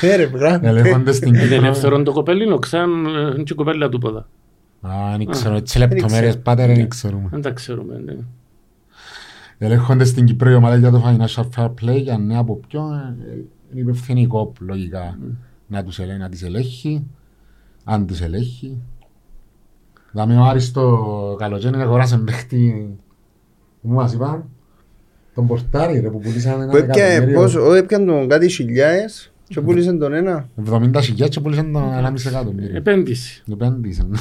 Ε, 0.00 0.16
ρε, 0.16 0.26
πράγμα. 0.26 0.68
ελέγχοντες 0.68 1.16
στην 1.16 1.28
Είναι 1.34 1.42
Κύπρο. 1.42 1.56
ελεύθερο 1.56 2.02
το 2.02 2.12
κοπέλινο, 2.12 2.58
ξαν 2.58 2.90
είναι 3.34 3.42
και 3.42 3.54
κοπέλα 3.54 3.88
του 3.88 3.98
ποδά. 3.98 4.28
Α, 4.80 4.90
δεν 5.16 5.26
ξέρω, 5.26 5.54
έτσι 5.54 5.78
λεπτομέρειες 5.78 6.38
πάτερ 6.38 6.66
δεν 6.74 6.88
ξέρουμε. 6.88 7.28
Δεν 7.30 7.42
τα 7.42 7.50
ξέρουμε. 7.50 8.00
ναι. 8.04 8.12
Ελέγχοντες 9.58 10.08
στην 10.08 10.24
Κύπρο 10.24 10.50
η 10.50 10.54
ομάδα 10.54 10.76
για 10.76 10.90
το 10.90 11.02
Financial 11.06 11.44
Fair 11.56 11.66
Play 11.66 12.00
για 12.02 12.18
νέα 12.18 12.38
από 12.38 12.60
ποιον 12.68 12.92
ε, 12.94 13.14
είναι 13.72 13.80
υπευθύνη 13.80 14.20
η 14.20 14.26
κόπ 14.26 14.56
λογικά 14.60 15.18
να 15.66 15.84
τους 15.84 15.98
ελέγχει, 15.98 16.18
να 16.20 16.28
τις 16.28 16.42
ελέγχει 16.42 17.06
αν 17.84 18.06
τους 18.06 18.20
ελέγχει 18.20 18.76
Δάμε 20.12 20.36
ο 20.36 20.42
Άρης 20.44 20.70
το 20.72 21.36
καλοκαίρι 21.38 21.80
αγοράσαν 21.80 22.24
παίχτη 22.24 22.88
που 23.82 23.88
μας 23.88 24.12
είπαν 24.12 24.44
τον 25.34 25.46
Πορτάρι 25.46 25.98
ρε 26.00 26.10
που 26.10 26.18
πουλήσαν 26.18 26.60
ένα 26.60 26.70
Που 26.70 26.76
έπια- 26.76 27.04
εκατομμύριο 27.04 27.40
πώς- 27.40 27.54
όχι, 27.54 27.78
έπιαν 27.78 28.06
τον 28.06 28.28
κάτι 28.28 28.48
χιλιάες 28.48 29.32
και 29.48 29.60
πούλησαν 29.60 29.98
τον 29.98 30.12
ένα. 30.12 30.48
70 30.70 31.00
χιλιάδες 31.02 31.34
και 31.34 31.40
πουλήσαν 31.40 31.72
τον 31.72 31.82
1,5 31.82 32.26
εκατομμύριο 32.28 32.76
Επένδυση. 32.76 33.42
Επένδυσαν 33.52 34.16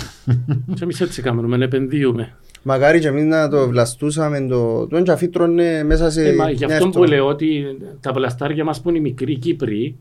Και 0.73 0.83
εμείς 0.83 1.01
έτσι 1.01 1.21
κάνουμε, 1.21 1.65
επενδύουμε. 1.65 2.35
Μακάρι 2.69 2.99
και 2.99 3.07
εμείς 3.07 3.23
να 3.25 3.49
το 3.49 3.67
βλαστούσαμε 3.67 4.47
το... 4.47 4.87
Τον 4.87 5.03
τζαφί 5.03 5.29
τρώνε 5.29 5.83
μέσα 5.83 6.09
σε 6.09 6.27
Ε, 6.27 6.35
μα 6.35 6.49
γι' 6.49 6.65
μια 6.65 6.75
αυτό 6.75 6.83
που 6.89 6.89
εβδομάδα. 7.03 7.15
λέω 7.15 7.27
ότι 7.27 7.77
τα 8.01 8.11
πλαστάρια 8.13 8.63
μας 8.63 8.81
που 8.81 8.89
είναι 8.89 8.97
οι 8.97 9.01
μικροί 9.01 9.37
Κύπροι, 9.37 9.97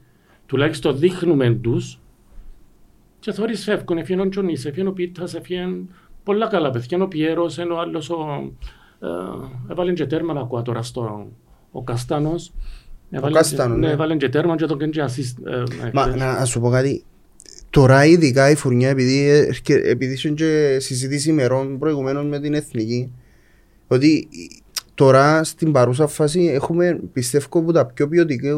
τουλάχιστον 0.46 0.98
δείχνουμε 0.98 1.50
τους 1.50 2.00
και 3.18 3.32
θωρείς 3.32 3.64
φεύγουν, 3.64 3.98
έφυγαν 3.98 4.26
ο 4.26 4.28
Τζονής, 4.28 4.64
έφυγαν 4.64 4.86
ο 4.88 4.92
Πίτας, 4.92 5.34
έφυγαν 5.34 5.88
πολλά 6.24 6.46
καλά 6.48 6.70
παιδιά, 6.70 7.02
ο 7.02 7.08
Πιέρος, 7.08 7.58
ενώ 7.58 7.74
ο 7.74 7.78
άλλος 7.78 8.10
ο, 8.10 8.52
ε, 9.00 9.72
έβαλε 9.72 9.92
και 9.92 10.06
τέρμα 10.06 10.32
να 10.32 10.40
ακούω 10.40 10.62
τώρα 10.62 10.82
στο, 10.82 11.26
ο 11.72 11.82
Καστάνος. 11.82 12.52
Έβαλε 13.10 13.32
και- 13.32 13.38
Καστάνος, 13.38 13.78
ναι. 13.78 13.86
Ναι, 13.86 13.92
έβαλε 13.92 14.16
και 14.16 14.28
τέρμα 14.28 14.56
και 14.56 14.66
τον 14.66 14.78
κάνει 14.78 14.92
και 14.92 15.02
assist. 15.04 15.46
ε, 15.52 15.90
Μα 15.92 16.02
χθες. 16.02 16.14
να 16.20 16.44
σου 16.44 16.60
πω 16.60 16.70
κάτι. 16.70 17.04
Τώρα 17.76 18.04
ειδικά 18.04 18.50
η 18.50 18.54
φουρνιά 18.54 18.88
επειδή, 18.88 19.28
έρχε- 19.28 19.86
επειδή 19.86 20.12
είχε 20.12 20.28
και 20.30 20.76
συζήτηση 20.80 21.30
ημερών 21.30 21.78
προηγουμένως 21.78 22.24
με 22.24 22.40
την 22.40 22.54
εθνική 22.54 23.10
ότι 23.86 24.28
τώρα 24.94 25.44
στην 25.44 25.72
παρούσα 25.72 26.06
φάση 26.06 26.40
έχουμε 26.54 27.00
πιστεύω 27.12 27.46
από 27.50 27.72
τα 27.72 27.86
πιο 27.86 28.08
ποιοτικά 28.08 28.50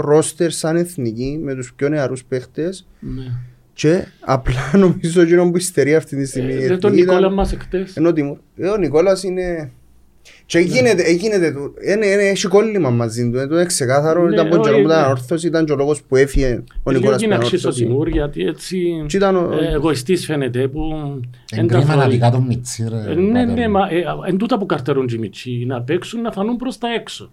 ρόστερ 0.00 0.50
σαν 0.50 0.76
εθνική 0.76 1.38
με 1.42 1.54
τους 1.54 1.72
πιο 1.74 1.88
νεαρούς 1.88 2.24
παίχτες 2.24 2.86
Ναι. 3.00 3.22
και 3.72 4.04
απλά 4.20 4.70
νομίζω 4.82 5.22
ότι 5.22 5.32
είναι 5.32 5.50
που 5.50 5.56
υστερεί 5.56 5.94
αυτή 5.94 6.16
τη 6.16 6.26
στιγμή. 6.26 6.52
η 6.52 6.56
Ε, 6.64 6.66
τον 6.66 6.76
εθνική 6.76 7.02
ήταν- 7.02 7.14
Νικόλα 7.16 7.30
μας 7.30 7.52
εκτές. 7.52 7.96
Ενώ 7.96 8.12
Τιμούρ. 8.12 8.36
Ε, 8.56 8.68
ο 8.68 8.76
Νικόλας 8.76 9.22
είναι... 9.22 9.70
Και 10.50 10.58
γίνεται, 10.58 11.10
γίνεται 11.12 11.52
του. 11.52 11.74
Είναι, 11.86 12.06
είναι, 12.06 12.22
έχει 12.22 12.46
κόλλημα 12.48 12.90
μαζί 12.90 13.30
του. 13.30 13.38
Ε, 13.38 13.46
Το 13.46 13.54
είναι 13.54 13.64
ξεκάθαρο. 13.64 14.22
Ναι, 14.26 14.34
ήταν 14.34 14.46
από 14.46 14.54
τον 14.54 14.62
καιρό 14.64 14.74
όχι, 14.74 14.82
που 14.84 14.88
ήταν 14.88 15.00
ναι. 15.00 15.04
ανόρθωση, 15.06 15.46
ήταν 15.46 15.64
και 15.64 15.72
ο 15.72 15.76
λόγος 15.76 16.02
που 16.02 16.16
έφυγε 16.16 16.62
ο 16.82 16.90
Λίγο 16.90 17.00
Νικόλας 17.00 17.16
που 17.18 17.24
είναι 17.24 17.34
ήταν 17.34 17.44
αξίες 17.44 17.64
ο 17.64 17.68
ανόρθωση. 17.68 17.84
Τιμούρ 17.86 18.08
γιατί 18.08 18.42
έτσι 18.44 19.04
Και 19.08 19.16
ήταν 19.16 19.36
ο- 19.36 19.52
ε, 19.60 19.72
εγωιστής 19.72 20.24
φαίνεται 20.24 20.68
που 20.68 20.80
Εν 21.50 21.66
τα 21.66 21.78
κρίμα 21.78 21.94
να 21.94 22.02
φορεί. 22.02 22.14
πει 22.14 22.20
κάτω 22.20 22.40
μιτσί 22.40 22.86
ρε 22.88 23.10
Ε, 23.12 23.14
Ναι, 23.14 23.32
πάτερ 23.40 23.54
ναι, 23.58 23.66
μου. 23.68 23.72
μα 23.72 23.88
ε, 23.90 24.04
εν 24.26 24.36
τούτα 24.36 24.58
που 24.58 24.66
καρτερούν 24.66 25.08
οι 25.14 25.18
μητσοί, 25.18 25.64
να 25.66 25.82
παίξουν, 25.82 26.20
να 26.20 26.32
φανούν 26.32 26.56
προς 26.56 26.78
τα 26.78 26.88
έξω. 26.94 27.30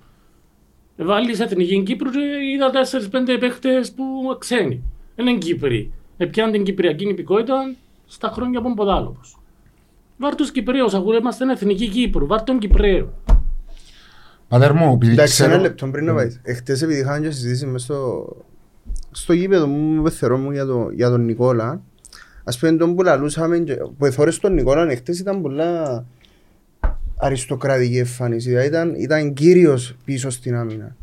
Ε, 0.97 1.03
Βάλεις 1.03 1.39
εθνική 1.39 1.83
Κύπρου 1.83 2.09
και 2.09 2.19
είδα 2.55 2.69
4-5 2.69 3.37
παίχτες 3.39 3.91
που 3.91 4.03
ξένοι. 4.39 4.81
Δεν 5.15 5.27
είναι 5.27 5.37
Κύπροι. 5.37 5.91
Ε, 6.17 6.25
πιάνουν 6.25 6.51
την 6.53 6.63
Κυπριακή 6.63 7.07
υπηκότητα 7.09 7.73
στα 8.05 8.27
χρόνια 8.33 8.61
που 8.61 8.65
είναι 8.67 8.75
ποδάλωπος. 8.75 9.37
Βάρ' 10.17 10.35
τους 10.35 10.51
Κυπρέους, 10.51 10.93
αφού 10.93 11.11
είμαστε 11.11 11.51
εθνική 11.51 11.87
Κύπρου, 11.87 12.27
βάρ' 12.27 12.43
τον 12.43 12.59
Κυπρέο. 12.59 13.13
Πάτερ 14.47 14.73
μου, 14.73 14.93
επειδή 14.93 15.11
Εντάξει, 15.11 15.43
ένα 15.43 15.51
ξέρω 15.51 15.63
λεπτό 15.63 15.87
πριν 15.87 16.05
να 16.05 16.13
πάει. 16.13 16.39
Εχθές 16.43 16.81
επειδή 16.81 16.99
είχαμε 16.99 17.27
και 17.27 17.31
συζήτηση 17.33 17.65
μες 17.65 17.81
στο, 17.81 18.27
στο 19.11 19.33
γήπεδο 19.33 19.67
μου 19.67 19.95
με 19.95 20.01
πεθερό 20.01 20.37
μου 20.37 20.51
για, 20.51 20.65
το, 20.65 20.89
για 20.93 21.09
τον 21.09 21.25
Νικόλα. 21.25 21.81
Ας 22.43 22.59
πούμε 22.59 22.71
τον 22.71 22.95
που 22.95 23.03
λαλούσαμε 23.03 23.57
και 23.57 23.75
που 23.97 24.05
εθώρες 24.05 24.39
τον 24.39 24.53
Νικόλα 24.53 24.91
εχθές 24.91 25.19
ήταν 25.19 25.41
πολλά 25.41 26.05
αριστοκρατική 27.17 27.97
εμφάνιση. 27.97 28.49
Δηλαδή 28.49 28.67
ήταν, 28.67 28.95
ήταν 28.95 29.33
κύριος 29.33 29.95
πίσω 30.05 30.29
στην 30.29 30.55
άμυνα. 30.55 30.95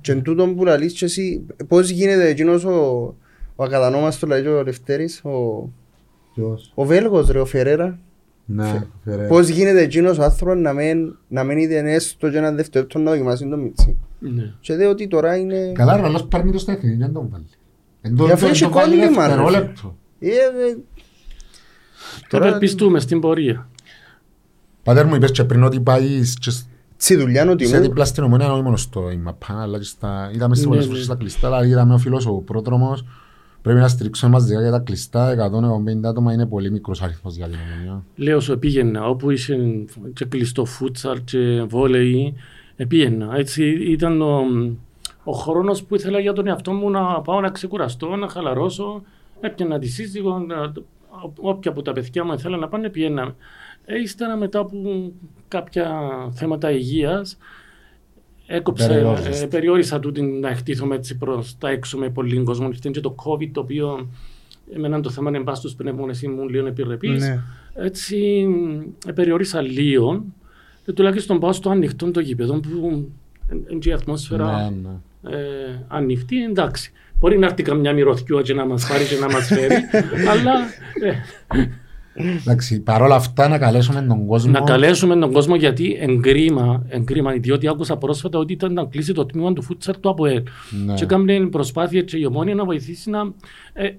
Και 0.00 0.12
εν 0.12 0.22
τούτον 0.22 0.56
που 0.56 0.64
λαλείς 0.64 0.92
και 0.92 1.04
εσύ 1.04 1.46
πώς 1.68 1.90
γίνεται 1.90 2.28
εκείνος 2.28 2.64
ο, 2.64 3.14
ο 3.56 3.64
ακατανόμαστος 3.64 4.28
δηλαδή 4.28 4.48
ο 4.48 4.62
Λευτέρης, 4.62 5.24
ο, 5.24 5.68
Ποιος; 6.34 6.72
ο 6.74 6.84
Βέλγος 6.84 7.28
ρε, 7.28 7.40
ο 7.40 7.44
Φερέρα. 7.44 7.98
Ναι, 8.50 8.86
φερέ. 9.04 9.26
Πώς 9.26 9.48
γίνεται 9.48 9.80
εκείνος 9.80 10.18
ο 10.18 10.22
άνθρωπος 10.22 10.56
να 10.62 10.72
μην, 10.72 11.16
να 11.28 11.44
μην 11.44 11.58
είδε 11.58 11.92
έστω 11.94 12.30
και 12.30 12.36
ένα 12.36 12.52
δευτερόλεπτο 12.52 12.98
να 12.98 13.10
δοκιμάσει 13.10 13.48
το 13.48 13.56
μίτσι. 13.56 13.96
Ναι. 14.18 14.52
Και 14.60 14.76
δε 14.76 14.86
ότι 14.86 15.08
τώρα 15.08 15.36
είναι... 15.36 15.72
Καλά 15.74 15.96
ρε, 15.96 16.02
άλλος 16.02 16.24
παίρνει 16.26 16.52
το 16.52 16.58
στα 16.58 16.72
εθνική, 16.72 16.96
δεν 16.96 17.12
τον 17.12 17.28
βάλει. 17.30 17.44
Εν 18.00 18.16
τω- 18.16 18.24
Για 18.24 18.34
αφού 18.34 18.44
εν 18.46 18.50
έχει 18.52 18.62
το 18.62 18.70
βάλει 18.70 18.96
κόλλημα, 18.98 19.22
ρε. 19.26 19.34
δευτερόλεπτο. 19.34 19.96
Ε, 20.18 20.26
ε, 20.28 20.32
Τώρα- 22.28 22.46
Ευελπιστούμε 22.46 23.00
στην 23.00 23.20
πορεία. 23.20 23.68
Πάτερ 24.82 25.06
μου 25.06 25.14
είπες 25.14 25.30
και 25.30 25.44
πριν 25.44 25.62
ότι 25.62 25.80
πάεις 25.80 26.36
και 26.40 26.50
σ- 26.50 26.66
Στη 26.96 27.16
δουλειά 27.16 27.42
είναι 27.42 27.50
ο 27.52 27.58
σε 27.58 27.64
Τιμούρ. 27.64 27.80
δίπλα 27.80 28.04
στην 28.04 28.22
ομονία, 28.22 28.52
όχι 28.52 28.62
μόνο 28.62 28.76
στο 28.76 29.10
ΙΜΑΠΑ, 29.10 29.62
αλλά 29.62 29.78
και 29.78 29.84
στα... 29.84 30.30
Είδαμε 30.34 30.54
στις 30.54 30.66
Ναι, 30.66 30.70
πολλές 30.72 30.84
ναι. 30.86 30.90
φορές 30.90 31.04
στα 31.06 31.14
κλειστά, 31.14 31.46
αλλά 31.46 31.66
είδαμε 31.66 31.94
ο 31.94 31.98
φίλος 31.98 32.26
ο 32.26 32.32
πρόδρομος. 32.32 33.04
Πρέπει 33.68 33.82
να 33.82 33.88
στηρίξουμε 33.88 34.30
μας 34.32 34.48
για 34.48 34.70
τα 34.70 34.78
κλειστά, 34.78 35.50
150 36.04 36.08
άτομα 36.08 36.32
είναι 36.32 36.46
πολύ 36.46 36.70
μικρός 36.70 37.02
αριθμός 37.02 37.36
για 37.36 37.46
την 37.48 37.58
ομονία. 37.72 38.04
Λέω 38.16 38.40
σου 38.40 38.58
πήγαινα 38.58 39.08
όπου 39.08 39.30
είχε 39.30 39.56
και 40.12 40.24
κλειστό 40.24 40.64
φούτσαλ 40.64 41.24
και 41.24 41.62
βόλεϊ, 41.68 42.34
πήγαινα. 42.88 43.36
Έτσι 43.36 43.64
ήταν 43.70 44.22
ο, 44.22 44.40
ο 45.24 45.32
χρόνος 45.32 45.82
που 45.84 45.94
ήθελα 45.94 46.18
για 46.18 46.32
τον 46.32 46.46
εαυτό 46.46 46.72
μου 46.72 46.90
να 46.90 47.20
πάω 47.20 47.40
να 47.40 47.48
ξεκουραστώ, 47.50 48.16
να 48.16 48.28
χαλαρώσω. 48.28 49.02
Έπιανα 49.40 49.78
τη 49.78 49.86
σύζυγο, 49.88 50.38
να- 50.38 50.72
όποια 51.40 51.70
από 51.70 51.82
τα 51.82 51.92
παιδιά 51.92 52.24
μου 52.24 52.32
ήθελα 52.32 52.56
να 52.56 52.68
πάνε, 52.68 52.88
πήγαινα. 52.88 53.34
Ε, 53.84 54.00
ύστερα 54.00 54.36
μετά 54.36 54.58
από 54.58 55.12
κάποια 55.48 55.90
θέματα 56.32 56.70
υγείας, 56.70 57.36
έκοψε, 58.50 58.86
Περιόρισες. 58.86 59.42
ε, 59.42 59.46
περιόρισα 59.46 60.00
τούτη 60.00 60.22
να 60.22 60.48
εκτίθομαι 60.48 60.94
έτσι 60.94 61.16
προς 61.16 61.56
τα 61.58 61.68
έξω 61.68 61.98
με 61.98 62.08
πολύ 62.10 62.42
κόσμο. 62.42 62.68
Ήρθε 62.68 62.90
και 62.92 63.00
το 63.00 63.14
COVID 63.24 63.48
το 63.52 63.60
οποίο 63.60 64.08
εμένα 64.74 65.00
το 65.00 65.10
θέμα 65.10 65.28
είναι 65.28 65.38
μπας 65.38 65.58
στους 65.58 65.74
πνεύμονες 65.74 66.22
ήμουν 66.22 66.48
λίγο 66.48 66.66
επιρρεπής. 66.66 67.28
Ναι. 67.28 67.40
Έτσι 67.74 68.46
ε, 69.06 69.12
περιόρισα 69.12 69.60
λίγο 69.60 70.24
και 70.84 70.92
τουλάχιστον 70.92 71.38
πάω 71.40 71.52
στο 71.52 71.70
ανοιχτό 71.70 72.10
το 72.10 72.20
γήπεδο 72.20 72.60
που 72.60 73.08
είναι 73.70 73.78
και 73.78 73.88
η 73.88 73.92
ατμόσφαιρα 73.92 74.70
Ναι, 74.70 74.76
ναι. 75.30 75.36
ε, 75.36 75.84
ανοιχτή, 75.88 76.44
εντάξει. 76.44 76.92
Μπορεί 77.18 77.38
να 77.38 77.46
έρθει 77.46 77.62
καμιά 77.62 77.92
μυρωθιό 77.92 78.40
και 78.42 78.54
να 78.54 78.66
μας 78.66 78.86
πάρει 78.88 79.04
και 79.04 79.16
να 79.20 79.26
μας 79.26 79.46
φέρει, 79.46 79.74
αλλά 80.32 80.52
ε, 81.02 81.12
Εντάξει, 82.40 82.80
παρόλα 82.80 83.14
αυτά 83.14 83.48
να 83.48 83.58
καλέσουμε 83.58 84.02
τον 84.02 84.26
κόσμο. 84.26 84.50
Να 84.50 84.60
καλέσουμε 84.60 85.16
τον 85.16 85.32
κόσμο 85.32 85.56
γιατί 85.56 85.96
εγκρίμα, 86.00 86.84
εγκρίμα 86.88 87.32
διότι 87.32 87.68
άκουσα 87.68 87.96
πρόσφατα 87.96 88.38
ότι 88.38 88.52
ήταν 88.52 88.72
να 88.72 88.84
κλείσει 88.84 89.12
το 89.12 89.26
τμήμα 89.26 89.52
του 89.52 89.62
φούτσαρ 89.62 89.98
του 89.98 90.08
ΑΠΟΕΛ. 90.08 90.42
Ναι. 90.86 90.94
Και 90.94 91.04
έκανε 91.04 91.46
προσπάθεια 91.46 92.02
και 92.02 92.16
η 92.18 92.24
ομόνια 92.24 92.54
να 92.54 92.64
βοηθήσει 92.64 93.10
να, 93.10 93.32
ε, 93.72 93.90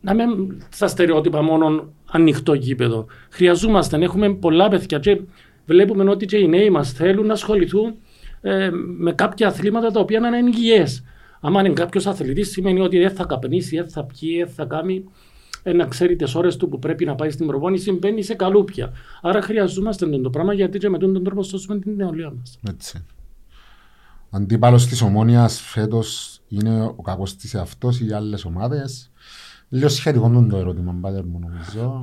να 0.00 0.14
μην 0.14 0.28
στα 0.68 0.86
στερεότυπα 0.86 1.42
μόνο 1.42 1.92
ανοιχτό 2.10 2.54
γήπεδο. 2.54 3.06
Χρειαζόμαστε, 3.30 3.96
έχουμε 3.96 4.34
πολλά 4.34 4.68
παιδιά 4.68 4.98
και 4.98 5.20
βλέπουμε 5.66 6.10
ότι 6.10 6.26
και 6.26 6.36
οι 6.36 6.48
νέοι 6.48 6.70
μας 6.70 6.92
θέλουν 6.92 7.26
να 7.26 7.32
ασχοληθούν 7.32 7.94
ε, 8.40 8.70
με 8.98 9.12
κάποια 9.12 9.48
αθλήματα 9.48 9.90
τα 9.90 10.00
οποία 10.00 10.20
να 10.20 10.28
είναι 10.28 10.50
υγιές. 10.54 11.04
Αν 11.40 11.54
είναι 11.54 11.74
κάποιος 11.74 12.06
αθλητής, 12.06 12.50
σημαίνει 12.50 12.80
ότι 12.80 12.98
δεν 12.98 13.10
θα 13.10 13.24
καπνίσει, 13.24 13.76
δεν 13.76 13.90
θα 13.90 14.04
πιει, 14.04 14.36
δεν 14.44 14.48
θα 14.54 14.64
κάνει 14.64 14.94
ε, 14.94 15.04
να 15.72 15.84
ξέρεις 15.84 16.16
τις 16.16 16.34
ώρες 16.34 16.56
του 16.56 16.68
που 16.68 16.78
πρέπει 16.78 17.04
να 17.04 17.14
πάει 17.14 17.30
στην 17.30 17.46
προπόνηση, 17.46 17.92
μπαίνει 17.92 18.22
σε 18.22 18.34
καλούπια. 18.34 18.92
Άρα 19.22 19.42
χρειαζόμαστε 19.42 20.06
τον 20.06 20.22
το 20.22 20.30
πράγμα 20.30 20.52
γιατί 20.52 20.78
και 20.78 20.88
με 20.88 20.98
τον 20.98 21.24
τρόπο 21.24 21.42
σώσουμε 21.42 21.78
την 21.78 21.94
νεολαία 21.94 22.32
μας. 22.38 22.58
Έτσι. 22.68 23.04
Ο 24.30 24.36
αντίπαλος 24.36 24.86
της 24.86 25.02
Ομόνιας 25.02 25.60
φέτος 25.60 26.40
είναι 26.48 26.82
ο 26.82 27.02
κακός 27.02 27.36
της 27.36 27.54
εαυτός 27.54 28.00
ή 28.00 28.06
οι 28.06 28.12
άλλες 28.12 28.44
ομάδες. 28.44 29.10
Λίγο 29.68 29.88
σχετικό 29.88 30.26
είναι 30.26 30.48
το 30.48 30.56
ερώτημα, 30.56 30.98
πάτερ 31.00 31.24
μου 31.24 31.38
νομίζω. 31.38 32.00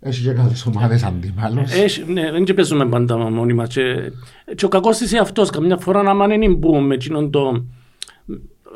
Έχει 0.00 0.22
και 0.22 0.32
καλές 0.32 0.66
ομάδες 0.66 1.02
αντίπαλος. 1.02 1.72
Έχει, 1.72 2.12
ναι, 2.12 2.30
δεν 2.30 2.44
και 2.44 2.54
παίζουμε 2.54 2.88
πάντα 2.88 3.16
μόνοι 3.16 3.52
μας. 3.52 3.68
Και, 3.68 4.12
και 4.54 4.64
ο 4.64 4.68
κακός 4.68 4.96
της 4.96 5.10
είναι 5.10 5.20
αυτός. 5.20 5.50
Καμιά 5.50 5.76
φορά 5.76 6.02
να 6.02 6.14
μην 6.14 6.42
είναι 6.42 6.54
μπούμ 6.54 6.86
με 6.86 6.94
εκείνον 6.94 7.30
το... 7.30 7.64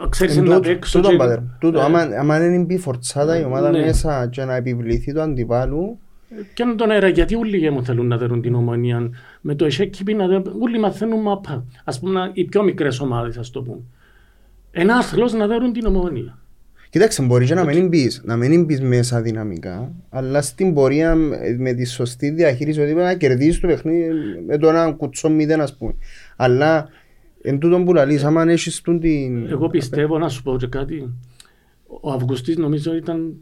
Ξέρεις 0.08 0.36
Εν 0.36 0.44
να 0.44 0.54
τούτο- 0.56 0.68
παίξω 0.68 0.98
τούτο, 0.98 1.10
και- 1.10 1.16
πατέρ. 1.16 1.38
Τούτο, 1.58 1.78
Ε, 1.78 1.82
άμα- 1.82 2.08
άμα 2.18 2.38
δεν 2.38 2.52
είναι 2.52 2.64
μπει 2.64 2.78
φορτσάτα 2.78 3.38
η 3.40 3.44
ομάδα 3.44 3.70
Ναι. 3.70 3.80
μέσα 3.80 4.28
και 4.30 4.44
να 4.44 4.54
επιβληθεί 4.54 5.12
το 5.12 5.22
αντιπάλου, 5.22 5.98
Και 6.54 6.64
τον 6.76 6.90
αέρα, 6.90 7.08
γιατί 7.08 7.34
όλοι 7.34 7.64
οι 7.66 7.70
μου 7.70 7.84
θέλουν 7.84 8.06
να 8.06 8.16
δέρουν 8.16 8.40
την 8.42 8.54
ομονία 8.54 9.10
με 9.40 9.54
το 9.54 9.64
εσέκυπη 9.64 10.14
να 10.14 10.26
δέρουν, 10.26 10.56
όλοι 10.60 10.78
μαθαίνουν 10.78 11.20
μαπά. 11.20 11.64
Ας 11.84 12.00
πούμε 12.00 12.30
οι 12.32 12.44
πιο 12.44 12.62
μικρές 12.62 13.00
ομάδες, 13.00 13.36
ας 13.38 13.50
το 13.50 13.62
πούμε. 13.62 13.80
Ένα 14.70 14.96
άθλος 14.96 15.32
να 15.32 15.46
δέρουν 15.46 15.72
την 15.72 15.86
ομονία. 15.86 16.38
Κοίταξε, 16.90 17.22
μπορεί 17.22 17.46
και 17.46 17.54
να 17.54 17.64
μην 17.64 17.88
μπεις, 17.88 18.22
να 18.24 18.36
μην 18.36 18.64
μπεις 18.64 18.80
μέσα 18.80 19.20
δυναμικά, 19.20 19.92
αλλά 20.10 20.42
στην 20.42 20.74
πορεία 20.74 21.10
ε, 21.40 21.56
με 21.58 21.72
τη 21.72 21.84
σωστή 21.86 22.30
διαχείριση 22.30 22.80
ότι 22.80 22.92
πρέπει 22.92 23.06
να 23.06 23.14
κερδίσεις 23.14 23.60
το 23.60 23.66
παιχνίδι 23.66 24.08
με 24.46 24.58
το 24.58 24.68
ένα 24.68 24.92
κουτσό 24.92 25.30
μηδέν 25.30 25.60
ας 25.60 25.76
πούμε. 25.76 25.94
Αλλά 26.36 26.88
εν 27.42 27.58
τούτον 27.58 27.84
που 27.84 27.92
λαλείς, 27.94 28.24
άμα 28.24 28.42
έχεις 28.42 28.80
τούν 28.80 29.00
την... 29.00 29.46
Εγώ 29.46 29.68
πιστεύω 29.68 30.18
να 30.18 30.28
σου 30.28 30.42
πω 30.42 30.56
και 30.56 30.66
κάτι. 30.66 31.12
Ο 32.00 32.10
Αυγουστής 32.12 32.56
νομίζω 32.56 32.94
ήταν 32.94 33.34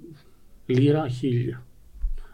λίρα 0.66 1.09
χίλια. 1.09 1.62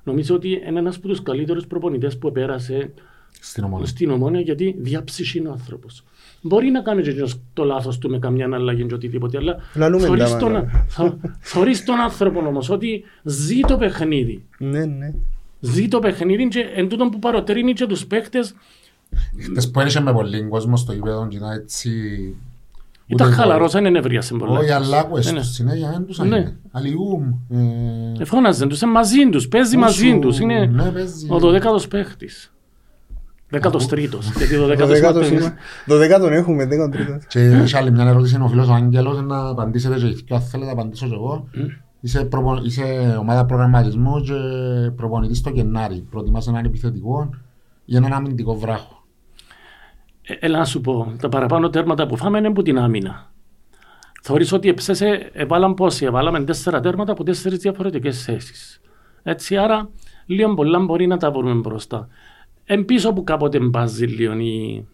Νομίζω 0.05 0.35
ότι 0.35 0.49
είναι 0.69 0.79
ένας 0.79 0.97
από 0.97 1.09
τους 1.09 1.23
καλύτερους 1.23 1.67
προπονητές 1.67 2.19
που 2.19 2.33
πέρασε 2.33 2.93
Στην 3.41 3.65
Ομόνια. 3.65 3.87
στην 3.87 4.11
ομόνια 4.11 4.41
γιατί 4.41 4.75
διαψυχή 4.79 5.39
είναι 5.39 5.49
ο 5.49 5.53
άνθρωπος. 5.53 6.05
Μπορεί 6.41 6.71
να 6.71 6.81
κάνει 6.83 7.03
και 7.03 7.11
εκείνος 7.11 7.41
το 7.53 7.65
λάθος 7.65 7.99
του 7.99 8.11
με 8.11 8.19
καμιά 8.19 8.49
αλλαγή 8.53 8.87
και 8.87 8.95
οτιδήποτε, 8.95 9.39
αλλά 9.39 9.57
Λαλούμε 9.75 10.07
θωρείς 10.07 10.31
τα 10.31 10.37
τον, 10.39 10.53
μάνα. 10.53 10.85
θω- 10.89 11.19
θωρείς 11.41 11.85
τον 11.85 12.01
άνθρωπο 12.01 12.39
όμως 12.47 12.71
ότι 12.71 13.05
ζει 13.23 13.61
το 13.61 13.77
παιχνίδι. 13.77 14.45
Ναι, 14.59 14.85
ναι. 14.85 15.15
Ζει 15.61 15.89
το 15.89 15.99
παιχνίδι 15.99 16.49
και 16.49 16.61
εν 16.75 16.89
τούτον 16.89 17.11
που 17.11 17.19
παροτρύνει 17.19 17.73
και 17.73 17.87
τους 17.87 18.07
παίχτες 18.07 18.55
Χτες 19.43 19.71
που 19.71 19.81
ένιξε 19.81 20.01
με 20.01 20.13
πολύ 20.13 20.43
κόσμος 20.49 20.81
στο 20.81 20.93
γήπεδο 20.93 21.27
και 21.29 21.37
ήταν 21.37 21.51
έτσι... 21.51 21.91
ήταν 23.07 23.27
ούτε- 23.27 23.37
χαλαρός, 23.37 23.73
δεν 23.73 23.87
ενευρίασε 23.87 24.35
πολλά. 24.35 24.59
Όχι, 24.59 24.71
αλλά 24.71 24.99
άκουες 24.99 25.27
Ναι, 25.27 25.33
ναι. 25.33 25.39
τους 25.39 25.49
συνέχεια, 25.53 25.91
δεν 25.91 26.07
τους 26.07 26.19
Ναι. 26.19 26.25
έγινε. 26.37 26.57
Αλλιούμ. 26.71 27.23
ε, 27.51 28.23
Εφώναζε 28.23 28.67
τους, 28.67 28.81
είναι 28.81 28.91
μαζί 28.91 29.29
τους, 29.31 29.49
παίζει 29.49 29.77
Όσο- 29.77 29.85
μαζί 29.85 30.19
τους. 30.19 30.39
Είναι 30.39 30.67
ναι, 30.67 30.91
παίζει. 30.91 31.27
ο 31.31 31.39
δωδέκατος 31.39 31.89
παίχτης. 31.89 32.51
Δέκατος 33.49 33.87
τρίτος. 33.87 34.31
Γιατί 34.37 34.55
Το 34.55 34.61
δωδέκατος 34.61 34.89
δεκάτο 34.93 35.19
μαθαίνεις. 35.19 35.45
είναι- 35.45 35.55
Το 35.87 35.97
δεκάτον 35.97 36.33
έχουμε, 36.33 36.65
δέκατον 36.67 36.91
τρίτον. 36.91 37.21
Και 37.29 37.41
έχει 37.41 37.77
άλλη 37.77 37.91
μια 37.91 38.05
ερώτηση, 38.09 38.35
είναι 38.35 38.45
ο 38.45 38.49
φίλος 38.49 38.69
ο 38.69 38.73
Άγγελος, 38.73 39.23
να 39.23 39.49
απαντήσετε 39.49 39.99
και 39.99 40.07
οι 40.07 40.13
δυο, 40.27 40.37
αν 40.37 40.43
θέλετε 40.43 40.75
να 40.75 40.81
απαντήσω 40.81 41.07
και 41.09 41.15
εγώ. 41.15 41.49
Είσαι, 42.01 42.25
προπο... 42.25 42.61
είσαι 42.65 43.17
ομάδα 43.21 43.45
προγραμματισμού 43.45 44.21
και 44.21 44.33
προπονητής 44.97 45.39
στο 45.39 45.51
Γενάρη. 45.51 46.07
Προτιμάς 46.11 46.47
έναν 46.47 46.65
επιθετικό 46.65 47.31
ή 47.87 47.97
έναν 47.97 48.13
αμυντικό 48.13 48.59
βράχο. 48.59 49.05
Ε, 50.23 50.35
Έλα 50.39 50.59
να 50.59 50.65
σου 50.65 50.81
πω, 50.81 51.15
τα 51.21 51.29
παραπάνω 51.29 51.71
τέρματα 51.71 52.07
που 52.07 52.17
φάμε 52.17 52.39
είναι 52.39 52.47
από 52.47 52.63
την 52.63 52.79
άμυνα. 52.79 53.33
Θεωρείς 54.23 54.53
ότι 54.53 54.69
έψασε, 54.69 55.31
έβαλαν 55.33 55.75
πόσοι, 55.75 56.05
έβαλαμε 56.05 56.45
τέσσερα 56.45 56.81
τέρματα 56.81 57.13
από 57.13 57.25
τέσσερις 57.25 57.59
διαφορετικές 57.59 58.23
θέσεις. 58.25 58.81
Έτσι, 59.23 59.57
άρα 59.57 59.89
λίγο 60.27 60.55
πολλά 60.55 60.79
μπορεί 60.79 61.07
να 61.07 61.17
τα 61.17 61.31
βρούμε 61.31 61.55
μπροστά. 61.55 62.09
Εν 62.65 62.85
πίσω 62.85 63.13
που 63.13 63.25
κάποτε 63.25 63.59
μπάζει 63.59 64.05
λίγο 64.07 64.39
η... 64.39 64.87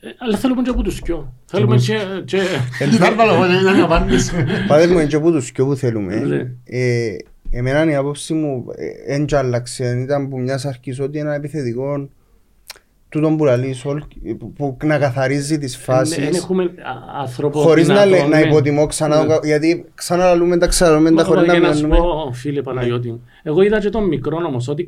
Ε, 0.00 0.08
Αλλά 0.18 0.36
θέλουμε 0.36 0.62
και 0.62 0.70
από 0.70 0.82
τους 0.82 0.98
δυο. 0.98 1.34
Θέλουμε 1.44 1.76
τους- 1.76 1.86
και... 1.86 2.22
και... 2.24 2.42
Ήταν 2.94 3.16
καλό, 3.16 3.46
δεν 3.46 3.60
ήταν 3.60 3.78
η 3.78 3.80
απάντηση. 3.80 4.44
Πάτε 4.68 4.86
μου 4.86 5.06
και 5.06 5.16
από 5.16 5.30
τους 5.30 5.52
πιο 5.52 5.66
που 5.66 5.74
θέλουμε. 5.74 6.14
Ναι. 7.52 7.58
Ε, 7.58 7.60
Εμένα 7.60 7.90
η 7.90 7.94
άποψη 7.94 8.34
μου 8.34 8.64
δεν 9.06 9.26
άλλαξε. 9.32 9.98
Ήταν 10.04 10.28
που 10.28 10.38
μιας 10.40 10.64
αρχής 10.66 11.00
ότι 11.00 11.18
ένα 11.18 11.34
επιθετικό 11.34 12.08
τούτον 13.08 13.36
που 13.36 13.44
λαλείς, 13.44 13.84
όλ- 13.84 14.02
που- 14.38 14.52
που 14.52 14.76
να 14.84 14.98
καθαρίζει 14.98 15.58
τις 15.58 15.76
Δεν 15.76 15.84
φάσεις 15.84 16.36
έχουμε 16.38 16.62
α- 16.64 17.20
άνθρωπο 17.20 17.58
χωρίς 17.60 17.88
να, 17.88 17.94
λέ- 17.94 18.04
δυνατόν, 18.06 18.30
να 18.30 18.38
ναι. 18.38 18.46
υποτιμώ 18.46 18.86
ξανά, 18.86 19.24
Ναι. 19.24 19.34
γιατί 19.42 19.84
ξαναλαλούμε 19.94 20.56
τα 20.56 20.66
ξαλούμε 20.66 21.08
τα 21.08 21.14
Μα, 21.14 21.24
χωρίς 21.24 21.46
να 21.46 21.52
για 21.58 21.68
να 21.68 21.74
σου 21.74 21.88
μένουμε. 21.88 21.98
πω, 22.08 22.32
φίλε 22.32 22.62
Παναγιώτη, 22.62 23.20
εγώ 23.42 23.62
είδα 23.62 23.80
και 23.80 23.88
τον 23.88 24.04
μικρό 24.08 24.36
όμως 24.46 24.68
ότι 24.68 24.86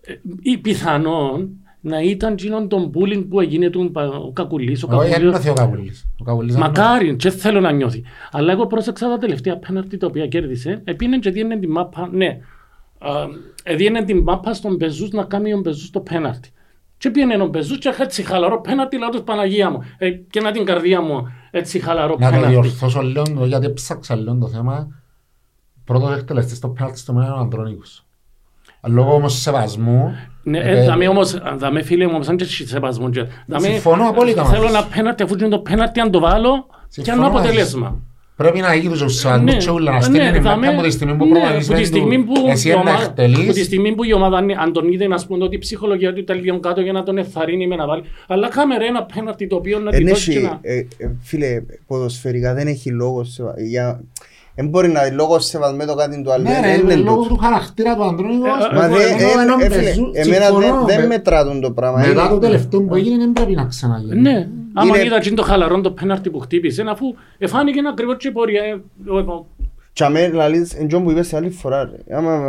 ε, 0.00 0.12
ή 0.42 0.58
πιθανόν 0.58 1.50
να 1.86 2.00
ήταν 2.00 2.32
εκείνον 2.32 2.68
τον 2.68 2.90
bullying 2.94 3.26
που 3.28 3.40
έγινε 3.40 3.70
του 3.70 3.90
πα- 3.92 4.08
ο 4.08 4.32
Κακουλής, 4.32 4.82
ο 4.82 4.86
Όχι, 4.90 4.96
δεν 4.98 5.10
Κακουλής. 5.10 5.30
νιώθει 5.32 5.48
ο 5.48 5.52
Καβούλης. 5.52 6.06
Ο 6.20 6.24
Καβούλης 6.24 6.52
δεν 6.54 6.62
Μακάρι, 6.62 7.16
και 7.16 7.30
θέλω 7.30 7.60
να 7.60 7.72
νιώθει. 7.72 8.02
Αλλά 8.30 8.52
εγώ 8.52 8.66
πρόσεξα 8.66 9.08
τα 9.08 9.18
τελευταία 9.18 9.58
πέναρτη 9.58 9.96
τα 9.96 10.06
οποία 10.06 10.26
κέρδισε. 10.26 10.80
Επίνε 10.84 11.18
και 11.18 11.30
διένε 11.30 11.58
την 11.58 11.70
μάπα, 11.70 12.08
ναι. 12.12 12.38
Ε, 13.64 13.74
διένε 13.76 14.04
την 14.04 14.18
μάπα 14.22 14.54
στον 14.54 14.76
Πεζούς 14.76 15.10
να 15.10 15.24
κάνει 15.24 15.50
τον 15.50 15.62
Πεζούς 15.62 15.90
το 15.90 16.00
πέναρτη. 16.00 16.50
Και 16.98 17.10
πήγαινε 17.10 17.42
ο 17.42 17.50
Πεζούς 17.50 17.78
και 17.78 17.94
έτσι 17.98 18.22
χαλαρό 18.22 18.60
πέναρτη, 18.60 18.98
λέω 18.98 19.08
τους 19.08 19.22
Παναγία 19.22 19.70
μου. 19.70 19.82
Ε, 19.98 20.10
και 20.10 20.40
να 20.40 20.50
την 20.52 20.64
καρδιά 20.64 21.00
μου 21.00 21.28
έτσι 21.50 21.78
χαλαρό 21.78 22.16
Να 22.18 22.26
το 22.26 22.30
πέναρτη. 22.34 22.50
διορθώσω 22.52 23.00
λίγο, 23.02 23.44
γιατί 23.46 23.72
ψάξα 23.72 24.16
λίγο 24.16 24.34
το 24.40 24.48
θέμα. 24.48 25.02
Πρώτος 25.84 26.16
εκτελεστής 26.16 26.56
στο 26.56 26.68
πέναλτι 26.68 26.98
στο 26.98 27.12
μέλλον 27.12 27.30
είναι 27.30 27.38
ο 27.38 27.42
Αντρόνικος. 27.42 28.03
Λόγω 28.86 29.14
όμως 29.14 29.40
σεβασμού... 29.40 30.14
Ναι, 30.46 30.58
ε, 30.58 30.80
ε, 30.80 30.84
δαμε 30.84 31.08
όμως, 31.08 31.40
δαμε 31.56 31.82
φίλε 31.82 32.06
μου, 32.06 32.12
όμως 32.14 32.28
αν 32.28 32.36
και 32.36 32.44
εσύ 32.44 32.66
σεβασμό 32.66 33.10
και 33.10 33.24
δαμε- 33.46 33.68
Συμφωνώ 33.68 34.08
απόλυτα 34.08 34.42
μαζί 34.42 34.54
Θέλω 34.54 34.66
σου. 34.66 34.72
να 34.72 34.84
πέναρτι, 34.84 35.22
αφού 35.22 35.34
είναι 35.38 35.48
το 35.48 35.58
πέναρτι 35.58 36.00
αν 36.00 36.10
το 36.10 36.20
βάλω 36.20 36.66
και 36.68 36.76
αν 36.76 36.88
Συμφωνώ 36.88 37.20
μαζί 37.30 37.36
αποτελέσμα. 37.38 37.96
Πρέπει 38.36 38.60
να 38.60 38.74
γίνει 38.74 38.96
τους 38.96 39.14
σεβασμούς 39.18 39.52
Ναι, 39.52 39.58
και 39.58 39.70
όλα 39.70 39.90
να 39.90 39.96
ναι, 39.96 40.02
στέλνει 40.02 40.38
δαμε- 40.38 40.44
μάπια 40.56 40.70
από 40.70 40.82
τη 40.82 40.90
στιγμή 40.90 41.16
που 41.16 41.24
ναι, 41.24 41.30
προγραμματισμένοι 41.30 41.80
από 41.82 41.90
τη 41.90 41.96
στιγμή 41.98 42.24
του. 42.24 42.32
που 42.32 42.48
Εσύ 42.48 42.68
η 42.68 42.72
να 42.72 42.78
ομάδα- 42.78 43.04
Από 43.04 43.14
τη 43.14 43.22
εκτελείς. 43.22 43.64
στιγμή 43.64 43.94
που 43.94 44.04
η 44.04 44.12
ομάδα, 44.12 44.36
αν- 44.36 44.58
αν 44.58 44.72
τον 44.72 44.92
είδε, 44.92 45.06
να 45.06 45.24
πούμε 45.26 45.44
ότι 45.44 45.54
η 45.54 45.58
ψυχολογία 45.58 46.12
του 46.12 46.18
ήταν 46.20 46.40
λίγο 46.40 46.60
κάτω 46.60 46.80
για 46.80 46.92
να 46.92 47.02
τον 47.02 47.18
εθαρρύνει 47.18 47.66
με 47.66 47.76
να 47.76 47.86
βάλει. 47.86 48.02
Αλλά 48.26 48.48
κάμε 48.48 48.76
ρε 48.78 48.86
ένα 48.86 49.02
πέναρτι 49.14 49.46
το 49.46 49.56
οποίο 49.56 49.78
να 49.78 49.90
Εν 49.92 50.04
τη 50.04 50.08
δώσει 50.10 50.30
και 50.30 50.38
έχει, 50.38 50.46
να... 50.46 50.58
ε, 50.62 50.76
ε, 50.76 50.86
φίλε, 51.22 51.62
ποδοσφαιρικά 51.86 52.54
δεν 52.54 52.66
έχει 52.66 52.90
λόγο 52.90 53.24
σεβα- 53.24 53.54
για... 53.60 54.00
Δεν 54.56 54.68
μπορεί 54.68 54.88
να 54.88 55.06
είναι 55.06 55.14
λόγο 55.16 55.38
σεβασμένο 55.38 55.94
κάτι 55.94 56.22
του 56.22 56.32
άλλου. 56.32 56.42
Ναι 56.44 56.50
Δεν 56.52 56.62
ρε, 56.62 56.68
είναι 56.72 56.92
είναι 56.92 57.02
λόγω 57.02 57.16
τούτο. 57.22 57.28
του 57.34 57.36
χαρακτήρα 57.40 57.94
του 57.96 58.04
Αντρόνικος. 58.04 58.48
Ε, 58.72 58.74
Μα 58.74 58.84
εγώ- 58.84 58.96
δε- 58.96 59.02
εγώ 59.02 59.30
εν- 59.40 59.48
έναν 59.48 59.60
ε, 59.60 59.64
φίλε, 59.68 59.82
πεζού- 59.82 60.10
εμένα 60.16 60.44
συμφωνώ, 60.44 60.66
δεν- 60.76 60.86
δεν 60.86 61.00
με- 61.00 61.06
μετράτουν 61.06 61.60
το 61.60 61.70
πράγμα. 61.70 61.98
Μετά 61.98 62.10
Είναι- 62.10 62.28
το 62.28 62.38
τελευταίο 62.38 62.82
που 62.82 62.94
έγινε 62.94 63.16
δεν 63.18 63.32
πρέπει 63.32 63.54
να 63.54 63.64
ξαναγίνει. 63.64 64.20
Ναι, 64.20 64.48
άμα 64.74 64.96
Είναι- 64.96 65.06
είδα 65.06 65.20
και 65.20 65.30
το 65.30 65.42
χαλαρό 65.42 65.80
το 65.80 65.90
πέναρτι 65.90 66.30
που 66.30 66.38
χτύπησε, 66.38 66.84
αφού 66.88 67.04
εφάνηκε 67.38 67.80
ακριβώς 67.90 68.16
και 68.16 68.28
η 68.28 68.30
πορεία. 68.30 68.62
ε, 68.62 68.80
εγώ- 69.08 69.46
Και 69.92 70.04
αμέ 70.04 70.28
λαλείς, 70.28 70.74
εν 70.74 70.88
τζον 70.88 71.04
που 71.04 71.10
είπες 71.10 71.34
άλλη 71.34 71.50
φορά 71.50 71.84
ρε. 71.84 72.16
Άμα 72.16 72.40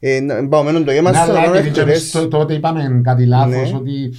ε, 0.00 0.20
να- 0.20 0.48
παωμένον 0.48 0.84
το 0.84 0.92
γέμα 0.92 1.10
Ναι, 1.10 1.16
στο 1.16 1.30
αλλά 1.30 1.40
να 1.40 1.56
επειδή 1.56 1.70
και 1.70 1.80
εμείς 1.80 1.94
εκτελέσει. 1.94 2.12
το- 2.12 2.38
τότε 2.38 2.54
είπαμε 2.54 3.00
κάτι 3.04 3.26
λάθος, 3.26 3.70
Ναι. 3.72 3.76
ότι 3.78 4.12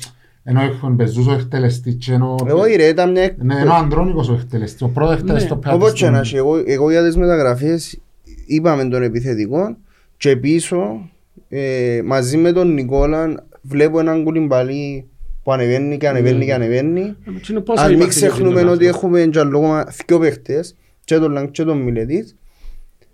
ενώ 0.44 0.62
έχουν 0.62 0.96
πεζούς 0.96 1.28
ο 1.28 1.34
εκτελεστής 1.34 1.96
και 2.06 2.14
ενώ... 2.14 2.36
Εγώ 2.48 2.64
ρε, 2.64 2.84
ήταν 2.88 3.12
μια... 3.12 3.36
Ναι, 3.38 3.56
ενώ 3.60 3.72
ο 3.72 3.76
Αντρόνικος 3.76 4.30
ο 4.30 4.34
εκτελεστής, 4.34 4.82
ο 4.82 4.88
πρώτος 4.88 5.14
εκτελεστής 5.14 5.44
στο 5.44 5.56
πέναλτι 5.58 5.84
Όπως 5.84 5.94
και 5.94 6.04
στο- 6.06 6.12
να 6.14 6.20
έχει, 6.20 6.36
εγώ, 6.36 6.64
εγώ 6.66 6.92
για 6.92 7.04
τις 7.06 7.18
μεταγραφές 7.18 8.00
είπαμε 8.46 8.86
τον 8.86 9.04
επιθετικό 9.04 9.76
και 10.18 10.36
πίσω 10.36 11.10
ε, 11.50 12.02
μαζί 12.06 12.38
με 12.38 12.52
τον 12.52 12.74
Νικόλα 12.74 13.46
βλέπω 13.62 14.00
έναν 14.00 14.24
κουλιμπαλί 14.24 15.06
που 15.44 15.52
ανεβαίνει 15.54 15.98
και 15.98 16.08
ανεβαίνει 16.08 16.46
και 16.46 16.54
ανεβαίνει. 16.54 17.02
ε, 17.02 17.32
τι 17.42 17.52
είναι 17.52 17.60
πόσα 17.60 17.82
Αν 17.82 17.90
μην 17.90 17.98
υπάρχει 18.00 18.20
για 18.20 18.28
ξεχνούμε 18.30 18.62
τον 18.62 18.70
ότι 18.70 18.88
άνθρωπο. 18.88 19.08
έχουμε 19.18 19.26
και 19.32 19.40
ακόμα 19.40 19.88
δυο 20.08 20.20
παίχτες 20.20 20.76
και 21.06 21.18
τον 21.18 21.32
Λαγκ 21.32 21.48
και 21.52 21.64
τον 21.64 21.78
Μιλετής 21.78 22.36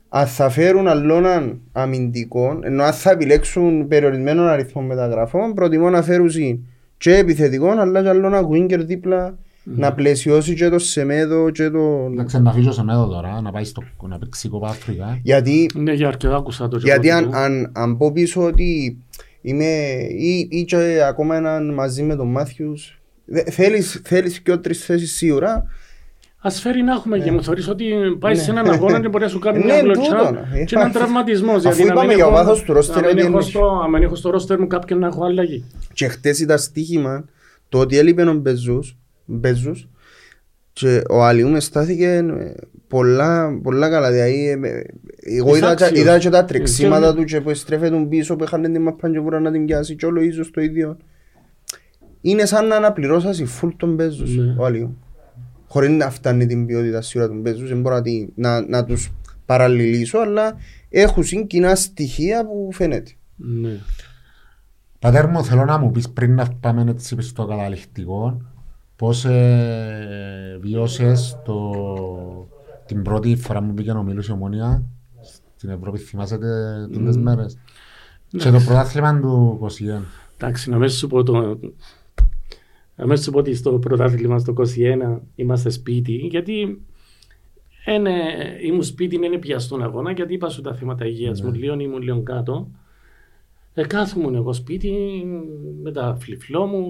αν 0.10 0.28
θα 0.28 0.50
φέρουν 0.50 0.88
αλλόναν 0.88 1.60
αμυντικών 1.72 2.64
ενώ 2.64 2.84
αν 2.84 2.94
θα 2.94 3.12
επιλέξουν 3.12 3.88
περιορισμένο 3.88 4.44
αριθμό 4.44 4.82
μεταγραφών 4.82 5.54
προτιμώ 5.54 5.90
να 5.90 6.02
φέρουν 6.02 6.30
συν 6.30 6.60
και 6.98 7.16
επιθετικών 7.18 7.80
αλλά 7.80 8.02
και 8.02 8.10
αλλόνα 8.10 8.42
winger 8.52 8.80
δίπλα 8.86 9.38
να 9.64 9.94
πλαισιώσει 9.94 10.54
και 10.56 10.70
το 10.70 10.80
Σεμέδο 10.80 11.50
και 11.50 11.70
το... 11.70 12.10
Εντάξει, 12.12 12.42
να 12.42 12.54
φύγω 12.54 12.72
σε 12.72 12.84
μέδο 12.84 13.08
τώρα, 13.08 13.42
να 13.42 13.52
πάει 13.52 13.64
στο 13.64 13.84
να 14.02 14.18
παίξει 14.18 14.48
κόπα 14.50 14.68
Αφρικά. 14.70 15.20
Γιατί, 15.24 15.70
Ναι, 15.76 15.94
για 15.94 16.08
αρκετά 16.08 16.36
άκουσα 16.36 16.68
το. 16.68 16.78
και 16.78 16.84
γιατί 16.86 17.12
από 17.12 17.26
αν, 17.26 17.32
το- 17.32 17.38
αν, 17.38 17.72
αν 17.76 17.98
πω 17.98 18.12
πίσω 18.12 18.44
ότι 18.44 18.98
είμαι 19.42 19.66
ή, 20.18 20.48
ή 20.52 20.64
και 20.64 21.02
ακόμα 21.08 21.36
έναν 21.36 21.74
μαζί 21.74 22.04
με 22.04 22.16
τον 22.16 22.28
Μάθιους 22.32 23.00
δε- 23.26 23.44
θέλεις, 23.52 24.02
θέλεις 24.04 24.40
και 24.42 24.58
τρεις 24.58 24.86
θέσεις 24.86 25.16
σίγουρα 25.16 25.64
Ας 26.42 26.60
φέρει 26.62 26.82
να 26.82 26.94
έχουμε 26.94 27.20
και 27.20 27.32
μου 27.32 27.44
θεωρείς 27.44 27.68
ότι 27.68 27.86
πάει 28.20 28.36
σε 28.36 28.52
έναν 28.52 28.70
αγώνα 28.70 29.00
και 29.02 29.08
μπορεί 29.10 29.24
να 29.24 29.30
σου 29.30 29.40
κάνει 29.40 29.58
Ναι, 29.58 29.64
μια 29.66 29.78
τούτο, 29.84 29.92
γλωτσιά 29.94 30.48
ναι. 30.54 30.64
και 30.64 30.76
έναν 30.76 30.92
τραυματισμός. 30.92 31.56
Αφού 31.66 31.68
Γιατί 31.76 31.84
να 31.84 31.88
είπαμε 31.92 32.08
μην 32.08 32.16
για 32.16 32.26
έχω- 32.26 32.34
βάθος 32.34 32.64
του 32.64 32.74
ρόστερ, 32.74 32.96
να 32.96 33.02
μην 33.02 33.12
ότι 33.12 33.20
έχω 33.20 33.30
είναι- 33.32 33.42
στο- 33.42 33.82
Αν 33.96 34.02
έχω 34.04 34.16
στο 34.16 34.30
ρόστερ 34.30 34.60
μου 34.60 34.68
κάποιον 34.68 35.00
να 35.00 35.08
έχω 35.08 35.26
αλλαγή. 35.26 35.64
και 35.94 36.08
χτες 36.08 36.40
ήταν 36.40 36.58
στοίχημα 36.60 37.26
το 37.70 37.80
ότι 37.80 37.98
έλειπε 37.98 38.24
ο 38.24 38.34
Μπεζούς, 38.34 38.98
Μπεζούς 39.26 39.88
και 40.74 41.02
ο 41.10 41.24
Αλιούμ 41.24 41.56
στάθηκε 41.58 42.06
ε, 42.06 42.54
πολλά, 42.88 43.60
πολλά 43.64 43.90
καλά. 43.90 44.12
Δηλαδή, 44.12 44.48
ε, 44.50 44.68
ε, 44.68 44.82
εγώ 45.38 45.56
είδα, 45.56 45.66
Εισάξιος. 45.74 46.00
είδα 46.00 46.18
και 46.18 46.30
τα 46.30 46.46
τρεξίματα 46.46 47.10
Και- 47.12 47.16
του 47.18 47.24
και 47.24 47.42
που 47.42 47.54
στρέφεται 47.54 47.90
τον 47.90 48.10
πίσω 48.10 48.36
που 48.36 48.44
είχαν 48.44 48.62
την 48.62 48.82
μαπάν 48.82 49.12
και 49.12 49.20
μπορούν 49.20 49.42
να 49.42 49.52
την 49.52 49.66
πιάσει 49.66 49.96
και 49.96 50.06
όλο 50.06 50.22
ίσως 50.22 50.52
το 50.52 50.62
ίδιο. 50.62 50.98
Είναι 52.22 52.46
σαν 52.46 52.68
να 52.68 52.76
αναπληρώσασαι 52.76 53.46
φουλ 53.46 53.70
τον 53.78 53.94
Μπεζούς 53.94 54.36
Ναι. 54.36 54.56
ο 54.58 54.66
Αλιούμ. 54.66 54.92
Χωρίς 55.68 55.90
να 55.90 56.10
φτάνει 56.10 56.46
την 56.46 56.66
ποιότητα 56.66 57.02
σίγουρα 57.02 57.30
των 57.30 57.40
Μπεζούς, 57.40 57.70
δεν 57.70 57.82
μπορώ 57.82 57.96
να, 57.96 58.02
τη- 58.02 58.28
να, 58.36 58.62
να 58.68 58.86
τους 58.86 59.12
παραλληλήσω, 59.46 60.18
αλλά 60.18 60.56
έχουν 60.90 61.24
συν 61.24 61.48
κοινά 61.48 61.76
στοιχεία 61.76 62.46
που 62.46 62.70
φαίνεται. 62.72 63.12
Ναι. 63.36 63.80
Πατέρ 65.00 65.28
μου, 65.28 65.44
θέλω 65.44 65.66
να 65.66 65.78
μου 65.78 65.92
πεις 65.92 66.10
πριν 66.10 66.34
να 66.36 66.48
πάμε 66.60 66.86
έτσι 66.90 67.22
στο 67.22 67.46
καταληκτικό 67.46 68.42
πώς 68.96 69.26
ε, 69.26 70.58
βιώσες 70.62 71.38
το, 71.46 71.72
την 72.86 73.02
πρώτη 73.02 73.36
φορά 73.36 73.64
που 73.64 73.74
πήγαινε 73.74 74.00
ο 74.00 74.04
Μίλος 74.04 74.28
η 74.28 74.32
Ομόνια 74.32 74.84
στην 75.56 75.70
Ευρώπη, 75.70 75.98
θυμάσαι 76.00 76.38
τις 77.06 77.18
μέρες; 77.18 77.58
Και 78.28 78.50
το 78.50 78.60
πρωτάθλημα 78.66 79.20
του 79.20 79.60
21. 79.62 80.04
Εντάξει, 80.38 80.70
να 80.70 80.78
μην 80.78 80.90
σου 80.90 81.08
πω 81.08 81.24
το... 81.24 81.60
Να 83.00 83.06
μην 83.06 83.18
σου 83.18 83.32
πω 83.32 83.40
ότι 83.40 83.56
στο 83.56 83.72
πρωτάθλημα 83.72 84.38
στο 84.40 84.54
21 84.58 85.20
είμαστε 85.36 85.70
σπίτι, 85.70 86.12
γιατί 86.14 86.82
είναι, 87.96 88.12
ήμουν 88.62 88.84
σπίτι, 88.84 89.18
δεν 89.18 89.40
πια 89.40 89.60
στον 89.60 89.84
αγώνα, 89.84 90.12
γιατί 90.12 90.34
είπα 90.34 90.50
σου 90.50 90.62
τα 90.62 90.74
θέματα 90.76 91.06
υγείας 91.06 91.42
μου, 91.42 91.52
λίγο 91.54 91.80
ήμουν 91.80 92.02
λίγο 92.02 92.24
κάτω. 92.24 92.68
Ε, 93.74 93.86
κάθομαι 93.86 94.38
εγώ 94.38 94.54
σπίτι 94.54 94.92
με 95.84 95.92
τα 95.92 96.18
φλιφλό 96.20 96.66
μου, 96.66 96.88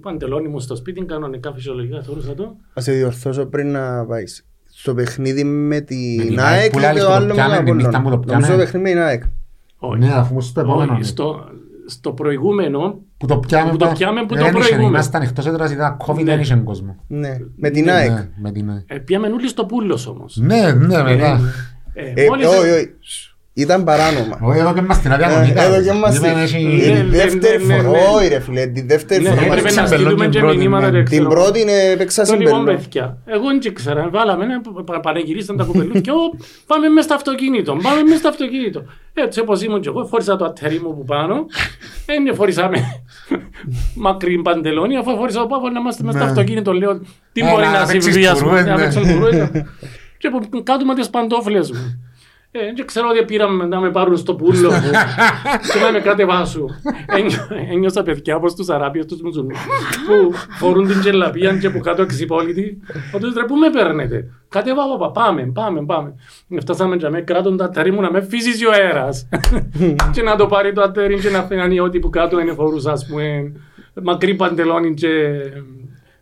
παντελόνι 0.00 0.48
μου 0.48 0.60
στο 0.60 0.76
σπίτι, 0.76 1.04
κανονικά 1.04 1.52
φυσιολογικά 1.52 2.02
θεωρούσα 2.02 2.34
το. 2.34 2.56
Α 2.78 2.80
σε 2.80 2.92
διορθώσω 2.92 3.46
πριν 3.46 3.70
να 3.70 4.04
πάεις. 4.06 4.46
Στο 4.64 4.94
παιχνίδι 4.94 5.44
με 5.44 5.50
Με 5.66 5.80
την 5.80 6.20
την 6.26 6.40
ΑΕΚ 6.40 6.60
ΑΕΚ 6.60 6.70
που 6.70 6.78
και 6.78 6.84
λάλης 6.84 7.02
το 7.02 7.08
που 7.08 7.12
το 7.12 7.16
άλλο 7.16 7.26
με 7.26 7.32
πιάμε, 7.34 7.56
τον 7.56 7.64
την 7.64 7.74
νύχτα 7.74 7.98
Απόλλωνα. 7.98 8.20
που 8.20 8.26
το 8.26 8.32
Νομίζω 8.32 8.52
το 8.52 8.56
πιάμε. 8.56 8.70
παιχνίδι 8.70 8.84
με 8.84 8.90
την 8.90 9.00
ΑΕΚ. 9.08 9.22
Όχι. 9.78 9.98
Ναι, 9.98 10.12
αφού 10.12 10.40
στο 10.40 10.60
επόμενο. 10.60 10.98
Όχι, 11.86 11.90
στο, 11.90 11.98
στο 11.98 12.12
προηγούμενο, 12.12 12.98
Που 13.18 13.26
το 13.26 13.38
πιάμε, 13.38 13.70
που 13.70 13.76
το 13.76 13.92
πιάμε, 13.96 14.20
που 14.20 14.26
το 14.26 14.34
δεν 14.34 14.44
είχε, 14.44 14.52
προηγούμε. 14.68 14.88
Ήμασταν 14.88 15.22
εκτός 15.22 15.46
έδρας, 15.46 15.72
ήταν 15.72 15.96
COVID, 16.06 16.16
Ναι. 16.16 16.22
δεν 16.24 16.40
είχε 16.40 16.54
κόσμο. 16.56 16.96
Ναι, 17.06 17.36
με 17.56 17.70
την 17.70 17.84
Ναι, 17.84 17.92
ΑΕΚ. 17.92 18.10
Ναι, 18.10 18.28
με 18.42 18.52
την 18.52 18.70
ΑΕΚ. 18.70 18.84
ε, 18.86 18.98
πιάμε 18.98 19.26
όλοι 19.26 19.48
στο 19.48 19.64
πούλος 19.66 20.06
όμως. 20.06 20.36
Ναι, 20.36 20.72
ναι, 20.72 21.02
μετά. 21.02 21.40
Ε, 21.94 22.12
Ε, 22.14 22.26
μόλις- 22.26 22.46
Όχι, 22.46 22.58
όχι. 22.58 22.88
Ήταν 23.54 23.84
παράνομα. 23.84 24.38
Όχι, 24.42 24.58
εδώ 24.58 24.74
και 24.74 24.80
μας 24.82 25.00
την 25.00 25.12
άδεια 25.12 25.30
Ε, 25.30 25.36
μονίτα. 25.38 25.62
Εδώ 25.62 25.82
και 25.82 25.96
είμαστε. 25.96 26.28
Είπαν, 26.28 26.40
έχει- 26.42 26.64
Ναι, 26.64 26.82
Την 26.82 26.94
ναι, 26.94 27.16
δεύτερη 27.16 27.64
ναι, 27.66 27.74
ναι, 27.76 27.82
φορά. 27.82 27.98
ναι. 27.98 28.04
Όχι 28.16 28.28
ρε 28.28 28.40
φίλε, 28.40 28.66
την 28.66 28.86
δεύτερη 28.86 29.22
Ναι, 29.22 29.28
φορά. 29.28 29.40
έπρεπε 29.40 29.58
Έπαιξε 29.60 29.80
να 29.80 29.88
μπελόν 29.88 30.00
στείλουμε 30.04 30.22
την 30.24 30.32
και 30.32 30.38
πρώτη, 30.38 30.56
μηνύματα. 30.56 30.90
ναι. 30.90 30.96
ρε, 30.96 31.02
Την 31.02 31.18
ξέρω. 31.18 31.28
πρώτη 31.28 31.60
είναι 31.60 31.72
έπαιξα 31.92 32.24
Το 32.24 32.34
λοιπόν, 32.36 32.58
συμπελό. 32.58 32.76
παιδιά, 32.78 33.16
εγώ 33.26 33.42
δεν 33.62 33.74
ξέρα, 33.74 34.08
βάλαμε 34.12 34.44
ένα, 34.44 34.60
πα- 34.84 35.00
πανεγυρίσαν 35.00 35.56
τα 35.56 35.64
κουπελούθια, 35.64 36.12
«Ω, 36.12 36.36
πάμε 36.66 36.88
μέσα 36.88 37.04
στο 37.06 37.14
αυτοκίνητο, 37.14 37.72
πάμε 37.82 38.02
μέσα 38.02 38.16
στο 38.18 38.28
αυτοκίνητο. 38.28 38.82
Έτσι 39.14 39.40
όπως 39.40 39.62
ήμουν 39.62 39.80
και 39.80 39.88
εγώ, 39.88 40.06
φόρησα 40.06 40.36
το 40.36 40.44
ατέρι 40.44 40.80
μου 40.84 40.94
που 40.96 41.04
πάνω, 41.04 41.34
δεν 42.06 42.34
φορήσαμε 42.34 42.78
μακρύ 44.06 44.42
παντελόνι, 44.42 44.96
αφού 44.96 45.16
φόρησα 45.16 45.40
το 45.40 45.46
πάπο 45.46 45.68
να 45.68 45.80
είμαστε 45.80 46.02
μέσα 46.04 46.16
στο 46.18 46.24
Ναι. 46.26 46.30
αυτοκίνητο, 46.32 46.72
λέω, 46.72 47.00
τι 47.32 47.40
Ε, 47.40 47.50
μπορεί 47.50 47.64
να 47.64 47.70
να 47.80 47.86
παίξεις 47.86 48.04
συμβεί, 48.12 48.26
ας 48.26 48.38
πούμε, 48.38 48.50
κουρούες, 48.50 48.66
να 48.66 48.76
ναι. 48.76 48.82
παίξω 48.82 49.00
κουρούες. 49.12 49.50
Και 50.18 50.26
από 50.26 50.62
κάτω 50.62 50.84
με 50.84 50.94
τις 50.94 51.10
παντόφλες 51.10 51.70
μου. 51.70 52.11
Ε, 52.54 52.72
δεν 52.76 52.86
ξέρω 52.86 53.08
ότι 53.08 53.24
πήραμε 53.24 53.66
να 53.66 53.80
με 53.80 53.90
πάρουν 53.90 54.16
στο 54.16 54.34
πούλο 54.34 54.70
μου 54.70 54.90
και 55.72 55.80
να 55.84 55.92
με 55.92 56.00
κατεβάσουν. 56.00 56.68
Ένιω- 57.06 57.48
Ένιωσα 57.70 58.02
παιδιά 58.02 58.36
όπως 58.36 58.54
τους 58.54 58.68
Αράπιες, 58.68 59.06
τους 59.06 59.20
Μουσουλμούς 59.22 59.58
που 60.06 60.32
φορούν 60.58 60.86
την 60.86 61.00
τζελαπία 61.00 61.56
και 61.58 61.70
που 61.70 61.78
κάτω 61.78 62.02
εξυπόλυτοι. 62.02 62.78
Ότι 63.12 63.24
ρε 63.36 63.44
πού 63.44 63.56
με 63.56 63.70
παίρνετε; 63.70 64.30
Κατεβά 64.48 64.82
παπα, 64.98 65.10
πάμε, 65.10 65.50
πάμε, 65.54 65.84
πάμε. 65.84 66.14
Φτάσαμε 66.60 66.96
και 66.96 67.08
με 67.08 67.20
κράτον 67.20 67.56
τα 67.56 67.64
ατέρι 67.64 67.92
μου 67.92 68.00
να 68.00 68.10
με 68.10 68.20
φύσιζει 68.22 68.66
ο 68.66 68.70
αέρας. 68.72 69.28
και 70.14 70.22
να 70.22 70.36
το 70.36 70.46
πάρει 70.46 70.72
το 70.72 70.82
ατέρι 70.82 71.18
και 71.18 71.30
να 71.30 71.42
φαίνανε 71.42 71.80
ότι 71.80 71.98
που 71.98 72.10
κάτω 72.10 72.40
είναι 72.40 72.52
φορούσα 72.52 72.92
ας 72.92 73.06
πούμε 73.06 73.52
μακρύ 74.02 74.34
παντελόνι 74.34 74.94
και 74.94 75.08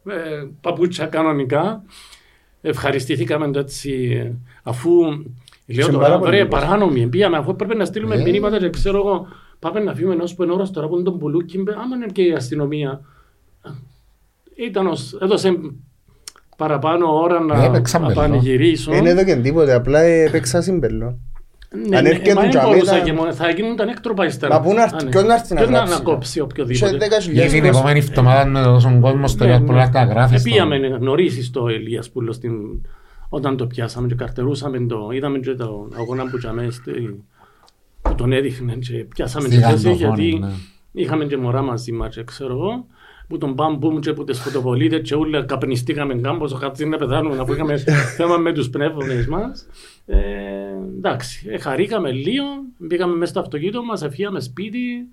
ε, 0.06 0.46
παπούτσια 0.60 1.06
κανονικά. 1.06 1.82
Ευχαριστηθήκαμε 2.62 3.50
το 3.50 3.58
έτσι 3.58 4.22
αφού 4.62 4.90
λέω 5.74 5.84
Σε 5.84 5.90
τώρα 5.92 6.04
πάρα 6.04 6.18
πολύ 6.18 6.30
βρε 6.36 6.44
κόσμο. 6.44 6.60
παράνομοι 6.66 7.06
πήγαμε 7.06 7.36
αφού 7.36 7.56
πρέπει 7.56 7.76
να 7.76 7.84
στείλουμε 7.84 8.14
Ε. 8.14 8.22
μηνύματα 8.22 8.58
και 8.58 8.70
ξέρω 8.70 8.96
εγώ 8.98 9.26
πάμε 9.58 9.80
να 9.80 9.94
φύγουμε 9.94 10.14
ενός 10.14 10.34
που 10.34 10.42
είναι 10.42 10.52
ώρας 10.52 10.70
τώρα 10.70 10.88
που 10.88 10.94
είναι 10.94 11.04
τον 11.04 11.18
Πουλούκι 11.18 11.58
άμα 11.82 11.96
είναι 11.96 12.06
και 12.12 12.22
η 12.22 12.32
αστυνομία 12.32 13.00
ήταν 14.56 14.86
ως, 14.86 15.18
έδωσε 15.22 15.52
παραπάνω 16.56 17.14
ώρα 17.20 17.40
να, 17.40 17.64
Έπαιξαν 17.64 18.00
να 18.00 18.06
μπελό. 18.06 18.20
πανηγυρίσω. 18.20 18.90
Δεν 18.92 19.06
εδώ 19.06 19.24
και 19.24 19.36
τίποτε, 19.36 19.72
απλά 19.74 20.00
έπαιξα 20.00 20.60
συμπελό. 20.60 21.18
Ναι, 21.88 21.96
αν 21.96 22.02
ναι, 22.02 22.08
έρχεται 22.08 22.34
μα 22.34 22.40
δεν 22.40 22.50
τζαμί, 22.50 22.68
μπορούσα 22.70 22.92
θα- 22.92 22.98
και 23.00 23.12
μόνο, 23.12 23.32
θα 23.34 23.50
γίνονταν 23.50 23.88
έκτροπα 23.88 24.26
ύστερα. 24.26 24.54
Μα 24.54 24.60
πού 24.60 24.72
να 24.74 24.82
έρθει, 24.82 24.94
Α, 24.96 25.02
ναι. 25.04 25.10
ποιος 25.10 25.24
να 25.24 25.34
έρθει 25.34 25.54
να 25.54 25.60
Ποιος 25.60 25.70
γράψει. 25.72 25.92
να 25.94 26.00
κόψει 26.00 26.30
Σε 26.32 26.40
οποιοδήποτε. 26.42 26.96
10 26.96 27.08
Για 27.08 27.20
χιλιάδες 27.20 27.52
την 27.52 27.60
κόσμο. 27.62 27.78
επόμενη 27.78 27.98
εβδομάδα 27.98 28.46
με 28.46 28.62
τον 28.82 29.00
κόσμο 29.00 29.26
στο 29.28 29.44
Ναι, 29.44 29.56
Real 29.56 29.66
πολλά 29.66 29.84
ναι. 29.84 29.90
τα 29.90 30.02
γράφεις. 30.04 30.40
Ε, 30.44 30.50
Πήγαμε 30.50 30.78
νωρίς 30.78 31.46
στο 31.46 31.68
Ελίας 31.68 32.10
Πούλο 32.10 32.32
στην... 32.32 32.52
όταν 33.32 33.56
το 33.56 33.66
πιάσαμε 33.66 34.06
και 34.08 34.14
καρτερούσαμε 34.14 34.86
το, 34.86 35.08
είδαμε 35.12 35.38
και 35.38 35.54
το 35.54 35.88
αγώνα 35.98 36.30
που 36.30 36.38
τζαμε 36.38 36.70
στη- 36.70 37.24
που 38.02 38.14
τον 38.14 38.32
έδειχνε 38.32 38.74
και 38.74 38.92
πιάσαμε 39.14 39.46
Στη 39.48 39.56
και 39.56 39.62
θέση 39.62 39.88
γαντοφόνη, 39.88 40.24
γιατί 40.24 40.38
ναι. 40.38 40.50
είχαμε 40.92 41.24
και 41.24 41.36
μωρά 41.36 41.62
μαζί 41.62 41.92
μας 41.92 42.14
και 42.14 42.24
ξέρω 42.24 42.52
εγώ 42.52 42.86
που 43.28 43.38
τον 43.38 43.52
μπαμπούμ 43.52 43.98
και 43.98 44.12
που 44.12 44.24
τις 44.24 44.40
φωτοβολίδες 44.40 45.00
και 45.08 45.14
όλα 45.14 45.44
καπνιστήκαμε 45.44 46.14
κάμπος, 46.14 46.52
χατσί 46.52 46.84
να 46.86 46.96
πεθάνουμε 46.96 47.38
αφού 47.38 47.52
είχαμε 47.52 47.76
θέμα 48.16 48.36
με 48.36 48.52
τους 48.52 48.70
πνεύμονες 48.70 49.26
μας. 49.26 49.66
Ε, 50.06 50.18
εντάξει, 50.96 51.46
ε, 51.50 51.58
χαρήκαμε 51.58 52.10
λίγο, 52.12 52.44
μπήκαμε 52.78 53.14
μέσα 53.16 53.30
στο 53.30 53.40
αυτοκίνητο 53.40 53.84
μας, 53.84 54.02
εφύγαμε 54.02 54.40
σπίτι, 54.40 55.06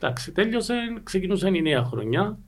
εντάξει, 0.00 0.32
τέλειωσε, 0.32 0.74
ξεκινούσε 1.02 1.48
η 1.52 1.62
νέα 1.62 1.84
χρονιά. 1.84 2.38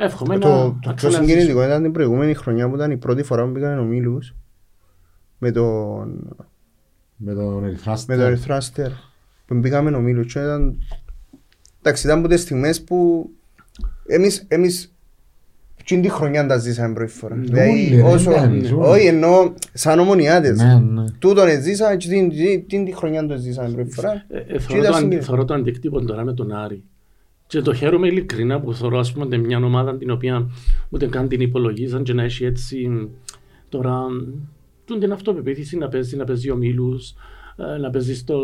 Εύχομαι 0.00 0.34
να, 0.34 0.40
Το, 0.40 0.48
να 0.48 0.64
το 0.64 0.78
πιο 0.80 0.92
ξαναζήσω. 0.94 1.22
συγκινητικό 1.24 1.64
ήταν 1.64 1.82
την 1.82 1.92
προηγούμενη 1.92 2.34
χρονιά 2.34 2.68
που 2.68 2.74
ήταν 2.74 2.90
η 2.90 2.96
πρώτη 2.96 3.22
φορά 3.22 3.44
που 3.46 3.52
πήγαμε 3.52 3.80
ο 3.80 3.84
Μίλους 3.84 4.34
με 5.38 5.50
τον 5.50 6.36
Με 7.16 7.34
τον 7.34 7.64
Ερυθράστη. 7.64 8.10
με 8.10 8.16
τον 8.16 8.26
Ερυθρό 8.26 8.54
Αστέρ 8.54 8.90
που 9.46 9.60
πήγαμε 9.60 9.96
ο 9.96 10.00
Μίλους 10.00 10.32
και 10.32 10.38
ήταν 10.38 10.78
εντάξει 11.82 12.06
ήταν 12.06 12.18
από 12.18 12.28
τις 12.28 12.40
στιγμές 12.40 12.82
που 12.84 13.30
εμείς, 14.06 14.44
εμείς 14.48 14.94
εκείνη 15.80 16.02
τη 16.02 16.08
χρονιά 16.08 16.46
τα 16.46 16.58
ζήσαμε 16.58 16.94
πρώτη 16.94 17.12
φορά 17.12 17.34
Όλοι, 17.34 17.44
δηλαδή 17.46 17.88
ρε, 17.94 18.02
όσο, 18.02 18.30
εντάξει, 18.30 18.74
όλοι. 18.74 18.88
όχι 18.88 19.06
εννοώ 19.06 19.52
σαν 19.72 19.98
ομονιάτες 19.98 20.56
Ναι, 20.58 20.74
ναι. 20.80 21.04
τούτον 21.18 21.62
ζήσαμε 21.62 21.96
και 21.96 22.08
την- 22.08 22.28
την- 22.30 22.66
την 22.66 22.84
τη 22.84 22.92
χρονιά 22.94 23.26
το 23.26 23.36
ζήσαμε 23.36 23.68
πρώτη 23.74 23.90
φορά 23.90 24.24
Ε, 24.28 24.38
ε, 24.38 24.40
Και 24.42 24.58
Θεωρώ 24.58 24.80
ήταν 24.82 24.82
το, 24.82 24.86
αντι, 24.86 24.94
συγκινητικό. 24.96 25.24
θεωρώ 25.24 25.44
το 25.44 25.54
αντικτύπο 25.54 26.04
τώρα 26.04 26.24
με 26.24 26.32
τον 26.34 26.52
Άρη. 26.52 26.82
Και 27.48 27.60
το 27.60 27.74
χαίρομαι 27.74 28.06
ειλικρινά 28.06 28.60
που 28.60 28.74
θεωρώ 28.74 28.98
ας 28.98 29.12
πούμε 29.12 29.36
μια 29.38 29.58
ομάδα 29.64 29.96
την 29.96 30.10
οποία 30.10 30.50
ούτε 30.88 31.06
καν 31.06 31.28
την 31.28 31.40
υπολογίζαν 31.40 32.02
και 32.02 32.12
να 32.12 32.22
έχει 32.22 32.44
έτσι 32.44 33.08
τώρα 33.68 34.02
τούν 34.84 34.98
την 34.98 35.12
αυτοπεποίθηση 35.12 35.76
να 35.78 35.88
παίζει, 35.88 36.16
να 36.16 36.24
παίζει 36.24 36.50
ο 36.50 36.56
Μίλους, 36.56 37.14
ε, 37.56 37.78
να 37.78 37.90
παίζει 37.90 38.14
στο, 38.16 38.38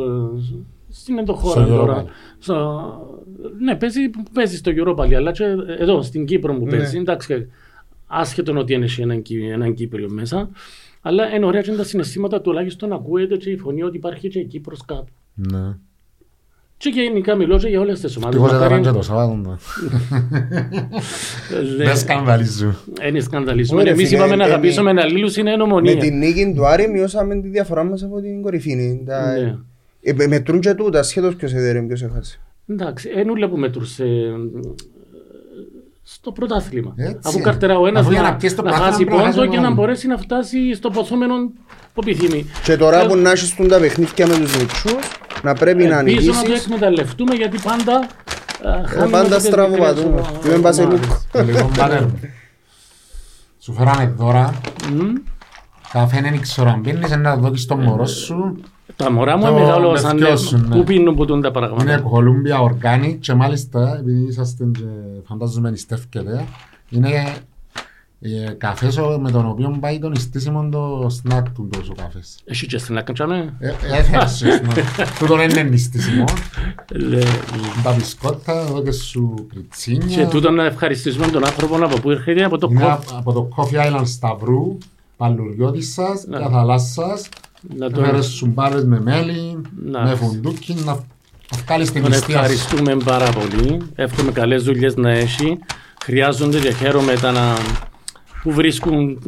στην 0.89 1.19
ενδοχώρα 1.19 1.65
Στο 1.67 1.75
τώρα. 1.77 2.05
Europa. 2.05 2.09
Στο, 2.39 3.21
ναι, 3.59 3.77
παίζει, 3.77 4.01
παίζει 4.33 4.57
στο 4.57 4.73
Europa 4.75 5.01
League, 5.05 5.13
αλλά 5.15 5.33
και 5.33 5.45
εδώ 5.79 6.03
στην 6.03 6.25
Κύπρο 6.27 6.55
που 6.55 6.65
Ναι. 6.65 6.71
παίζει. 6.71 6.99
Εντάξει, 6.99 7.49
άσχετον 8.07 8.57
ότι 8.57 8.73
είναι 8.75 8.87
έναν, 8.99 9.23
Κύ- 9.23 9.51
έναν 9.51 9.75
Κύπριο 9.75 10.11
μέσα, 10.11 10.51
αλλά 11.01 11.35
είναι 11.35 11.45
ωραία 11.45 11.61
και 11.63 11.73
τα 11.73 11.85
συναισθήματα 11.85 12.41
τουλάχιστον 12.41 12.93
ακούεται 12.93 13.37
και 13.37 13.51
η 13.51 13.57
φωνή 13.57 13.83
ότι 13.83 13.97
υπάρχει 13.97 14.29
και 14.29 14.39
η 14.39 14.45
Κύπρος 14.47 14.85
κάτω. 14.85 15.07
Ναι. 15.35 15.77
Και 16.77 16.89
γενικά 16.91 17.35
μιλώ 17.35 17.59
και 17.59 17.69
για 17.69 17.81
όλες 17.81 18.01
τις 18.01 18.17
ομάδες. 18.17 18.35
Τυχώς 18.37 18.53
Μακάρι- 18.53 18.73
έδωραν 18.73 18.93
και 18.93 18.99
το 18.99 19.03
Σαββάτο. 19.05 19.35
ναι. 19.35 19.55
Ε, 21.81 21.85
Δεν 21.85 21.97
σκανδαλίζουν. 21.97 22.77
Είναι 23.09 23.21
σκανδαλισμό. 23.21 23.79
Ωραία, 23.79 23.93
Εμείς 23.93 24.09
φίλε, 24.09 24.19
είπαμε 24.19 24.37
να 24.37 24.45
ε, 24.47 24.53
αγαπήσουμε 24.53 24.91
ένα 24.91 25.05
λίλους 25.05 25.37
είναι 25.37 25.49
με 25.49 25.55
ενομονία. 25.55 25.97
την 25.97 26.19
νίκη 26.19 26.53
του 26.57 26.67
Άρη 26.67 26.89
μειώσαμε 26.89 27.41
τη 27.41 27.49
διαφορά 27.49 27.85
μας 27.85 28.03
από 28.03 28.21
την 28.21 28.43
κορυφή 28.43 29.03
Τα- 29.07 29.33
Ναι. 29.33 29.57
ε, 30.03 30.13
με- 30.13 30.27
μετρούν 30.27 30.61
και 30.61 30.75
τούτα 30.75 31.03
σχέτως 31.03 31.37
ποιος 31.37 31.53
έδερε 31.55 31.83
ποιος 31.83 32.03
έχασε 32.03 32.39
Εντάξει, 32.69 33.11
ενούλα 33.15 33.49
που 33.49 33.57
μετρούσε. 33.57 34.05
Στο 36.07 36.33
πρωτάθλημα. 36.33 36.93
Έτσι. 36.97 37.19
Αφού 37.25 37.41
καρτερά 37.41 37.79
ο 37.79 37.87
ένας 37.87 38.01
Αφού 38.03 38.11
για 38.13 38.23
να 38.23 38.31
να, 38.31 38.37
πιέσεις 38.37 38.57
το 38.57 38.63
να 38.63 38.69
πρωτάθλημα 38.71 38.93
χάσει 38.93 39.05
πρέπει 39.05 39.17
να 39.23 39.31
πόντο 39.31 39.37
χάσει 39.41 39.49
και 39.51 39.57
ο 39.57 39.61
να 39.61 39.67
άλλος. 39.67 39.79
μπορέσει 39.79 40.07
να 40.07 40.17
φτάσει 40.17 40.75
στο 40.75 40.91
ποσόμενο 40.91 41.35
που 41.95 42.01
επιθυμεί. 42.07 42.47
Και 42.65 42.77
τώρα 42.77 43.01
Ε, 43.03 43.07
που 43.07 43.17
να 43.17 43.31
έχεις 43.31 43.55
τούν 43.55 43.69
τα 43.69 43.79
παιχνίδια 43.79 44.27
με 44.27 44.37
τους 44.39 44.57
μικρούς, 44.57 44.95
να 45.43 45.55
πρέπει 45.55 45.85
να 45.85 45.99
Ελπίζω 45.99 46.33
να 46.33 46.41
το 46.43 46.47
νικήσεις. 46.47 46.65
εκμεταλλευτούμε 46.65 47.35
γιατί 47.35 47.59
πάντα. 47.63 48.09
ε, 48.65 48.69
Ε, 48.83 48.87
χάνουμε 48.87 49.11
Πάντα 49.11 49.37
τις 49.37 49.45
στραβοπατούμε. 49.47 50.09
μικρές 50.21 50.45
Είμαι 50.47 50.59
μπασελούκ. 50.59 51.03
ομάδες. 51.33 51.55
Λοιπόν, 51.55 51.71
Πατέρ 51.77 52.03
μου, 52.03 52.21
Σου 53.65 53.73
φέραμε 53.73 54.15
δώρα. 54.17 54.61
Μμ. 54.93 55.13
Καφέ 55.93 56.21
δεν 56.21 56.41
ξέρω 56.41 56.71
αν 56.71 56.81
πίνεις, 56.81 57.11
να 57.17 57.35
το 57.35 57.41
δώσεις 57.41 57.63
στο 57.63 57.77
μωρό 57.77 58.07
σου. 58.07 58.61
Τα 58.97 59.11
μωρά 59.13 59.37
μου 59.37 59.43
Το 59.43 59.49
είναι 59.51 59.61
μεγάλωσαν. 59.61 60.19
λευκό 60.19 60.37
σου, 60.37 60.57
ναι. 60.59 60.77
Πού 60.77 60.85
πίνουν 60.85 61.15
που 61.15 61.25
τούν 61.25 61.41
τα 61.41 61.49
Είναι 61.55 61.59
πράγματα. 61.67 62.03
Columbia 62.13 62.71
Organic 62.71 63.17
και 63.21 63.35
μάλιστα, 63.35 63.97
επειδή 64.01 64.27
είσαστε 64.29 64.65
και 64.73 64.85
φαντάζομαι 65.27 65.71
νηστεύκετε, 65.71 66.45
είναι 66.91 67.09
ε, 68.21 68.51
καφές 68.59 68.97
ο- 68.99 69.19
με 69.21 69.31
τον 69.31 69.47
οποίο 69.49 69.77
πάει 69.81 69.99
τον 69.99 70.13
ιστήσιμο 70.13 70.69
το 70.69 71.07
σνακ 71.11 71.51
του 71.51 71.69
τόσο 71.73 71.93
καφές. 71.97 72.39
Έχει 72.45 72.67
και 72.67 72.79
στην 72.79 72.99
άκρη 72.99 73.15
Ε, 73.59 73.73
Έθεσες, 73.99 74.61
τούτο 75.19 75.37
δεν 75.37 75.51
είναι 75.51 75.63
νηστήσιμο. 75.63 76.25
Λε- 76.93 77.25
Τα 77.83 77.93
μπισκότα, 77.93 78.61
εδώ 78.61 78.83
και 78.83 78.93
σου 78.93 79.35
Και 79.35 79.45
κριτσίνια. 79.55 80.27
τούτο 80.29 80.51
να 80.51 80.65
ευχαριστήσουμε 80.65 81.27
τον 81.27 81.45
άνθρωπο 81.45 81.77
από 81.85 82.01
πού 82.01 82.11
έρχεται, 82.11 82.45
από 82.45 82.59
το 82.59 82.69
Είναι 82.71 82.81
κόφ. 82.85 83.13
από 83.17 83.33
το 83.33 83.49
Coffee 83.57 83.77
Island 83.99 84.03
Σταυρού, 84.07 84.79
παλουριώτης 85.17 85.93
σας, 85.93 86.25
Ναι. 86.29 86.37
για 86.39 86.49
θαλάσσας. 86.49 87.29
Να 87.77 87.91
τον, 87.91 88.05
Έφερες 88.05 88.27
σουμπάρες 88.27 88.85
με 88.85 89.01
μέλι, 89.01 89.61
Να. 89.85 90.03
με 90.03 90.15
φουντούκι, 90.15 90.75
να 90.85 91.05
να 91.53 91.59
βγάλεις 91.67 91.93
την 91.93 92.03
τον 92.03 92.11
νηστεία 92.11 92.37
σου. 92.37 92.41
ευχαριστούμε 92.43 92.97
πάρα 93.05 93.31
πολύ. 93.31 93.81
Εύχομαι 93.95 94.33
καλές 94.33 94.63
δουλειές 94.63 94.97
να 94.97 95.11
έχει. 95.11 95.59
Χρειάζονται 96.05 96.59
και 96.61 96.71
χαίρομαι 96.73 97.15
τα 97.15 97.33
να... 97.33 97.57
που 98.43 98.53
βρίσκουν 98.53 99.19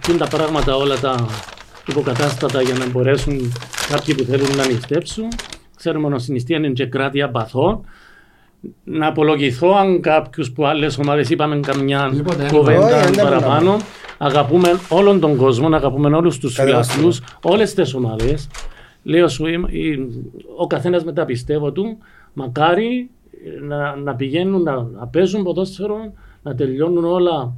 και 0.00 0.10
είναι 0.10 0.18
τα 0.18 0.28
πράγματα 0.28 0.76
όλα 0.76 0.98
τα 0.98 1.26
υποκατάστατα 1.86 2.62
για 2.62 2.74
να 2.74 2.86
μπορέσουν 2.88 3.52
κάποιοι 3.88 4.14
που 4.14 4.22
θέλουν 4.22 4.56
να 4.56 4.66
νηστέψουν. 4.66 5.28
Ξέρουμε 5.76 6.14
ότι 6.14 6.24
η 6.28 6.32
νηστεία 6.32 6.56
είναι 6.56 6.68
και 6.68 6.86
κράτη 6.86 7.22
απαθών. 7.22 7.84
Να 8.84 9.06
απολογηθώ 9.06 9.74
αν 9.76 10.00
κάποιους 10.00 10.52
που 10.52 10.66
άλλες 10.66 10.98
ομάδες 10.98 11.30
είπαμε 11.30 11.60
καμιά 11.60 12.08
Τίποτε, 12.10 12.42
Όχι, 12.42 12.54
κουβέντα 12.54 13.02
δεν 13.02 13.12
τα 13.12 13.22
παραπάνω. 13.22 13.76
Αγαπούμε 14.24 14.68
όλον 14.88 15.20
τον 15.20 15.36
κόσμο, 15.36 15.66
αγαπούμε 15.76 16.16
όλους 16.16 16.38
τους 16.38 16.54
Καλά, 16.54 16.68
φιλαθλούς, 16.70 17.20
όλες 17.42 17.74
τις 17.74 17.94
ομάδες. 17.94 18.48
Λέω 19.02 19.28
σου, 19.28 19.46
είμαι- 19.46 19.70
η- 19.72 20.24
ο 20.56 20.66
καθένας 20.66 21.04
με 21.04 21.12
τα 21.12 21.24
πιστεύω 21.24 21.72
του, 21.72 21.98
μακάρι 22.32 23.10
να, 23.62 23.96
να 23.96 24.14
πηγαίνουν 24.14 24.62
να, 24.62 24.82
να 24.82 25.06
παίζουν 25.06 25.42
ποδόσφαιρο, 25.42 26.12
να 26.42 26.54
τελειώνουν 26.54 27.04
όλα 27.04 27.52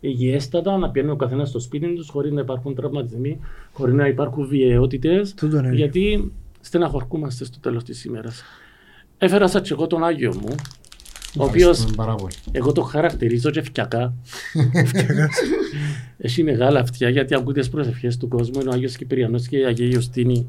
υγιέστατα, 0.00 0.76
να 0.76 0.90
πηγαίνουν 0.90 1.14
ο 1.14 1.16
καθένας 1.16 1.48
στο 1.48 1.58
σπίτι 1.60 1.94
τους 1.94 2.08
χωρίς 2.08 2.32
να 2.32 2.40
υπάρχουν 2.40 2.74
τραυματισμοί, 2.74 3.40
χωρίς 3.72 3.94
να 3.94 4.06
υπάρχουν 4.06 4.46
βιαιότητες, 4.46 5.34
Τούτο 5.34 5.58
είναι. 5.58 5.74
γιατί 5.74 6.32
στεναχωρκούμαστε 6.60 7.44
στο 7.44 7.58
τέλος 7.60 7.84
της 7.84 8.04
ημέρας. 8.04 8.42
Έφερα 9.18 9.46
σαν 9.48 9.62
και 9.62 9.72
εγώ 9.72 9.86
τον 9.86 10.04
Άγιο 10.04 10.34
μου, 10.40 10.54
ο 11.38 11.44
οποίος 11.44 11.54
Ευχαριστούμε 11.70 11.94
πάρα 11.96 12.14
πολύ. 12.14 12.32
εγώ 12.52 12.72
το 12.72 12.82
χαρακτηρίζω 12.82 13.50
και 13.50 13.62
φτιακά. 13.62 14.14
Έχει 16.18 16.42
μεγάλα 16.42 16.80
αυτιά 16.80 17.08
γιατί 17.08 17.34
ακούει 17.34 17.52
τις 17.54 17.68
προσευχές 17.68 18.16
του 18.16 18.28
κόσμου. 18.28 18.60
Είναι 18.60 18.70
ο 18.70 18.72
Άγιος 18.72 18.96
Κυπριανός 18.96 19.46
και 19.48 19.58
η 19.58 19.64
Αγία 19.64 19.86
Ιωστίνη 19.86 20.46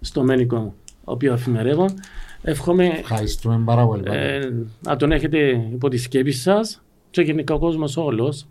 στο 0.00 0.22
Μένικο, 0.22 0.74
ο 1.04 1.12
οποίος 1.12 1.34
αφημερεύω. 1.34 1.86
Εύχομαι 2.42 2.86
Ευχαριστούμε 2.86 3.62
πάρα 3.64 3.86
πολύ. 3.86 4.02
Πατέρ. 4.02 4.42
ε, 4.42 4.52
να 4.80 4.96
τον 4.96 5.12
έχετε 5.12 5.38
υπό 5.72 5.88
τη 5.88 5.96
σκέψη 5.96 6.38
σας 6.38 6.82
και 7.10 7.22
γενικά 7.22 7.54
ο 7.54 7.58
κόσμος 7.58 7.96
όλος. 7.96 8.46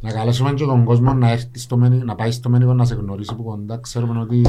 Να 0.00 0.12
καλέσουμε 0.12 0.52
και 0.54 0.64
τον 0.64 0.84
κόσμο 0.84 1.12
να, 1.14 1.30
έρθει 1.30 1.58
στο 1.58 1.76
Μένικο, 1.76 2.04
να 2.04 2.14
πάει 2.14 2.30
στο 2.30 2.48
Μένικο 2.48 2.74
να 2.74 2.84
σε 2.84 2.94
γνωρίσει 2.94 3.30
από 3.32 3.42
κοντά. 3.42 3.76
Ξέρουμε 3.82 4.20
ότι 4.20 4.42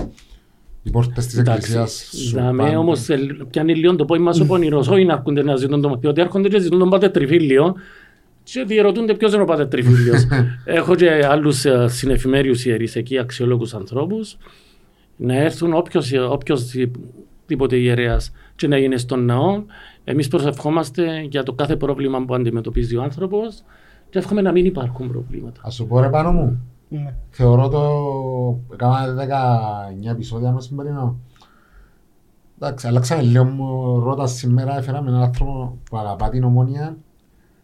οι 0.83 0.89
πόρτες 0.89 1.25
της 1.25 1.37
εκκλησίας 1.37 2.09
σου 2.27 2.35
Δαμε 2.35 2.63
πάνε. 2.63 2.77
όμως 2.77 3.09
ε, 3.09 3.17
πιάνει 3.49 3.75
λίγο 3.75 3.95
το 3.95 4.05
πόημα 4.05 4.33
σου 4.33 4.45
πονηρός, 4.45 4.87
όχι 4.87 5.05
να 5.05 5.13
έρχονται 5.13 5.43
να 5.43 5.55
ζητούν 5.55 5.81
το 5.81 5.97
διότι 5.99 6.21
έρχονται 6.21 6.47
και 6.47 6.59
ζητούν 6.59 6.79
τον 6.79 6.89
πάτερ 6.89 7.11
τριφύλιο 7.11 7.75
και 8.43 8.63
διερωτούνται 8.63 9.13
ποιος 9.13 9.33
είναι 9.33 9.41
ο 9.41 9.45
πάτερ 9.45 9.67
τριφύλιος. 9.67 10.27
Έχω 10.65 10.95
και 10.95 11.25
άλλους 11.25 11.65
ε, 11.65 11.87
συνεφημέριους 11.87 12.65
ιερείς 12.65 12.95
εκεί, 12.95 13.17
αξιολόγους 13.17 13.73
ανθρώπους, 13.73 14.37
να 15.15 15.35
έρθουν 15.35 15.73
όποιος, 15.73 16.11
όποιος 16.29 16.71
τίποτε 17.45 17.75
ιερέας 17.75 18.31
και 18.55 18.67
να 18.67 18.77
είναι 18.77 18.97
στον 18.97 19.25
ναό. 19.25 19.63
Εμείς 20.03 20.27
προσευχόμαστε 20.27 21.21
για 21.29 21.43
το 21.43 21.53
κάθε 21.53 21.75
πρόβλημα 21.75 22.25
που 22.25 22.35
αντιμετωπίζει 22.35 22.95
ο 22.95 23.01
άνθρωπος 23.01 23.63
και 24.09 24.17
εύχομαι 24.17 24.41
να 24.41 24.51
μην 24.51 24.65
υπάρχουν 24.65 25.07
προβλήματα. 25.11 25.61
Ας 25.63 25.75
σου 25.75 25.87
πω 25.87 25.99
ρε 25.99 26.09
πάνω 26.09 26.31
μου. 26.31 26.61
Ναι. 26.93 27.13
Θεωρώ 27.29 27.67
το... 27.67 28.75
Κάναμε 28.75 29.27
19 30.07 30.11
επεισόδια 30.11 30.51
μας 30.51 30.63
σημερινό. 30.65 31.15
Εντάξει, 32.59 32.87
αλλάξαμε 32.87 33.21
λίγο 33.21 33.43
μου 33.43 33.99
ρότα 33.99 34.27
σήμερα, 34.27 34.77
έφεραμε 34.77 35.09
έναν 35.09 35.21
άνθρωπο 35.21 35.77
που 35.89 35.97
αγαπά 35.97 36.29
την 36.29 36.43
ομόνια 36.43 36.97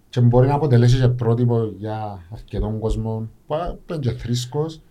και 0.10 0.22
μπορεί 0.22 0.48
να 0.48 0.54
αποτελέσει 0.54 1.00
και 1.00 1.08
πρότυπο 1.08 1.72
για 1.78 2.20
αρκετόν 2.34 2.80
κόσμο 2.80 3.30
που 3.48 3.56
είναι 3.90 4.00
και 4.00 4.12
θρήσκος. 4.12 4.82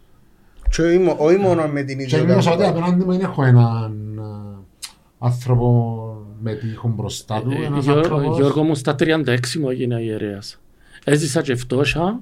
Και 0.70 0.82
όχι 0.82 0.98
μο- 0.98 1.16
όχι 1.18 1.36
μόνο 1.36 1.66
με 1.66 1.82
την 1.82 1.98
Και 1.98 2.02
ίδια 2.04 2.22
νιώσα 2.22 2.52
ότι 2.52 2.62
κάρτα. 2.62 2.78
απέναντι 2.80 3.04
μου 3.04 3.10
δεν 3.12 3.20
έχω 3.20 3.44
έναν 3.44 4.18
α, 4.18 5.26
άνθρωπο 5.26 5.96
με 6.40 6.54
τείχο 6.54 6.88
μπροστά 6.88 7.42
του, 7.42 7.50
Ε, 7.50 7.64
ένας 7.64 7.84
Γιώ- 7.84 7.96
άνθρωπος... 7.96 8.36
Γιώργο 8.36 8.62
μου, 8.62 8.74
στα 8.74 8.94
36 8.98 9.36
μου 9.60 9.68
έγινα 9.70 10.00
ιερέας. 10.00 10.58
Έζησα 11.04 11.42
και 11.42 11.56
φτώχεια, 11.56 12.20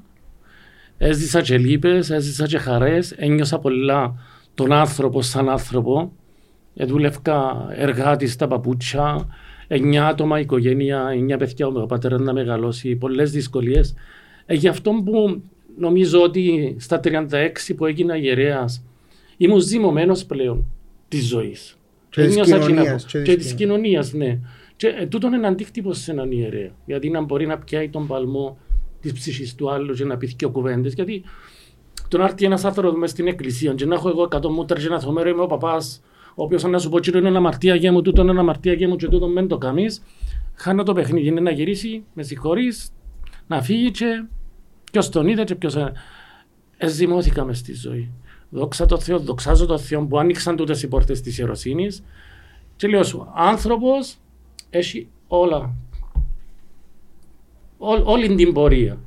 έζησα 0.98 1.40
και 1.40 1.58
λύπες, 1.58 2.10
έζησα 2.10 2.46
και 2.46 2.58
χαρές, 2.58 3.12
ένιωσα 3.12 3.58
πολλά 3.58 4.14
τον 4.54 4.72
άνθρωπο 4.72 5.22
σαν 5.22 5.48
άνθρωπο. 5.48 6.12
Ε, 6.76 6.84
δούλευκα 6.84 7.66
εργάτης 7.76 8.32
στα 8.32 8.46
παπούτσια, 8.46 9.28
εννιά 9.68 10.06
άτομα 10.06 10.40
οικογένεια, 10.40 11.08
εννιά 11.12 11.36
παιδιά 11.36 11.66
ο 11.66 11.86
πατέρας 11.86 12.20
να 12.20 12.32
μεγαλώσει, 12.32 12.96
πολλές 12.96 13.30
δυσκολίες. 13.30 13.94
Ε, 14.46 14.54
γι' 14.54 14.68
αυτό 14.68 14.90
που 15.04 15.42
νομίζω 15.78 16.22
ότι 16.22 16.76
στα 16.78 17.00
36 17.00 17.74
που 17.76 17.86
έγινα 17.86 18.16
ιερέας 18.16 18.84
ήμουν 19.36 19.60
ζυμωμένος 19.60 20.24
πλέον 20.24 20.64
της 21.08 21.26
ζωής. 21.26 21.76
Και 22.10 22.22
της 22.22 22.30
Ένιωσα 22.32 22.58
κοινωνίας, 22.58 23.02
να- 23.04 23.08
και 23.10 23.18
της 23.18 23.28
Και 23.28 23.36
της 23.36 23.54
κοινωνίας, 23.54 24.12
ναι. 24.12 24.38
Και 24.76 24.86
ε, 24.86 25.06
τούτον 25.06 25.32
είναι 25.32 25.46
αντίκτυπο 25.46 25.92
σε 25.92 26.10
έναν 26.10 26.30
ιερέα. 26.30 26.70
Γιατί 26.86 27.10
να 27.10 27.22
μπορεί 27.22 27.46
να 27.46 27.58
πιάει 27.58 27.88
τον 27.88 28.06
παλμό 28.06 28.58
της 29.04 29.20
ψυχής 29.20 29.54
του 29.54 29.70
άλλου 29.70 29.94
και 29.94 30.04
να 30.04 30.16
πει 30.16 30.34
και 30.34 30.46
κουβέντες. 30.46 30.92
Γιατί 30.92 31.24
το 32.08 32.18
να 32.18 32.24
έρθει 32.24 32.44
ένας 32.44 32.64
άνθρωπος 32.64 32.98
μέσα 32.98 33.12
στην 33.12 33.26
εκκλησία 33.26 33.74
και 33.74 33.86
να 33.86 33.94
έχω 33.94 34.08
εγώ 34.08 34.28
100 34.30 34.48
μούτρα 34.50 34.80
και 34.80 34.88
να 34.88 35.00
θωμέρω 35.00 35.28
είμαι 35.28 35.42
ο 35.42 35.46
παπάς, 35.46 36.02
ο 36.34 36.42
οποίος 36.42 36.62
να 36.62 36.78
σου 36.78 36.88
πω: 36.88 37.00
Τούτο 37.00 37.18
είναι 37.18 37.28
ένα 37.28 37.38
αμαρτία 37.38 37.74
γέμου, 37.74 38.02
τούτο 38.02 38.22
είναι 38.22 38.30
ένα 38.30 38.40
αμαρτία 38.40 38.72
γέμου 38.72 38.96
και 38.96 39.08
τούτο 39.08 39.32
δεν 39.32 39.48
το 39.48 39.58
κάνεις. 39.58 40.02
Χάνω 40.54 40.82
το 40.82 40.92
παιχνίδι. 40.92 41.26
Είναι 41.26 41.40
να 41.40 41.50
γυρίσει, 41.50 42.04
με 42.14 42.22
συγχωρείς, 42.22 42.92
να 43.46 43.62
φύγει 43.62 43.90
και 43.90 44.24
ποιος 44.92 45.08
τον 45.08 45.28
είδε 45.28 45.44
και 45.44 45.54
ποιο. 45.54 45.92
Εζημώθηκα 46.76 47.44
μες 47.44 47.58
στη 47.58 47.74
ζωή. 47.74 48.10
Δόξα 48.50 48.86
τω 48.86 49.00
Θεώ, 49.00 49.18
δοξάζω 49.18 49.66
το 49.66 49.78
Θεό 49.78 50.06
που 50.06 50.18
άνοιξαν 50.18 50.56
τούτες 50.56 50.82
οι 50.82 50.88
πόρτες 50.88 51.20
της 51.20 51.38
ιεροσύνης. 51.38 52.04
Και 52.76 52.88
λέω 52.88 53.02
σου, 53.02 53.28
άνθρωπος 53.34 54.16
έχει 54.70 55.08
όλα. 55.26 55.74
Ό, 57.84 58.02
όλη 58.12 58.34
την 58.34 58.52
πορεία. 58.52 58.98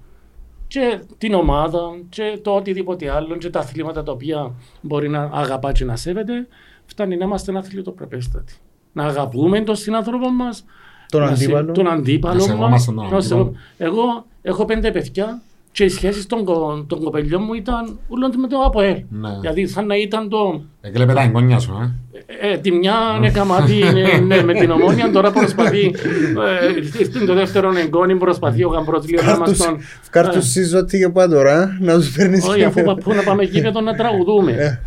Και 0.68 1.00
την 1.18 1.34
ομάδα 1.34 1.80
και 2.10 2.40
το 2.42 2.52
οτιδήποτε 2.56 3.10
άλλο 3.12 3.38
και 3.38 3.50
τα 3.50 3.60
αθλήματα 3.60 4.04
τα 4.04 4.12
οποία 4.12 4.52
μπορεί 4.82 5.10
να 5.10 5.30
αγαπά 5.34 5.72
και 5.72 5.86
να 5.86 5.96
σέβεται. 5.96 6.48
Φτάνει 6.86 7.18
να 7.18 7.26
είμαστε 7.26 7.52
ένα 7.52 7.60
αθλητοπρεπέστατοι. 7.60 8.54
Να 8.94 9.04
αγαπούμε 9.06 9.62
τον 9.62 9.76
συνάνθρωπο 9.76 10.30
μας. 10.32 10.66
Τον 11.10 11.24
αντίπαλο. 11.24 11.72
Τον 11.72 11.88
αντίπαλο 11.88 12.34
Να 12.34 12.40
μας. 12.40 12.48
σεβόμαστε 12.50 12.86
τον 12.92 12.96
Να 12.96 13.02
αντίπαλο. 13.02 13.22
σεβο- 13.22 13.54
Εγώ 13.78 14.26
έχω 14.42 14.66
πέντε 14.66 14.92
παιδιά 14.92 15.42
και 15.78 15.84
οι 15.84 15.90
σχέσεις 15.90 16.26
των, 16.26 16.44
κο- 16.44 16.86
των 16.88 17.04
κοπελιών 17.04 17.42
μου 17.46 17.54
ήταν 17.54 18.00
ούλον 18.08 18.32
με 18.38 18.48
το 18.48 18.58
ΑΠΟΕΛ. 18.66 18.96
Ναι. 19.10 19.30
Γιατί 19.42 19.68
σαν 19.68 19.86
να 19.86 19.96
ήταν 19.96 20.30
το, 20.30 20.62
Έκλεπε 20.82 21.14
τα 21.14 21.22
εγγόνια 21.22 21.60
σου, 21.60 21.94
ε. 22.42 22.52
ε, 22.52 22.58
τη 22.58 22.72
μια 22.72 22.94
είναι 23.18 23.32
καμάτι 23.32 23.74
ναι, 23.94 24.18
ναι, 24.36 24.44
με 24.44 24.54
την 24.54 24.72
ομόνια, 24.72 25.12
τώρα 25.12 25.32
προσπαθεί. 25.32 25.86
Ε, 25.86 27.00
ήρθε 27.00 27.26
το 27.26 27.34
δεύτερο 27.34 27.72
εγγόνι, 27.78 28.16
προσπαθεί 28.16 28.64
ο 28.64 28.68
Γαμπρός 28.70 29.08
λίγο 29.08 29.24
να 29.24 29.38
μας 29.38 29.58
τον. 29.58 29.78
Φκάρ 30.02 30.30
τους 30.30 30.46
σύζωτη 30.50 30.98
και 31.00 31.10
πάντορα, 31.10 31.78
να 31.82 31.94
τους 31.94 32.12
παίρνεις 32.12 32.48
Όχι, 32.48 32.64
αφού 32.64 32.84
πα- 32.84 32.96
πού 32.96 33.14
να 33.14 33.22
πάμε 33.24 33.44
γήπεδο 33.44 33.82
να 33.82 33.96
τραγουδούμε. 33.96 34.82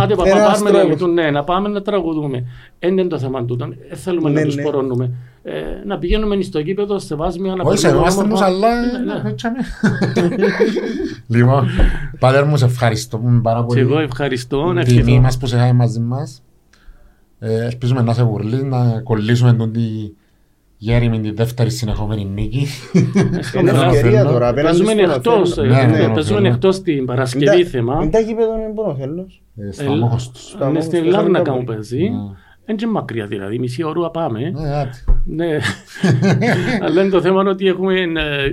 Άντε 0.00 0.14
παπά, 0.14 0.28
Ένα 0.28 0.38
πάμε 0.38 0.52
αστρόλο. 0.52 0.96
να, 1.14 1.22
ναι, 1.22 1.30
να 1.30 1.44
πάμε 1.44 1.68
να 1.68 1.82
τραγουδούμε. 1.82 2.44
Δεν 2.78 2.98
είναι 2.98 3.08
το 3.08 3.18
θέμα 3.18 3.44
τούτο. 3.44 3.66
Δεν 3.88 3.98
θέλουμε 3.98 4.30
Ναι, 4.30 4.40
να 4.40 4.46
τους 4.46 4.56
ναι. 4.56 4.62
πορώνουμε. 4.62 5.10
Ε, 5.46 5.62
να 5.86 5.98
πηγαίνουμε 5.98 6.42
στο 6.42 6.58
γήπεδο, 6.58 6.98
σε 6.98 7.14
βάσμια, 7.14 7.54
να 7.54 7.62
Όχι, 7.64 7.82
περνούμε 7.82 8.10
σεβόμαστε 8.10 8.22
τους, 8.22 8.40
όμορφα. 8.40 8.66
αλλά... 8.66 8.80
Ναι, 8.80 9.12
ναι. 9.12 9.20
ε, 9.24 9.30
έτσι, 9.30 9.46
ναι. 9.48 10.36
Λοιπόν, 11.38 11.66
Πατέρ 12.18 12.44
μου, 12.46 12.56
σε 12.56 12.64
ευχαριστούμε 12.64 13.40
πάρα 13.40 13.58
Και 13.60 13.64
πολύ. 13.66 13.80
εγώ 13.80 13.98
ευχαριστώ. 13.98 14.72
να 14.72 14.82
Τιμή 14.84 14.98
ευχηθώ. 15.00 15.20
μας 15.20 15.38
που 15.38 15.46
σε 15.46 15.56
είχαμε 15.56 15.72
μαζί 15.72 16.00
μας. 16.00 16.42
Ε, 17.38 17.64
ελπίζουμε 17.64 18.00
να 18.02 18.12
σε 18.14 18.22
βουρλείς, 18.24 18.62
να 18.62 19.00
κολλήσουμε 19.00 19.52
τον 19.52 19.72
τη 19.72 19.80
Γέριμη 20.76 21.20
τη 21.20 21.30
δεύτερη 21.30 21.70
συνεχόμενη 21.70 22.24
νίκη. 22.24 22.66
Στην 23.40 23.60
Είναι 23.60 23.70
Ελλάδα 23.70 23.86
ευκαιρία 23.86 24.10
Οθέλο. 24.20 24.30
τώρα. 24.32 24.48
απέναντι 24.48 24.76
Παίζουμε 24.84 25.02
στον 25.02 25.10
εκτός, 25.16 25.50
Οθέλο. 25.50 25.74
Ναι, 25.74 25.82
ναι, 25.82 25.98
ε, 25.98 26.06
ναι, 26.06 26.14
παίζουμε 26.14 26.40
ναι. 26.40 26.48
εκτός 26.48 26.82
την 26.82 27.04
Παρασκευή 27.04 27.56
Είναι 27.60 27.68
θέμα. 27.68 28.08
τα 28.08 28.18
γήπεδο 28.20 28.54
είναι 28.54 28.72
πόνο 28.74 28.94
θέλος. 28.94 29.42
Ε, 29.56 29.72
Στα 29.72 29.82
Ε, 29.84 29.88
μόχος 29.88 30.30
τους. 30.30 30.42
Στα 30.48 30.56
Είναι 30.60 30.68
μόχος 30.68 30.84
στην 30.84 31.02
του 31.02 31.10
Λάρνακα 31.10 31.36
Σανταπόλ. 31.38 31.58
μου 31.60 31.64
παίζει. 31.64 32.10
Δεν 32.66 32.76
είναι 32.80 32.90
μακριά 32.90 33.26
δηλαδή, 33.26 33.58
μισή 33.58 33.82
ώρα 33.82 34.10
πάμε. 34.10 34.50
Ναι, 34.50 34.74
άτι. 34.74 35.04
Ναι. 35.24 35.58
Αλλά 36.84 37.02
είναι 37.02 37.10
το 37.10 37.20
θέμα 37.20 37.40
ότι 37.40 37.66
έχουμε 37.66 37.94
ε, 38.00 38.44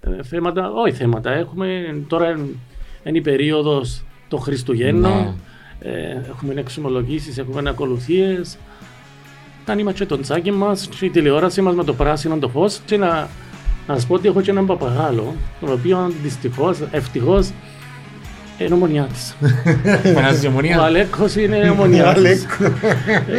ε, 0.00 0.22
θέματα, 0.22 0.70
όχι 0.70 0.92
θέματα, 0.94 1.32
έχουμε 1.32 2.02
τώρα 2.06 2.30
είναι 3.04 3.18
η 3.18 3.20
περίοδος 3.20 4.04
των 4.28 4.40
Χριστουγέννων, 4.40 5.34
ε, 5.80 5.90
έχουμε 6.30 6.54
εξομολογήσεις, 6.56 7.38
έχουμε 7.38 7.70
ακολουθίες. 7.70 8.58
Κάνουμε 9.64 9.92
και 9.92 10.06
τον 10.06 10.22
τσάκι 10.22 10.50
μας 10.50 10.86
και 10.86 11.04
η 11.04 11.10
τηλεόραση 11.10 11.60
μας 11.60 11.74
με 11.74 11.84
το 11.84 11.94
πράσινο 11.94 12.38
το 12.38 12.48
φως 12.48 12.80
και 12.84 12.96
να, 12.96 13.28
να 13.86 13.94
σας 13.94 14.06
πω 14.06 14.14
ότι 14.14 14.28
έχω 14.28 14.40
και 14.40 14.50
έναν 14.50 14.66
παπαγάλο, 14.66 15.34
τον 15.60 15.72
οποίο 15.72 16.12
δυστυχώς, 16.22 16.80
ευτυχώς, 16.90 17.50
είναι 18.64 18.74
ομονιάτης. 18.74 19.36
Φανάζει 20.14 20.44
η 20.44 20.46
Ο 20.46 20.50
ομονία. 20.50 20.80
Αλέκος 20.86 21.34
είναι 21.36 21.70
ομονιάτης. 21.70 22.46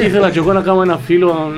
Ήθελα 0.05 0.29
και 0.29 0.37
εγώ 0.39 0.53
να 0.53 0.61
κάνω 0.61 0.81
ένα 0.81 0.97
φίλο 0.97 1.51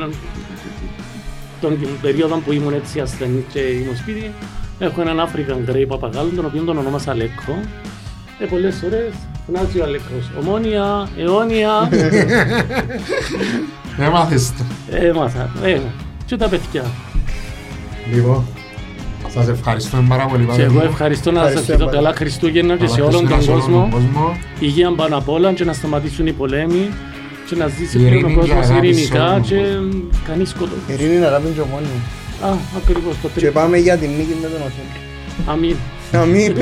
τον 1.62 1.78
περίοδο 2.02 2.36
που 2.38 2.54
ήμουν 2.54 2.74
έτσι 2.74 3.00
ασθενή 3.00 3.46
και 3.54 3.60
ήμουν 3.60 3.96
σπίτι. 3.96 4.32
Έχω 4.80 5.02
έναν 5.02 5.20
African 5.30 5.70
Grey 5.72 5.86
παπαγάλο, 5.88 6.30
τον 6.36 6.46
οποίο 6.46 6.62
τον 6.64 6.78
ονόμασα 6.78 7.12
Αλέκο. 7.12 7.60
Ε, 8.40 8.46
πολλές 8.46 8.84
ώρες 8.86 9.14
φωνάζει 9.46 9.80
ο 9.80 9.84
Αλέκος. 9.84 10.32
Ομόνια, 10.40 11.08
αιώνια, 11.18 11.90
Έμαθες 14.00 14.52
το. 14.58 14.96
έμαθα. 14.98 15.50
Ε, 15.64 15.80
και 16.26 16.38
τα 16.38 16.48
παιδιά. 16.50 16.84
Λοιπόν, 18.14 18.46
σας 19.30 19.48
ευχαριστούμε 19.48 20.06
πάρα 20.10 20.26
πολύ. 20.26 20.44
Και 20.46 20.52
εγώ 20.52 20.62
Παπαδάκη. 20.68 20.92
ευχαριστώ 20.92 21.32
να 21.32 21.40
σας 21.40 21.48
Ευχαριστώ 21.50 21.72
ευχηθώ 21.74 21.86
πάρα 21.90 21.98
καλά 22.02 22.16
Χριστούγεννα 22.16 22.78
και 22.78 22.88
σε 22.88 22.96
Καλά 22.96 23.08
όλον 23.08 23.28
τον 23.28 23.34
Χριστούγεννα 23.38 23.64
σε 23.64 23.72
όλον 23.72 23.90
κόσμο. 23.90 24.38
Υγεία 24.60 24.92
πάνω 24.96 25.18
απ' 25.18 25.30
όλα 25.30 25.54
και 25.54 25.64
να 25.64 25.74
σταματήσουν 25.74 26.28
οι 26.28 26.32
πολέμοι 26.32 26.90
και 27.50 27.56
να 27.56 27.68
ζήσει 27.68 28.00
Ειρήνη 28.00 28.20
πλέον 28.20 28.26
ο 28.26 28.28
και 28.28 28.36
κόσμος 28.40 28.70
αγάπη 28.70 28.94
σε 28.94 29.00
ειρηνικά 29.00 29.24
όλον 29.24 29.34
τον 29.34 29.44
και 29.50 29.56
κόσμο. 29.56 30.02
κανείς 30.28 30.50
σκοτώ. 30.50 30.76
Ειρήνη 30.88 31.18
να 31.18 31.30
λάβει 31.30 31.50
και 31.56 31.62
ομόνια. 31.62 31.98
Α, 32.48 32.54
ακριβώς 32.78 33.16
το 33.22 33.28
Και 33.28 33.40
τρίτο. 33.40 33.52
πάμε 33.52 33.78
για 33.78 33.98
την 33.98 34.10
νίκη 34.10 34.36
με 34.42 34.48
τον 34.48 34.62
Οθέλο. 34.68 34.94
Αμήν. 35.46 35.76
Αμήν. 36.12 36.54